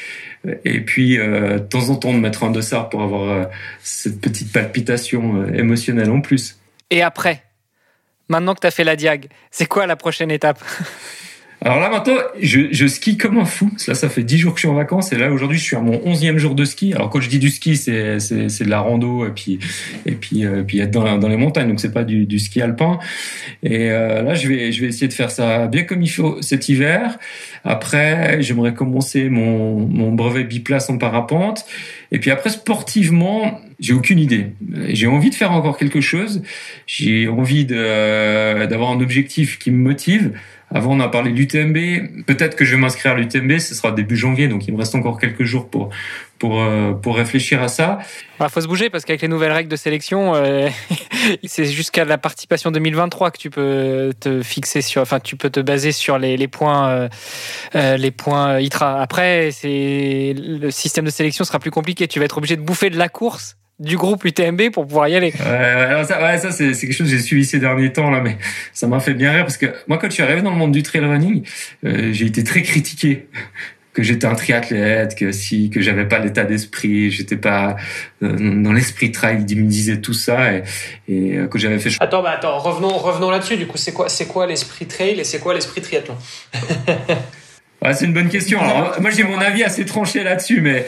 et 0.64 0.80
puis 0.80 1.18
euh, 1.18 1.58
de 1.58 1.64
temps 1.64 1.88
en 1.88 1.96
temps 1.96 2.12
de 2.12 2.18
mettre 2.18 2.44
un 2.44 2.50
dossard 2.50 2.88
pour 2.88 3.02
avoir 3.02 3.30
euh, 3.30 3.44
cette 3.82 4.20
petite 4.20 4.52
palpitation 4.52 5.42
euh, 5.42 5.54
émotionnelle 5.54 6.10
en 6.10 6.20
plus. 6.20 6.58
Et 6.90 7.02
après, 7.02 7.42
maintenant 8.28 8.54
que 8.54 8.60
tu 8.60 8.66
as 8.66 8.70
fait 8.70 8.84
la 8.84 8.96
diag, 8.96 9.28
c'est 9.50 9.66
quoi 9.66 9.86
la 9.86 9.96
prochaine 9.96 10.30
étape? 10.30 10.62
Alors 11.64 11.80
là 11.80 11.88
maintenant, 11.88 12.16
je, 12.38 12.68
je, 12.72 12.86
skie 12.86 13.16
comme 13.16 13.38
un 13.38 13.46
fou. 13.46 13.70
Là, 13.88 13.94
ça 13.94 14.10
fait 14.10 14.22
dix 14.22 14.36
jours 14.36 14.52
que 14.52 14.58
je 14.58 14.66
suis 14.66 14.68
en 14.68 14.74
vacances 14.74 15.14
et 15.14 15.16
là 15.16 15.32
aujourd'hui, 15.32 15.56
je 15.56 15.64
suis 15.64 15.76
à 15.76 15.80
mon 15.80 15.98
onzième 16.04 16.36
jour 16.36 16.54
de 16.54 16.66
ski. 16.66 16.92
Alors 16.92 17.08
quand 17.08 17.22
je 17.22 17.30
dis 17.30 17.38
du 17.38 17.48
ski, 17.48 17.74
c'est 17.76 18.18
de 18.18 18.68
la 18.68 18.80
rando 18.80 19.26
et 19.26 19.30
puis 19.30 19.58
et 20.04 20.12
puis 20.12 20.44
euh, 20.44 20.62
puis 20.62 20.80
être 20.80 20.90
dans, 20.90 21.16
dans 21.16 21.28
les 21.28 21.38
montagnes, 21.38 21.68
donc 21.68 21.80
c'est 21.80 21.92
pas 21.92 22.04
du, 22.04 22.26
du 22.26 22.38
ski 22.38 22.60
alpin. 22.60 22.98
Et 23.62 23.90
euh, 23.90 24.20
là, 24.22 24.34
je 24.34 24.46
vais 24.46 24.72
je 24.72 24.82
vais 24.82 24.88
essayer 24.88 25.08
de 25.08 25.14
faire 25.14 25.30
ça 25.30 25.66
bien 25.66 25.84
comme 25.84 26.02
il 26.02 26.10
faut 26.10 26.42
cet 26.42 26.68
hiver. 26.68 27.18
Après, 27.64 28.42
j'aimerais 28.42 28.74
commencer 28.74 29.30
mon 29.30 29.88
mon 29.88 30.12
brevet 30.12 30.44
biplace 30.44 30.90
en 30.90 30.98
parapente. 30.98 31.64
Et 32.12 32.18
puis 32.18 32.30
après, 32.30 32.50
sportivement, 32.50 33.58
j'ai 33.80 33.94
aucune 33.94 34.18
idée. 34.18 34.48
J'ai 34.90 35.06
envie 35.06 35.30
de 35.30 35.34
faire 35.34 35.52
encore 35.52 35.78
quelque 35.78 36.02
chose. 36.02 36.42
J'ai 36.86 37.26
envie 37.26 37.64
de 37.64 38.66
d'avoir 38.66 38.90
un 38.90 39.00
objectif 39.00 39.58
qui 39.58 39.70
me 39.70 39.78
motive. 39.78 40.32
Avant, 40.74 40.92
on 40.92 41.00
a 41.00 41.08
parlé 41.08 41.30
de 41.30 41.36
l'UTMB. 41.36 42.24
Peut-être 42.26 42.56
que 42.56 42.64
je 42.64 42.74
vais 42.74 42.80
m'inscrire 42.80 43.12
à 43.12 43.14
l'UTMB. 43.14 43.58
Ce 43.58 43.76
sera 43.76 43.92
début 43.92 44.16
janvier, 44.16 44.48
donc 44.48 44.66
il 44.66 44.74
me 44.74 44.78
reste 44.78 44.96
encore 44.96 45.20
quelques 45.20 45.44
jours 45.44 45.70
pour 45.70 45.90
pour 46.40 46.60
euh, 46.60 46.92
pour 46.92 47.16
réfléchir 47.16 47.62
à 47.62 47.68
ça. 47.68 48.00
Il 48.00 48.40
bah, 48.40 48.48
faut 48.48 48.60
se 48.60 48.66
bouger 48.66 48.90
parce 48.90 49.04
qu'avec 49.04 49.22
les 49.22 49.28
nouvelles 49.28 49.52
règles 49.52 49.70
de 49.70 49.76
sélection, 49.76 50.34
euh, 50.34 50.68
c'est 51.44 51.66
jusqu'à 51.66 52.04
la 52.04 52.18
participation 52.18 52.72
2023 52.72 53.30
que 53.30 53.38
tu 53.38 53.50
peux 53.50 54.12
te 54.18 54.42
fixer 54.42 54.82
sur, 54.82 55.00
enfin 55.00 55.20
tu 55.20 55.36
peux 55.36 55.48
te 55.48 55.60
baser 55.60 55.92
sur 55.92 56.18
les, 56.18 56.36
les 56.36 56.48
points 56.48 56.88
euh, 56.88 57.08
euh 57.76 57.96
les 57.96 58.10
points 58.10 58.58
ITRA. 58.58 59.00
Après, 59.00 59.50
c'est 59.52 60.34
le 60.36 60.72
système 60.72 61.04
de 61.04 61.10
sélection 61.10 61.44
sera 61.44 61.60
plus 61.60 61.70
compliqué. 61.70 62.08
Tu 62.08 62.18
vas 62.18 62.24
être 62.24 62.38
obligé 62.38 62.56
de 62.56 62.62
bouffer 62.62 62.90
de 62.90 62.98
la 62.98 63.08
course 63.08 63.56
du 63.80 63.96
groupe 63.96 64.24
UTMB 64.24 64.70
pour 64.72 64.86
pouvoir 64.86 65.08
y 65.08 65.16
aller. 65.16 65.32
Ouais, 65.32 66.04
ça, 66.04 66.22
ouais, 66.22 66.38
ça 66.38 66.52
c'est, 66.52 66.72
quelque 66.72 66.92
chose 66.92 67.10
que 67.10 67.16
j'ai 67.16 67.22
suivi 67.22 67.44
ces 67.44 67.58
derniers 67.58 67.92
temps 67.92 68.10
là, 68.10 68.20
mais 68.20 68.38
ça 68.72 68.86
m'a 68.86 69.00
fait 69.00 69.14
bien 69.14 69.32
rire 69.32 69.44
parce 69.44 69.56
que 69.56 69.66
moi 69.88 69.98
quand 69.98 70.08
je 70.08 70.14
suis 70.14 70.22
arrivé 70.22 70.42
dans 70.42 70.50
le 70.50 70.56
monde 70.56 70.72
du 70.72 70.82
trail 70.82 71.04
running, 71.04 71.42
euh, 71.84 72.12
j'ai 72.12 72.26
été 72.26 72.44
très 72.44 72.62
critiqué 72.62 73.26
que 73.92 74.02
j'étais 74.02 74.26
un 74.26 74.34
triathlète, 74.34 75.14
que 75.14 75.30
si 75.32 75.70
que 75.70 75.80
j'avais 75.80 76.06
pas 76.06 76.18
l'état 76.18 76.44
d'esprit, 76.44 77.10
j'étais 77.10 77.36
pas 77.36 77.76
euh, 78.22 78.62
dans 78.62 78.72
l'esprit 78.72 79.12
trail, 79.12 79.44
il 79.48 79.64
me 79.64 79.68
disait 79.68 80.00
tout 80.00 80.14
ça 80.14 80.52
et, 80.52 80.62
et 81.08 81.38
euh, 81.38 81.46
que 81.46 81.58
j'avais 81.58 81.78
fait. 81.78 81.90
Attends, 82.00 82.22
bah 82.22 82.32
attends, 82.32 82.58
revenons 82.58 82.96
revenons 82.98 83.30
là-dessus. 83.30 83.56
Du 83.56 83.66
coup, 83.66 83.76
c'est 83.76 83.92
quoi 83.92 84.08
c'est 84.08 84.26
quoi 84.26 84.46
l'esprit 84.46 84.86
trail 84.86 85.20
et 85.20 85.24
c'est 85.24 85.38
quoi 85.38 85.54
l'esprit 85.54 85.80
triathlon? 85.80 86.16
Ah, 87.84 87.92
c'est 87.92 88.06
une 88.06 88.14
bonne 88.14 88.30
question. 88.30 88.60
Alors, 88.60 88.98
moi, 89.00 89.10
j'ai 89.10 89.24
mon 89.24 89.38
avis 89.38 89.62
assez 89.62 89.84
tranché 89.84 90.24
là-dessus, 90.24 90.62
mais, 90.62 90.86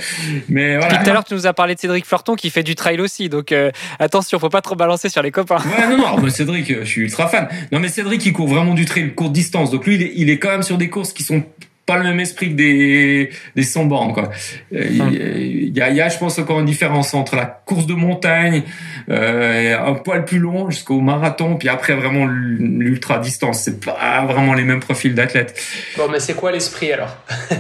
mais 0.48 0.78
voilà. 0.78 0.96
tout 0.96 1.10
à 1.10 1.12
l'heure, 1.12 1.24
tu 1.24 1.34
nous 1.34 1.46
as 1.46 1.52
parlé 1.52 1.74
de 1.74 1.80
Cédric 1.80 2.06
Fleurton 2.06 2.36
qui 2.36 2.48
fait 2.48 2.62
du 2.62 2.74
trail 2.74 3.00
aussi, 3.00 3.28
donc 3.28 3.52
euh, 3.52 3.70
attention, 3.98 4.38
faut 4.38 4.48
pas 4.48 4.62
trop 4.62 4.76
balancer 4.76 5.10
sur 5.10 5.22
les 5.22 5.30
copains. 5.30 5.58
Ouais, 5.58 5.88
non, 5.88 5.98
non, 5.98 6.16
mais 6.22 6.30
Cédric, 6.30 6.80
je 6.80 6.84
suis 6.84 7.02
ultra 7.02 7.28
fan. 7.28 7.48
Non, 7.70 7.80
mais 7.80 7.88
Cédric, 7.88 8.24
il 8.24 8.32
court 8.32 8.48
vraiment 8.48 8.72
du 8.72 8.86
trail 8.86 9.14
courte 9.14 9.32
distance, 9.32 9.70
donc 9.70 9.86
lui, 9.86 9.96
il 9.96 10.02
est, 10.02 10.12
il 10.16 10.30
est 10.30 10.38
quand 10.38 10.50
même 10.50 10.62
sur 10.62 10.78
des 10.78 10.88
courses 10.88 11.12
qui 11.12 11.22
sont 11.22 11.44
pas 11.86 11.96
le 11.96 12.02
même 12.02 12.18
esprit 12.18 12.50
que 12.50 12.54
des, 12.54 13.30
des 13.54 13.62
100 13.62 13.84
bornes, 13.84 14.12
quoi. 14.12 14.30
Euh, 14.74 15.00
hum. 15.00 15.10
Il 15.12 15.76
y, 15.76 15.80
a, 15.80 15.88
il 15.88 15.96
y 15.96 16.00
a, 16.00 16.08
je 16.08 16.18
pense, 16.18 16.38
encore 16.38 16.58
une 16.58 16.66
différence 16.66 17.14
entre 17.14 17.36
la 17.36 17.46
course 17.46 17.86
de 17.86 17.94
montagne, 17.94 18.62
euh, 19.08 19.78
un 19.78 19.94
poil 19.94 20.24
plus 20.24 20.40
long 20.40 20.68
jusqu'au 20.68 21.00
marathon, 21.00 21.56
puis 21.56 21.68
après 21.68 21.94
vraiment 21.94 22.26
l'ultra 22.26 23.18
distance. 23.18 23.62
C'est 23.62 23.84
pas 23.84 24.24
vraiment 24.26 24.54
les 24.54 24.64
mêmes 24.64 24.80
profils 24.80 25.14
d'athlètes. 25.14 25.58
Bon, 25.96 26.08
mais 26.10 26.18
c'est 26.18 26.34
quoi 26.34 26.50
l'esprit 26.50 26.92
alors? 26.92 27.16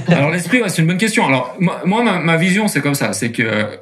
Alors 0.08 0.30
l'esprit, 0.30 0.60
ouais, 0.60 0.68
c'est 0.68 0.82
une 0.82 0.88
bonne 0.88 0.98
question. 0.98 1.26
Alors 1.26 1.56
moi, 1.60 2.02
ma, 2.02 2.18
ma 2.18 2.36
vision, 2.36 2.66
c'est 2.66 2.80
comme 2.80 2.94
ça. 2.94 3.12
C'est 3.12 3.30
que 3.30 3.78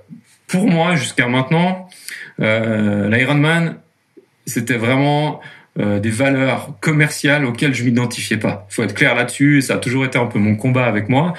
pour 0.46 0.66
moi, 0.66 0.94
jusqu'à 0.94 1.26
maintenant, 1.26 1.88
euh, 2.40 3.08
l'Ironman, 3.08 3.76
c'était 4.46 4.76
vraiment 4.76 5.40
euh, 5.78 5.98
des 5.98 6.10
valeurs 6.10 6.74
commerciales 6.80 7.44
auxquelles 7.44 7.74
je 7.74 7.84
m'identifiais 7.84 8.36
pas. 8.36 8.66
Faut 8.70 8.82
être 8.82 8.94
clair 8.94 9.14
là-dessus. 9.14 9.62
Ça 9.62 9.74
a 9.74 9.78
toujours 9.78 10.04
été 10.04 10.18
un 10.18 10.26
peu 10.26 10.38
mon 10.38 10.56
combat 10.56 10.86
avec 10.86 11.08
moi. 11.08 11.34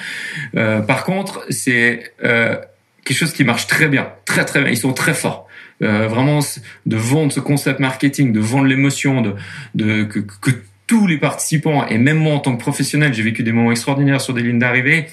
Euh, 0.55 0.81
par 0.81 1.05
contre, 1.05 1.45
c'est 1.49 2.11
euh, 2.23 2.57
quelque 3.05 3.17
chose 3.17 3.33
qui 3.33 3.43
marche 3.43 3.67
très 3.67 3.87
bien, 3.87 4.09
très 4.25 4.45
très 4.45 4.61
bien. 4.61 4.69
Ils 4.69 4.77
sont 4.77 4.93
très 4.93 5.13
forts. 5.13 5.47
Euh, 5.83 6.07
vraiment 6.07 6.39
de 6.85 6.95
vendre 6.95 7.33
ce 7.33 7.41
concept 7.41 7.79
marketing, 7.79 8.31
de 8.31 8.39
vendre 8.39 8.65
l'émotion, 8.65 9.21
de, 9.21 9.35
de 9.75 10.03
que, 10.03 10.19
que, 10.19 10.51
tous 10.87 11.07
les 11.07 11.17
participants 11.17 11.87
et 11.87 11.97
même 11.97 12.17
moi 12.17 12.35
en 12.35 12.39
tant 12.39 12.55
que 12.55 12.61
professionnel, 12.61 13.11
j'ai 13.11 13.23
vécu 13.23 13.41
des 13.41 13.51
moments 13.51 13.71
extraordinaires 13.71 14.21
sur 14.21 14.35
des 14.35 14.43
lignes 14.43 14.59
d'arrivée. 14.59 15.07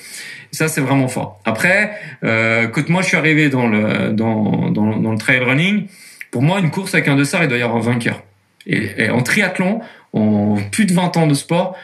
Ça, 0.50 0.68
c'est 0.68 0.82
vraiment 0.82 1.08
fort. 1.08 1.40
Après, 1.46 1.92
euh, 2.24 2.66
quand 2.66 2.90
moi 2.90 3.00
je 3.00 3.08
suis 3.08 3.16
arrivé 3.16 3.48
dans 3.48 3.66
le 3.66 4.12
dans, 4.12 4.70
dans, 4.70 4.98
dans 4.98 5.12
le 5.12 5.18
trail 5.18 5.38
running, 5.38 5.86
pour 6.30 6.42
moi, 6.42 6.60
une 6.60 6.70
course 6.70 6.94
avec 6.94 7.08
un 7.08 7.16
dossard, 7.16 7.42
il 7.42 7.48
doit 7.48 7.56
y 7.56 7.62
avoir 7.62 7.78
un 7.78 7.92
vainqueur. 7.92 8.22
Et, 8.66 9.08
en 9.10 9.22
triathlon, 9.22 9.80
en 10.12 10.56
plus 10.70 10.86
de 10.86 10.92
20 10.92 11.16
ans 11.16 11.26
de 11.26 11.34
sport, 11.34 11.76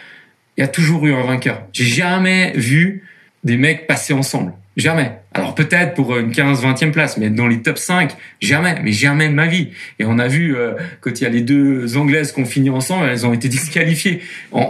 il 0.57 0.61
y 0.61 0.65
a 0.65 0.69
toujours 0.69 1.07
eu 1.07 1.15
un 1.15 1.23
vainqueur. 1.23 1.63
J'ai 1.73 1.85
jamais 1.85 2.53
vu 2.55 3.05
des 3.45 3.57
mecs 3.57 3.87
passer 3.87 4.13
ensemble. 4.13 4.53
Jamais. 4.77 5.11
Alors 5.35 5.57
peut-être 5.57 5.95
pour 5.95 6.17
une 6.17 6.31
15, 6.31 6.65
20e 6.65 6.93
place, 6.93 7.17
mais 7.17 7.31
dans 7.31 7.49
les 7.49 7.63
top 7.63 7.79
5, 7.79 8.15
jamais, 8.41 8.77
mais 8.83 8.93
jamais 8.93 9.29
de 9.29 9.35
ma 9.35 9.47
vie. 9.47 9.71
Et 9.99 10.05
on 10.05 10.21
a 10.21 10.29
vu 10.29 10.57
euh, 10.57 10.75
quand 11.01 11.21
il 11.21 11.25
y 11.25 11.27
a 11.27 11.31
les 11.31 11.41
deux 11.41 11.97
Anglaises 11.97 12.31
qui 12.31 12.41
ont 12.41 12.45
fini 12.45 12.71
ensemble, 12.71 13.07
elles 13.09 13.27
ont 13.27 13.33
été 13.33 13.49
disqualifiées. 13.49 14.21
Euh, 14.55 14.61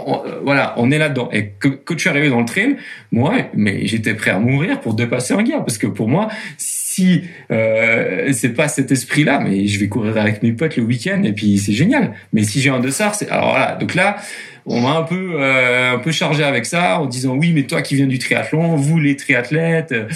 voilà, 0.43 0.73
on 0.77 0.89
est 0.89 0.97
là-dedans. 0.97 1.29
Et 1.31 1.51
quand 1.59 1.93
je 1.93 1.99
suis 1.99 2.09
arrivé 2.09 2.29
dans 2.29 2.39
le 2.39 2.45
trail, 2.45 2.77
moi, 3.11 3.35
mais 3.53 3.85
j'étais 3.85 4.15
prêt 4.15 4.31
à 4.31 4.39
mourir 4.39 4.81
pour 4.81 4.95
dépasser 4.95 5.35
un 5.35 5.43
gars, 5.43 5.59
parce 5.59 5.77
que 5.77 5.85
pour 5.85 6.07
moi, 6.07 6.29
euh, 7.51 8.31
c'est 8.33 8.53
pas 8.53 8.67
cet 8.67 8.91
esprit-là, 8.91 9.39
mais 9.39 9.67
je 9.67 9.79
vais 9.79 9.87
courir 9.87 10.17
avec 10.17 10.43
mes 10.43 10.51
potes 10.51 10.77
le 10.77 10.83
week-end 10.83 11.21
et 11.23 11.33
puis 11.33 11.57
c'est 11.57 11.73
génial. 11.73 12.13
Mais 12.33 12.43
si 12.43 12.61
j'ai 12.61 12.69
un 12.69 12.79
dossard, 12.79 13.15
c'est 13.15 13.29
alors 13.29 13.51
voilà. 13.51 13.75
Donc 13.75 13.95
là, 13.95 14.17
on 14.65 14.81
m'a 14.81 14.97
un 14.97 15.03
peu 15.03 15.35
euh, 15.35 15.93
un 15.93 15.99
peu 15.99 16.11
chargé 16.11 16.43
avec 16.43 16.65
ça 16.65 16.99
en 16.99 17.05
disant 17.05 17.35
oui 17.35 17.51
mais 17.53 17.63
toi 17.63 17.81
qui 17.81 17.95
viens 17.95 18.07
du 18.07 18.19
triathlon 18.19 18.75
vous 18.75 18.99
les 18.99 19.15
triathlètes 19.15 19.91
euh, 19.91 20.07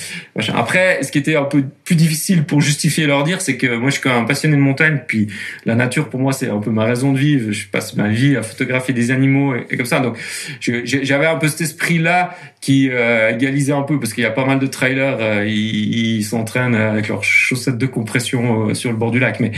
après 0.55 1.01
ce 1.03 1.11
qui 1.11 1.17
était 1.17 1.35
un 1.35 1.43
peu 1.43 1.63
plus 1.83 1.95
difficile 1.95 2.43
pour 2.43 2.61
justifier 2.61 3.05
leur 3.05 3.23
dire 3.23 3.41
c'est 3.41 3.57
que 3.57 3.75
moi 3.75 3.89
je 3.89 3.95
suis 3.95 4.01
quand 4.01 4.13
même 4.13 4.25
passionné 4.25 4.55
de 4.55 4.61
montagne 4.61 5.01
puis 5.07 5.27
la 5.65 5.75
nature 5.75 6.09
pour 6.09 6.19
moi 6.19 6.33
c'est 6.33 6.49
un 6.49 6.59
peu 6.59 6.71
ma 6.71 6.85
raison 6.85 7.13
de 7.13 7.17
vivre. 7.17 7.51
Je 7.51 7.67
passe 7.67 7.95
ma 7.95 8.09
vie 8.09 8.35
à 8.35 8.43
photographier 8.43 8.93
des 8.93 9.11
animaux 9.11 9.55
et, 9.55 9.77
comme 9.77 9.85
ça. 9.85 9.99
Donc 9.99 10.17
j'avais 10.59 11.25
un 11.25 11.35
peu 11.35 11.47
cet 11.47 11.61
esprit 11.61 11.99
là 11.99 12.35
qui 12.61 12.89
euh, 12.89 13.31
égalisait 13.31 13.73
un 13.73 13.81
peu 13.83 13.99
parce 13.99 14.13
qu'il 14.13 14.23
y 14.23 14.27
a 14.27 14.31
pas 14.31 14.45
mal 14.45 14.59
de 14.59 14.67
trailers 14.67 15.17
euh, 15.19 15.45
ils, 15.45 16.17
ils 16.17 16.23
s'entraînent 16.23 16.75
avec 16.75 17.07
leurs 17.07 17.23
chaussettes 17.23 17.77
de 17.77 17.85
compression 17.85 18.73
sur 18.73 18.91
le 18.91 18.97
bord 18.97 19.11
du 19.11 19.19
lac. 19.19 19.39
Mais 19.39 19.51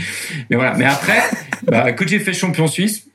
mais 0.50 0.56
voilà. 0.56 0.74
Mais 0.76 0.84
après 0.84 1.20
bah, 1.66 1.92
quand 1.92 2.06
j'ai 2.06 2.18
fait 2.18 2.32
champion 2.32 2.66
suisse 2.66 3.06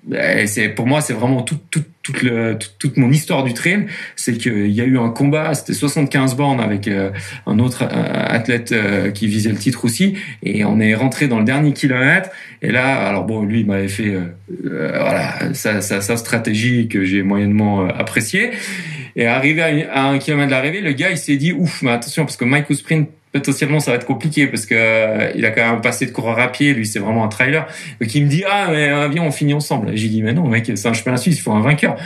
c'est 0.46 0.70
pour 0.70 0.88
moi 0.88 1.02
c'est 1.02 1.14
vraiment 1.14 1.44
tout, 1.44 1.60
tout, 1.70 1.84
toute, 2.02 2.24
le, 2.24 2.58
toute 2.80 2.98
mon 2.98 3.12
histoire 3.12 3.44
du 3.44 3.54
trail. 3.54 3.88
C'est 4.16 4.38
qu'il 4.38 4.72
y 4.72 4.82
a 4.82 4.84
eu 4.84 4.98
un 4.98 5.10
combat 5.10 5.54
c'était 5.54 5.74
75 5.74 6.36
bornes 6.36 6.60
avec 6.60 6.88
euh, 6.88 7.12
un 7.46 7.60
autre 7.60 7.84
euh, 7.84 8.26
athlète 8.28 8.72
euh, 8.72 9.12
qui 9.12 9.28
visait 9.28 9.52
le 9.52 9.58
titre 9.58 9.86
aussi. 9.86 10.16
Et 10.44 10.66
on 10.66 10.80
est 10.80 10.96
rentré 10.96 11.28
dans 11.28 11.40
le 11.40 11.46
dernier 11.46 11.74
kilomètre. 11.74 12.30
Et 12.62 12.72
là 12.72 13.08
alors 13.08 13.26
bon 13.26 13.44
lui 13.44 13.62
il 13.62 13.68
m'avait 13.68 13.88
fait 13.88 14.14
voilà 14.60 15.54
sa, 15.54 15.82
sa, 15.82 16.02
sa, 16.02 16.18
stratégie 16.18 16.88
que 16.88 17.04
j'ai 17.04 17.24
moyennement 17.24 17.88
appréciée. 17.88 18.52
Et 19.16 19.28
arrivé 19.28 19.86
à, 19.92 20.06
un 20.06 20.20
kilomètre 20.20 20.48
de 20.48 20.52
l'arrivée 20.52 20.82
le 20.82 20.94
gars 20.94 21.12
il 21.12 21.18
s'est 21.18 21.38
dit 21.38 21.52
ouf 21.52 21.82
mais 21.82 21.92
attention 21.92 22.24
parce 22.24 22.38
que 22.38 22.46
Mike 22.46 22.74
Sprint 22.74 23.10
potentiellement 23.32 23.80
ça 23.80 23.92
va 23.92 23.98
être 23.98 24.06
compliqué 24.06 24.48
parce 24.48 24.66
que 24.66 24.76
euh, 24.78 25.32
il 25.36 25.46
a 25.46 25.52
quand 25.52 25.70
même 25.70 25.82
passé 25.82 26.06
de 26.06 26.12
coureur 26.12 26.40
à 26.40 26.52
pied. 26.52 26.74
Lui 26.74 26.86
c'est 26.86 27.00
vraiment 27.00 27.24
un 27.24 27.30
trailer. 27.30 27.68
Il 28.02 28.26
me 28.26 28.30
dit 28.30 28.44
ah 28.50 28.68
mais 28.70 28.90
euh, 28.90 29.08
viens 29.08 29.24
on 29.24 29.32
finit 29.32 29.54
ensemble. 29.54 29.92
J'ai 29.96 30.10
dit 30.10 30.22
mais 30.22 30.34
non 30.34 30.48
mec 30.48 30.72
c'est 30.76 30.88
un 30.88 30.94
chemin 30.94 31.18
suisse 31.18 31.38
il 31.38 31.42
faut 31.42 31.52
un 31.52 31.62
vainqueur. 31.62 31.98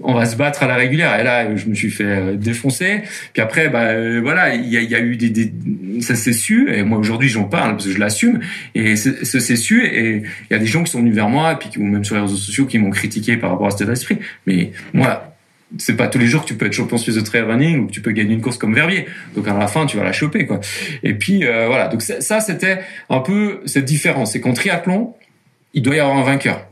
On 0.00 0.14
va 0.14 0.26
se 0.26 0.36
battre 0.36 0.62
à 0.62 0.68
la 0.68 0.76
régulière. 0.76 1.18
Et 1.18 1.24
là 1.24 1.56
je 1.56 1.66
me 1.66 1.74
suis 1.74 1.90
fait 1.90 2.04
euh, 2.04 2.36
défoncer. 2.36 3.02
Puis 3.32 3.42
après 3.42 3.68
bah 3.68 4.20
voilà 4.20 4.54
il 4.54 4.68
y 4.68 4.76
a, 4.76 4.82
y 4.82 4.94
a, 4.94 5.00
eu 5.00 5.16
des, 5.16 5.30
des 5.30 5.52
ça 6.00 6.14
s'est 6.14 6.32
su. 6.32 6.70
Et 6.72 6.82
moi 6.82 6.98
aujourd'hui 6.98 7.28
j'en 7.28 7.44
parle 7.44 7.72
parce 7.72 7.86
que 7.86 7.92
je 7.92 7.98
l'assume. 7.98 8.40
Et 8.74 8.96
ça 8.96 9.40
s'est 9.40 9.56
su. 9.56 9.86
Et 9.86 10.22
il 10.50 10.52
y 10.52 10.54
a 10.54 10.58
des 10.58 10.66
gens 10.66 10.82
qui 10.84 10.92
sont 10.92 11.00
venus 11.00 11.14
vers 11.14 11.30
moi 11.30 11.52
et 11.52 11.56
puis 11.56 11.70
ou 11.78 11.84
même 11.84 12.04
sur 12.04 12.14
les 12.14 12.22
réseaux 12.22 12.36
sociaux 12.36 12.66
qui 12.66 12.78
m'ont 12.78 12.90
critiqué 12.90 13.36
par 13.36 13.50
rapport 13.50 13.68
à 13.68 13.70
cet 13.70 13.88
esprit 13.88 14.18
mais 14.46 14.72
moi 14.92 15.37
c'est 15.76 15.96
pas 15.96 16.08
tous 16.08 16.18
les 16.18 16.26
jours 16.26 16.42
que 16.42 16.48
tu 16.48 16.54
peux 16.54 16.66
être 16.66 16.72
champion 16.72 16.96
suisse 16.96 17.16
de 17.16 17.20
trail 17.20 17.42
running 17.42 17.80
ou 17.80 17.86
que 17.88 17.92
tu 17.92 18.00
peux 18.00 18.12
gagner 18.12 18.34
une 18.34 18.40
course 18.40 18.56
comme 18.56 18.74
Verbier. 18.74 19.06
Donc 19.34 19.46
à 19.48 19.54
la 19.56 19.66
fin, 19.66 19.86
tu 19.86 19.96
vas 19.96 20.04
la 20.04 20.12
choper 20.12 20.46
quoi. 20.46 20.60
Et 21.02 21.14
puis 21.14 21.44
euh, 21.44 21.66
voilà. 21.66 21.88
Donc 21.88 22.02
ça, 22.02 22.40
c'était 22.40 22.80
un 23.10 23.20
peu 23.20 23.60
cette 23.66 23.84
différence. 23.84 24.32
C'est 24.32 24.40
qu'en 24.40 24.54
triathlon, 24.54 25.14
il 25.74 25.82
doit 25.82 25.96
y 25.96 26.00
avoir 26.00 26.16
un 26.16 26.24
vainqueur. 26.24 26.64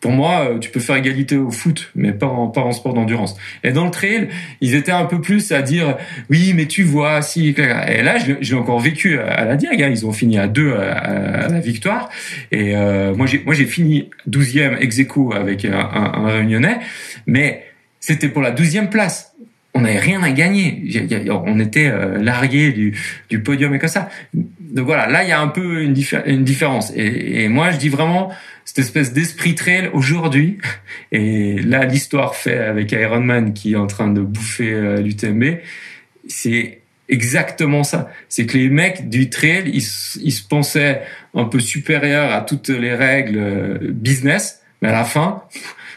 Pour 0.00 0.10
moi, 0.10 0.48
euh, 0.48 0.58
tu 0.58 0.68
peux 0.70 0.80
faire 0.80 0.96
égalité 0.96 1.36
au 1.36 1.52
foot, 1.52 1.92
mais 1.94 2.10
pas 2.10 2.26
en, 2.26 2.48
pas 2.48 2.62
en 2.62 2.72
sport 2.72 2.92
d'endurance. 2.92 3.36
Et 3.62 3.70
dans 3.70 3.84
le 3.84 3.92
trail, 3.92 4.30
ils 4.60 4.74
étaient 4.74 4.90
un 4.90 5.04
peu 5.04 5.20
plus 5.20 5.52
à 5.52 5.62
dire 5.62 5.96
oui, 6.28 6.54
mais 6.56 6.66
tu 6.66 6.82
vois, 6.82 7.22
si. 7.22 7.50
Et 7.50 8.02
là, 8.02 8.16
j'ai 8.40 8.56
encore 8.56 8.80
vécu 8.80 9.20
à 9.20 9.44
la 9.44 9.54
Diag. 9.54 9.80
Hein. 9.80 9.90
Ils 9.90 10.04
ont 10.04 10.12
fini 10.12 10.38
à 10.38 10.48
deux 10.48 10.74
à, 10.74 11.46
la 11.48 11.60
victoire. 11.60 12.08
Et 12.50 12.74
euh, 12.74 13.14
moi, 13.14 13.26
j'ai 13.26 13.66
fini 13.66 14.10
douzième 14.26 14.76
ex 14.80 14.98
aequo 14.98 15.34
avec 15.34 15.64
un, 15.64 15.78
un, 15.78 16.24
un 16.24 16.26
réunionnais, 16.26 16.78
mais 17.26 17.62
c'était 18.02 18.28
pour 18.28 18.42
la 18.42 18.50
douzième 18.50 18.90
place. 18.90 19.32
On 19.74 19.82
n'avait 19.82 20.00
rien 20.00 20.22
à 20.22 20.32
gagner. 20.32 20.84
On 21.30 21.58
était 21.60 21.86
euh, 21.86 22.22
largué 22.22 22.72
du, 22.72 23.42
podium 23.42 23.74
et 23.74 23.78
comme 23.78 23.88
ça. 23.88 24.10
Donc 24.34 24.84
voilà, 24.84 25.06
là 25.06 25.22
il 25.22 25.30
y 25.30 25.32
a 25.32 25.40
un 25.40 25.48
peu 25.48 25.82
une, 25.82 25.94
différence. 25.94 26.92
Et, 26.94 27.48
moi 27.48 27.70
je 27.70 27.78
dis 27.78 27.88
vraiment 27.88 28.30
cette 28.66 28.80
espèce 28.80 29.12
d'esprit 29.14 29.54
trail 29.54 29.88
aujourd'hui. 29.94 30.58
Et 31.12 31.58
là 31.62 31.86
l'histoire 31.86 32.34
fait 32.34 32.58
avec 32.58 32.92
Ironman 32.92 33.54
qui 33.54 33.72
est 33.72 33.76
en 33.76 33.86
train 33.86 34.08
de 34.08 34.20
bouffer 34.20 34.72
euh, 34.72 35.00
l'UTMB, 35.00 35.60
c'est 36.28 36.80
exactement 37.08 37.84
ça. 37.84 38.10
C'est 38.28 38.46
que 38.46 38.58
les 38.58 38.68
mecs 38.68 39.08
du 39.08 39.30
trail, 39.30 39.70
ils, 39.72 39.84
ils 40.22 40.32
se 40.32 40.42
pensaient 40.46 41.02
un 41.34 41.44
peu 41.44 41.60
supérieurs 41.60 42.32
à 42.32 42.40
toutes 42.40 42.68
les 42.68 42.94
règles 42.94 43.38
euh, 43.38 43.78
business, 43.80 44.60
mais 44.82 44.88
à 44.88 44.92
la 44.92 45.04
fin 45.04 45.44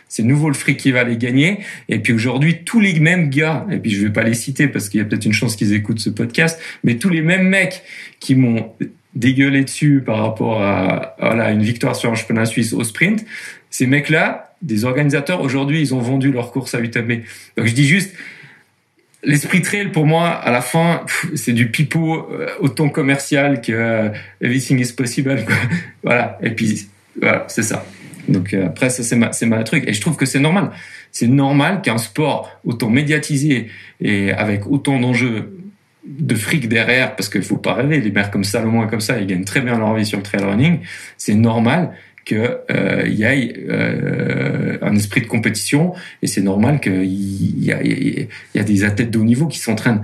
c'est 0.09 0.23
nouveau 0.23 0.47
le 0.47 0.53
fric 0.53 0.77
qui 0.77 0.91
va 0.91 1.03
les 1.03 1.17
gagner. 1.17 1.59
Et 1.89 1.99
puis 1.99 2.13
aujourd'hui, 2.13 2.63
tous 2.63 2.79
les 2.79 2.99
mêmes 2.99 3.29
gars, 3.29 3.65
et 3.71 3.77
puis 3.77 3.91
je 3.91 4.05
vais 4.05 4.13
pas 4.13 4.23
les 4.23 4.33
citer 4.33 4.67
parce 4.67 4.89
qu'il 4.89 4.99
y 4.99 5.01
a 5.01 5.05
peut-être 5.05 5.25
une 5.25 5.33
chance 5.33 5.55
qu'ils 5.55 5.73
écoutent 5.73 5.99
ce 5.99 6.09
podcast, 6.09 6.59
mais 6.83 6.95
tous 6.95 7.09
les 7.09 7.21
mêmes 7.21 7.47
mecs 7.47 7.83
qui 8.19 8.35
m'ont 8.35 8.71
dégueulé 9.15 9.63
dessus 9.63 10.03
par 10.05 10.19
rapport 10.19 10.61
à 10.61 11.15
voilà, 11.19 11.51
une 11.51 11.63
victoire 11.63 11.95
sur 11.95 12.11
un 12.11 12.15
championnat 12.15 12.45
suisse 12.45 12.73
au 12.73 12.83
sprint, 12.83 13.25
ces 13.69 13.87
mecs-là, 13.87 14.55
des 14.61 14.85
organisateurs, 14.85 15.41
aujourd'hui, 15.41 15.81
ils 15.81 15.93
ont 15.93 15.99
vendu 15.99 16.31
leur 16.31 16.51
course 16.51 16.75
à 16.75 16.79
UTMB. 16.79 17.11
Donc 17.57 17.65
je 17.65 17.73
dis 17.73 17.85
juste, 17.85 18.15
l'esprit 19.25 19.61
trail 19.61 19.87
pour 19.87 20.05
moi 20.05 20.29
à 20.29 20.51
la 20.51 20.61
fin 20.61 21.01
c'est 21.35 21.53
du 21.53 21.69
pipeau 21.69 22.31
euh, 22.31 22.47
autant 22.59 22.89
commercial 22.89 23.61
que 23.61 23.71
euh, 23.71 24.09
everything 24.39 24.79
is 24.79 24.93
possible 24.93 25.43
voilà 26.03 26.37
et 26.41 26.51
puis 26.51 26.87
voilà 27.19 27.45
c'est 27.47 27.63
ça 27.63 27.85
donc 28.27 28.53
euh, 28.53 28.67
après, 28.67 28.89
ça 28.89 29.03
c'est 29.03 29.15
ma, 29.15 29.31
c'est 29.31 29.63
truc. 29.63 29.83
Et 29.87 29.93
je 29.93 30.01
trouve 30.01 30.15
que 30.15 30.25
c'est 30.25 30.39
normal. 30.39 30.71
C'est 31.11 31.27
normal 31.27 31.81
qu'un 31.81 31.97
sport 31.97 32.51
autant 32.65 32.89
médiatisé 32.89 33.67
et 34.01 34.31
avec 34.31 34.67
autant 34.67 34.99
d'enjeux 34.99 35.57
de 36.05 36.35
fric 36.35 36.69
derrière, 36.69 37.15
parce 37.15 37.29
qu'il 37.29 37.41
faut 37.41 37.57
pas 37.57 37.73
rêver, 37.73 37.99
les 37.99 38.11
maires 38.11 38.29
comme 38.29 38.43
Salomon 38.43 38.85
et 38.85 38.89
comme 38.89 39.01
ça, 39.01 39.19
ils 39.19 39.25
gagnent 39.25 39.45
très 39.45 39.61
bien 39.61 39.77
leur 39.77 39.95
vie 39.95 40.05
sur 40.05 40.17
le 40.17 40.23
trail 40.23 40.43
running. 40.43 40.79
C'est 41.17 41.33
normal 41.33 41.93
qu'il 42.25 42.57
euh, 42.71 43.07
y 43.07 43.23
ait 43.23 43.53
euh, 43.69 44.77
un 44.81 44.95
esprit 44.95 45.21
de 45.21 45.27
compétition 45.27 45.93
et 46.21 46.27
c'est 46.27 46.41
normal 46.41 46.79
qu'il 46.79 47.05
y, 47.05 47.67
y 47.67 48.59
a 48.59 48.63
des 48.63 48.83
athlètes 48.83 49.11
de 49.11 49.19
haut 49.19 49.23
niveau 49.23 49.47
qui 49.47 49.59
s'entraînent. 49.59 50.03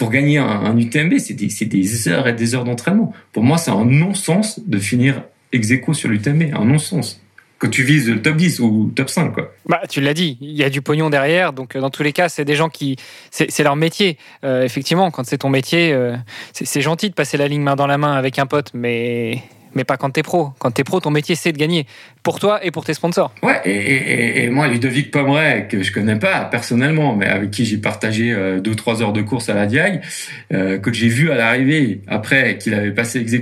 Pour 0.00 0.10
gagner 0.10 0.38
un, 0.38 0.78
UTMB, 0.78 1.18
c'est 1.18 1.34
des 1.34 2.08
heures 2.08 2.26
et 2.26 2.32
des 2.32 2.54
heures 2.54 2.64
d'entraînement. 2.64 3.12
Pour 3.32 3.42
moi, 3.42 3.58
c'est 3.58 3.70
un 3.70 3.84
non-sens 3.84 4.60
de 4.66 4.78
finir 4.78 5.24
ex 5.52 5.68
sur 5.92 6.08
l'UTMB, 6.08 6.54
un 6.54 6.64
non-sens. 6.64 7.20
Que 7.58 7.66
tu 7.66 7.82
vises 7.82 8.08
le 8.08 8.22
top 8.22 8.36
10 8.36 8.60
ou 8.60 8.90
top 8.96 9.10
5, 9.10 9.34
quoi. 9.34 9.52
Bah, 9.66 9.82
tu 9.86 10.00
l'as 10.00 10.14
dit, 10.14 10.38
il 10.40 10.52
y 10.52 10.64
a 10.64 10.70
du 10.70 10.80
pognon 10.80 11.10
derrière, 11.10 11.52
donc 11.52 11.76
euh, 11.76 11.80
dans 11.80 11.90
tous 11.90 12.02
les 12.02 12.14
cas, 12.14 12.30
c'est 12.30 12.46
des 12.46 12.54
gens 12.54 12.70
qui. 12.70 12.96
C'est 13.30 13.62
leur 13.62 13.76
métier. 13.76 14.16
Euh, 14.44 14.64
effectivement, 14.64 15.10
quand 15.10 15.26
c'est 15.26 15.36
ton 15.36 15.50
métier, 15.50 15.92
euh, 15.92 16.16
c'est 16.54 16.80
gentil 16.80 17.10
de 17.10 17.14
passer 17.14 17.36
la 17.36 17.48
ligne 17.48 17.60
main 17.60 17.76
dans 17.76 17.86
la 17.86 17.98
main 17.98 18.14
avec 18.14 18.38
un 18.38 18.46
pote, 18.46 18.70
mais 18.72 19.42
mais 19.74 19.84
pas 19.84 19.96
quand 19.96 20.10
t'es 20.10 20.22
pro. 20.22 20.50
Quand 20.58 20.70
t'es 20.70 20.84
pro, 20.84 21.00
ton 21.00 21.10
métier 21.10 21.34
c'est 21.34 21.52
de 21.52 21.58
gagner 21.58 21.86
pour 22.22 22.38
toi 22.38 22.64
et 22.64 22.70
pour 22.70 22.84
tes 22.84 22.94
sponsors. 22.94 23.32
Ouais, 23.42 23.60
et, 23.64 23.70
et, 23.70 24.44
et 24.44 24.50
moi, 24.50 24.68
Ludovic 24.68 25.10
Pomeray, 25.10 25.68
que 25.68 25.82
je 25.82 25.92
connais 25.92 26.18
pas 26.18 26.44
personnellement, 26.44 27.14
mais 27.16 27.26
avec 27.26 27.50
qui 27.50 27.64
j'ai 27.64 27.78
partagé 27.78 28.32
euh, 28.32 28.60
deux 28.60 28.74
trois 28.74 29.02
heures 29.02 29.12
de 29.12 29.22
course 29.22 29.48
à 29.48 29.54
la 29.54 29.66
Diag, 29.66 30.02
euh, 30.52 30.78
que 30.78 30.92
j'ai 30.92 31.08
vu 31.08 31.30
à 31.30 31.36
l'arrivée 31.36 32.02
après 32.06 32.58
qu'il 32.58 32.74
avait 32.74 32.92
passé 32.92 33.20
ex 33.20 33.32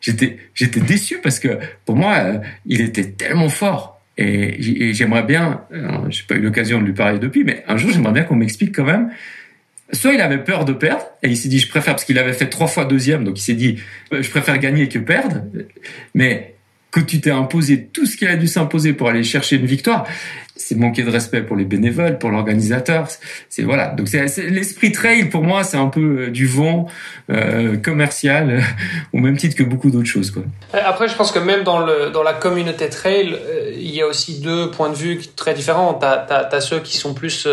j'étais 0.00 0.38
j'étais 0.54 0.80
déçu 0.80 1.18
parce 1.22 1.38
que 1.38 1.58
pour 1.84 1.96
moi, 1.96 2.14
euh, 2.16 2.38
il 2.66 2.80
était 2.80 3.10
tellement 3.10 3.48
fort. 3.48 4.00
Et, 4.18 4.94
j'aimerais 4.94 5.24
bien, 5.24 5.60
j'ai 6.08 6.22
pas 6.26 6.36
eu 6.36 6.40
l'occasion 6.40 6.80
de 6.80 6.86
lui 6.86 6.94
parler 6.94 7.18
depuis, 7.18 7.44
mais 7.44 7.62
un 7.68 7.76
jour 7.76 7.90
j'aimerais 7.90 8.12
bien 8.12 8.22
qu'on 8.22 8.36
m'explique 8.36 8.74
quand 8.74 8.84
même 8.84 9.10
soit 9.92 10.14
il 10.14 10.20
avait 10.20 10.42
peur 10.42 10.64
de 10.64 10.72
perdre 10.72 11.04
et 11.22 11.28
il 11.28 11.36
s'est 11.36 11.48
dit 11.48 11.58
je 11.58 11.68
préfère 11.68 11.94
parce 11.94 12.04
qu'il 12.04 12.18
avait 12.18 12.32
fait 12.32 12.48
trois 12.48 12.66
fois 12.66 12.84
deuxième 12.84 13.24
donc 13.24 13.38
il 13.38 13.42
s'est 13.42 13.54
dit 13.54 13.78
euh, 14.12 14.22
je 14.22 14.30
préfère 14.30 14.58
gagner 14.58 14.88
que 14.88 14.98
perdre. 14.98 15.42
Mais 16.14 16.54
que 16.90 17.00
tu 17.00 17.20
t'es 17.20 17.30
imposé 17.30 17.86
tout 17.86 18.06
ce 18.06 18.16
qu'il 18.16 18.28
a 18.28 18.36
dû 18.36 18.46
s'imposer 18.46 18.94
pour 18.94 19.08
aller 19.08 19.22
chercher 19.22 19.56
une 19.56 19.66
victoire 19.66 20.06
c'est 20.56 20.74
manquer 20.74 21.02
de 21.02 21.10
respect 21.10 21.42
pour 21.42 21.56
les 21.56 21.64
bénévoles 21.64 22.18
pour 22.18 22.30
l'organisateur. 22.30 23.06
C'est 23.48 23.62
voilà. 23.62 23.88
Donc 23.88 24.08
c'est 24.08 24.24
l'esprit 24.48 24.90
trail 24.90 25.26
pour 25.26 25.42
moi 25.42 25.62
c'est 25.62 25.76
un 25.76 25.88
peu 25.88 26.00
euh, 26.20 26.30
du 26.30 26.46
vent 26.46 26.86
euh, 27.30 27.76
commercial 27.76 28.62
au 29.12 29.18
même 29.18 29.36
titre 29.36 29.54
que 29.54 29.62
beaucoup 29.62 29.90
d'autres 29.90 30.08
choses 30.08 30.30
quoi. 30.30 30.42
Après 30.72 31.08
je 31.08 31.14
pense 31.14 31.30
que 31.30 31.38
même 31.38 31.62
dans 31.62 31.78
le 31.78 32.10
dans 32.10 32.22
la 32.22 32.32
communauté 32.32 32.88
trail 32.88 33.36
il 33.76 33.94
y 33.94 34.00
a 34.00 34.06
aussi 34.06 34.40
deux 34.40 34.70
points 34.70 34.90
de 34.90 34.96
vue 34.96 35.20
très 35.36 35.54
différents. 35.54 35.94
T'as 35.94 36.26
as, 36.26 36.60
ceux 36.60 36.80
qui 36.80 36.96
sont 36.96 37.12
plus 37.12 37.46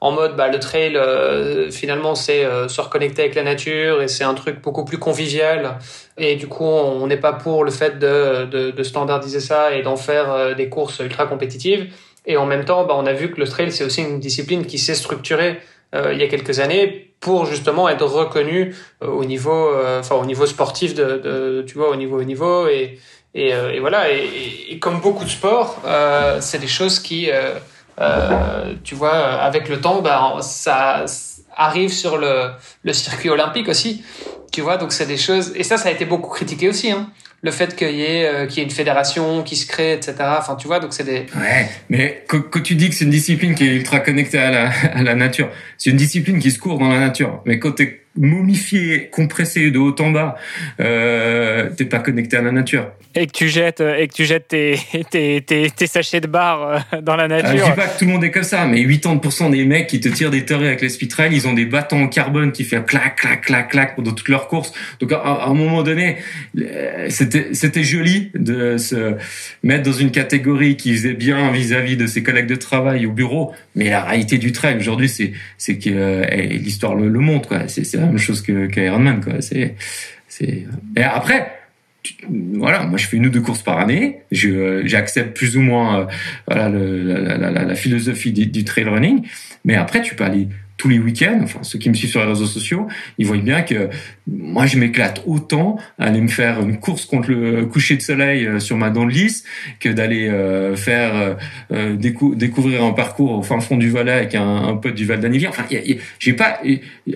en 0.00 0.12
mode 0.12 0.34
bah, 0.36 0.48
le 0.48 0.58
trail 0.58 0.96
euh, 0.96 1.70
finalement 1.70 2.14
c'est 2.14 2.44
euh, 2.44 2.68
se 2.68 2.80
reconnecter 2.80 3.22
avec 3.22 3.34
la 3.34 3.42
nature 3.42 4.00
et 4.02 4.08
c'est 4.08 4.24
un 4.24 4.34
truc 4.34 4.60
beaucoup 4.62 4.84
plus 4.84 4.98
convivial. 4.98 5.78
Et 6.16 6.36
du 6.36 6.46
coup 6.46 6.64
on 6.64 7.06
n'est 7.06 7.18
pas 7.18 7.34
pour 7.34 7.64
le 7.64 7.70
fait 7.70 7.98
de, 7.98 8.46
de, 8.46 8.70
de 8.70 8.82
standardiser 8.82 9.40
ça 9.40 9.74
et 9.74 9.82
d'en 9.82 9.96
faire 9.96 10.32
euh, 10.32 10.54
des 10.54 10.68
courses 10.68 11.00
ultra 11.00 11.26
compétitives. 11.26 11.92
Et 12.26 12.36
en 12.36 12.46
même 12.46 12.64
temps 12.64 12.84
bah, 12.84 12.94
on 12.96 13.06
a 13.06 13.12
vu 13.12 13.30
que 13.30 13.40
le 13.40 13.46
trail 13.46 13.72
c'est 13.72 13.84
aussi 13.84 14.02
une 14.02 14.20
discipline 14.20 14.64
qui 14.64 14.78
s'est 14.78 14.94
structurée 14.94 15.60
il 15.92 16.18
y 16.18 16.22
a 16.22 16.28
quelques 16.28 16.60
années 16.60 17.12
pour 17.18 17.46
justement 17.46 17.88
être 17.88 18.04
reconnu 18.04 18.76
au 19.00 19.24
niveau, 19.24 19.72
enfin 19.98 20.14
au 20.14 20.24
niveau 20.24 20.46
sportif 20.46 20.94
de, 20.94 21.18
de, 21.18 21.64
tu 21.66 21.78
vois, 21.78 21.90
au 21.90 21.96
niveau 21.96 22.20
au 22.20 22.22
niveau. 22.22 22.68
Et 22.68 23.00
et, 23.34 23.48
et 23.48 23.80
voilà. 23.80 24.08
Et, 24.12 24.28
et, 24.70 24.78
comme 24.78 25.00
beaucoup 25.00 25.24
de 25.24 25.28
sports, 25.28 25.82
c'est 26.38 26.60
des 26.60 26.68
choses 26.68 27.00
qui, 27.00 27.28
tu 28.84 28.94
vois, 28.94 29.12
avec 29.12 29.68
le 29.68 29.80
temps, 29.80 30.00
bah, 30.02 30.38
ça 30.40 31.04
arrive 31.56 31.92
sur 31.92 32.18
le, 32.18 32.50
le 32.84 32.92
circuit 32.92 33.30
olympique 33.30 33.68
aussi. 33.68 34.04
Tu 34.52 34.62
vois, 34.62 34.76
donc 34.76 34.92
c'est 34.92 35.06
des 35.06 35.16
choses. 35.16 35.52
Et 35.54 35.62
ça, 35.62 35.76
ça 35.76 35.88
a 35.88 35.92
été 35.92 36.04
beaucoup 36.04 36.30
critiqué 36.30 36.68
aussi. 36.68 36.90
Hein. 36.90 37.10
Le 37.42 37.50
fait 37.50 37.76
qu'il 37.76 37.94
y, 37.94 38.02
ait, 38.02 38.26
euh, 38.26 38.46
qu'il 38.46 38.58
y 38.58 38.60
ait 38.60 38.64
une 38.64 38.70
fédération 38.70 39.42
qui 39.42 39.56
se 39.56 39.66
crée, 39.66 39.94
etc. 39.94 40.14
Enfin, 40.38 40.56
tu 40.56 40.66
vois, 40.66 40.80
donc 40.80 40.92
c'est 40.92 41.04
des. 41.04 41.26
Ouais, 41.36 41.68
mais 41.88 42.24
quand, 42.28 42.62
tu 42.62 42.74
dis 42.74 42.90
que 42.90 42.94
c'est 42.94 43.04
une 43.04 43.10
discipline 43.10 43.54
qui 43.54 43.64
est 43.64 43.76
ultra 43.76 44.00
connectée 44.00 44.38
à 44.38 44.50
la, 44.50 44.70
à 44.94 45.02
la 45.02 45.14
nature, 45.14 45.48
c'est 45.78 45.90
une 45.90 45.96
discipline 45.96 46.38
qui 46.38 46.50
se 46.50 46.58
court 46.58 46.78
dans 46.78 46.88
la 46.88 46.98
nature. 46.98 47.40
Mais 47.46 47.58
quand 47.58 47.72
t'es 47.72 48.02
momifié, 48.16 49.08
compressé 49.10 49.70
de 49.70 49.78
haut 49.78 49.94
en 50.00 50.10
bas, 50.10 50.36
euh, 50.80 51.70
t'es 51.76 51.84
pas 51.84 52.00
connecté 52.00 52.36
à 52.36 52.42
la 52.42 52.52
nature. 52.52 52.90
Et 53.14 53.26
que 53.26 53.32
tu 53.32 53.48
jettes, 53.48 53.80
et 53.80 54.06
que 54.06 54.12
tu 54.12 54.24
jettes 54.24 54.48
tes, 54.48 54.78
tes, 55.10 55.40
tes, 55.40 55.70
tes 55.70 55.86
sachets 55.86 56.20
de 56.20 56.26
bar 56.26 56.84
euh, 56.92 57.00
dans 57.00 57.16
la 57.16 57.28
nature. 57.28 57.50
Ah, 57.50 57.56
je 57.56 57.64
dis 57.64 57.76
pas 57.76 57.86
que 57.88 57.98
tout 57.98 58.04
le 58.04 58.12
monde 58.12 58.24
est 58.24 58.30
comme 58.30 58.42
ça, 58.42 58.66
mais 58.66 58.82
80% 58.82 59.50
des 59.50 59.64
mecs 59.64 59.86
qui 59.86 60.00
te 60.00 60.08
tirent 60.08 60.30
des 60.30 60.44
torrées 60.44 60.68
avec 60.68 60.80
les 60.80 60.88
speedtrails, 60.88 61.34
ils 61.34 61.48
ont 61.48 61.52
des 61.52 61.64
bâtons 61.64 62.04
en 62.04 62.08
carbone 62.08 62.52
qui 62.52 62.64
font 62.64 62.82
clac, 62.82 63.16
clac, 63.16 63.42
clac, 63.42 63.70
clac 63.70 63.96
pendant 63.96 64.12
toute 64.12 64.28
leur 64.28 64.48
course. 64.48 64.72
Donc 65.00 65.12
à, 65.12 65.44
un 65.46 65.54
moment 65.54 65.82
donné, 65.82 66.16
c'était, 67.08 67.48
c'était 67.52 67.84
joli 67.84 68.30
de 68.34 68.76
se 68.76 69.16
mettre 69.62 69.82
dans 69.84 69.92
une 69.92 70.10
catégorie 70.10 70.76
qui 70.76 70.92
faisait 70.94 71.14
bien 71.14 71.50
vis-à-vis 71.50 71.96
de 71.96 72.06
ses 72.06 72.22
collègues 72.22 72.46
de 72.46 72.54
travail 72.56 73.06
au 73.06 73.12
bureau, 73.12 73.52
mais 73.74 73.90
la 73.90 74.02
réalité 74.02 74.38
du 74.38 74.52
trail 74.52 74.76
aujourd'hui, 74.78 75.08
c'est, 75.08 75.32
c'est 75.58 75.78
que 75.78 75.90
euh, 75.90 76.24
l'histoire 76.46 76.94
le, 76.94 77.08
le 77.08 77.20
montre, 77.20 77.48
quoi. 77.48 77.68
C'est, 77.68 77.84
la 78.00 78.06
même 78.06 78.18
chose 78.18 78.42
que, 78.42 78.66
qu'Ironman, 78.66 79.20
quoi. 79.20 79.40
C'est, 79.40 79.74
c'est. 80.28 80.66
Et 80.96 81.02
après, 81.02 81.60
voilà, 82.28 82.84
moi 82.84 82.98
je 82.98 83.06
fais 83.06 83.16
une 83.16 83.26
ou 83.26 83.30
deux 83.30 83.40
courses 83.40 83.62
par 83.62 83.78
année. 83.78 84.20
J'accepte 84.32 85.36
plus 85.36 85.56
ou 85.56 85.60
moins 85.60 86.00
euh, 86.00 86.04
voilà 86.46 86.68
la, 86.68 87.50
la, 87.50 87.74
philosophie 87.74 88.32
du, 88.32 88.64
trail 88.64 88.84
running. 88.84 89.26
Mais 89.64 89.74
après, 89.74 90.00
tu 90.00 90.14
peux 90.14 90.24
aller 90.24 90.48
tous 90.80 90.88
les 90.88 90.98
week-ends, 90.98 91.40
enfin 91.42 91.58
ceux 91.62 91.78
qui 91.78 91.90
me 91.90 91.94
suivent 91.94 92.08
sur 92.08 92.20
les 92.20 92.26
réseaux 92.26 92.46
sociaux, 92.46 92.88
ils 93.18 93.26
voient 93.26 93.36
bien 93.36 93.60
que 93.60 93.90
moi 94.26 94.64
je 94.64 94.78
m'éclate 94.78 95.22
autant 95.26 95.76
à 95.98 96.06
aller 96.06 96.22
me 96.22 96.28
faire 96.28 96.58
une 96.62 96.78
course 96.78 97.04
contre 97.04 97.30
le 97.30 97.66
coucher 97.66 97.96
de 97.96 98.00
soleil 98.00 98.46
euh, 98.46 98.60
sur 98.60 98.78
ma 98.78 98.88
dent 98.88 99.04
de 99.04 99.10
lisse 99.10 99.44
que 99.78 99.90
d'aller 99.90 100.28
euh, 100.28 100.76
faire 100.76 101.36
euh, 101.70 101.96
découvrir 101.96 102.82
un 102.82 102.92
parcours 102.92 103.32
au 103.32 103.42
fin 103.42 103.60
fond 103.60 103.76
du 103.76 103.90
Valais 103.90 104.12
avec 104.12 104.34
un, 104.34 104.56
un 104.56 104.76
pote 104.76 104.94
du 104.94 105.04
Val 105.04 105.20
d'Anivier. 105.20 105.48
Enfin, 105.48 105.64
j'ai 106.18 106.32
pas, 106.32 106.60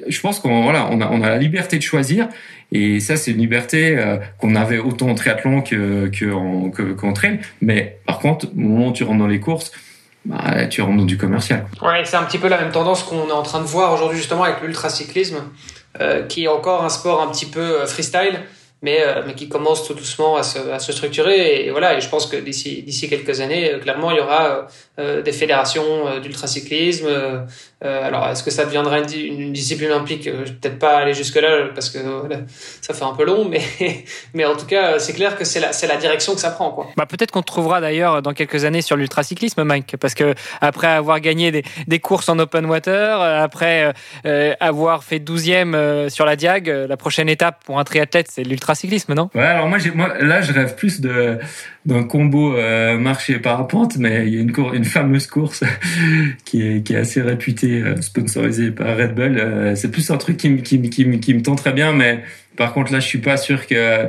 je 0.08 0.20
pense 0.20 0.40
qu'on 0.40 0.62
voilà, 0.62 0.90
on 0.90 1.00
a, 1.00 1.08
on 1.10 1.22
a 1.22 1.30
la 1.30 1.38
liberté 1.38 1.78
de 1.78 1.82
choisir. 1.82 2.28
Et 2.70 3.00
ça, 3.00 3.16
c'est 3.16 3.30
une 3.30 3.38
liberté 3.38 3.96
qu'on 4.38 4.56
avait 4.56 4.78
autant 4.78 5.08
en 5.08 5.14
triathlon 5.14 5.62
que, 5.62 6.08
que 6.08 6.32
en, 6.32 6.70
qu'en 6.70 7.12
trail. 7.12 7.38
Mais 7.60 7.98
par 8.04 8.18
contre, 8.18 8.46
au 8.46 8.60
moment 8.60 8.88
où 8.88 8.92
tu 8.92 9.04
rentres 9.04 9.20
dans 9.20 9.28
les 9.28 9.38
courses, 9.38 9.70
bah, 10.24 10.66
tu 10.66 10.80
rentres 10.82 10.98
dans 10.98 11.04
du 11.04 11.18
commercial. 11.18 11.66
Ouais, 11.82 12.02
c'est 12.04 12.16
un 12.16 12.24
petit 12.24 12.38
peu 12.38 12.48
la 12.48 12.58
même 12.58 12.72
tendance 12.72 13.02
qu'on 13.02 13.28
est 13.28 13.32
en 13.32 13.42
train 13.42 13.60
de 13.60 13.66
voir 13.66 13.92
aujourd'hui 13.92 14.18
justement 14.18 14.44
avec 14.44 14.62
l'ultracyclisme, 14.62 15.36
euh, 16.00 16.22
qui 16.26 16.44
est 16.44 16.48
encore 16.48 16.84
un 16.84 16.88
sport 16.88 17.20
un 17.22 17.28
petit 17.28 17.46
peu 17.46 17.60
euh, 17.60 17.86
freestyle, 17.86 18.40
mais, 18.82 19.02
euh, 19.02 19.22
mais 19.26 19.34
qui 19.34 19.48
commence 19.48 19.86
tout 19.86 19.94
doucement 19.94 20.36
à 20.36 20.42
se, 20.42 20.58
à 20.70 20.78
se 20.78 20.92
structurer. 20.92 21.66
Et, 21.66 21.70
voilà, 21.70 21.96
et 21.96 22.00
je 22.00 22.08
pense 22.08 22.26
que 22.26 22.36
d'ici 22.36 23.08
quelques 23.08 23.40
années, 23.40 23.72
euh, 23.72 23.78
clairement, 23.78 24.10
il 24.10 24.18
y 24.18 24.20
aura 24.20 24.68
euh, 24.98 25.22
des 25.22 25.32
fédérations 25.32 26.20
d'ultracyclisme. 26.20 27.08
Alors, 27.84 28.28
est-ce 28.28 28.42
que 28.42 28.50
ça 28.50 28.64
deviendra 28.64 28.98
une, 28.98 29.42
une 29.42 29.52
discipline 29.52 29.90
olympique? 29.90 30.24
Je 30.24 30.30
vais 30.30 30.44
peut-être 30.44 30.78
pas 30.78 30.98
aller 30.98 31.14
jusque 31.14 31.36
là 31.36 31.68
parce 31.74 31.90
que 31.90 31.98
ça 32.80 32.94
fait 32.94 33.04
un 33.04 33.14
peu 33.14 33.24
long, 33.24 33.46
mais 33.48 33.60
mais 34.34 34.44
en 34.44 34.56
tout 34.56 34.66
cas, 34.66 34.98
c'est 34.98 35.12
clair 35.12 35.36
que 35.36 35.44
c'est 35.44 35.60
la 35.60 35.72
c'est 35.72 35.86
la 35.86 35.96
direction 35.96 36.34
que 36.34 36.40
ça 36.40 36.50
prend, 36.50 36.70
quoi. 36.70 36.88
Bah 36.96 37.06
peut-être 37.06 37.30
qu'on 37.30 37.42
te 37.42 37.46
trouvera 37.46 37.80
d'ailleurs 37.80 38.22
dans 38.22 38.32
quelques 38.32 38.64
années 38.64 38.82
sur 38.82 38.96
l'ultracyclisme, 38.96 39.64
Mike, 39.64 39.96
parce 39.98 40.14
que 40.14 40.34
après 40.60 40.88
avoir 40.88 41.20
gagné 41.20 41.50
des, 41.50 41.64
des 41.86 41.98
courses 41.98 42.28
en 42.28 42.38
open 42.38 42.66
water, 42.66 43.20
après 43.20 43.92
avoir 44.60 45.04
fait 45.04 45.18
12e 45.18 46.08
sur 46.08 46.24
la 46.24 46.36
Diag, 46.36 46.68
la 46.68 46.96
prochaine 46.96 47.28
étape 47.28 47.62
pour 47.64 47.78
un 47.78 47.84
triathlète, 47.84 48.28
c'est 48.30 48.44
l'ultra 48.44 48.74
cyclisme, 48.74 49.14
non? 49.14 49.30
Ouais, 49.34 49.42
alors 49.42 49.68
moi, 49.68 49.78
moi, 49.94 50.14
là, 50.20 50.40
je 50.40 50.52
rêve 50.52 50.74
plus 50.74 51.00
de 51.00 51.38
d'un 51.86 52.04
combo 52.04 52.56
euh, 52.56 52.98
marché 52.98 53.38
parapente, 53.38 53.96
mais 53.98 54.26
il 54.26 54.34
y 54.34 54.38
a 54.38 54.40
une, 54.40 54.52
cour 54.52 54.72
une 54.72 54.84
fameuse 54.84 55.26
course 55.26 55.64
qui 56.44 56.66
est, 56.66 56.82
qui 56.82 56.94
est 56.94 56.98
assez 56.98 57.20
réputée, 57.20 57.82
euh, 57.82 58.00
sponsorisée 58.00 58.70
par 58.70 58.96
Red 58.96 59.14
Bull. 59.14 59.38
Euh, 59.38 59.74
c'est 59.76 59.90
plus 59.90 60.10
un 60.10 60.16
truc 60.16 60.38
qui, 60.38 60.62
qui, 60.62 60.80
qui, 60.88 61.20
qui 61.20 61.34
me 61.34 61.42
tend 61.42 61.56
très 61.56 61.72
bien, 61.72 61.92
mais 61.92 62.22
par 62.56 62.72
contre, 62.72 62.92
là, 62.92 63.00
je 63.00 63.06
suis 63.06 63.18
pas 63.18 63.36
sûr 63.36 63.66
que, 63.66 64.08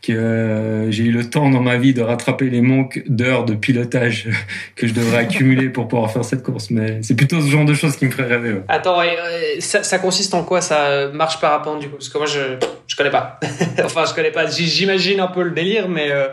que 0.00 0.86
j'ai 0.88 1.04
eu 1.04 1.12
le 1.12 1.28
temps 1.28 1.50
dans 1.50 1.60
ma 1.60 1.76
vie 1.76 1.92
de 1.92 2.00
rattraper 2.00 2.48
les 2.48 2.62
manques 2.62 3.02
d'heures 3.06 3.44
de 3.44 3.54
pilotage 3.54 4.28
que 4.76 4.86
je 4.86 4.94
devrais 4.94 5.18
accumuler 5.18 5.68
pour 5.68 5.88
pouvoir 5.88 6.10
faire 6.10 6.24
cette 6.24 6.42
course. 6.42 6.70
Mais 6.70 7.02
c'est 7.02 7.14
plutôt 7.14 7.40
ce 7.40 7.48
genre 7.48 7.66
de 7.66 7.74
choses 7.74 7.96
qui 7.96 8.06
me 8.06 8.10
ferait 8.10 8.28
rêver. 8.28 8.56
Attends, 8.68 9.00
ça, 9.60 9.82
ça, 9.82 9.98
consiste 9.98 10.32
en 10.32 10.42
quoi 10.42 10.62
ça 10.62 11.10
marche 11.12 11.38
parapente 11.38 11.80
du 11.80 11.88
coup? 11.88 11.96
Parce 11.96 12.08
que 12.08 12.16
moi, 12.16 12.26
je 12.26 12.56
je 12.92 12.96
connais 12.96 13.10
pas. 13.10 13.40
enfin, 13.84 14.04
je 14.06 14.14
connais 14.14 14.30
pas. 14.30 14.46
J'imagine 14.46 15.20
un 15.20 15.28
peu 15.28 15.42
le 15.42 15.50
délire, 15.50 15.88
mais 15.88 16.10
euh, 16.10 16.28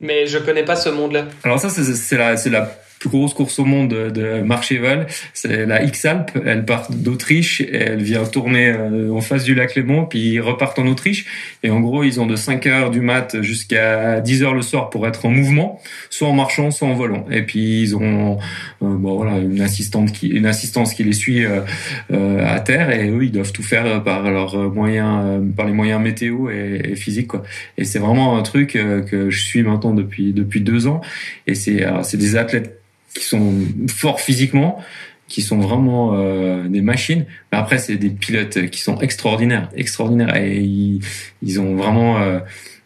mais 0.00 0.26
je 0.26 0.38
connais 0.38 0.64
pas 0.64 0.76
ce 0.76 0.88
monde-là. 0.88 1.26
Alors 1.44 1.58
ça, 1.58 1.70
c'est 1.70 2.16
la 2.16 2.36
la 2.50 2.70
plus 2.98 3.10
grosse 3.10 3.34
course 3.34 3.58
au 3.58 3.64
monde 3.64 3.88
de 3.88 4.40
Marcheval, 4.42 5.06
c'est 5.34 5.66
la 5.66 5.82
X-Alp. 5.84 6.30
Elle 6.44 6.64
part 6.64 6.90
d'Autriche 6.90 7.60
elle 7.60 8.02
vient 8.02 8.24
tourner 8.24 8.68
euh, 8.68 9.12
en 9.12 9.20
face 9.20 9.44
du 9.44 9.54
lac 9.54 9.74
Léman, 9.74 10.06
puis 10.06 10.18
ils 10.18 10.40
repartent 10.40 10.78
en 10.78 10.86
Autriche. 10.86 11.26
Et 11.62 11.70
en 11.70 11.80
gros, 11.80 12.04
ils 12.04 12.20
ont 12.20 12.26
de 12.26 12.36
5 12.36 12.66
heures 12.66 12.90
du 12.90 13.00
mat 13.00 13.42
jusqu'à 13.42 14.20
10 14.20 14.42
heures 14.42 14.54
le 14.54 14.62
soir 14.62 14.90
pour 14.90 15.06
être 15.06 15.26
en 15.26 15.30
mouvement, 15.30 15.80
soit 16.10 16.28
en 16.28 16.32
marchant, 16.32 16.70
soit 16.70 16.88
en 16.88 16.94
volant. 16.94 17.26
Et 17.30 17.42
puis 17.42 17.82
ils 17.82 17.96
ont 17.96 18.38
euh, 18.82 18.96
bon 18.96 19.16
voilà 19.16 19.38
une 19.38 19.60
assistante 19.60 20.12
qui 20.12 20.28
une 20.28 20.46
assistance 20.46 20.94
qui 20.94 21.04
les 21.04 21.12
suit 21.12 21.44
euh, 21.44 22.46
à 22.46 22.60
terre 22.60 22.90
et 22.90 23.08
eux 23.08 23.24
ils 23.24 23.32
doivent 23.32 23.52
tout 23.52 23.62
faire 23.62 24.02
par 24.02 24.30
leurs 24.30 24.56
moyens, 24.72 25.42
par 25.56 25.66
les 25.66 25.72
moyens 25.72 26.00
météo 26.00 26.50
et, 26.50 26.92
et 26.92 26.96
physiques 26.96 27.28
quoi. 27.28 27.42
Et 27.78 27.84
c'est 27.84 27.98
vraiment 27.98 28.36
un 28.36 28.42
truc 28.42 28.72
que 28.72 29.30
je 29.30 29.42
suis 29.42 29.62
maintenant 29.62 29.94
depuis 29.94 30.32
depuis 30.32 30.60
deux 30.60 30.86
ans. 30.86 31.00
Et 31.46 31.54
c'est 31.54 32.16
des 32.16 32.36
athlètes 32.36 32.80
qui 33.18 33.24
sont 33.24 33.54
forts 33.88 34.20
physiquement, 34.20 34.80
qui 35.28 35.42
sont 35.42 35.58
vraiment 35.58 36.12
euh, 36.14 36.68
des 36.68 36.82
machines. 36.82 37.26
Mais 37.50 37.58
après, 37.58 37.78
c'est 37.78 37.96
des 37.96 38.10
pilotes 38.10 38.70
qui 38.70 38.80
sont 38.80 38.98
extraordinaires, 39.00 39.70
extraordinaires, 39.74 40.36
et 40.36 40.60
ils, 40.60 41.00
ils 41.42 41.60
ont 41.60 41.74
vraiment 41.74 42.18
euh, 42.18 42.38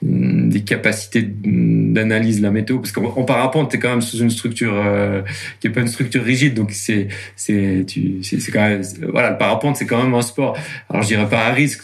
des 0.02 0.62
capacités 0.62 1.22
d'analyse 1.22 2.38
de 2.38 2.42
la 2.42 2.50
météo. 2.50 2.78
Parce 2.78 2.92
qu'en 2.92 3.24
parapente, 3.24 3.70
t'es 3.70 3.78
quand 3.78 3.90
même 3.90 4.00
sous 4.00 4.18
une 4.18 4.30
structure 4.30 4.72
euh, 4.74 5.22
qui 5.60 5.66
est 5.66 5.70
pas 5.70 5.80
une 5.80 5.88
structure 5.88 6.24
rigide, 6.24 6.54
donc 6.54 6.70
c'est 6.72 7.08
c'est 7.36 7.84
tu 7.86 8.22
c'est 8.22 8.50
quand 8.50 8.66
même 8.66 8.82
voilà 9.12 9.30
le 9.30 9.38
parapente, 9.38 9.76
c'est 9.76 9.86
quand 9.86 10.02
même 10.02 10.14
un 10.14 10.22
sport. 10.22 10.56
Alors 10.88 11.02
je 11.02 11.08
dirais 11.08 11.28
pas 11.28 11.46
à 11.46 11.52
risque 11.52 11.82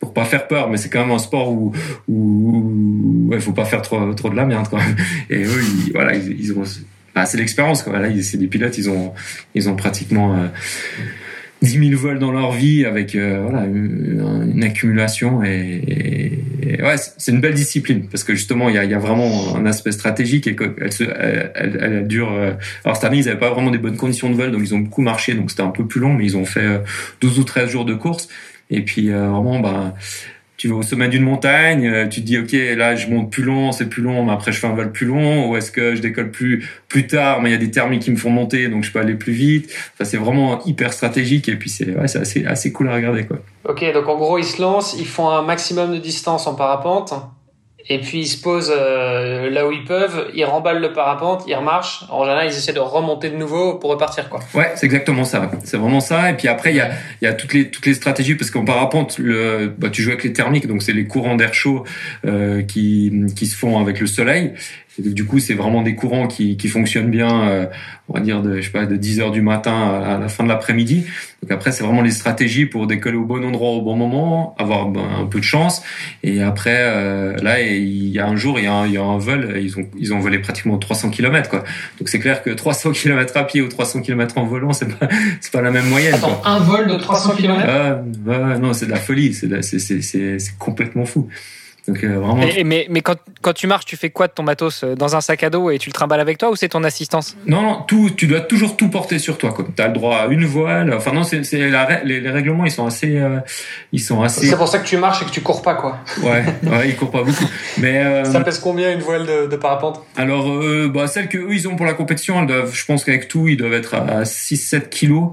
pour 0.00 0.12
pas 0.12 0.26
faire 0.26 0.46
peur, 0.46 0.68
mais 0.68 0.76
c'est 0.76 0.90
quand 0.90 1.00
même 1.00 1.12
un 1.14 1.18
sport 1.18 1.50
où 1.50 1.72
où 2.08 3.30
il 3.32 3.40
faut 3.40 3.52
pas 3.52 3.64
faire 3.64 3.80
trop 3.80 4.12
trop 4.12 4.28
de 4.28 4.36
la 4.36 4.44
merde 4.44 4.66
quand. 4.70 4.78
Et 5.30 5.42
eux, 5.44 5.62
ils, 5.86 5.92
voilà, 5.92 6.14
ils, 6.14 6.38
ils 6.38 6.52
ont 6.52 6.64
bah, 7.14 7.26
c'est 7.26 7.38
l'expérience. 7.38 7.82
Quoi. 7.82 7.98
Là, 7.98 8.08
c'est 8.22 8.38
des 8.38 8.46
pilotes, 8.46 8.76
ils 8.78 8.90
ont, 8.90 9.12
ils 9.54 9.68
ont 9.68 9.76
pratiquement 9.76 10.34
euh, 10.34 10.46
10 11.64 11.88
000 11.88 12.00
vols 12.00 12.18
dans 12.18 12.30
leur 12.30 12.52
vie 12.52 12.84
avec 12.84 13.14
euh, 13.14 13.40
voilà, 13.42 13.66
une, 13.66 14.62
accumulation. 14.62 15.42
Et, 15.42 16.38
et, 16.62 16.82
ouais, 16.82 16.96
c'est 16.96 17.32
une 17.32 17.40
belle 17.40 17.54
discipline 17.54 18.06
parce 18.08 18.24
que 18.24 18.34
justement, 18.34 18.68
il 18.68 18.74
y 18.74 18.78
a, 18.78 18.84
y 18.84 18.94
a 18.94 18.98
vraiment 18.98 19.56
un 19.56 19.66
aspect 19.66 19.92
stratégique 19.92 20.46
et 20.46 20.54
qu'elle 20.54 20.92
se, 20.92 21.04
elle, 21.04 21.50
elle, 21.54 21.78
elle, 21.80 22.06
dure. 22.06 22.32
Euh, 22.32 22.52
alors 22.84 22.96
cette 22.96 23.04
année, 23.04 23.18
ils 23.18 23.24
n'avaient 23.26 23.38
pas 23.38 23.50
vraiment 23.50 23.70
des 23.70 23.78
bonnes 23.78 23.96
conditions 23.96 24.30
de 24.30 24.34
vol, 24.34 24.52
donc 24.52 24.62
ils 24.62 24.74
ont 24.74 24.78
beaucoup 24.78 25.02
marché, 25.02 25.34
donc 25.34 25.50
c'était 25.50 25.62
un 25.62 25.70
peu 25.70 25.86
plus 25.86 26.00
long, 26.00 26.12
mais 26.12 26.24
ils 26.24 26.36
ont 26.36 26.44
fait 26.44 26.82
12 27.20 27.38
euh, 27.38 27.40
ou 27.40 27.44
13 27.44 27.70
jours 27.70 27.84
de 27.84 27.94
course. 27.94 28.28
Et 28.70 28.82
puis 28.82 29.10
euh, 29.10 29.28
vraiment, 29.28 29.60
bah, 29.60 29.94
tu 30.64 30.70
vas 30.70 30.76
au 30.76 30.82
sommet 30.82 31.10
d'une 31.10 31.24
montagne, 31.24 31.86
euh, 31.86 32.08
tu 32.08 32.22
te 32.22 32.26
dis 32.26 32.38
ok 32.38 32.52
là 32.74 32.96
je 32.96 33.08
monte 33.08 33.30
plus 33.30 33.42
long, 33.42 33.70
c'est 33.70 33.84
plus 33.84 34.00
long, 34.02 34.24
mais 34.24 34.32
après 34.32 34.50
je 34.50 34.58
fais 34.58 34.66
un 34.66 34.72
vol 34.72 34.92
plus 34.92 35.04
long, 35.04 35.50
ou 35.50 35.56
est-ce 35.56 35.70
que 35.70 35.94
je 35.94 36.00
décolle 36.00 36.30
plus 36.30 36.66
plus 36.88 37.06
tard, 37.06 37.42
mais 37.42 37.50
il 37.50 37.52
y 37.52 37.54
a 37.54 37.58
des 37.58 37.70
thermiques 37.70 38.00
qui 38.00 38.10
me 38.10 38.16
font 38.16 38.30
monter, 38.30 38.68
donc 38.68 38.82
je 38.82 38.90
peux 38.90 38.98
aller 38.98 39.12
plus 39.12 39.34
vite. 39.34 39.70
Enfin, 39.92 40.04
c'est 40.04 40.16
vraiment 40.16 40.64
hyper 40.64 40.94
stratégique 40.94 41.50
et 41.50 41.56
puis 41.56 41.68
c'est 41.68 41.94
c'est 42.06 42.18
assez 42.18 42.46
assez 42.46 42.72
cool 42.72 42.88
à 42.88 42.94
regarder 42.94 43.26
quoi. 43.26 43.40
Ok 43.68 43.84
donc 43.92 44.08
en 44.08 44.16
gros 44.16 44.38
ils 44.38 44.44
se 44.44 44.62
lancent, 44.62 44.96
ils 44.98 45.06
font 45.06 45.28
un 45.28 45.42
maximum 45.42 45.92
de 45.92 45.98
distance 45.98 46.46
en 46.46 46.54
parapente 46.54 47.12
et 47.86 47.98
puis 47.98 48.20
ils 48.20 48.26
se 48.26 48.40
posent 48.40 48.72
euh, 48.74 49.50
là 49.50 49.66
où 49.66 49.72
ils 49.72 49.84
peuvent, 49.84 50.30
ils 50.34 50.44
remballent 50.44 50.80
le 50.80 50.92
parapente, 50.92 51.44
ils 51.46 51.54
remarchent. 51.54 52.04
En 52.08 52.24
général, 52.24 52.46
ils 52.46 52.56
essaient 52.56 52.72
de 52.72 52.80
remonter 52.80 53.28
de 53.28 53.36
nouveau 53.36 53.74
pour 53.74 53.90
repartir, 53.90 54.30
quoi. 54.30 54.40
Ouais, 54.54 54.72
c'est 54.74 54.86
exactement 54.86 55.24
ça. 55.24 55.50
C'est 55.64 55.76
vraiment 55.76 56.00
ça. 56.00 56.30
Et 56.30 56.34
puis 56.34 56.48
après, 56.48 56.72
il 56.72 56.76
y 56.76 56.80
a, 56.80 56.92
y 57.20 57.26
a 57.26 57.34
toutes 57.34 57.52
les 57.52 57.70
toutes 57.70 57.84
les 57.84 57.92
stratégies 57.92 58.36
parce 58.36 58.50
qu'en 58.50 58.64
parapente, 58.64 59.18
le, 59.18 59.74
bah, 59.76 59.90
tu 59.90 60.02
joues 60.02 60.10
avec 60.10 60.24
les 60.24 60.32
thermiques, 60.32 60.66
donc 60.66 60.82
c'est 60.82 60.92
les 60.92 61.06
courants 61.06 61.36
d'air 61.36 61.52
chaud 61.52 61.84
euh, 62.24 62.62
qui 62.62 63.12
qui 63.36 63.46
se 63.46 63.56
font 63.56 63.78
avec 63.78 64.00
le 64.00 64.06
soleil. 64.06 64.54
Du 64.98 65.24
coup, 65.24 65.38
c'est 65.38 65.54
vraiment 65.54 65.82
des 65.82 65.94
courants 65.94 66.28
qui, 66.28 66.56
qui 66.56 66.68
fonctionnent 66.68 67.10
bien, 67.10 67.48
euh, 67.48 67.66
on 68.08 68.14
va 68.14 68.20
dire, 68.20 68.42
de, 68.42 68.60
je 68.60 68.66
sais 68.66 68.70
pas, 68.70 68.86
de 68.86 68.96
10 68.96 69.20
heures 69.20 69.30
du 69.32 69.42
matin 69.42 70.02
à 70.04 70.18
la 70.18 70.28
fin 70.28 70.44
de 70.44 70.48
l'après-midi. 70.48 71.04
Donc 71.42 71.50
après, 71.50 71.72
c'est 71.72 71.82
vraiment 71.82 72.02
les 72.02 72.12
stratégies 72.12 72.66
pour 72.66 72.86
décoller 72.86 73.16
au 73.16 73.24
bon 73.24 73.44
endroit 73.44 73.70
au 73.70 73.82
bon 73.82 73.96
moment, 73.96 74.54
avoir 74.58 74.88
ben, 74.88 75.02
un 75.20 75.26
peu 75.26 75.40
de 75.40 75.44
chance. 75.44 75.82
Et 76.22 76.42
après, 76.42 76.78
euh, 76.78 77.36
là, 77.38 77.60
il 77.60 78.08
y 78.08 78.20
a 78.20 78.26
un 78.26 78.36
jour, 78.36 78.58
il 78.58 78.64
y 78.64 78.68
a 78.68 78.72
un, 78.72 78.86
il 78.86 78.92
y 78.92 78.96
a 78.96 79.02
un 79.02 79.18
vol, 79.18 79.58
ils 79.60 79.78
ont, 79.78 79.86
ils 79.98 80.14
ont 80.14 80.20
volé 80.20 80.38
pratiquement 80.38 80.78
300 80.78 81.10
km, 81.10 81.50
quoi. 81.50 81.64
Donc 81.98 82.08
c'est 82.08 82.20
clair 82.20 82.42
que 82.42 82.50
300 82.50 82.92
km 82.92 83.36
à 83.36 83.44
pied 83.44 83.62
ou 83.62 83.68
300 83.68 84.02
km 84.02 84.38
en 84.38 84.44
volant, 84.44 84.72
c'est 84.72 84.96
pas, 84.96 85.08
c'est 85.40 85.52
pas 85.52 85.62
la 85.62 85.72
même 85.72 85.88
moyenne. 85.88 86.14
Attends, 86.14 86.40
un 86.44 86.60
vol 86.60 86.86
de 86.86 86.96
300 86.96 87.34
km 87.34 87.66
ah, 87.68 88.58
Non, 88.58 88.72
c'est 88.72 88.86
de 88.86 88.90
la 88.92 88.96
folie, 88.96 89.34
c'est, 89.34 89.62
c'est, 89.62 89.78
c'est, 89.80 90.02
c'est 90.38 90.58
complètement 90.58 91.04
fou. 91.04 91.28
Donc, 91.86 92.02
euh, 92.02 92.18
vraiment... 92.18 92.36
mais 92.64 92.86
mais 92.88 93.00
quand, 93.02 93.16
quand, 93.42 93.52
tu 93.52 93.66
marches, 93.66 93.84
tu 93.84 93.96
fais 93.96 94.08
quoi 94.08 94.26
de 94.26 94.32
ton 94.32 94.42
matos 94.42 94.84
euh, 94.84 94.94
Dans 94.94 95.16
un 95.16 95.20
sac 95.20 95.42
à 95.42 95.50
dos 95.50 95.70
et 95.70 95.78
tu 95.78 95.90
le 95.90 95.92
trimbales 95.92 96.20
avec 96.20 96.38
toi 96.38 96.50
ou 96.50 96.56
c'est 96.56 96.70
ton 96.70 96.82
assistance 96.82 97.36
Non, 97.46 97.60
non, 97.60 97.82
tout, 97.86 98.10
tu 98.16 98.26
dois 98.26 98.40
toujours 98.40 98.76
tout 98.76 98.88
porter 98.88 99.18
sur 99.18 99.36
toi. 99.36 99.54
Tu 99.76 99.82
as 99.82 99.88
le 99.88 99.92
droit 99.92 100.16
à 100.16 100.26
une 100.28 100.46
voile. 100.46 100.94
Enfin, 100.94 101.12
non, 101.12 101.24
c'est, 101.24 101.42
les, 101.52 102.20
les, 102.20 102.30
règlements, 102.30 102.64
ils 102.64 102.70
sont 102.70 102.86
assez. 102.86 103.18
Euh, 103.18 103.40
ils 103.92 104.00
sont 104.00 104.22
assez... 104.22 104.46
C'est 104.46 104.56
pour 104.56 104.68
ça 104.68 104.78
que 104.78 104.86
tu 104.86 104.96
marches 104.96 105.22
et 105.22 105.24
que 105.26 105.30
tu 105.30 105.42
cours 105.42 105.60
pas, 105.60 105.74
quoi. 105.74 105.98
Ouais, 106.22 106.44
ouais 106.62 106.88
ils 106.88 106.96
courent 106.96 107.10
pas 107.10 107.22
beaucoup. 107.22 107.44
Mais, 107.78 108.02
euh, 108.02 108.24
ça 108.24 108.40
pèse 108.40 108.60
combien 108.60 108.90
une 108.90 109.00
voile 109.00 109.26
de, 109.26 109.46
de 109.46 109.56
parapente? 109.56 110.02
Alors, 110.16 110.48
bah, 110.88 111.06
celle 111.06 111.28
qu'eux, 111.28 111.48
ils 111.50 111.68
ont 111.68 111.76
pour 111.76 111.86
la 111.86 111.94
compétition, 111.94 112.40
elles 112.40 112.46
doivent, 112.46 112.74
je 112.74 112.84
pense 112.86 113.04
qu'avec 113.04 113.28
tout, 113.28 113.48
ils 113.48 113.58
doivent 113.58 113.74
être 113.74 113.94
à 113.94 114.22
6-7 114.22 114.88
kilos. 114.88 115.32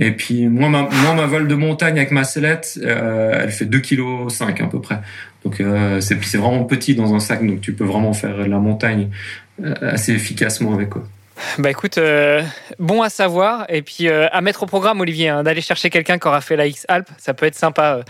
Et 0.00 0.12
puis 0.12 0.46
moi 0.46 0.68
ma, 0.68 0.82
moi, 0.82 1.14
ma 1.14 1.26
voile 1.26 1.48
de 1.48 1.54
montagne 1.56 1.98
avec 1.98 2.12
ma 2.12 2.22
sellette, 2.22 2.78
euh, 2.82 3.40
elle 3.42 3.50
fait 3.50 3.64
2 3.64 3.80
kg 3.80 4.30
5 4.30 4.60
à 4.60 4.66
peu 4.66 4.80
près. 4.80 5.00
Donc 5.44 5.60
euh, 5.60 6.00
c'est 6.00 6.36
vraiment 6.36 6.64
petit 6.64 6.94
dans 6.94 7.14
un 7.14 7.20
sac, 7.20 7.46
donc 7.46 7.60
tu 7.60 7.72
peux 7.72 7.84
vraiment 7.84 8.12
faire 8.12 8.46
la 8.46 8.58
montagne 8.58 9.10
euh, 9.62 9.74
assez 9.82 10.12
efficacement 10.12 10.74
avec 10.74 10.90
quoi. 10.90 11.04
Bah 11.58 11.70
écoute, 11.70 11.98
euh, 11.98 12.42
bon 12.80 13.00
à 13.02 13.08
savoir 13.08 13.64
et 13.68 13.82
puis 13.82 14.08
à 14.08 14.40
mettre 14.40 14.64
au 14.64 14.66
programme 14.66 15.00
Olivier, 15.00 15.28
hein, 15.28 15.44
d'aller 15.44 15.60
chercher 15.60 15.88
quelqu'un 15.88 16.18
qui 16.18 16.26
aura 16.26 16.40
fait 16.40 16.56
la 16.56 16.66
X 16.66 16.84
Alp, 16.88 17.08
ça 17.16 17.32
peut 17.32 17.46
être 17.46 17.54
sympa 17.54 18.00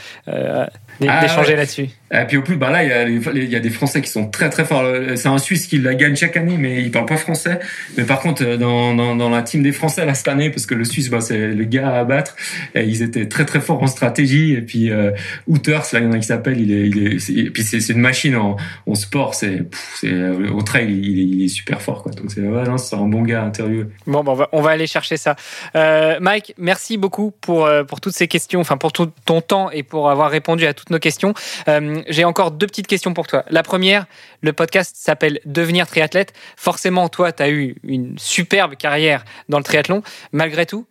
ah 1.06 1.20
d'échanger 1.20 1.54
là-dessus. 1.56 1.88
Et 2.10 2.24
puis 2.26 2.38
au 2.38 2.42
plus, 2.42 2.56
bah 2.56 2.70
là, 2.70 3.06
il 3.06 3.50
y, 3.50 3.56
a 3.56 3.60
des 3.60 3.70
Français 3.70 4.00
qui 4.00 4.10
sont 4.10 4.28
très 4.28 4.48
très 4.48 4.64
forts. 4.64 4.84
C'est 5.16 5.28
un 5.28 5.38
Suisse 5.38 5.66
qui 5.66 5.78
la 5.78 5.94
gagne 5.94 6.16
chaque 6.16 6.36
année, 6.36 6.56
mais 6.58 6.80
il 6.82 6.90
parle 6.90 7.06
pas 7.06 7.18
français. 7.18 7.58
Mais 7.96 8.04
par 8.04 8.20
contre, 8.20 8.42
euh, 8.44 8.56
dans, 8.56 8.94
dans, 8.94 9.14
dans 9.14 9.28
la 9.28 9.42
team 9.42 9.62
des 9.62 9.72
Français 9.72 10.06
là 10.06 10.14
cette 10.14 10.28
année, 10.28 10.48
parce 10.50 10.64
que 10.64 10.74
le 10.74 10.84
Suisse, 10.84 11.10
bah, 11.10 11.20
c'est 11.20 11.48
le 11.48 11.64
gars 11.64 11.98
à 11.98 12.04
battre. 12.04 12.34
Et 12.74 12.84
ils 12.84 13.02
étaient 13.02 13.28
très 13.28 13.44
très 13.44 13.60
forts 13.60 13.82
en 13.82 13.86
stratégie. 13.86 14.54
Et 14.54 14.62
puis 14.62 14.90
euh, 14.90 15.10
Hooters, 15.46 15.84
là, 15.92 16.00
il 16.00 16.04
y 16.04 16.06
en 16.06 16.12
a 16.12 16.18
qui 16.18 16.26
s'appelle. 16.26 16.60
Il 16.60 16.72
est, 16.72 16.88
il 16.88 17.06
est, 17.06 17.30
et 17.30 17.50
puis 17.50 17.62
c'est 17.62 17.92
une 17.92 18.00
machine 18.00 18.36
en, 18.36 18.56
en 18.86 18.94
sport. 18.94 19.34
C'est, 19.34 19.64
c'est 19.94 20.12
au 20.50 20.62
trail, 20.62 20.90
il 20.90 21.18
est, 21.18 21.22
il 21.22 21.44
est, 21.44 21.48
super 21.48 21.82
fort. 21.82 22.02
Quoi. 22.02 22.12
Donc 22.12 22.30
c'est 22.30 22.40
ouais, 22.40 22.64
c'est 22.78 22.96
un 22.96 23.06
bon 23.06 23.22
gars 23.22 23.42
intérieur. 23.42 23.86
Bon, 24.06 24.24
bah, 24.24 24.32
on, 24.32 24.34
va, 24.34 24.48
on 24.52 24.60
va 24.62 24.70
aller 24.70 24.86
chercher 24.86 25.16
ça. 25.16 25.36
Euh, 25.76 26.18
Mike, 26.20 26.54
merci 26.58 26.96
beaucoup 26.96 27.32
pour 27.40 27.66
euh, 27.66 27.84
pour 27.84 28.00
toutes 28.00 28.14
ces 28.14 28.28
questions, 28.28 28.60
enfin 28.60 28.76
pour 28.76 28.92
tout 28.92 29.10
ton 29.24 29.40
temps 29.40 29.70
et 29.70 29.82
pour 29.82 30.10
avoir 30.10 30.30
répondu 30.30 30.66
à 30.66 30.74
toutes 30.74 30.87
nos 30.90 30.98
questions. 30.98 31.34
Euh, 31.68 32.02
J'ai 32.08 32.24
encore 32.24 32.50
deux 32.50 32.66
petites 32.66 32.86
questions 32.86 33.14
pour 33.14 33.26
toi. 33.26 33.44
La 33.50 33.62
première, 33.62 34.06
le 34.42 34.52
podcast 34.52 34.96
s'appelle 34.96 35.40
Devenir 35.44 35.86
triathlète. 35.86 36.32
Forcément, 36.56 37.08
toi, 37.08 37.32
tu 37.32 37.42
as 37.42 37.50
eu 37.50 37.76
une 37.82 38.18
superbe 38.18 38.76
carrière 38.76 39.24
dans 39.48 39.58
le 39.58 39.64
triathlon. 39.64 40.02
Malgré 40.32 40.66
tout, 40.66 40.86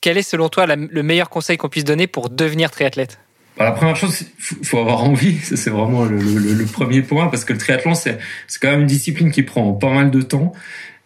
quel 0.00 0.18
est 0.18 0.22
selon 0.22 0.48
toi 0.48 0.66
le 0.66 1.02
meilleur 1.02 1.30
conseil 1.30 1.56
qu'on 1.56 1.68
puisse 1.68 1.84
donner 1.84 2.06
pour 2.06 2.30
devenir 2.30 2.70
triathlète? 2.70 3.18
Bah, 3.56 3.64
la 3.64 3.72
première 3.72 3.96
chose, 3.96 4.24
il 4.60 4.66
faut 4.66 4.78
avoir 4.78 5.04
envie. 5.04 5.38
C'est 5.42 5.70
vraiment 5.70 6.04
le, 6.04 6.64
premier 6.64 7.02
point 7.02 7.28
parce 7.28 7.44
que 7.44 7.52
le 7.52 7.58
triathlon, 7.58 7.94
c'est 7.94 8.18
quand 8.60 8.70
même 8.70 8.82
une 8.82 8.86
discipline 8.86 9.30
qui 9.30 9.42
prend 9.42 9.72
pas 9.72 9.92
mal 9.92 10.10
de 10.10 10.22
temps. 10.22 10.52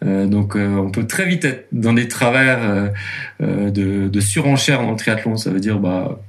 Euh, 0.04 0.26
donc, 0.26 0.54
euh, 0.56 0.76
on 0.76 0.90
peut 0.90 1.06
très 1.06 1.26
vite 1.26 1.44
être 1.44 1.66
dans 1.72 1.92
des 1.92 2.06
travers 2.06 2.92
de, 3.40 4.08
de 4.08 4.20
surenchère 4.20 4.82
dans 4.82 4.92
le 4.92 4.96
triathlon. 4.96 5.36
Ça 5.36 5.50
veut 5.50 5.60
dire, 5.60 5.78
bah, 5.78 6.20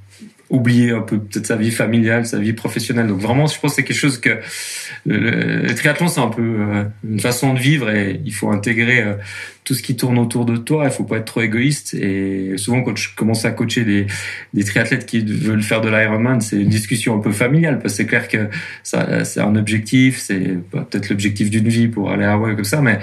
oublier 0.50 0.92
un 0.92 1.00
peu 1.00 1.18
peut-être 1.18 1.46
sa 1.46 1.56
vie 1.56 1.70
familiale, 1.70 2.26
sa 2.26 2.38
vie 2.38 2.52
professionnelle. 2.52 3.06
Donc 3.06 3.20
vraiment, 3.20 3.46
je 3.46 3.58
pense 3.58 3.72
que 3.72 3.76
c'est 3.76 3.84
quelque 3.84 3.96
chose 3.96 4.18
que 4.18 4.38
le, 5.06 5.74
triathlon, 5.74 6.08
c'est 6.08 6.20
un 6.20 6.28
peu 6.28 6.42
euh, 6.42 6.84
une 7.08 7.20
façon 7.20 7.54
de 7.54 7.58
vivre 7.58 7.90
et 7.90 8.20
il 8.24 8.32
faut 8.32 8.50
intégrer 8.50 9.02
euh, 9.02 9.14
tout 9.68 9.74
ce 9.74 9.82
qui 9.82 9.96
tourne 9.96 10.18
autour 10.18 10.46
de 10.46 10.56
toi. 10.56 10.84
Il 10.86 10.90
faut 10.90 11.04
pas 11.04 11.18
être 11.18 11.26
trop 11.26 11.42
égoïste. 11.42 11.92
Et 11.92 12.56
souvent, 12.56 12.80
quand 12.80 12.96
je 12.96 13.14
commence 13.14 13.44
à 13.44 13.50
coacher 13.50 13.84
des, 13.84 14.06
des 14.54 14.64
triathlètes 14.64 15.04
qui 15.04 15.20
veulent 15.20 15.62
faire 15.62 15.82
de 15.82 15.90
l'Ironman, 15.90 16.40
c'est 16.40 16.56
une 16.56 16.70
discussion 16.70 17.14
un 17.14 17.18
peu 17.18 17.32
familiale 17.32 17.78
parce 17.78 17.92
que 17.92 17.96
c'est 17.98 18.06
clair 18.06 18.28
que 18.28 18.48
ça, 18.82 19.26
c'est 19.26 19.40
un 19.40 19.56
objectif, 19.56 20.16
c'est 20.16 20.56
peut-être 20.70 21.10
l'objectif 21.10 21.50
d'une 21.50 21.68
vie 21.68 21.88
pour 21.88 22.10
aller 22.10 22.24
à 22.24 22.32
Hawaii 22.32 22.56
comme 22.56 22.64
ça. 22.64 22.80
Mais 22.80 22.98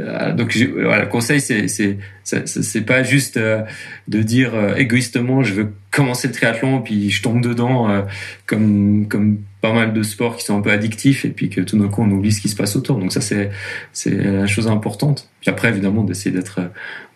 euh, 0.00 0.32
donc, 0.32 0.56
voilà, 0.56 1.02
le 1.02 1.08
conseil, 1.08 1.40
c'est 1.40 1.68
c'est 1.68 1.98
c'est 2.24 2.84
pas 2.84 3.04
juste 3.04 3.38
de 3.38 4.22
dire 4.22 4.52
égoïstement, 4.76 5.44
je 5.44 5.54
veux 5.54 5.72
commencer 5.92 6.26
le 6.28 6.34
triathlon 6.34 6.82
puis 6.82 7.08
je 7.10 7.22
tombe 7.22 7.40
dedans 7.40 8.04
comme 8.44 9.06
comme 9.08 9.38
pas 9.60 9.72
mal 9.72 9.92
de 9.92 10.02
sports 10.02 10.36
qui 10.36 10.44
sont 10.44 10.56
un 10.56 10.60
peu 10.60 10.70
addictifs 10.70 11.24
et 11.24 11.30
puis 11.30 11.50
que 11.50 11.60
tout 11.60 11.78
d'un 11.78 11.88
coup 11.88 12.02
on 12.02 12.10
oublie 12.10 12.32
ce 12.32 12.40
qui 12.40 12.48
se 12.48 12.56
passe 12.56 12.76
autour. 12.76 12.98
Donc 12.98 13.12
ça 13.12 13.20
c'est 13.20 13.50
c'est 13.92 14.10
la 14.10 14.46
chose 14.46 14.68
importante. 14.68 15.28
Puis 15.40 15.50
après 15.50 15.68
évidemment 15.68 16.04
d'essayer 16.04 16.30
d'être 16.30 16.60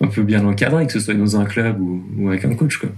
un 0.01 0.09
peu 0.09 0.23
bien 0.23 0.45
encadré, 0.45 0.87
que 0.87 0.93
ce 0.93 1.01
soit 1.01 1.15
dans 1.15 1.37
un 1.37 1.45
club 1.45 1.81
ou, 1.81 2.29
avec 2.29 2.45
un 2.45 2.55
coach 2.55 2.79
quoi. 2.79 2.91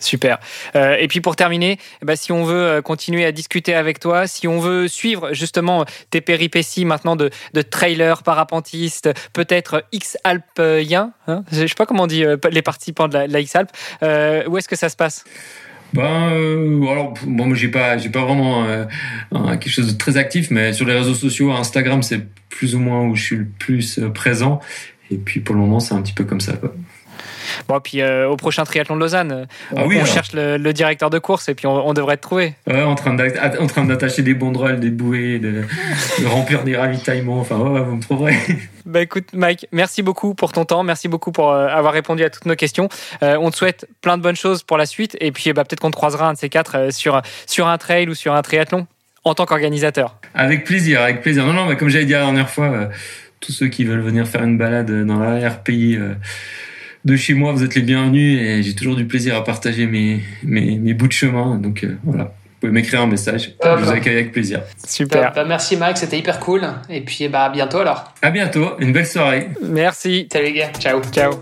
Super. 0.00 0.38
Euh, 0.74 0.96
et 0.98 1.08
puis 1.08 1.20
pour 1.20 1.36
terminer, 1.36 1.78
ben, 2.02 2.16
si 2.16 2.32
on 2.32 2.44
veut 2.44 2.66
euh, 2.66 2.82
continuer 2.82 3.24
à 3.24 3.32
discuter 3.32 3.74
avec 3.74 4.00
toi, 4.00 4.26
si 4.26 4.48
on 4.48 4.58
veut 4.58 4.88
suivre 4.88 5.32
justement 5.32 5.84
tes 6.10 6.20
péripéties 6.20 6.84
maintenant 6.84 7.14
de, 7.14 7.30
de 7.52 7.62
trailer, 7.62 8.22
parapentiste, 8.22 9.10
peut-être 9.32 9.84
X-Alpien, 9.92 11.12
hein 11.28 11.44
je 11.52 11.62
ne 11.62 11.66
sais 11.66 11.74
pas 11.74 11.86
comment 11.86 12.04
on 12.04 12.08
dit 12.08 12.24
euh, 12.24 12.36
les 12.50 12.62
participants 12.62 13.08
de 13.08 13.18
la, 13.18 13.40
X-Alp, 13.40 13.70
euh, 14.02 14.44
où 14.48 14.58
est-ce 14.58 14.68
que 14.68 14.76
ça 14.76 14.88
se 14.88 14.96
passe? 14.96 15.24
Ben, 15.94 16.32
euh, 16.32 16.82
alors 16.88 17.14
bon, 17.24 17.54
j'ai 17.54 17.68
pas, 17.68 17.98
j'ai 17.98 18.08
pas 18.08 18.24
vraiment 18.24 18.64
euh, 18.64 18.84
quelque 19.30 19.70
chose 19.70 19.92
de 19.92 19.96
très 19.96 20.16
actif, 20.16 20.50
mais 20.50 20.72
sur 20.72 20.86
les 20.86 20.92
réseaux 20.92 21.14
sociaux, 21.14 21.52
Instagram, 21.52 22.02
c'est 22.02 22.20
plus 22.48 22.74
ou 22.74 22.80
moins 22.80 23.06
où 23.06 23.14
je 23.14 23.22
suis 23.22 23.36
le 23.36 23.46
plus 23.46 24.00
euh, 24.00 24.08
présent. 24.08 24.58
Et 25.12 25.16
puis 25.16 25.38
pour 25.38 25.54
le 25.54 25.60
moment, 25.60 25.78
c'est 25.78 25.94
un 25.94 26.02
petit 26.02 26.12
peu 26.12 26.24
comme 26.24 26.40
ça. 26.40 26.54
Quoi. 26.54 26.74
Bon, 27.68 27.80
puis 27.80 28.00
euh, 28.00 28.28
au 28.28 28.36
prochain 28.36 28.64
triathlon 28.64 28.96
de 28.96 29.00
Lausanne, 29.00 29.46
on, 29.72 29.76
ah 29.76 29.84
on 29.86 30.04
cherche 30.04 30.32
le, 30.32 30.56
le, 30.56 30.72
directeur 30.72 31.10
de 31.10 31.18
course 31.18 31.48
et 31.48 31.54
puis 31.54 31.66
on, 31.66 31.86
on 31.86 31.92
devrait 31.94 32.16
te 32.16 32.22
trouver. 32.22 32.54
Ouais, 32.66 32.82
en 32.82 32.94
train 32.94 33.14
d'attacher 33.14 34.22
des 34.22 34.34
banderoles, 34.34 34.80
des 34.80 34.90
bouées, 34.90 35.38
de, 35.38 35.62
de 36.20 36.26
remplir 36.26 36.64
des 36.64 36.76
ravitaillements. 36.76 37.40
Enfin, 37.40 37.56
ouais, 37.58 37.80
vous 37.80 37.96
me 37.96 38.02
trouverez. 38.02 38.36
Bah 38.86 39.00
écoute, 39.00 39.28
Mike, 39.32 39.66
merci 39.72 40.02
beaucoup 40.02 40.34
pour 40.34 40.52
ton 40.52 40.66
temps, 40.66 40.82
merci 40.82 41.08
beaucoup 41.08 41.32
pour 41.32 41.52
euh, 41.52 41.68
avoir 41.68 41.94
répondu 41.94 42.22
à 42.22 42.28
toutes 42.28 42.44
nos 42.44 42.54
questions. 42.54 42.90
Euh, 43.22 43.38
on 43.40 43.50
te 43.50 43.56
souhaite 43.56 43.88
plein 44.02 44.18
de 44.18 44.22
bonnes 44.22 44.36
choses 44.36 44.62
pour 44.62 44.76
la 44.76 44.84
suite 44.84 45.16
et 45.20 45.32
puis 45.32 45.50
bah, 45.54 45.64
peut-être 45.64 45.80
qu'on 45.80 45.90
te 45.90 45.96
croisera 45.96 46.28
un 46.28 46.34
de 46.34 46.38
ces 46.38 46.50
quatre 46.50 46.76
euh, 46.76 46.90
sur, 46.90 47.22
sur 47.46 47.66
un 47.66 47.78
trail 47.78 48.10
ou 48.10 48.14
sur 48.14 48.34
un 48.34 48.42
triathlon 48.42 48.86
en 49.24 49.34
tant 49.34 49.46
qu'organisateur. 49.46 50.16
Avec 50.34 50.64
plaisir, 50.64 51.00
avec 51.00 51.22
plaisir. 51.22 51.46
Non, 51.46 51.54
non, 51.54 51.64
mais 51.64 51.78
comme 51.78 51.88
j'avais 51.88 52.04
dit 52.04 52.12
la 52.12 52.20
dernière 52.20 52.50
fois, 52.50 52.66
euh, 52.66 52.86
tous 53.40 53.52
ceux 53.52 53.68
qui 53.68 53.84
veulent 53.84 54.02
venir 54.02 54.28
faire 54.28 54.42
une 54.42 54.58
balade 54.58 54.90
dans 55.06 55.18
la 55.18 55.48
RPI 55.48 55.98
de 57.04 57.16
chez 57.16 57.34
moi, 57.34 57.52
vous 57.52 57.62
êtes 57.62 57.74
les 57.74 57.82
bienvenus 57.82 58.40
et 58.40 58.62
j'ai 58.62 58.74
toujours 58.74 58.96
du 58.96 59.06
plaisir 59.06 59.36
à 59.36 59.44
partager 59.44 59.86
mes, 59.86 60.20
mes, 60.42 60.78
mes 60.78 60.94
bouts 60.94 61.08
de 61.08 61.12
chemin. 61.12 61.56
Donc 61.56 61.84
euh, 61.84 61.96
voilà, 62.02 62.24
vous 62.24 62.60
pouvez 62.60 62.72
m'écrire 62.72 63.02
un 63.02 63.06
message. 63.06 63.54
Je 63.62 63.84
vous 63.84 63.90
accueille 63.90 64.14
avec 64.14 64.32
plaisir. 64.32 64.62
Super. 64.86 65.32
Bah, 65.34 65.44
merci 65.46 65.76
Mike, 65.76 65.98
c'était 65.98 66.18
hyper 66.18 66.40
cool. 66.40 66.62
Et 66.88 67.02
puis 67.02 67.28
bah, 67.28 67.44
à 67.44 67.50
bientôt 67.50 67.78
alors. 67.78 68.12
À 68.22 68.30
bientôt, 68.30 68.70
une 68.78 68.92
belle 68.92 69.06
soirée. 69.06 69.48
Merci. 69.62 70.28
Salut 70.32 70.46
les 70.46 70.52
gars, 70.52 70.72
ciao. 70.78 71.02
Ciao. 71.12 71.32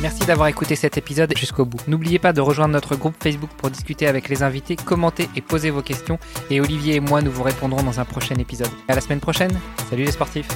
Merci 0.00 0.24
d'avoir 0.26 0.46
écouté 0.46 0.76
cet 0.76 0.96
épisode 0.96 1.36
jusqu'au 1.36 1.64
bout. 1.64 1.80
N'oubliez 1.88 2.20
pas 2.20 2.32
de 2.32 2.40
rejoindre 2.40 2.72
notre 2.72 2.94
groupe 2.94 3.16
Facebook 3.20 3.50
pour 3.56 3.68
discuter 3.68 4.06
avec 4.06 4.28
les 4.28 4.44
invités, 4.44 4.76
commenter 4.76 5.28
et 5.34 5.40
poser 5.40 5.70
vos 5.70 5.82
questions. 5.82 6.18
Et 6.50 6.60
Olivier 6.60 6.96
et 6.96 7.00
moi, 7.00 7.20
nous 7.20 7.32
vous 7.32 7.42
répondrons 7.42 7.82
dans 7.82 7.98
un 7.98 8.04
prochain 8.04 8.36
épisode. 8.36 8.70
À 8.86 8.94
la 8.94 9.00
semaine 9.00 9.20
prochaine. 9.20 9.50
Salut 9.90 10.04
les 10.04 10.12
sportifs. 10.12 10.48